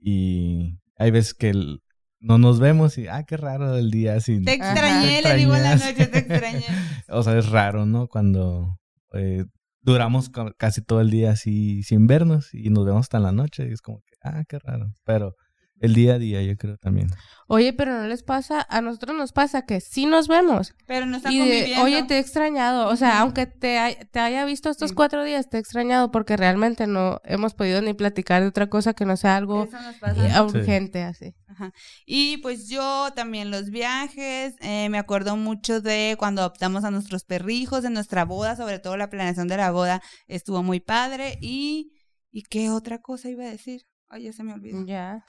Y 0.02 0.80
hay 0.98 1.12
veces 1.12 1.34
que 1.34 1.50
el- 1.50 1.82
no 2.20 2.38
nos 2.38 2.60
vemos 2.60 2.98
y, 2.98 3.08
ah, 3.08 3.24
qué 3.24 3.38
raro 3.38 3.76
el 3.78 3.92
día 3.92 4.20
sin... 4.20 4.44
Te 4.46 4.54
extrañé, 4.54 5.22
Te 5.22 5.30
le 5.30 5.36
digo 5.38 5.56
en 5.56 5.64
la 5.64 5.76
noche, 5.76 6.08
te 6.08 6.18
extrañé. 6.20 6.66
O 7.10 7.24
sea, 7.24 7.38
es 7.38 7.50
raro, 7.50 7.86
¿no? 7.86 8.08
Cuando 8.08 8.80
eh, 9.14 9.46
duramos 9.82 10.30
ca- 10.30 10.52
casi 10.58 10.82
todo 10.82 11.00
el 11.02 11.10
día 11.12 11.32
así 11.32 11.84
sin 11.84 12.08
vernos 12.08 12.54
y 12.54 12.70
nos 12.70 12.86
vemos 12.86 13.02
hasta 13.02 13.18
en 13.18 13.24
la 13.24 13.32
noche 13.32 13.68
y 13.70 13.72
es 13.72 13.82
como 13.82 14.02
que, 14.02 14.16
ah, 14.24 14.44
qué 14.50 14.60
raro. 14.60 14.94
Pero 15.06 15.36
el 15.80 15.94
día 15.94 16.14
a 16.16 16.18
día 16.20 16.42
yo 16.42 16.56
creo 16.58 16.78
también. 16.78 17.08
Oye, 17.50 17.72
pero 17.72 17.94
no 18.02 18.08
les 18.08 18.24
pasa, 18.24 18.66
a 18.70 18.82
nosotros 18.82 19.16
nos 19.16 19.32
pasa 19.32 19.62
que 19.66 19.80
sí 19.80 20.06
nos 20.06 20.28
vemos. 20.28 20.74
Pero 20.86 21.06
no 21.06 21.16
están 21.18 21.32
Y 21.32 21.38
de, 21.38 21.44
conviviendo. 21.46 21.84
oye, 21.86 22.04
te 22.04 22.16
he 22.16 22.20
extrañado. 22.20 22.90
O 22.90 22.96
sea, 22.98 23.22
aunque 23.22 23.46
te, 23.46 23.78
hay- 23.78 23.96
te 24.12 24.20
haya 24.20 24.44
visto 24.44 24.70
estos 24.70 24.90
Sí. 24.90 24.96
cuatro 24.96 25.24
días, 25.24 25.50
te 25.50 25.56
he 25.56 25.60
extrañado 25.62 26.12
porque 26.12 26.36
realmente 26.36 26.88
no 26.88 27.22
hemos 27.24 27.54
podido 27.54 27.82
ni 27.82 27.94
platicar 27.94 28.42
de 28.42 28.50
otra 28.50 28.68
cosa 28.68 28.94
que 28.94 29.06
no 29.06 29.16
sea 29.16 29.38
algo 29.38 29.64
Eso 29.64 29.80
nos 29.82 29.96
pasa. 29.96 30.28
eh, 30.28 30.42
urgente 30.42 31.04
así. 31.04 31.36
Ajá. 31.48 31.72
Y 32.06 32.38
pues 32.40 32.68
yo 32.68 33.10
también 33.16 33.50
los 33.50 33.70
viajes, 33.70 34.56
eh, 34.60 34.90
me 34.90 34.98
acuerdo 34.98 35.38
mucho 35.38 35.80
de 35.80 36.16
cuando 36.20 36.42
adoptamos 36.42 36.84
a 36.84 36.92
nuestros 36.92 37.24
perrijos, 37.24 37.82
de 37.82 37.90
nuestra 37.92 38.26
boda, 38.26 38.58
sobre 38.58 38.80
todo 38.80 38.98
la 38.98 39.10
planeación 39.10 39.48
de 39.48 39.56
la 39.58 39.72
boda 39.72 40.02
estuvo 40.28 40.64
muy 40.64 40.82
padre. 40.82 41.38
Y, 41.42 41.94
¿y 42.30 42.44
qué 42.44 42.70
otra 42.72 43.00
cosa 43.00 43.30
iba 43.30 43.46
a 43.46 43.50
decir? 43.52 43.84
Ay, 44.10 44.24
ya 44.24 44.34
se 44.34 44.44
me 44.44 44.54
olvidó. 44.54 44.86
Ya. 44.86 45.24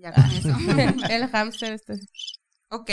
Ya 0.00 0.12
con 0.12 0.24
eso. 0.24 0.48
El 1.10 1.26
hámster 1.32 1.72
este. 1.72 1.94
ok, 2.68 2.90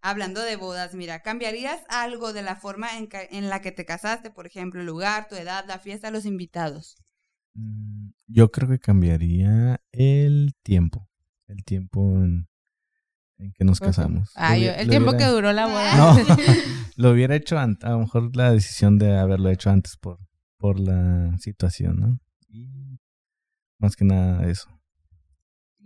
hablando 0.00 0.40
de 0.42 0.56
bodas, 0.56 0.94
mira, 0.94 1.20
¿cambiarías 1.22 1.80
algo 1.88 2.32
de 2.32 2.42
la 2.42 2.56
forma 2.56 2.98
en, 2.98 3.08
en 3.30 3.48
la 3.48 3.60
que 3.60 3.72
te 3.72 3.84
casaste? 3.84 4.30
Por 4.30 4.46
ejemplo, 4.46 4.80
el 4.80 4.86
lugar, 4.86 5.28
tu 5.28 5.34
edad, 5.36 5.64
la 5.66 5.78
fiesta, 5.78 6.10
los 6.10 6.24
invitados. 6.26 6.96
Mm, 7.54 8.10
Yo 8.26 8.50
creo 8.50 8.68
que 8.68 8.78
cambiaría 8.78 9.80
el 9.92 10.54
tiempo. 10.62 11.08
El 11.48 11.64
tiempo 11.64 12.00
en, 12.16 12.48
en 13.38 13.52
que 13.52 13.64
nos 13.64 13.78
casamos. 13.80 14.30
Ah, 14.36 14.56
Lo 14.56 14.62
yo- 14.64 14.70
hubi- 14.72 14.78
el 14.78 14.88
tiempo 14.88 15.10
hubiera- 15.10 15.26
que 15.26 15.32
duró 15.32 15.52
la 15.52 15.66
boda. 15.66 15.96
No, 15.96 16.16
lo 16.96 17.10
hubiera 17.10 17.34
hecho 17.36 17.58
antes. 17.58 17.84
A 17.84 17.90
lo 17.90 17.98
mejor 18.00 18.34
la 18.36 18.52
decisión 18.52 18.98
de 18.98 19.18
haberlo 19.18 19.50
hecho 19.50 19.68
antes 19.70 19.96
por, 19.96 20.18
por 20.56 20.78
la 20.80 21.36
situación, 21.38 21.96
¿no? 22.00 22.18
Y 22.48 22.98
más 23.78 23.96
que 23.96 24.04
nada 24.04 24.48
eso. 24.48 24.68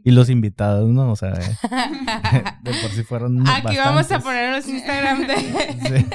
Y 0.06 0.12
los 0.12 0.30
invitados, 0.30 0.88
¿no? 0.88 1.10
O 1.10 1.16
sea, 1.16 1.32
eh, 1.32 2.44
de 2.62 2.70
por 2.80 2.90
sí 2.92 3.02
fueron 3.02 3.44
Aquí 3.48 3.76
vamos 3.76 4.08
a 4.12 4.20
poner 4.20 4.54
los 4.54 4.68
Instagram 4.68 5.26
de... 5.26 5.34
Sí. 5.34 6.06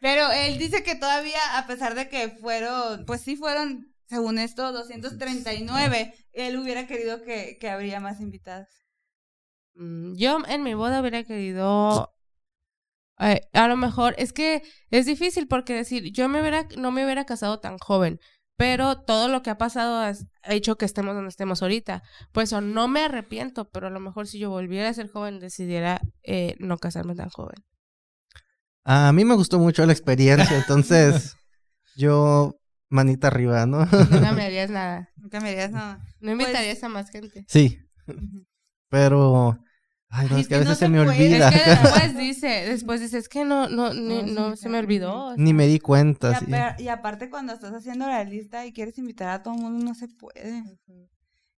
Pero 0.00 0.32
él 0.32 0.58
dice 0.58 0.82
que 0.82 0.96
todavía, 0.96 1.38
a 1.56 1.64
pesar 1.68 1.94
de 1.94 2.08
que 2.08 2.30
fueron, 2.30 3.04
pues 3.06 3.20
sí 3.20 3.36
fueron, 3.36 3.94
según 4.08 4.40
esto, 4.40 4.72
239, 4.72 6.12
él 6.32 6.58
hubiera 6.58 6.88
querido 6.88 7.22
que, 7.22 7.56
que 7.60 7.70
habría 7.70 8.00
más 8.00 8.20
invitados. 8.20 8.66
Mm, 9.74 10.16
Yo 10.16 10.38
en 10.48 10.64
mi 10.64 10.74
boda 10.74 11.00
hubiera 11.00 11.22
querido... 11.22 12.12
eh, 13.20 13.42
a 13.52 13.68
lo 13.68 13.76
mejor, 13.76 14.16
es 14.18 14.32
que 14.32 14.64
es 14.90 15.06
difícil 15.06 15.46
porque 15.46 15.72
decir, 15.74 16.10
yo 16.12 16.28
me 16.28 16.40
hubiera, 16.40 16.66
no 16.76 16.90
me 16.90 17.04
hubiera 17.04 17.26
casado 17.26 17.60
tan 17.60 17.78
joven, 17.78 18.18
pero 18.60 19.00
todo 19.00 19.28
lo 19.28 19.42
que 19.42 19.48
ha 19.48 19.56
pasado 19.56 20.00
ha 20.00 20.14
hecho 20.54 20.76
que 20.76 20.84
estemos 20.84 21.14
donde 21.14 21.30
estemos 21.30 21.62
ahorita. 21.62 22.02
Pues 22.30 22.52
o 22.52 22.60
no 22.60 22.88
me 22.88 23.00
arrepiento, 23.00 23.70
pero 23.70 23.86
a 23.86 23.90
lo 23.90 24.00
mejor 24.00 24.26
si 24.26 24.38
yo 24.38 24.50
volviera 24.50 24.90
a 24.90 24.92
ser 24.92 25.08
joven 25.08 25.40
decidiera 25.40 26.02
eh, 26.22 26.56
no 26.58 26.76
casarme 26.76 27.14
tan 27.14 27.30
joven. 27.30 27.64
A 28.84 29.14
mí 29.14 29.24
me 29.24 29.34
gustó 29.34 29.58
mucho 29.58 29.86
la 29.86 29.94
experiencia, 29.94 30.54
entonces 30.58 31.36
yo 31.96 32.60
manita 32.90 33.28
arriba, 33.28 33.64
¿no? 33.64 33.86
No 33.86 34.20
cambiarías 34.20 34.68
nada. 34.70 35.08
No 35.16 35.30
cambiarías 35.30 35.70
nada. 35.70 36.04
No 36.20 36.32
invitarías 36.32 36.84
a 36.84 36.90
más 36.90 37.08
gente. 37.08 37.46
sí, 37.48 37.78
pero 38.90 39.58
Ay, 40.12 40.26
no, 40.28 40.34
Ay, 40.36 40.40
es 40.42 40.48
que 40.48 40.54
a 40.56 40.58
veces 40.58 40.70
no 40.70 40.76
se 40.76 40.88
me 40.88 41.04
puede. 41.04 41.10
olvida. 41.26 41.48
Es 41.50 41.62
que 41.62 41.70
después 41.70 42.16
dice, 42.18 42.48
después 42.48 43.00
dice, 43.00 43.18
es 43.18 43.28
que 43.28 43.44
no, 43.44 43.68
no, 43.68 43.94
ni- 43.94 44.22
No, 44.32 44.56
se 44.56 44.68
me 44.68 44.78
olvidó. 44.78 45.36
Ni 45.36 45.54
me 45.54 45.66
di 45.68 45.78
cuenta. 45.78 46.32
Y, 46.42 46.44
sí. 46.46 46.52
apa- 46.54 46.76
y 46.82 46.88
aparte 46.88 47.30
cuando 47.30 47.52
estás 47.52 47.72
haciendo 47.72 48.06
la 48.08 48.24
lista 48.24 48.66
y 48.66 48.72
quieres 48.72 48.98
invitar 48.98 49.28
a 49.28 49.42
todo 49.42 49.54
el 49.54 49.60
mundo, 49.60 49.84
no 49.84 49.94
se 49.94 50.08
puede. 50.08 50.64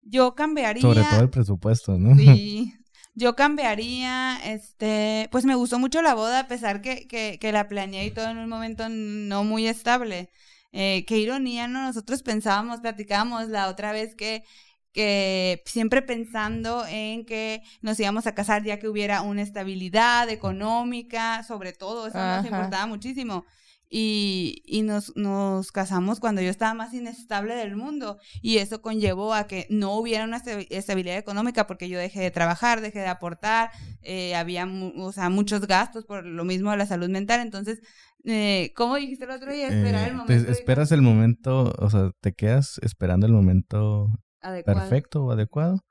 Yo 0.02 0.36
cambiaría... 0.36 0.82
Sobre 0.82 1.04
todo 1.04 1.22
el 1.22 1.30
presupuesto, 1.30 1.98
¿no? 1.98 2.16
Sí. 2.16 2.74
Yo 3.14 3.36
cambiaría, 3.36 4.38
este, 4.46 5.28
pues 5.34 5.44
me 5.44 5.56
gustó 5.56 5.80
mucho 5.80 6.02
la 6.02 6.14
boda, 6.14 6.40
a 6.40 6.48
pesar 6.48 6.82
que, 6.82 7.08
que, 7.08 7.38
que 7.42 7.52
la 7.52 7.68
planeé 7.68 8.06
y 8.06 8.12
todo 8.12 8.30
en 8.30 8.38
un 8.38 8.48
momento 8.48 8.88
no 8.90 9.44
muy 9.44 9.68
estable. 9.68 10.30
Eh, 10.72 11.04
qué 11.06 11.18
ironía, 11.18 11.68
¿no? 11.68 11.82
Nosotros 11.84 12.24
pensábamos, 12.24 12.80
platicábamos 12.80 13.50
la 13.50 13.68
otra 13.68 13.92
vez 13.92 14.16
que, 14.16 14.46
que 14.94 15.62
siempre 15.66 16.02
pensando 16.02 16.86
en 16.88 17.26
que 17.26 17.62
nos 17.82 18.00
íbamos 18.00 18.28
a 18.28 18.36
casar 18.36 18.64
ya 18.64 18.80
que 18.80 18.88
hubiera 18.90 19.22
una 19.22 19.42
estabilidad 19.42 20.30
económica, 20.30 21.44
sobre 21.44 21.74
todo, 21.74 22.08
eso 22.08 22.18
nos 22.38 22.46
importaba 22.46 22.86
muchísimo. 22.88 23.46
Y, 23.94 24.64
y 24.66 24.84
nos, 24.84 25.12
nos 25.18 25.74
casamos 25.74 26.22
cuando 26.22 26.42
yo 26.42 26.50
estaba 26.50 26.74
más 26.74 26.94
inestable 26.94 27.56
del 27.56 27.76
mundo 27.76 28.20
y 28.42 28.60
eso 28.60 28.82
conllevó 28.82 29.34
a 29.34 29.48
que 29.48 29.68
no 29.70 29.96
hubiera 29.98 30.24
una 30.24 30.42
estabi- 30.42 30.66
estabilidad 30.70 31.18
económica 31.18 31.68
porque 31.68 31.90
yo 31.90 32.00
dejé 32.00 32.22
de 32.22 32.32
trabajar, 32.32 32.80
dejé 32.80 33.00
de 33.00 33.08
aportar, 33.08 33.70
eh, 34.02 34.34
había 34.36 34.66
mu- 34.66 34.94
o 35.04 35.12
sea, 35.12 35.30
muchos 35.30 35.68
gastos 35.68 36.06
por 36.06 36.26
lo 36.26 36.46
mismo 36.46 36.72
de 36.72 36.78
la 36.78 36.86
salud 36.86 37.10
mental, 37.10 37.42
entonces, 37.42 37.82
eh, 38.24 38.72
¿cómo 38.78 38.96
dijiste 38.96 39.26
el 39.26 39.32
otro 39.32 39.52
día? 39.52 39.68
Esperar 39.68 40.04
Eh, 40.04 40.12
el 40.12 40.12
te 40.12 40.18
momento 40.36 40.52
esperas 40.54 40.92
el 40.94 41.02
momento, 41.02 41.74
o 41.78 41.90
sea, 41.90 42.12
te 42.22 42.32
quedas 42.32 42.80
esperando 42.84 43.26
el 43.26 43.34
momento 43.34 44.08
adecuado. 44.42 44.80
perfecto 44.80 45.26
o 45.26 45.32
adecuado 45.32 45.84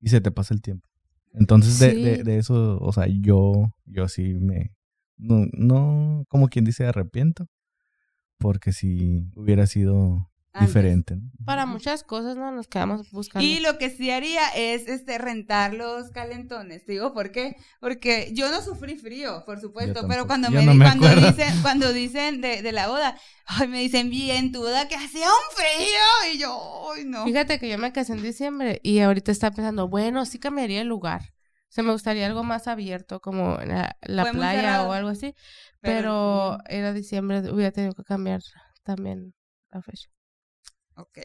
y 0.00 0.08
se 0.08 0.20
te 0.20 0.30
pasa 0.30 0.54
el 0.54 0.62
tiempo. 0.62 0.88
Entonces 1.32 1.78
de, 1.78 1.92
Sí. 1.94 2.00
de, 2.02 2.22
de 2.24 2.38
eso, 2.38 2.78
o 2.80 2.92
sea, 2.92 3.06
yo, 3.08 3.72
yo 3.84 4.08
sí 4.08 4.34
me, 4.34 4.74
no, 5.16 5.46
no, 5.52 6.24
como 6.28 6.48
quien 6.48 6.64
dice, 6.64 6.86
arrepiento, 6.86 7.46
porque 8.38 8.72
si 8.72 9.30
hubiera 9.36 9.66
sido 9.66 10.29
Antes. 10.52 10.68
diferente. 10.68 11.14
¿no? 11.16 11.30
Para 11.44 11.64
muchas 11.64 12.02
cosas, 12.02 12.36
¿no? 12.36 12.50
Nos 12.50 12.66
quedamos 12.66 13.08
buscando. 13.12 13.46
Y 13.46 13.60
lo 13.60 13.78
que 13.78 13.88
sí 13.88 14.10
haría 14.10 14.48
es 14.56 14.88
este 14.88 15.16
rentar 15.18 15.74
los 15.74 16.10
calentones. 16.10 16.84
Te 16.84 16.92
digo 16.92 17.12
por 17.14 17.30
qué. 17.30 17.56
Porque 17.78 18.30
yo 18.32 18.50
no 18.50 18.60
sufrí 18.60 18.96
frío, 18.96 19.44
por 19.46 19.60
supuesto. 19.60 20.08
Pero 20.08 20.26
cuando 20.26 20.50
me, 20.50 20.64
no 20.64 20.72
di- 20.72 20.78
me 20.78 20.84
cuando 20.86 21.06
acuerdo. 21.06 21.28
dicen, 21.30 21.62
cuando 21.62 21.92
dicen 21.92 22.40
de, 22.40 22.62
de 22.62 22.72
la 22.72 22.88
boda, 22.88 23.16
ay, 23.46 23.68
me 23.68 23.78
dicen 23.78 24.10
bien 24.10 24.50
tu 24.50 24.58
boda 24.60 24.88
que 24.88 24.96
hacía 24.96 25.26
un 25.28 25.56
frío. 25.56 26.34
Y 26.34 26.38
yo, 26.38 26.90
ay, 26.96 27.04
no. 27.04 27.24
Fíjate 27.24 27.60
que 27.60 27.68
yo 27.68 27.78
me 27.78 27.92
casé 27.92 28.14
en 28.14 28.22
diciembre 28.22 28.80
y 28.82 28.98
ahorita 28.98 29.30
estaba 29.30 29.54
pensando, 29.54 29.86
bueno, 29.88 30.26
sí 30.26 30.40
cambiaría 30.40 30.80
el 30.80 30.88
lugar. 30.88 31.22
O 31.22 31.72
sea, 31.72 31.84
me 31.84 31.92
gustaría 31.92 32.26
algo 32.26 32.42
más 32.42 32.66
abierto, 32.66 33.20
como 33.20 33.56
la, 33.64 33.96
playa 34.32 34.60
cerrado. 34.60 34.88
o 34.88 34.92
algo 34.92 35.10
así. 35.10 35.32
Pero- 35.80 36.58
Pero, 36.58 36.58
era 36.68 36.92
diciembre, 36.92 37.48
hubiera 37.52 37.70
tenido 37.70 37.94
que 37.94 38.02
cambiar 38.02 38.40
también 38.82 39.32
la 39.70 39.80
fecha. 39.80 40.08
Ok. 41.00 41.18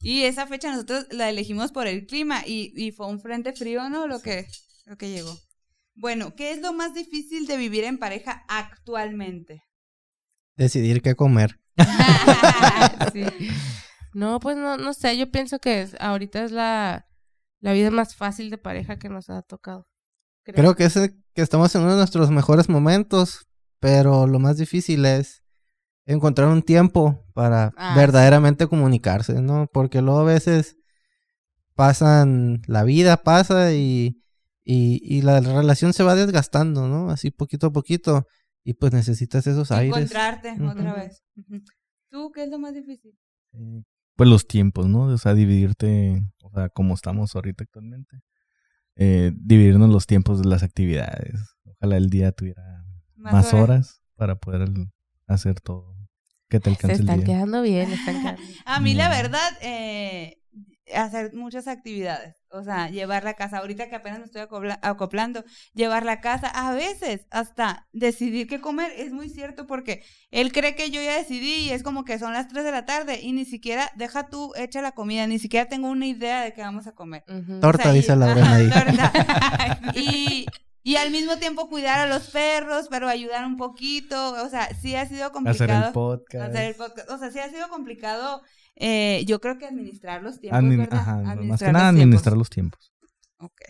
Y 0.00 0.24
esa 0.24 0.46
fecha 0.46 0.70
nosotros 0.70 1.06
la 1.10 1.30
elegimos 1.30 1.72
por 1.72 1.86
el 1.86 2.06
clima 2.06 2.42
y, 2.46 2.72
y 2.76 2.92
fue 2.92 3.06
un 3.06 3.20
frente 3.20 3.52
frío, 3.52 3.88
¿no? 3.88 4.06
Lo 4.06 4.20
que, 4.20 4.46
lo 4.86 4.96
que 4.96 5.10
llegó. 5.10 5.34
Bueno, 5.94 6.34
¿qué 6.34 6.50
es 6.52 6.60
lo 6.60 6.72
más 6.72 6.92
difícil 6.94 7.46
de 7.46 7.56
vivir 7.56 7.84
en 7.84 7.98
pareja 7.98 8.44
actualmente? 8.48 9.62
Decidir 10.56 11.02
qué 11.02 11.14
comer. 11.14 11.58
Sí. 13.12 13.24
No, 14.12 14.38
pues 14.40 14.56
no, 14.56 14.76
no 14.76 14.92
sé, 14.94 15.16
yo 15.16 15.30
pienso 15.30 15.58
que 15.58 15.82
es- 15.82 15.96
ahorita 16.00 16.44
es 16.44 16.52
la, 16.52 17.06
la 17.60 17.72
vida 17.72 17.90
más 17.90 18.14
fácil 18.14 18.50
de 18.50 18.58
pareja 18.58 18.98
que 18.98 19.08
nos 19.08 19.28
ha 19.30 19.42
tocado. 19.42 19.88
Creo 20.44 20.74
que 20.76 20.84
es 20.84 20.96
el- 20.96 21.16
que 21.34 21.42
estamos 21.42 21.74
en 21.74 21.82
uno 21.82 21.92
de 21.92 21.96
nuestros 21.98 22.30
mejores 22.30 22.68
momentos, 22.68 23.46
pero 23.80 24.26
lo 24.26 24.38
más 24.38 24.56
difícil 24.56 25.04
es 25.06 25.42
encontrar 26.06 26.48
un 26.48 26.62
tiempo 26.62 27.24
para 27.34 27.72
Ah, 27.76 27.94
verdaderamente 27.96 28.66
comunicarse, 28.66 29.40
¿no? 29.40 29.66
Porque 29.72 30.02
luego 30.02 30.20
a 30.20 30.24
veces 30.24 30.76
pasan, 31.74 32.62
la 32.66 32.84
vida 32.84 33.16
pasa 33.18 33.72
y, 33.72 34.22
y, 34.64 35.00
y 35.02 35.22
la 35.22 35.40
relación 35.40 35.92
se 35.92 36.02
va 36.02 36.14
desgastando, 36.14 36.88
¿no? 36.88 37.10
Así 37.10 37.30
poquito 37.30 37.68
a 37.68 37.72
poquito. 37.72 38.26
Y 38.62 38.74
pues 38.74 38.92
necesitas 38.92 39.46
esos 39.46 39.70
aires. 39.70 39.94
Encontrarte 39.94 40.56
otra 40.62 40.94
vez. 40.94 41.22
¿Tú 42.10 42.30
qué 42.32 42.44
es 42.44 42.50
lo 42.50 42.58
más 42.58 42.72
difícil? 42.74 43.12
Pues 44.16 44.30
los 44.30 44.46
tiempos, 44.46 44.86
¿no? 44.86 45.02
O 45.02 45.18
sea, 45.18 45.34
dividirte, 45.34 46.22
o 46.42 46.50
sea, 46.50 46.68
como 46.70 46.94
estamos 46.94 47.34
ahorita 47.34 47.64
actualmente, 47.64 48.22
eh, 48.96 49.32
dividirnos 49.36 49.90
los 49.90 50.06
tiempos 50.06 50.40
de 50.40 50.48
las 50.48 50.62
actividades. 50.62 51.40
Ojalá 51.64 51.96
el 51.96 52.08
día 52.08 52.32
tuviera 52.32 52.84
más, 53.16 53.52
horas. 53.52 54.00
para 54.16 54.36
poder 54.36 54.70
hacer 55.26 55.60
todo. 55.60 55.93
Que 56.54 56.60
te 56.60 56.70
Se 56.70 56.70
alcance 56.76 56.94
el 56.94 57.00
están 57.00 57.16
día. 57.24 57.26
quedando 57.34 57.62
bien, 57.62 57.92
están 57.92 58.20
quedando 58.20 58.40
bien. 58.42 58.58
A 58.64 58.78
mí 58.80 58.94
la 58.94 59.08
verdad, 59.08 59.50
eh, 59.60 60.38
hacer 60.94 61.34
muchas 61.34 61.66
actividades, 61.66 62.36
o 62.50 62.62
sea, 62.62 62.90
llevar 62.90 63.24
la 63.24 63.34
casa, 63.34 63.58
ahorita 63.58 63.88
que 63.88 63.96
apenas 63.96 64.18
me 64.20 64.26
estoy 64.26 64.42
acopla- 64.42 64.78
acoplando, 64.82 65.42
llevar 65.72 66.04
la 66.04 66.20
casa, 66.20 66.46
a 66.46 66.72
veces 66.74 67.26
hasta 67.30 67.88
decidir 67.92 68.46
qué 68.46 68.60
comer, 68.60 68.92
es 68.96 69.10
muy 69.12 69.28
cierto 69.30 69.66
porque 69.66 70.04
él 70.30 70.52
cree 70.52 70.76
que 70.76 70.90
yo 70.90 71.02
ya 71.02 71.16
decidí 71.16 71.54
y 71.66 71.70
es 71.70 71.82
como 71.82 72.04
que 72.04 72.18
son 72.20 72.32
las 72.34 72.46
3 72.48 72.64
de 72.64 72.70
la 72.70 72.84
tarde 72.84 73.18
y 73.20 73.32
ni 73.32 73.46
siquiera, 73.46 73.90
deja 73.96 74.28
tú 74.28 74.52
hecha 74.56 74.80
la 74.82 74.92
comida, 74.92 75.26
ni 75.26 75.38
siquiera 75.40 75.66
tengo 75.68 75.88
una 75.88 76.06
idea 76.06 76.42
de 76.42 76.52
qué 76.52 76.60
vamos 76.60 76.86
a 76.86 76.92
comer. 76.92 77.24
Torta, 77.60 77.80
O 77.80 77.82
sea, 77.82 77.92
y- 77.92 77.96
dice 77.96 78.14
Lorena 78.14 78.42
ajá, 78.42 78.54
ahí. 78.54 78.70
torta. 78.70 79.12
y, 79.96 80.46
y 80.84 80.94
al 80.96 81.10
mismo 81.10 81.36
tiempo 81.38 81.68
cuidar 81.68 81.98
a 81.98 82.06
los 82.06 82.30
perros, 82.30 82.86
pero 82.90 83.08
ayudar 83.08 83.44
un 83.46 83.56
poquito, 83.56 84.34
o 84.44 84.48
sea, 84.48 84.68
sí 84.74 84.94
ha 84.94 85.06
sido 85.06 85.24
Hacer 85.24 85.32
complicado 85.32 85.86
el 85.88 85.92
podcast. 85.92 86.48
hacer 86.50 86.64
el 86.70 86.74
podcast. 86.76 87.10
O 87.10 87.18
sea, 87.18 87.30
sí 87.32 87.38
ha 87.40 87.48
sido 87.50 87.68
complicado. 87.68 88.42
eh, 88.76 89.24
yo 89.26 89.40
creo 89.40 89.56
que 89.58 89.66
administrar 89.66 90.22
los 90.22 90.38
tiempos, 90.40 90.60
Admin- 90.62 90.78
¿verdad? 90.78 90.98
ajá, 91.00 91.14
más 91.16 91.32
Administrar 91.32 91.68
que 91.68 91.72
nada 91.72 91.92
los 91.92 92.00
administrar 92.00 92.36
los 92.36 92.50
tiempos. 92.50 92.92
Ok. 93.38 93.60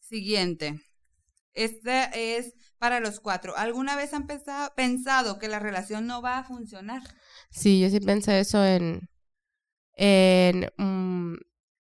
Siguiente. 0.00 0.80
Este 1.54 2.36
es 2.36 2.54
para 2.78 3.00
los 3.00 3.20
cuatro. 3.20 3.56
¿Alguna 3.56 3.96
vez 3.96 4.12
han 4.12 4.26
pensado, 4.26 4.72
pensado 4.76 5.38
que 5.38 5.48
la 5.48 5.58
relación 5.58 6.06
no 6.06 6.20
va 6.22 6.38
a 6.38 6.44
funcionar? 6.44 7.02
Sí, 7.50 7.80
yo 7.80 7.88
sí 7.90 8.00
pensé 8.00 8.38
eso 8.40 8.64
en, 8.64 9.08
en 9.96 10.70
mm, 10.76 11.36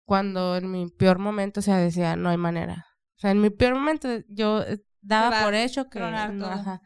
cuando 0.05 0.57
en 0.57 0.71
mi 0.71 0.89
peor 0.91 1.19
momento, 1.19 1.61
o 1.61 1.63
sea, 1.63 1.77
decía, 1.79 2.17
no 2.17 2.29
hay 2.31 2.37
manera. 2.37 2.87
O 3.25 3.27
sea, 3.27 3.31
en 3.31 3.41
mi 3.41 3.49
peor 3.49 3.75
momento 3.75 4.09
yo 4.29 4.61
eh, 4.61 4.83
daba 5.01 5.45
por 5.45 5.55
hecho 5.55 5.89
que 5.89 5.99
no, 5.99 6.07
ajá. 6.47 6.83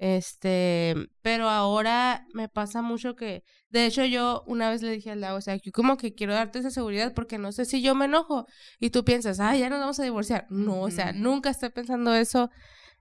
Este, 0.00 0.96
pero 1.22 1.48
ahora 1.48 2.26
me 2.34 2.48
pasa 2.48 2.82
mucho 2.82 3.14
que, 3.14 3.44
de 3.68 3.86
hecho 3.86 4.04
yo 4.04 4.42
una 4.48 4.68
vez 4.68 4.82
le 4.82 4.90
dije 4.90 5.12
al 5.12 5.20
Lau, 5.20 5.36
o 5.36 5.40
sea, 5.40 5.54
yo 5.56 5.70
como 5.70 5.96
que 5.96 6.12
quiero 6.12 6.34
darte 6.34 6.58
esa 6.58 6.70
seguridad 6.70 7.12
porque 7.14 7.38
no 7.38 7.52
sé 7.52 7.66
si 7.66 7.82
yo 7.82 7.94
me 7.94 8.06
enojo 8.06 8.46
y 8.80 8.90
tú 8.90 9.04
piensas, 9.04 9.38
ah, 9.38 9.54
ya 9.54 9.70
nos 9.70 9.78
vamos 9.78 10.00
a 10.00 10.02
divorciar. 10.02 10.46
No, 10.50 10.80
o 10.80 10.90
sea, 10.90 11.12
nunca 11.12 11.50
estoy 11.50 11.68
pensando 11.70 12.14
eso, 12.16 12.50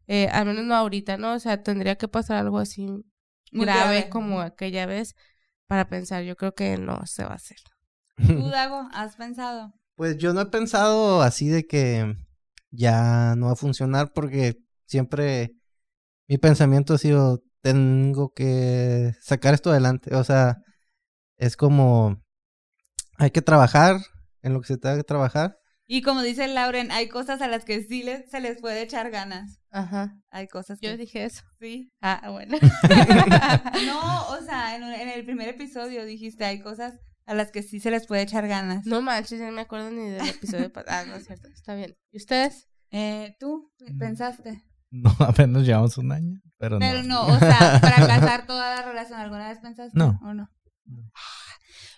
eh, 0.06 0.28
al 0.28 0.46
menos 0.46 0.64
no 0.66 0.76
ahorita, 0.76 1.18
¿no? 1.18 1.34
O 1.34 1.40
sea, 1.40 1.64
tendría 1.64 1.96
que 1.96 2.08
pasar 2.08 2.38
algo 2.38 2.60
así 2.60 2.86
Muy 2.86 3.66
grave, 3.66 3.96
grave. 3.96 4.10
como 4.10 4.42
aquella 4.42 4.86
vez 4.86 5.16
para 5.66 5.90
pensar, 5.90 6.24
yo 6.24 6.36
creo 6.36 6.54
que 6.54 6.78
no 6.78 7.04
se 7.08 7.24
va 7.24 7.32
a 7.32 7.36
hacer. 7.36 7.58
¿Tú, 8.16 8.50
Dago, 8.52 8.88
has 8.94 9.16
pensado? 9.16 9.74
Pues 9.96 10.18
yo 10.18 10.34
no 10.34 10.42
he 10.42 10.46
pensado 10.46 11.24
así 11.24 11.48
de 11.48 11.66
que 11.66 12.16
ya 12.72 13.36
no 13.36 13.48
va 13.48 13.52
a 13.54 13.56
funcionar 13.56 14.12
porque 14.14 14.58
siempre 14.86 15.54
mi 16.28 16.38
pensamiento 16.38 16.94
ha 16.94 16.98
sido 16.98 17.44
tengo 17.62 18.32
que 18.34 19.14
sacar 19.22 19.54
esto 19.54 19.72
adelante. 19.72 20.16
O 20.16 20.24
sea, 20.24 20.58
es 21.38 21.58
como 21.58 22.22
hay 23.18 23.32
que 23.32 23.42
trabajar 23.42 23.98
en 24.42 24.54
lo 24.54 24.62
que 24.62 24.68
se 24.68 24.78
tenga 24.78 24.96
que 24.98 25.04
trabajar. 25.04 25.58
Y 25.92 26.04
como 26.04 26.22
dice 26.22 26.48
Lauren, 26.48 26.92
hay 26.92 27.10
cosas 27.10 27.42
a 27.42 27.48
las 27.48 27.66
que 27.66 27.82
sí 27.84 28.04
les- 28.04 28.30
se 28.30 28.40
les 28.40 28.62
puede 28.62 28.82
echar 28.84 29.10
ganas. 29.10 29.60
Ajá. 29.72 30.16
Hay 30.30 30.48
cosas 30.48 30.80
que 30.80 30.88
Yo 30.88 30.96
dije 30.98 31.26
eso. 31.26 31.42
sí. 31.60 31.92
Ah, 32.02 32.30
bueno. 32.32 32.58
No, 33.86 34.28
o 34.30 34.42
sea, 34.44 34.76
en, 34.76 34.84
en 34.84 35.10
el 35.10 35.26
primer 35.26 35.50
episodio 35.50 36.06
dijiste, 36.06 36.46
hay 36.46 36.62
cosas 36.62 36.94
a 37.30 37.34
las 37.36 37.52
que 37.52 37.62
sí 37.64 37.80
se 37.80 37.92
les 37.92 38.08
puede 38.08 38.24
echar 38.24 38.48
ganas. 38.48 38.86
no 38.86 39.02
manches, 39.02 39.40
no 39.40 39.52
me 39.52 39.62
acuerdo 39.62 39.92
ni 39.92 40.10
del 40.10 40.28
episodio 40.28 40.72
pasado. 40.74 40.98
Ah, 40.98 41.06
no 41.08 41.16
es 41.16 41.26
cierto. 41.28 41.48
Está 41.54 41.76
bien. 41.76 41.96
¿Y 42.12 42.18
ustedes? 42.18 42.68
Eh, 42.92 43.36
¿Tú 43.40 43.72
pensaste? 44.00 44.64
No, 44.92 45.10
apenas 45.20 45.64
llevamos 45.64 45.98
un 46.00 46.12
año, 46.12 46.42
pero, 46.58 46.80
Pero 46.80 47.04
no. 47.04 47.28
no, 47.28 47.36
o 47.36 47.40
sea, 47.40 47.80
fracasar 47.80 48.48
toda 48.48 48.76
la 48.76 48.82
relación, 48.82 49.20
¿alguna 49.20 49.50
vez 49.50 49.60
pensaste? 49.60 49.92
No. 49.98 50.20
¿O 50.24 50.34
no? 50.34 50.50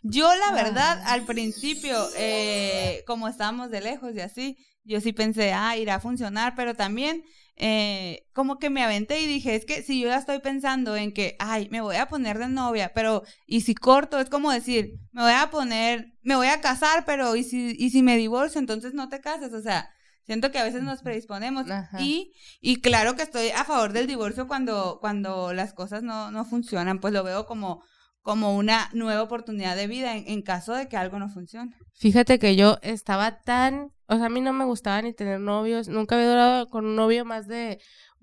Yo, 0.03 0.29
la 0.35 0.51
verdad, 0.53 1.01
Ah. 1.05 1.13
al 1.13 1.25
principio, 1.25 1.95
eh, 2.17 3.03
como 3.07 3.27
estábamos 3.27 3.69
de 3.71 3.81
lejos 3.81 4.13
y 4.15 4.19
así, 4.19 4.57
yo 4.83 4.99
sí 4.99 5.13
pensé, 5.13 5.53
ah, 5.53 5.77
irá 5.77 5.95
a 5.95 5.99
funcionar, 5.99 6.53
pero 6.55 6.73
también 6.73 7.23
eh, 7.63 8.27
como 8.33 8.57
que 8.57 8.71
me 8.71 8.83
aventé 8.83 9.21
y 9.21 9.27
dije, 9.27 9.55
es 9.55 9.65
que 9.65 9.83
si 9.83 10.01
yo 10.01 10.07
ya 10.07 10.17
estoy 10.17 10.39
pensando 10.39 10.95
en 10.95 11.13
que, 11.13 11.35
ay, 11.37 11.69
me 11.69 11.79
voy 11.79 11.95
a 11.97 12.07
poner 12.07 12.39
de 12.39 12.47
novia, 12.47 12.91
pero, 12.95 13.21
y 13.45 13.61
si 13.61 13.75
corto, 13.75 14.19
es 14.19 14.29
como 14.29 14.51
decir, 14.51 14.99
me 15.11 15.21
voy 15.21 15.33
a 15.33 15.51
poner, 15.51 16.13
me 16.23 16.35
voy 16.35 16.47
a 16.47 16.59
casar, 16.59 17.05
pero, 17.05 17.35
y 17.35 17.43
si, 17.43 17.75
y 17.77 17.91
si 17.91 18.01
me 18.01 18.17
divorcio, 18.17 18.57
entonces 18.59 18.95
no 18.95 19.09
te 19.09 19.21
cases, 19.21 19.53
o 19.53 19.61
sea, 19.61 19.91
Siento 20.23 20.51
que 20.51 20.59
a 20.59 20.63
veces 20.63 20.83
nos 20.83 21.01
predisponemos. 21.01 21.65
Y, 21.99 22.33
y 22.61 22.79
claro 22.79 23.15
que 23.15 23.23
estoy 23.23 23.49
a 23.49 23.65
favor 23.65 23.91
del 23.91 24.05
divorcio 24.07 24.47
cuando, 24.47 24.99
cuando 25.01 25.51
las 25.51 25.73
cosas 25.73 26.03
no, 26.03 26.31
no 26.31 26.45
funcionan, 26.45 26.99
pues 26.99 27.11
lo 27.11 27.23
veo 27.23 27.45
como, 27.47 27.83
como 28.21 28.55
una 28.55 28.89
nueva 28.93 29.23
oportunidad 29.23 29.75
de 29.75 29.87
vida 29.87 30.15
en, 30.15 30.25
en 30.27 30.41
caso 30.41 30.73
de 30.73 30.87
que 30.87 30.97
algo 30.97 31.19
no 31.19 31.29
funcione. 31.29 31.75
Fíjate 31.93 32.39
que 32.39 32.55
yo 32.55 32.77
estaba 32.81 33.41
tan, 33.41 33.91
o 34.07 34.15
sea, 34.15 34.25
a 34.25 34.29
mí 34.29 34.41
no 34.41 34.53
me 34.53 34.65
gustaba 34.65 35.01
ni 35.01 35.13
tener 35.13 35.39
novios, 35.39 35.87
nunca 35.87 36.15
había 36.15 36.29
durado 36.29 36.67
con 36.69 36.85
un 36.85 36.95
novio 36.95 37.25
más 37.25 37.47
de 37.47 37.79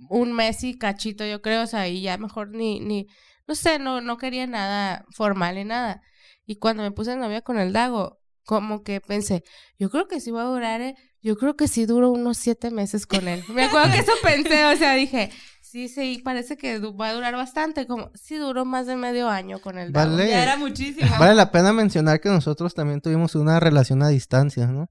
un 0.09 0.33
mes 0.33 0.63
y 0.65 0.79
cachito, 0.79 1.27
yo 1.27 1.43
creo, 1.43 1.63
o 1.63 1.67
sea, 1.67 1.89
y 1.89 2.03
ya 2.03 2.19
mejor 2.19 2.51
ni, 2.51 2.81
ni, 2.81 3.07
no 3.47 3.55
sé, 3.55 3.79
no, 3.79 4.01
no 4.01 4.17
quería 4.17 4.47
nada 4.47 5.05
formal 5.15 5.57
ni 5.57 5.65
nada. 5.65 6.01
Y 6.47 6.57
cuando 6.57 6.83
me 6.83 6.93
puse 6.93 7.17
novia 7.17 7.43
con 7.43 7.59
el 7.59 7.73
Dago, 7.73 8.19
como 8.45 8.83
que 8.83 9.01
pensé, 9.01 9.43
yo 9.79 9.91
creo 9.91 10.09
que 10.09 10.21
sí 10.21 10.31
voy 10.31 10.41
a 10.41 10.45
durar, 10.45 10.81
eh, 10.81 10.95
yo 11.21 11.37
creo 11.37 11.57
que 11.57 11.69
sí 11.69 11.85
duro 11.85 12.11
unos 12.11 12.39
siete 12.39 12.71
meses 12.71 13.07
con 13.07 13.29
él. 13.29 13.45
Me 13.49 13.65
acuerdo 13.65 13.93
que 13.93 13.99
eso 13.99 14.13
pensé, 14.23 14.65
o 14.65 14.77
sea, 14.77 14.95
dije, 14.95 15.31
sí, 15.71 15.89
sí, 15.89 16.21
parece 16.25 16.57
que 16.57 16.79
va 16.79 17.09
a 17.09 17.13
durar 17.15 17.35
bastante, 17.35 17.87
como, 17.87 18.11
sí 18.15 18.37
duró 18.37 18.65
más 18.65 18.87
de 18.87 18.97
medio 18.97 19.29
año 19.29 19.61
con 19.61 19.79
el. 19.79 19.93
Vale. 19.93 20.29
Ya 20.29 20.43
era 20.43 20.57
muchísimo. 20.57 21.11
Vale 21.19 21.35
la 21.35 21.51
pena 21.51 21.73
mencionar 21.73 22.21
que 22.21 22.29
nosotros 22.29 22.75
también 22.75 23.01
tuvimos 23.01 23.35
una 23.35 23.61
relación 23.61 24.03
a 24.03 24.09
distancia, 24.09 24.67
¿no? 24.67 24.91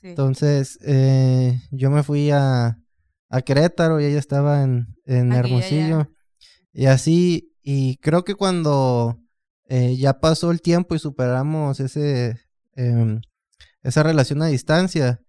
Sí. 0.00 0.08
Entonces, 0.08 0.78
eh, 0.82 1.60
yo 1.70 1.90
me 1.90 2.02
fui 2.02 2.30
a, 2.30 2.78
a 3.28 3.42
Querétaro 3.42 4.00
y 4.00 4.04
ella 4.04 4.18
estaba 4.18 4.62
en, 4.62 4.94
en 5.06 5.32
Aquí, 5.32 5.38
Hermosillo. 5.40 5.96
allá. 6.00 6.10
Y 6.72 6.86
así, 6.86 7.52
y 7.62 7.96
creo 7.98 8.24
que 8.24 8.34
cuando 8.34 9.18
eh, 9.68 9.96
ya 9.96 10.20
pasó 10.20 10.50
el 10.50 10.62
tiempo 10.62 10.94
y 10.94 10.98
superamos 10.98 11.80
ese, 11.80 12.40
em, 12.74 13.20
esa 13.82 14.02
relación 14.02 14.42
a 14.42 14.46
distancia, 14.46 15.20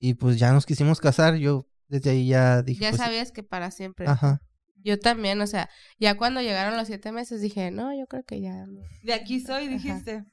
y 0.00 0.14
pues 0.14 0.38
ya 0.38 0.52
nos 0.52 0.64
quisimos 0.64 1.00
casar, 1.00 1.34
yo 1.36 1.67
desde 1.88 2.10
ahí 2.10 2.28
ya 2.28 2.62
dije, 2.62 2.82
Ya 2.82 2.90
pues, 2.90 3.00
sabías 3.00 3.32
que 3.32 3.42
para 3.42 3.70
siempre. 3.70 4.06
ajá, 4.06 4.40
Yo 4.76 4.98
también, 4.98 5.40
o 5.40 5.46
sea, 5.46 5.68
ya 5.98 6.16
cuando 6.16 6.40
llegaron 6.40 6.76
los 6.76 6.86
siete 6.86 7.12
meses 7.12 7.40
dije, 7.40 7.70
no, 7.70 7.92
yo 7.98 8.06
creo 8.06 8.22
que 8.24 8.40
ya. 8.40 8.66
no". 8.66 8.80
De 9.02 9.12
aquí 9.14 9.40
soy, 9.40 9.64
Ajá. 9.64 9.74
dijiste. 9.74 10.24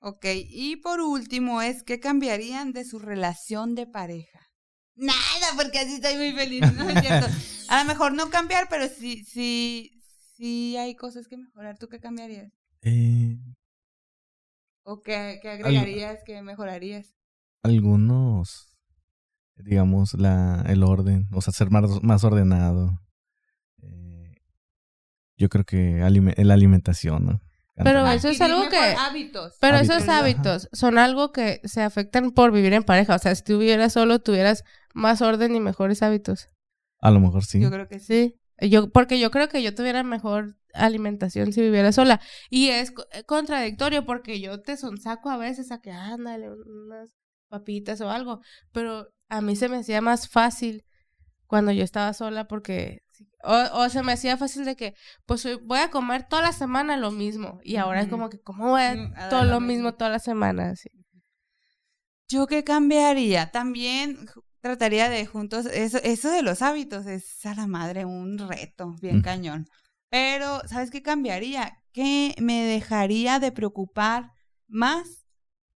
Ok, 0.00 0.24
y 0.34 0.76
por 0.76 1.00
último 1.00 1.62
es, 1.62 1.82
¿qué 1.82 1.98
cambiarían 2.00 2.72
de 2.72 2.84
su 2.84 2.98
relación 2.98 3.74
de 3.74 3.86
pareja? 3.86 4.40
Nada, 4.94 5.46
porque 5.56 5.78
así 5.80 5.94
estoy 5.94 6.16
muy 6.16 6.32
feliz, 6.32 6.62
¿no 6.74 6.88
es 6.88 7.00
cierto? 7.00 7.26
A 7.68 7.82
lo 7.82 7.88
mejor 7.88 8.12
no 8.14 8.30
cambiar, 8.30 8.68
pero 8.68 8.88
sí, 8.88 9.24
sí, 9.24 9.90
sí 10.36 10.76
hay 10.76 10.94
cosas 10.94 11.28
que 11.28 11.36
mejorar. 11.36 11.78
¿Tú 11.78 11.88
qué 11.88 11.98
cambiarías? 12.00 12.52
Eh, 12.82 13.36
¿O 14.84 15.02
qué, 15.02 15.38
qué 15.42 15.50
agregarías, 15.50 16.22
qué 16.24 16.40
mejorarías? 16.40 17.14
algunos, 17.62 18.75
digamos, 19.56 20.14
la, 20.14 20.64
el 20.68 20.82
orden, 20.82 21.26
o 21.32 21.40
sea, 21.40 21.52
ser 21.52 21.70
más, 21.70 22.02
más 22.02 22.24
ordenado. 22.24 23.00
Eh, 23.82 24.34
yo 25.36 25.48
creo 25.48 25.64
que 25.64 26.02
alime- 26.02 26.34
la 26.36 26.54
alimentación, 26.54 27.26
¿no? 27.26 27.40
Pero 27.84 28.06
eso 28.08 28.28
es 28.30 28.40
algo 28.40 28.68
que- 28.70 28.94
Hábitos. 28.98 29.54
Pero 29.60 29.76
Hábitos, 29.76 29.96
esos 29.96 30.08
ajá. 30.08 30.18
hábitos 30.20 30.68
son 30.72 30.96
algo 30.98 31.30
que 31.32 31.60
se 31.64 31.82
afectan 31.82 32.30
por 32.30 32.50
vivir 32.50 32.72
en 32.72 32.82
pareja. 32.84 33.14
O 33.14 33.18
sea, 33.18 33.34
si 33.34 33.44
tuvieras 33.44 33.92
solo, 33.92 34.18
tuvieras 34.20 34.64
más 34.94 35.20
orden 35.20 35.54
y 35.54 35.60
mejores 35.60 36.02
hábitos. 36.02 36.48
A 37.00 37.10
lo 37.10 37.20
mejor 37.20 37.44
sí. 37.44 37.60
Yo 37.60 37.70
creo 37.70 37.86
que 37.86 37.98
sí. 37.98 38.34
Yo, 38.62 38.90
porque 38.90 39.20
yo 39.20 39.30
creo 39.30 39.50
que 39.50 39.62
yo 39.62 39.74
tuviera 39.74 40.02
mejor 40.02 40.56
alimentación 40.72 41.52
si 41.52 41.60
viviera 41.60 41.92
sola. 41.92 42.22
Y 42.48 42.68
es 42.68 42.92
co- 42.92 43.04
eh, 43.12 43.24
contradictorio 43.24 44.06
porque 44.06 44.40
yo 44.40 44.62
te 44.62 44.78
sonsaco 44.78 45.28
a 45.28 45.36
veces 45.36 45.70
a 45.70 45.80
que 45.82 45.90
ándale 45.92 46.50
unas 46.50 47.14
papitas 47.48 48.00
o 48.00 48.08
algo. 48.08 48.40
Pero 48.72 49.08
a 49.28 49.40
mí 49.40 49.56
se 49.56 49.68
me 49.68 49.78
hacía 49.78 50.00
más 50.00 50.28
fácil 50.28 50.84
cuando 51.46 51.72
yo 51.72 51.84
estaba 51.84 52.12
sola 52.12 52.46
porque... 52.48 53.02
O, 53.42 53.54
o 53.84 53.88
se 53.88 54.02
me 54.02 54.12
hacía 54.12 54.36
fácil 54.36 54.64
de 54.64 54.76
que, 54.76 54.94
pues 55.24 55.46
voy 55.62 55.78
a 55.78 55.90
comer 55.90 56.24
toda 56.28 56.42
la 56.42 56.52
semana 56.52 56.96
lo 56.96 57.10
mismo. 57.12 57.60
Y 57.62 57.76
ahora 57.76 58.02
es 58.02 58.08
como 58.08 58.28
que, 58.28 58.40
¿cómo 58.40 58.70
voy 58.70 58.82
a 58.82 58.94
Mm, 58.94 59.12
a 59.16 59.28
todo 59.28 59.44
lo 59.44 59.60
mismo. 59.60 59.94
toda 59.94 60.10
la 60.10 60.18
semana? 60.18 60.70
Así. 60.70 60.90
¿Yo 62.28 62.46
qué 62.46 62.64
cambiaría? 62.64 63.50
También 63.52 64.26
trataría 64.60 65.08
de 65.08 65.24
juntos, 65.26 65.66
eso, 65.66 65.98
eso 66.02 66.30
de 66.30 66.42
los 66.42 66.60
hábitos 66.60 67.06
es 67.06 67.46
a 67.46 67.54
la 67.54 67.66
madre 67.68 68.04
un 68.04 68.36
reto, 68.38 68.96
bien 69.00 69.18
Mm. 69.18 69.22
cañón. 69.22 69.68
Pero, 70.08 70.60
¿sabes 70.66 70.90
qué 70.90 71.02
cambiaría? 71.02 71.78
Que 71.92 72.34
me 72.40 72.64
dejaría 72.64 73.38
de 73.38 73.52
preocupar 73.52 74.32
más 74.66 75.25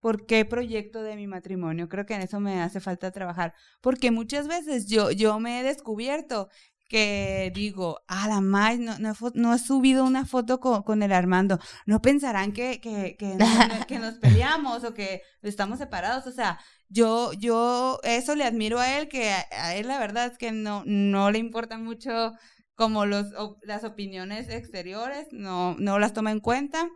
por 0.06 0.26
qué 0.26 0.44
proyecto 0.44 1.02
de 1.02 1.16
mi 1.16 1.26
matrimonio. 1.26 1.88
Creo 1.88 2.06
que 2.06 2.14
en 2.14 2.22
eso 2.22 2.38
me 2.40 2.62
hace 2.62 2.80
falta 2.80 3.10
trabajar. 3.10 3.54
Porque 3.80 4.10
muchas 4.12 4.46
veces 4.48 4.86
yo, 4.88 5.10
yo 5.10 5.40
me 5.40 5.60
he 5.60 5.62
descubierto 5.64 6.48
que 6.88 7.50
digo, 7.54 7.98
a 8.06 8.28
la 8.28 8.40
más, 8.40 8.78
no, 8.78 8.96
no, 9.00 9.10
he 9.10 9.14
fo- 9.14 9.32
no 9.34 9.52
he 9.54 9.58
subido 9.58 10.04
una 10.04 10.24
foto 10.24 10.60
con, 10.60 10.82
con 10.84 11.02
el 11.02 11.12
Armando. 11.12 11.58
No 11.86 12.00
pensarán 12.00 12.52
que, 12.52 12.80
que, 12.80 13.16
que, 13.18 13.34
no- 13.36 13.86
que 13.88 13.98
nos 13.98 14.14
peleamos 14.20 14.84
o 14.84 14.94
que 14.94 15.22
estamos 15.42 15.78
separados. 15.80 16.26
O 16.28 16.32
sea, 16.32 16.60
yo, 16.88 17.32
yo 17.32 17.98
eso 18.04 18.36
le 18.36 18.44
admiro 18.44 18.78
a 18.78 18.98
él, 18.98 19.08
que 19.08 19.30
a, 19.30 19.44
a 19.50 19.74
él 19.74 19.88
la 19.88 19.98
verdad 19.98 20.26
es 20.30 20.38
que 20.38 20.52
no, 20.52 20.84
no 20.86 21.30
le 21.32 21.38
importa 21.38 21.78
mucho 21.78 22.32
como 22.76 23.06
los, 23.06 23.26
o- 23.36 23.58
las 23.62 23.82
opiniones 23.82 24.48
exteriores, 24.48 25.26
no, 25.32 25.74
no 25.78 25.98
las 25.98 26.12
toma 26.12 26.30
en 26.30 26.40
cuenta. 26.40 26.88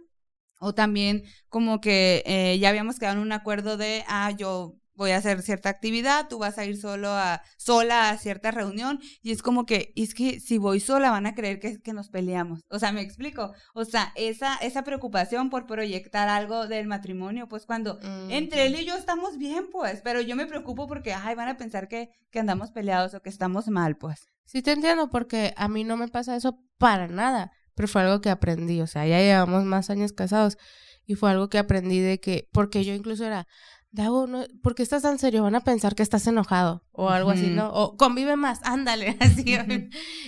O 0.61 0.75
también 0.75 1.25
como 1.49 1.81
que 1.81 2.23
eh, 2.27 2.59
ya 2.61 2.69
habíamos 2.69 2.99
quedado 2.99 3.17
en 3.17 3.23
un 3.23 3.33
acuerdo 3.33 3.77
de, 3.77 4.05
ah, 4.07 4.31
yo 4.31 4.77
voy 4.95 5.13
a 5.13 5.17
hacer 5.17 5.41
cierta 5.41 5.71
actividad, 5.71 6.29
tú 6.29 6.39
vas 6.39 6.59
a 6.59 6.67
ir 6.67 6.77
solo 6.77 7.09
a, 7.09 7.43
sola 7.57 8.11
a 8.11 8.19
cierta 8.19 8.51
reunión, 8.51 9.01
y 9.23 9.33
es 9.33 9.41
como 9.41 9.65
que, 9.65 9.95
es 9.97 10.13
que 10.13 10.41
si 10.41 10.59
voy 10.59 10.79
sola 10.79 11.11
van 11.11 11.25
a 11.25 11.35
creer 11.35 11.59
que, 11.59 11.81
que 11.81 11.95
nos 11.95 12.11
peleamos. 12.11 12.61
O 12.69 12.79
sea, 12.79 12.93
me 12.93 13.01
explico. 13.01 13.55
O 13.73 13.87
sea, 13.87 14.13
esa, 14.15 14.57
esa 14.57 14.85
preocupación 14.85 15.49
por 15.49 15.67
proyectar 15.67 16.29
algo 16.29 16.67
del 16.67 16.87
matrimonio, 16.87 17.49
pues 17.49 17.65
cuando 17.65 17.99
Mm, 18.03 18.31
entre 18.31 18.67
él 18.67 18.79
y 18.79 18.85
yo 18.85 18.95
estamos 18.95 19.39
bien, 19.39 19.69
pues, 19.73 20.03
pero 20.03 20.21
yo 20.21 20.37
me 20.37 20.47
preocupo 20.47 20.87
porque, 20.87 21.15
ay, 21.15 21.35
van 21.35 21.49
a 21.49 21.57
pensar 21.57 21.89
que, 21.89 22.11
que 22.31 22.39
andamos 22.39 22.71
peleados 22.71 23.15
o 23.15 23.23
que 23.23 23.31
estamos 23.31 23.69
mal, 23.69 23.97
pues. 23.97 24.29
Sí 24.45 24.61
te 24.61 24.73
entiendo 24.73 25.09
porque 25.11 25.55
a 25.57 25.69
mí 25.69 25.83
no 25.83 25.97
me 25.97 26.09
pasa 26.09 26.37
eso 26.37 26.63
para 26.77 27.09
nada, 27.09 27.53
pero 27.75 27.89
fue 27.89 28.03
algo 28.03 28.21
que 28.21 28.31
aprendí, 28.31 28.81
o 28.81 28.87
sea, 28.87 29.07
ya 29.07 29.19
llevamos 29.19 29.65
más 29.65 29.91
años 29.91 30.13
casados 30.13 30.59
y 31.07 31.15
fue 31.15 31.31
algo 31.31 31.49
que 31.49 31.59
aprendí 31.59 32.01
de 32.01 32.21
que, 32.21 32.49
porque 32.53 32.85
yo 32.85 32.95
incluso 32.95 33.25
era, 33.25 33.47
Dago, 33.93 34.29
no, 34.29 34.45
¿por 34.63 34.77
qué 34.77 34.85
estás 34.85 35.03
tan 35.03 35.19
serio? 35.19 35.43
Van 35.43 35.57
a 35.57 35.65
pensar 35.65 35.97
que 35.97 36.05
estás 36.05 36.25
enojado 36.29 36.85
o 36.93 37.11
algo 37.11 37.31
así. 37.31 37.49
¿no? 37.49 37.73
O 37.73 37.97
convive 37.97 38.37
más, 38.37 38.61
ándale, 38.63 39.17
así. 39.21 39.57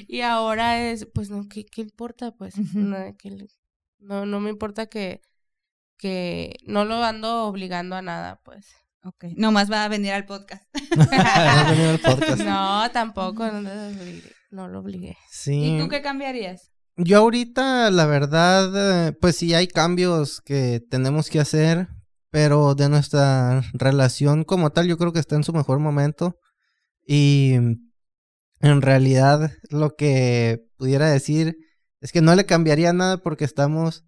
Y 0.09 0.23
ahora 0.23 0.91
es, 0.91 1.07
pues 1.15 1.31
no, 1.31 1.49
¿qué, 1.49 1.65
qué 1.65 1.83
importa? 1.83 2.33
Pues 2.33 2.57
no, 2.75 2.97
que 3.17 3.47
no, 4.01 4.27
no 4.27 4.41
me 4.41 4.51
importa 4.51 4.87
que, 4.87 5.23
que 5.97 6.57
no 6.67 6.85
lo 6.85 7.05
ando 7.05 7.45
obligando 7.45 7.95
a 7.95 8.03
nada, 8.03 8.41
pues. 8.45 8.67
Ok. 9.05 9.27
Nomás 9.37 9.71
va 9.71 9.85
a 9.85 9.89
venir 9.89 10.13
al 10.13 10.27
podcast. 10.27 10.65
No, 12.45 12.91
tampoco, 12.91 13.47
no, 13.47 13.61
lo 13.61 13.89
obligué, 13.89 14.33
no 14.51 14.69
lo 14.69 14.81
obligué. 14.81 15.17
Sí. 15.31 15.77
¿Y 15.77 15.79
tú 15.79 15.89
qué 15.89 16.03
cambiarías? 16.03 16.72
Yo 17.05 17.19
ahorita, 17.19 17.91
la 17.91 18.07
verdad, 18.07 19.09
eh, 19.09 19.13
pues 19.13 19.35
sí 19.37 19.55
hay 19.55 19.67
cambios 19.67 20.41
que 20.41 20.81
tenemos 20.89 21.31
que 21.31 21.41
hacer, 21.41 21.89
pero 22.31 22.77
de 22.77 22.89
nuestra 22.89 23.63
relación 23.73 24.45
como 24.45 24.71
tal, 24.71 24.87
yo 24.87 24.97
creo 24.99 25.13
que 25.13 25.19
está 25.19 25.35
en 25.35 25.43
su 25.43 25.53
mejor 25.53 25.81
momento. 25.81 26.39
Y 27.05 27.55
en 28.61 28.83
realidad 28.83 29.51
lo 29.69 29.97
que 29.97 30.65
pudiera 30.77 31.11
decir 31.11 31.57
es 32.01 32.13
que 32.13 32.21
no 32.21 32.37
le 32.37 32.47
cambiaría 32.47 32.93
nada 32.93 33.19
porque 33.19 33.45
estamos 33.45 34.05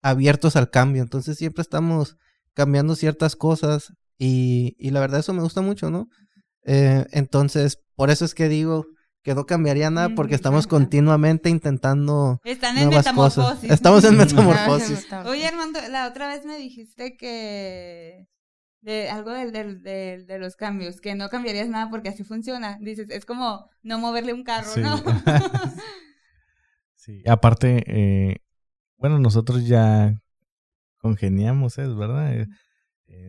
abiertos 0.00 0.54
al 0.54 0.70
cambio. 0.70 1.02
Entonces 1.02 1.36
siempre 1.36 1.62
estamos 1.62 2.16
cambiando 2.54 2.94
ciertas 2.94 3.34
cosas 3.34 3.92
y, 4.16 4.76
y 4.78 4.90
la 4.90 5.00
verdad 5.00 5.20
eso 5.20 5.32
me 5.32 5.42
gusta 5.42 5.60
mucho, 5.60 5.90
¿no? 5.90 6.08
Eh, 6.62 7.04
entonces, 7.10 7.80
por 7.96 8.10
eso 8.10 8.24
es 8.24 8.34
que 8.34 8.48
digo 8.48 8.86
que 9.26 9.34
no 9.34 9.44
cambiaría 9.44 9.90
nada 9.90 10.10
porque 10.14 10.34
Mm, 10.34 10.36
estamos 10.36 10.66
continuamente 10.68 11.50
intentando 11.50 12.40
Están 12.44 12.78
en 12.78 12.84
nuevas 12.90 13.04
cosas. 13.12 13.36
metamorfosis. 13.38 13.70
Estamos 13.72 14.04
en 14.04 14.16
metamorfosis. 14.18 15.06
Oye, 15.26 15.44
Armando, 15.48 15.80
la 15.90 16.06
otra 16.06 16.28
vez 16.28 16.44
me 16.44 16.56
dijiste 16.56 17.16
que 17.16 18.28
de 18.82 19.10
algo 19.10 19.32
del, 19.32 19.50
del, 19.50 19.82
del- 19.82 20.28
de 20.28 20.38
los 20.38 20.54
cambios, 20.54 21.00
que 21.00 21.16
no 21.16 21.28
cambiarías 21.28 21.68
nada 21.68 21.90
porque 21.90 22.08
así 22.08 22.22
funciona. 22.22 22.78
Dices, 22.80 23.10
es 23.10 23.26
como 23.26 23.68
no 23.82 23.98
moverle 23.98 24.32
un 24.32 24.44
carro, 24.44 24.70
Sí. 24.72 24.80
¿no? 24.80 24.94
Sí, 26.94 27.22
aparte, 27.26 27.82
eh, 27.86 28.36
bueno, 28.96 29.18
nosotros 29.18 29.66
ya 29.66 30.20
congeniamos, 30.98 31.78
¿es 31.78 31.94
verdad? 31.96 32.32
Eh, 32.32 32.42
eh, 32.42 32.46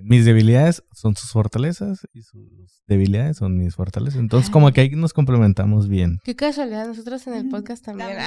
mis 0.03 0.23
debilidades 0.25 0.83
son 0.93 1.15
sus 1.15 1.31
fortalezas 1.31 2.07
y 2.13 2.21
sus 2.23 2.41
debilidades 2.87 3.37
son 3.37 3.57
mis 3.57 3.75
fortalezas. 3.75 4.19
Entonces, 4.19 4.49
como 4.49 4.71
que 4.71 4.81
ahí 4.81 4.89
nos 4.91 5.11
complementamos 5.13 5.89
bien. 5.89 6.19
Qué 6.23 6.35
casualidad, 6.35 6.87
nosotros 6.87 7.25
en 7.27 7.33
el 7.33 7.49
podcast 7.49 7.83
también. 7.83 8.09
También. 8.17 8.25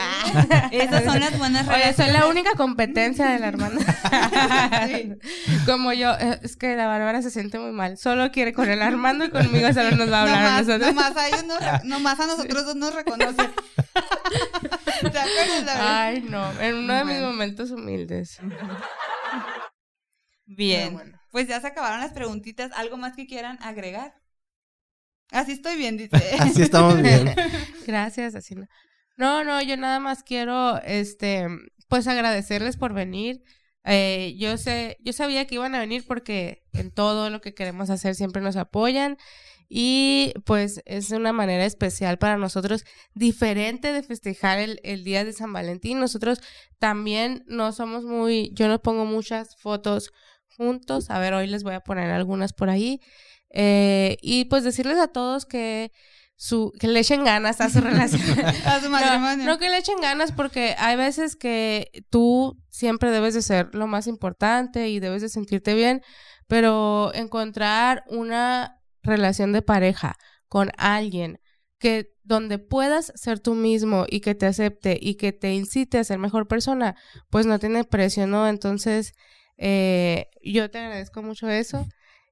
Ah. 0.52 0.68
Esas 0.72 1.04
son 1.04 1.18
las 1.20 1.38
buenas 1.38 1.66
Oye, 1.68 1.76
soy 1.78 1.82
relaciones. 2.06 2.12
la 2.14 2.26
única 2.26 2.50
competencia 2.56 3.26
de 3.30 3.38
la 3.38 3.48
hermana. 3.48 3.78
Como 5.66 5.92
yo, 5.92 6.12
eh, 6.18 6.38
es 6.42 6.56
que 6.56 6.76
la 6.76 6.86
Bárbara 6.86 7.22
se 7.22 7.30
siente 7.30 7.58
muy 7.58 7.72
mal. 7.72 7.96
Solo 7.96 8.30
quiere 8.30 8.52
con 8.52 8.68
el 8.68 8.82
Armando 8.82 9.24
y 9.24 9.30
conmigo 9.30 9.72
solo 9.72 9.92
nos 9.96 10.10
va 10.10 10.18
a 10.18 10.22
hablar 10.22 10.44
a 10.44 10.50
Nomás, 10.62 10.66
nosotros. 10.66 10.94
nomás 10.94 11.16
a 11.16 11.28
ellos 11.28 11.44
nos- 11.46 11.84
nomás 11.84 12.20
a 12.20 12.26
nosotros 12.26 12.66
dos 12.66 12.76
nos 12.76 12.94
reconoce. 12.94 13.48
¿Te 15.00 15.06
acuerdas? 15.18 15.76
Ay, 15.80 16.22
no, 16.28 16.60
en 16.60 16.74
uno 16.76 16.94
de 16.94 17.04
mis 17.06 17.20
momentos 17.22 17.70
humildes. 17.70 18.38
Bien. 20.46 20.92
Bueno. 20.94 21.19
Pues 21.30 21.48
ya 21.48 21.60
se 21.60 21.68
acabaron 21.68 22.00
las 22.00 22.12
preguntitas. 22.12 22.72
¿Algo 22.72 22.96
más 22.96 23.14
que 23.14 23.26
quieran 23.26 23.58
agregar? 23.62 24.20
Así 25.30 25.52
estoy 25.52 25.76
bien, 25.76 25.96
dice. 25.96 26.16
Así 26.38 26.62
estamos 26.62 27.00
bien. 27.00 27.34
Gracias, 27.86 28.34
así 28.34 28.54
no. 28.54 28.66
No, 29.16 29.44
no, 29.44 29.60
yo 29.60 29.76
nada 29.76 30.00
más 30.00 30.22
quiero, 30.22 30.80
este, 30.82 31.46
pues 31.88 32.06
agradecerles 32.06 32.76
por 32.76 32.94
venir. 32.94 33.42
Eh, 33.84 34.34
yo 34.38 34.56
sé, 34.56 34.98
yo 35.00 35.12
sabía 35.12 35.46
que 35.46 35.56
iban 35.56 35.74
a 35.74 35.80
venir 35.80 36.04
porque 36.06 36.64
en 36.72 36.90
todo 36.90 37.30
lo 37.30 37.40
que 37.40 37.54
queremos 37.54 37.90
hacer 37.90 38.14
siempre 38.14 38.42
nos 38.42 38.56
apoyan 38.56 39.18
y 39.68 40.34
pues 40.44 40.82
es 40.84 41.10
una 41.12 41.32
manera 41.32 41.64
especial 41.64 42.18
para 42.18 42.36
nosotros, 42.36 42.84
diferente 43.14 43.92
de 43.92 44.02
festejar 44.02 44.58
el, 44.58 44.80
el 44.82 45.04
día 45.04 45.24
de 45.24 45.32
San 45.32 45.52
Valentín. 45.52 46.00
Nosotros 46.00 46.40
también 46.78 47.44
no 47.46 47.72
somos 47.72 48.04
muy, 48.04 48.50
yo 48.54 48.68
no 48.68 48.82
pongo 48.82 49.04
muchas 49.04 49.56
fotos 49.56 50.12
juntos. 50.60 51.08
A 51.10 51.18
ver, 51.18 51.32
hoy 51.32 51.46
les 51.46 51.62
voy 51.62 51.72
a 51.74 51.80
poner 51.80 52.10
algunas 52.10 52.52
por 52.52 52.68
ahí. 52.68 53.00
Eh, 53.52 54.18
y 54.20 54.44
pues 54.44 54.62
decirles 54.62 54.98
a 54.98 55.08
todos 55.08 55.46
que 55.46 55.90
su, 56.36 56.72
que 56.78 56.86
le 56.86 57.00
echen 57.00 57.24
ganas 57.24 57.60
a 57.62 57.70
su 57.70 57.80
relación. 57.90 58.22
A 58.66 58.78
su 58.80 58.84
No, 58.86 58.90
matrimonio. 58.90 59.46
no 59.46 59.58
que 59.58 59.70
le 59.70 59.78
echen 59.78 60.00
ganas 60.00 60.32
porque 60.32 60.74
hay 60.78 60.96
veces 60.96 61.34
que 61.36 61.90
tú 62.10 62.58
siempre 62.68 63.10
debes 63.10 63.32
de 63.34 63.42
ser 63.42 63.74
lo 63.74 63.86
más 63.86 64.06
importante 64.06 64.88
y 64.90 65.00
debes 65.00 65.22
de 65.22 65.30
sentirte 65.30 65.74
bien, 65.74 66.02
pero 66.46 67.10
encontrar 67.14 68.04
una 68.08 68.80
relación 69.02 69.52
de 69.52 69.62
pareja 69.62 70.16
con 70.48 70.70
alguien 70.76 71.40
que 71.78 72.12
donde 72.22 72.58
puedas 72.58 73.12
ser 73.16 73.40
tú 73.40 73.54
mismo 73.54 74.04
y 74.08 74.20
que 74.20 74.34
te 74.34 74.44
acepte 74.46 74.98
y 75.00 75.14
que 75.14 75.32
te 75.32 75.54
incite 75.54 75.98
a 75.98 76.04
ser 76.04 76.18
mejor 76.18 76.46
persona, 76.46 76.94
pues 77.30 77.46
no 77.46 77.58
tiene 77.58 77.84
precio, 77.84 78.26
¿no? 78.26 78.46
Entonces, 78.46 79.14
eh, 79.62 80.30
yo 80.42 80.70
te 80.70 80.78
agradezco 80.78 81.22
mucho 81.22 81.48
eso 81.48 81.86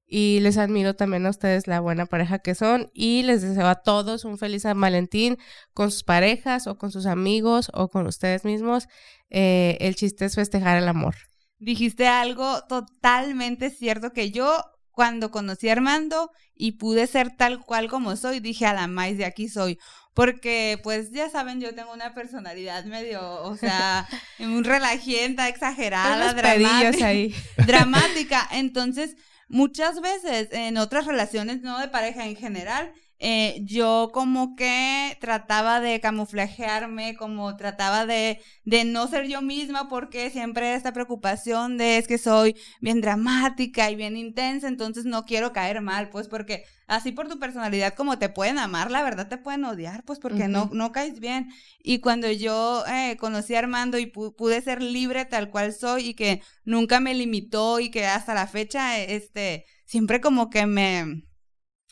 y 0.07 0.41
les 0.41 0.57
admiro 0.57 0.97
también 0.97 1.27
a 1.27 1.31
ustedes 1.31 1.67
la 1.67 1.81
buena 1.81 2.07
pareja 2.07 2.39
que 2.39 2.55
son 2.55 2.91
y 2.95 3.23
les 3.23 3.43
deseo 3.43 3.67
a 3.67 3.75
todos 3.75 4.25
un 4.25 4.39
feliz 4.39 4.63
San 4.63 4.81
Valentín 4.81 5.37
con 5.75 5.91
sus 5.91 6.03
parejas 6.03 6.67
o 6.67 6.79
con 6.79 6.91
sus 6.91 7.05
amigos 7.05 7.71
o 7.75 7.89
con 7.89 8.07
ustedes 8.07 8.47
mismos. 8.47 8.89
Eh, 9.29 9.77
el 9.81 9.95
chiste 9.95 10.25
es 10.25 10.35
festejar 10.35 10.79
el 10.79 10.89
amor. 10.89 11.15
Dijiste 11.59 12.07
algo 12.07 12.63
totalmente 12.63 13.69
cierto 13.69 14.13
que 14.15 14.31
yo 14.31 14.65
cuando 14.91 15.31
conocí 15.31 15.69
a 15.69 15.73
Armando 15.73 16.31
y 16.55 16.73
pude 16.73 17.07
ser 17.07 17.37
tal 17.37 17.61
cual 17.61 17.89
como 17.89 18.17
soy, 18.17 18.41
dije 18.41 18.65
a 18.65 18.73
la 18.73 18.87
maíz 18.87 19.19
de 19.19 19.27
aquí 19.27 19.49
soy. 19.49 19.79
Porque, 20.19 20.81
pues, 20.83 21.13
ya 21.13 21.31
saben, 21.31 21.61
yo 21.61 21.77
tengo 21.77 21.93
una 21.93 22.13
personalidad 22.13 22.85
medio, 22.87 23.41
o 23.45 23.57
sea, 23.57 24.05
muy 24.41 24.65
relajienta, 24.65 25.47
exagerada, 25.49 26.35
dramática. 26.35 27.07
ahí. 27.07 27.33
dramática. 27.69 28.49
Entonces, 28.51 29.15
muchas 29.47 30.01
veces 30.01 30.49
en 30.51 30.77
otras 30.77 31.07
relaciones, 31.07 31.63
no 31.63 31.79
de 31.79 31.87
pareja 31.87 32.27
en 32.27 32.35
general, 32.35 32.93
eh, 33.21 33.61
yo 33.65 34.11
como 34.13 34.55
que 34.57 35.17
trataba 35.21 35.81
de 35.81 36.01
camuflajearme, 36.01 37.17
como 37.17 37.57
trataba 37.57 38.07
de, 38.07 38.41
de 38.65 38.85
no 38.85 39.09
ser 39.09 39.27
yo 39.27 39.43
misma 39.43 39.89
porque 39.89 40.31
siempre 40.31 40.75
esta 40.75 40.93
preocupación 40.93 41.79
de 41.79 41.99
es 41.99 42.07
que 42.09 42.19
soy 42.19 42.57
bien 42.81 43.01
dramática 43.01 43.91
y 43.91 43.97
bien 43.97 44.17
intensa, 44.17 44.69
entonces 44.69 45.05
no 45.05 45.25
quiero 45.25 45.53
caer 45.53 45.81
mal, 45.81 46.11
pues 46.11 46.29
porque 46.29 46.65
así 46.87 47.13
por 47.13 47.29
tu 47.29 47.39
personalidad 47.39 47.95
como 47.95 48.19
te 48.19 48.29
pueden 48.29 48.59
amar, 48.59 48.91
la 48.91 49.03
verdad 49.03 49.29
te 49.29 49.39
pueden 49.39 49.65
odiar, 49.65 50.05
pues 50.05 50.19
porque 50.19 50.49
no, 50.49 50.71
no 50.73 50.93
caes 50.93 51.21
bien. 51.21 51.49
Y 51.83 52.01
cuando 52.01 52.31
yo 52.31 52.85
eh, 52.87 53.17
conocí 53.19 53.55
a 53.55 53.59
Armando 53.61 53.99
y 53.99 54.07
pu- 54.07 54.35
pude 54.37 54.61
ser 54.63 54.83
libre 54.83 55.25
tal 55.25 55.51
cual 55.51 55.73
soy 55.73 56.09
y 56.11 56.15
que 56.15 56.43
nunca 56.65 57.01
me 57.01 57.15
limitó 57.15 57.81
y 57.81 57.91
que 57.91 58.07
hasta 58.07 58.35
la 58.35 58.47
fecha, 58.47 58.99
este, 59.01 59.65
siempre 59.85 60.21
como 60.21 60.51
que 60.51 60.67
me, 60.67 61.23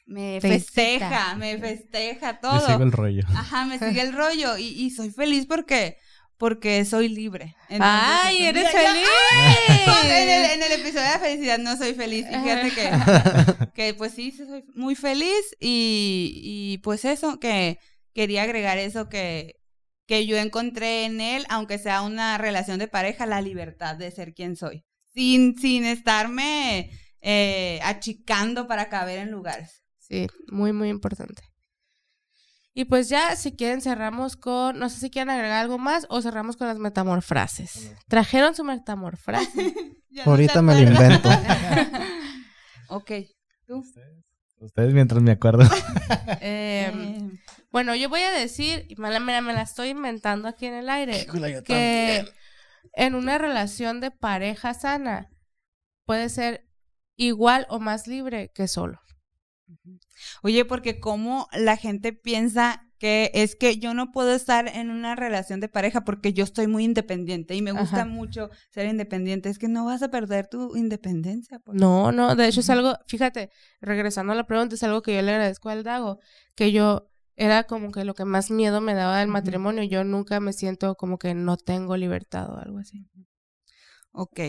me 0.07 0.41
Te 0.41 0.49
festeja, 0.49 1.35
me 1.35 1.59
festeja 1.59 2.41
todo. 2.41 2.65
sigo 2.67 2.83
el 2.83 2.93
rollo. 2.93 3.25
Ajá, 3.35 3.65
me 3.67 3.79
sigue 3.79 4.01
el 4.01 4.13
rollo 4.13 4.57
y, 4.57 4.67
y 4.69 4.91
soy 4.91 5.11
feliz 5.11 5.47
porque, 5.47 5.99
porque 6.37 6.85
soy 6.85 7.09
libre. 7.09 7.57
Entonces, 7.69 8.01
¡Ay, 8.23 8.47
eres 8.47 8.71
feliz! 8.71 9.05
en 10.05 10.29
el, 10.29 10.51
en 10.53 10.63
el 10.63 10.73
episodio 10.81 11.03
de 11.03 11.11
la 11.11 11.19
felicidad 11.19 11.59
no 11.59 11.77
soy 11.77 11.95
feliz. 11.95 12.25
Y 12.31 12.35
fíjate 12.35 12.71
que, 12.71 12.91
que 13.75 13.95
pues 13.95 14.13
sí, 14.13 14.31
sí 14.31 14.47
soy 14.47 14.65
muy 14.75 14.95
feliz. 14.95 15.57
Y, 15.61 16.41
y 16.43 16.79
pues 16.79 17.05
eso, 17.05 17.41
que 17.41 17.79
quería 18.15 18.45
agregar 18.45 18.79
eso 18.79 19.09
que, 19.09 19.57
que 20.07 20.27
yo 20.27 20.37
encontré 20.37 21.05
en 21.05 21.21
él, 21.21 21.45
aunque 21.49 21.79
sea 21.79 22.03
una 22.03 22.39
relación 22.39 22.79
de 22.79 22.89
pareja, 22.89 23.27
la 23.27 23.41
libertad 23.41 23.97
de 23.97 24.11
ser 24.13 24.35
quien 24.35 24.57
soy. 24.57 24.85
Sin, 25.13 25.59
sin 25.59 25.85
estarme 25.85 26.91
eh, 27.23 27.81
achicando 27.83 28.69
para 28.69 28.89
caber 28.89 29.19
en 29.19 29.31
lugares. 29.31 29.83
Sí, 30.09 30.27
muy, 30.49 30.73
muy 30.73 30.89
importante. 30.89 31.43
Y 32.75 32.85
pues 32.85 33.09
ya, 33.09 33.35
si 33.37 33.57
quieren, 33.57 33.81
cerramos 33.81 34.37
con, 34.37 34.79
no 34.79 34.91
sé 34.91 35.01
si 35.01 35.11
quieren 35.11 35.31
agregar 35.31 35.63
algo 35.63 35.79
más 35.79 36.07
o 36.11 36.21
cerramos 36.21 36.57
con 36.57 36.69
las 36.69 36.79
metamorfrases. 36.79 37.95
¿Trajeron 38.07 38.55
su 38.55 38.65
metamorfrase? 38.65 39.75
Ahorita 40.25 40.61
me 40.63 40.75
lo 40.75 40.91
invento. 40.91 41.29
ok. 42.89 43.11
¿Tú? 43.67 43.85
Ustedes 44.59 44.93
mientras 44.95 45.23
me 45.23 45.33
acuerdo. 45.33 45.65
Eh, 46.41 47.29
bueno, 47.73 47.95
yo 47.95 48.09
voy 48.09 48.21
a 48.21 48.31
decir, 48.31 48.87
y 48.89 48.97
me 48.97 49.11
la, 49.11 49.21
me 49.21 49.33
la- 49.33 49.41
me 49.41 49.53
la 49.53 49.63
estoy 49.63 49.89
inventando 49.89 50.47
aquí 50.49 50.67
en 50.67 50.75
el 50.75 50.89
aire, 50.89 51.27
que 51.65 52.25
en 52.93 53.15
una 53.15 53.39
relación 53.39 54.01
de 54.01 54.11
pareja 54.13 54.73
sana 54.75 55.29
puede 56.05 56.29
ser 56.29 56.69
igual 57.17 57.67
o 57.69 57.81
más 57.81 58.07
libre 58.07 58.51
que 58.55 58.69
solo. 58.69 59.01
Oye, 60.43 60.65
porque 60.65 61.01
como 61.01 61.49
la 61.53 61.77
gente 61.77 62.13
piensa 62.13 62.83
que 62.99 63.31
es 63.35 63.57
que 63.57 63.79
yo 63.79 63.93
no 63.95 64.11
puedo 64.11 64.33
estar 64.33 64.69
en 64.69 64.91
una 64.91 65.15
relación 65.15 65.61
de 65.61 65.69
pareja 65.69 66.03
porque 66.05 66.33
yo 66.33 66.45
estoy 66.45 66.67
muy 66.67 66.85
independiente 66.85 67.55
y 67.55 67.63
me 67.63 67.73
gusta 67.73 68.03
Ajá. 68.03 68.05
mucho 68.07 68.51
ser 68.71 68.87
independiente. 68.87 69.51
Es 69.51 69.59
que 69.59 69.69
no 69.69 69.85
vas 69.85 70.03
a 70.03 70.11
perder 70.11 70.47
tu 70.49 70.77
independencia. 70.77 71.61
No, 71.67 72.13
no, 72.13 72.35
de 72.37 72.49
hecho 72.49 72.61
es 72.61 72.71
algo, 72.71 72.95
fíjate, 73.07 73.51
regresando 73.81 74.33
a 74.33 74.37
la 74.37 74.47
pregunta, 74.47 74.75
es 74.75 74.83
algo 74.83 75.03
que 75.03 75.15
yo 75.15 75.23
le 75.23 75.33
agradezco 75.33 75.69
al 75.69 75.83
Dago, 75.83 76.21
que 76.55 76.73
yo 76.73 77.11
era 77.37 77.65
como 77.65 77.93
que 77.93 78.05
lo 78.05 78.15
que 78.15 78.25
más 78.25 78.51
miedo 78.51 78.81
me 78.81 78.95
daba 78.95 79.19
del 79.19 79.29
matrimonio, 79.29 79.85
yo 79.85 80.05
nunca 80.05 80.41
me 80.41 80.55
siento 80.55 80.95
como 80.97 81.19
que 81.19 81.35
no 81.35 81.59
tengo 81.59 81.97
libertad 81.97 82.51
o 82.51 82.57
algo 82.57 82.79
así. 82.79 83.07
Ok. 84.13 84.41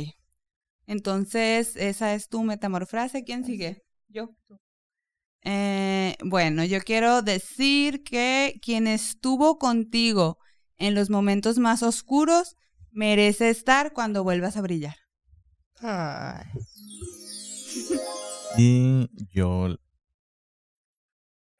Entonces, 0.86 1.76
esa 1.76 2.14
es 2.14 2.30
tu 2.30 2.44
metamorfrase. 2.44 3.26
¿Quién 3.26 3.44
sigue? 3.44 3.84
Yo. 4.08 4.34
Eh, 5.44 6.16
bueno, 6.24 6.64
yo 6.66 6.80
quiero 6.82 7.22
decir 7.22 8.04
que 8.04 8.60
quien 8.62 8.88
estuvo 8.88 9.58
contigo 9.58 10.38
en 10.78 10.94
los 10.96 11.10
momentos 11.10 11.58
más 11.58 11.84
oscuros 11.84 12.56
merece 12.92 13.50
estar 13.50 13.94
cuando 13.94 14.24
vuelvas 14.24 14.58
a 14.58 14.62
brillar. 14.62 14.96
Ay. 15.82 16.46
Y 18.58 19.08
yo. 19.32 19.78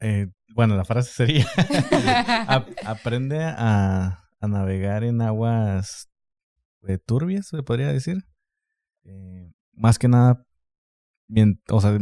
eh, 0.00 0.28
bueno, 0.54 0.76
la 0.76 0.84
frase 0.84 1.12
sería: 1.12 1.46
ap- 2.48 2.68
aprende 2.84 3.42
a, 3.44 4.24
a 4.40 4.48
navegar 4.48 5.04
en 5.04 5.20
aguas 5.22 6.08
eh, 6.86 6.98
turbias, 6.98 7.48
se 7.48 7.62
podría 7.62 7.88
decir. 7.92 8.24
Eh, 9.04 9.52
más 9.72 9.98
que 9.98 10.08
nada, 10.08 10.44
bien, 11.28 11.60
o 11.70 11.80
sea, 11.80 11.98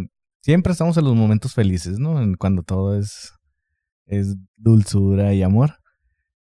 siempre 0.46 0.70
estamos 0.70 0.96
en 0.96 1.04
los 1.04 1.16
momentos 1.16 1.54
felices, 1.54 1.98
¿no? 1.98 2.22
En 2.22 2.36
cuando 2.36 2.62
todo 2.62 2.96
es, 2.96 3.32
es 4.06 4.36
dulzura 4.54 5.34
y 5.34 5.42
amor. 5.42 5.80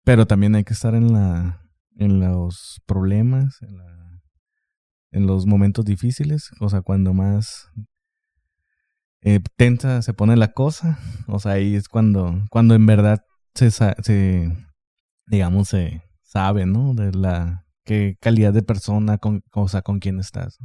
Pero 0.04 0.28
también 0.28 0.54
hay 0.54 0.64
que 0.64 0.74
estar 0.74 0.94
en 0.94 1.12
la 1.12 1.60
en 1.98 2.20
los 2.20 2.84
problemas, 2.86 3.58
en, 5.12 5.26
los 5.26 5.48
momentos 5.48 5.86
difíciles, 5.86 6.52
o 6.60 6.70
sea, 6.70 6.82
cuando 6.82 7.14
más 7.14 7.70
eh, 9.22 9.40
tensa 9.56 10.02
se 10.02 10.14
pone 10.14 10.36
la 10.36 10.52
cosa, 10.52 11.00
o 11.28 11.40
sea, 11.40 11.54
ahí 11.54 11.74
es 11.74 11.88
cuando, 11.88 12.44
cuando 12.52 12.76
en 12.76 12.86
verdad 12.86 13.24
se, 13.54 13.72
se 13.72 14.52
digamos, 15.26 15.70
se 15.70 16.04
sabe, 16.22 16.66
¿no? 16.66 16.94
De 16.94 17.14
la 17.14 17.66
qué 17.86 18.18
calidad 18.20 18.52
de 18.52 18.62
persona, 18.62 19.18
con, 19.18 19.42
o 19.54 19.70
sea, 19.70 19.82
con 19.82 20.00
quién 20.00 20.20
estás. 20.20 20.60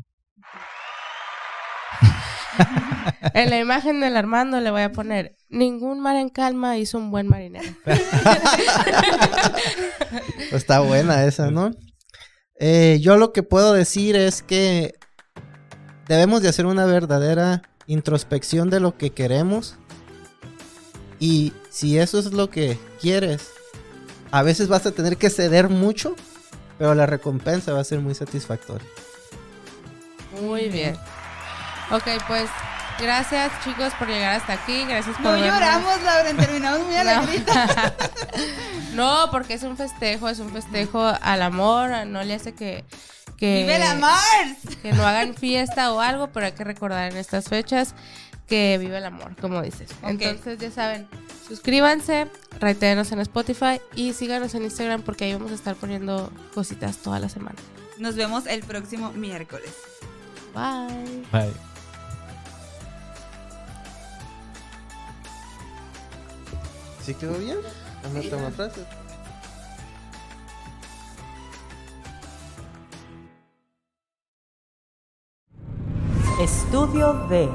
En 3.34 3.50
la 3.50 3.58
imagen 3.58 4.00
del 4.00 4.16
Armando 4.16 4.60
le 4.60 4.70
voy 4.70 4.82
a 4.82 4.92
poner, 4.92 5.36
ningún 5.48 6.00
mar 6.00 6.16
en 6.16 6.28
calma 6.28 6.78
hizo 6.78 6.98
un 6.98 7.10
buen 7.10 7.28
marinero. 7.28 7.68
Está 10.52 10.80
buena 10.80 11.24
esa, 11.24 11.50
¿no? 11.50 11.70
Eh, 12.58 12.98
yo 13.00 13.16
lo 13.16 13.32
que 13.32 13.42
puedo 13.42 13.72
decir 13.72 14.16
es 14.16 14.42
que 14.42 14.94
debemos 16.08 16.42
de 16.42 16.48
hacer 16.48 16.66
una 16.66 16.84
verdadera 16.84 17.62
introspección 17.86 18.70
de 18.70 18.80
lo 18.80 18.96
que 18.96 19.10
queremos. 19.10 19.76
Y 21.18 21.52
si 21.70 21.98
eso 21.98 22.18
es 22.18 22.32
lo 22.32 22.50
que 22.50 22.78
quieres, 23.00 23.50
a 24.30 24.42
veces 24.42 24.68
vas 24.68 24.86
a 24.86 24.92
tener 24.92 25.16
que 25.16 25.30
ceder 25.30 25.68
mucho, 25.68 26.16
pero 26.78 26.94
la 26.94 27.06
recompensa 27.06 27.72
va 27.72 27.80
a 27.80 27.84
ser 27.84 28.00
muy 28.00 28.14
satisfactoria. 28.14 28.86
Muy 30.40 30.68
bien. 30.68 30.96
Ok, 31.90 32.04
pues 32.28 32.48
gracias 32.98 33.52
chicos 33.64 33.92
por 33.98 34.08
llegar 34.08 34.34
hasta 34.36 34.52
aquí. 34.54 34.84
Gracias 34.84 35.16
por 35.16 35.24
No 35.26 35.32
vernos. 35.32 35.54
lloramos, 35.54 36.02
Lauren, 36.02 36.36
terminamos 36.38 36.86
muy 36.86 36.94
alegritos. 36.96 37.54
No, 38.94 39.28
porque 39.30 39.54
es 39.54 39.62
un 39.62 39.76
festejo, 39.76 40.28
es 40.28 40.40
un 40.40 40.50
festejo 40.50 41.00
al 41.22 41.42
amor. 41.42 41.90
No 42.06 42.22
le 42.24 42.34
hace 42.34 42.52
que. 42.54 42.84
que 43.36 43.60
¡Vive 43.62 43.78
la 43.78 43.94
Mars! 43.94 44.58
que 44.82 44.92
no 44.92 45.06
hagan 45.06 45.34
fiesta 45.34 45.92
o 45.92 46.00
algo, 46.00 46.28
pero 46.32 46.46
hay 46.46 46.52
que 46.52 46.64
recordar 46.64 47.10
en 47.10 47.16
estas 47.16 47.48
fechas 47.48 47.94
que 48.48 48.78
vive 48.78 48.98
el 48.98 49.04
amor, 49.04 49.36
como 49.40 49.62
dices. 49.62 49.90
Ok. 50.02 50.08
Entonces, 50.20 50.58
ya 50.58 50.70
saben, 50.72 51.08
suscríbanse, 51.46 52.26
reitérenos 52.58 53.12
en 53.12 53.20
Spotify 53.20 53.80
y 53.94 54.12
síganos 54.12 54.54
en 54.56 54.64
Instagram 54.64 55.02
porque 55.02 55.24
ahí 55.26 55.34
vamos 55.34 55.52
a 55.52 55.54
estar 55.54 55.76
poniendo 55.76 56.32
cositas 56.52 56.98
toda 56.98 57.20
la 57.20 57.28
semana. 57.28 57.56
Nos 57.98 58.16
vemos 58.16 58.46
el 58.46 58.62
próximo 58.64 59.12
miércoles. 59.12 59.70
Bye. 60.52 61.22
Bye. 61.30 61.69
¿Sí 67.10 67.16
quedó 67.16 67.36
bien? 67.38 67.58
Vamos 68.04 68.24
a 68.24 68.30
tomar 68.30 68.52
frase. 68.52 68.86
Estudio 76.40 77.14
D. 77.28 77.48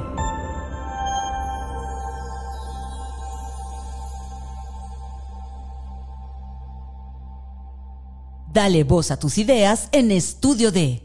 Dale 8.51 8.83
voz 8.83 9.09
a 9.11 9.17
tus 9.17 9.37
ideas 9.37 9.87
en 9.93 10.11
Estudio 10.11 10.73
D. 10.73 11.04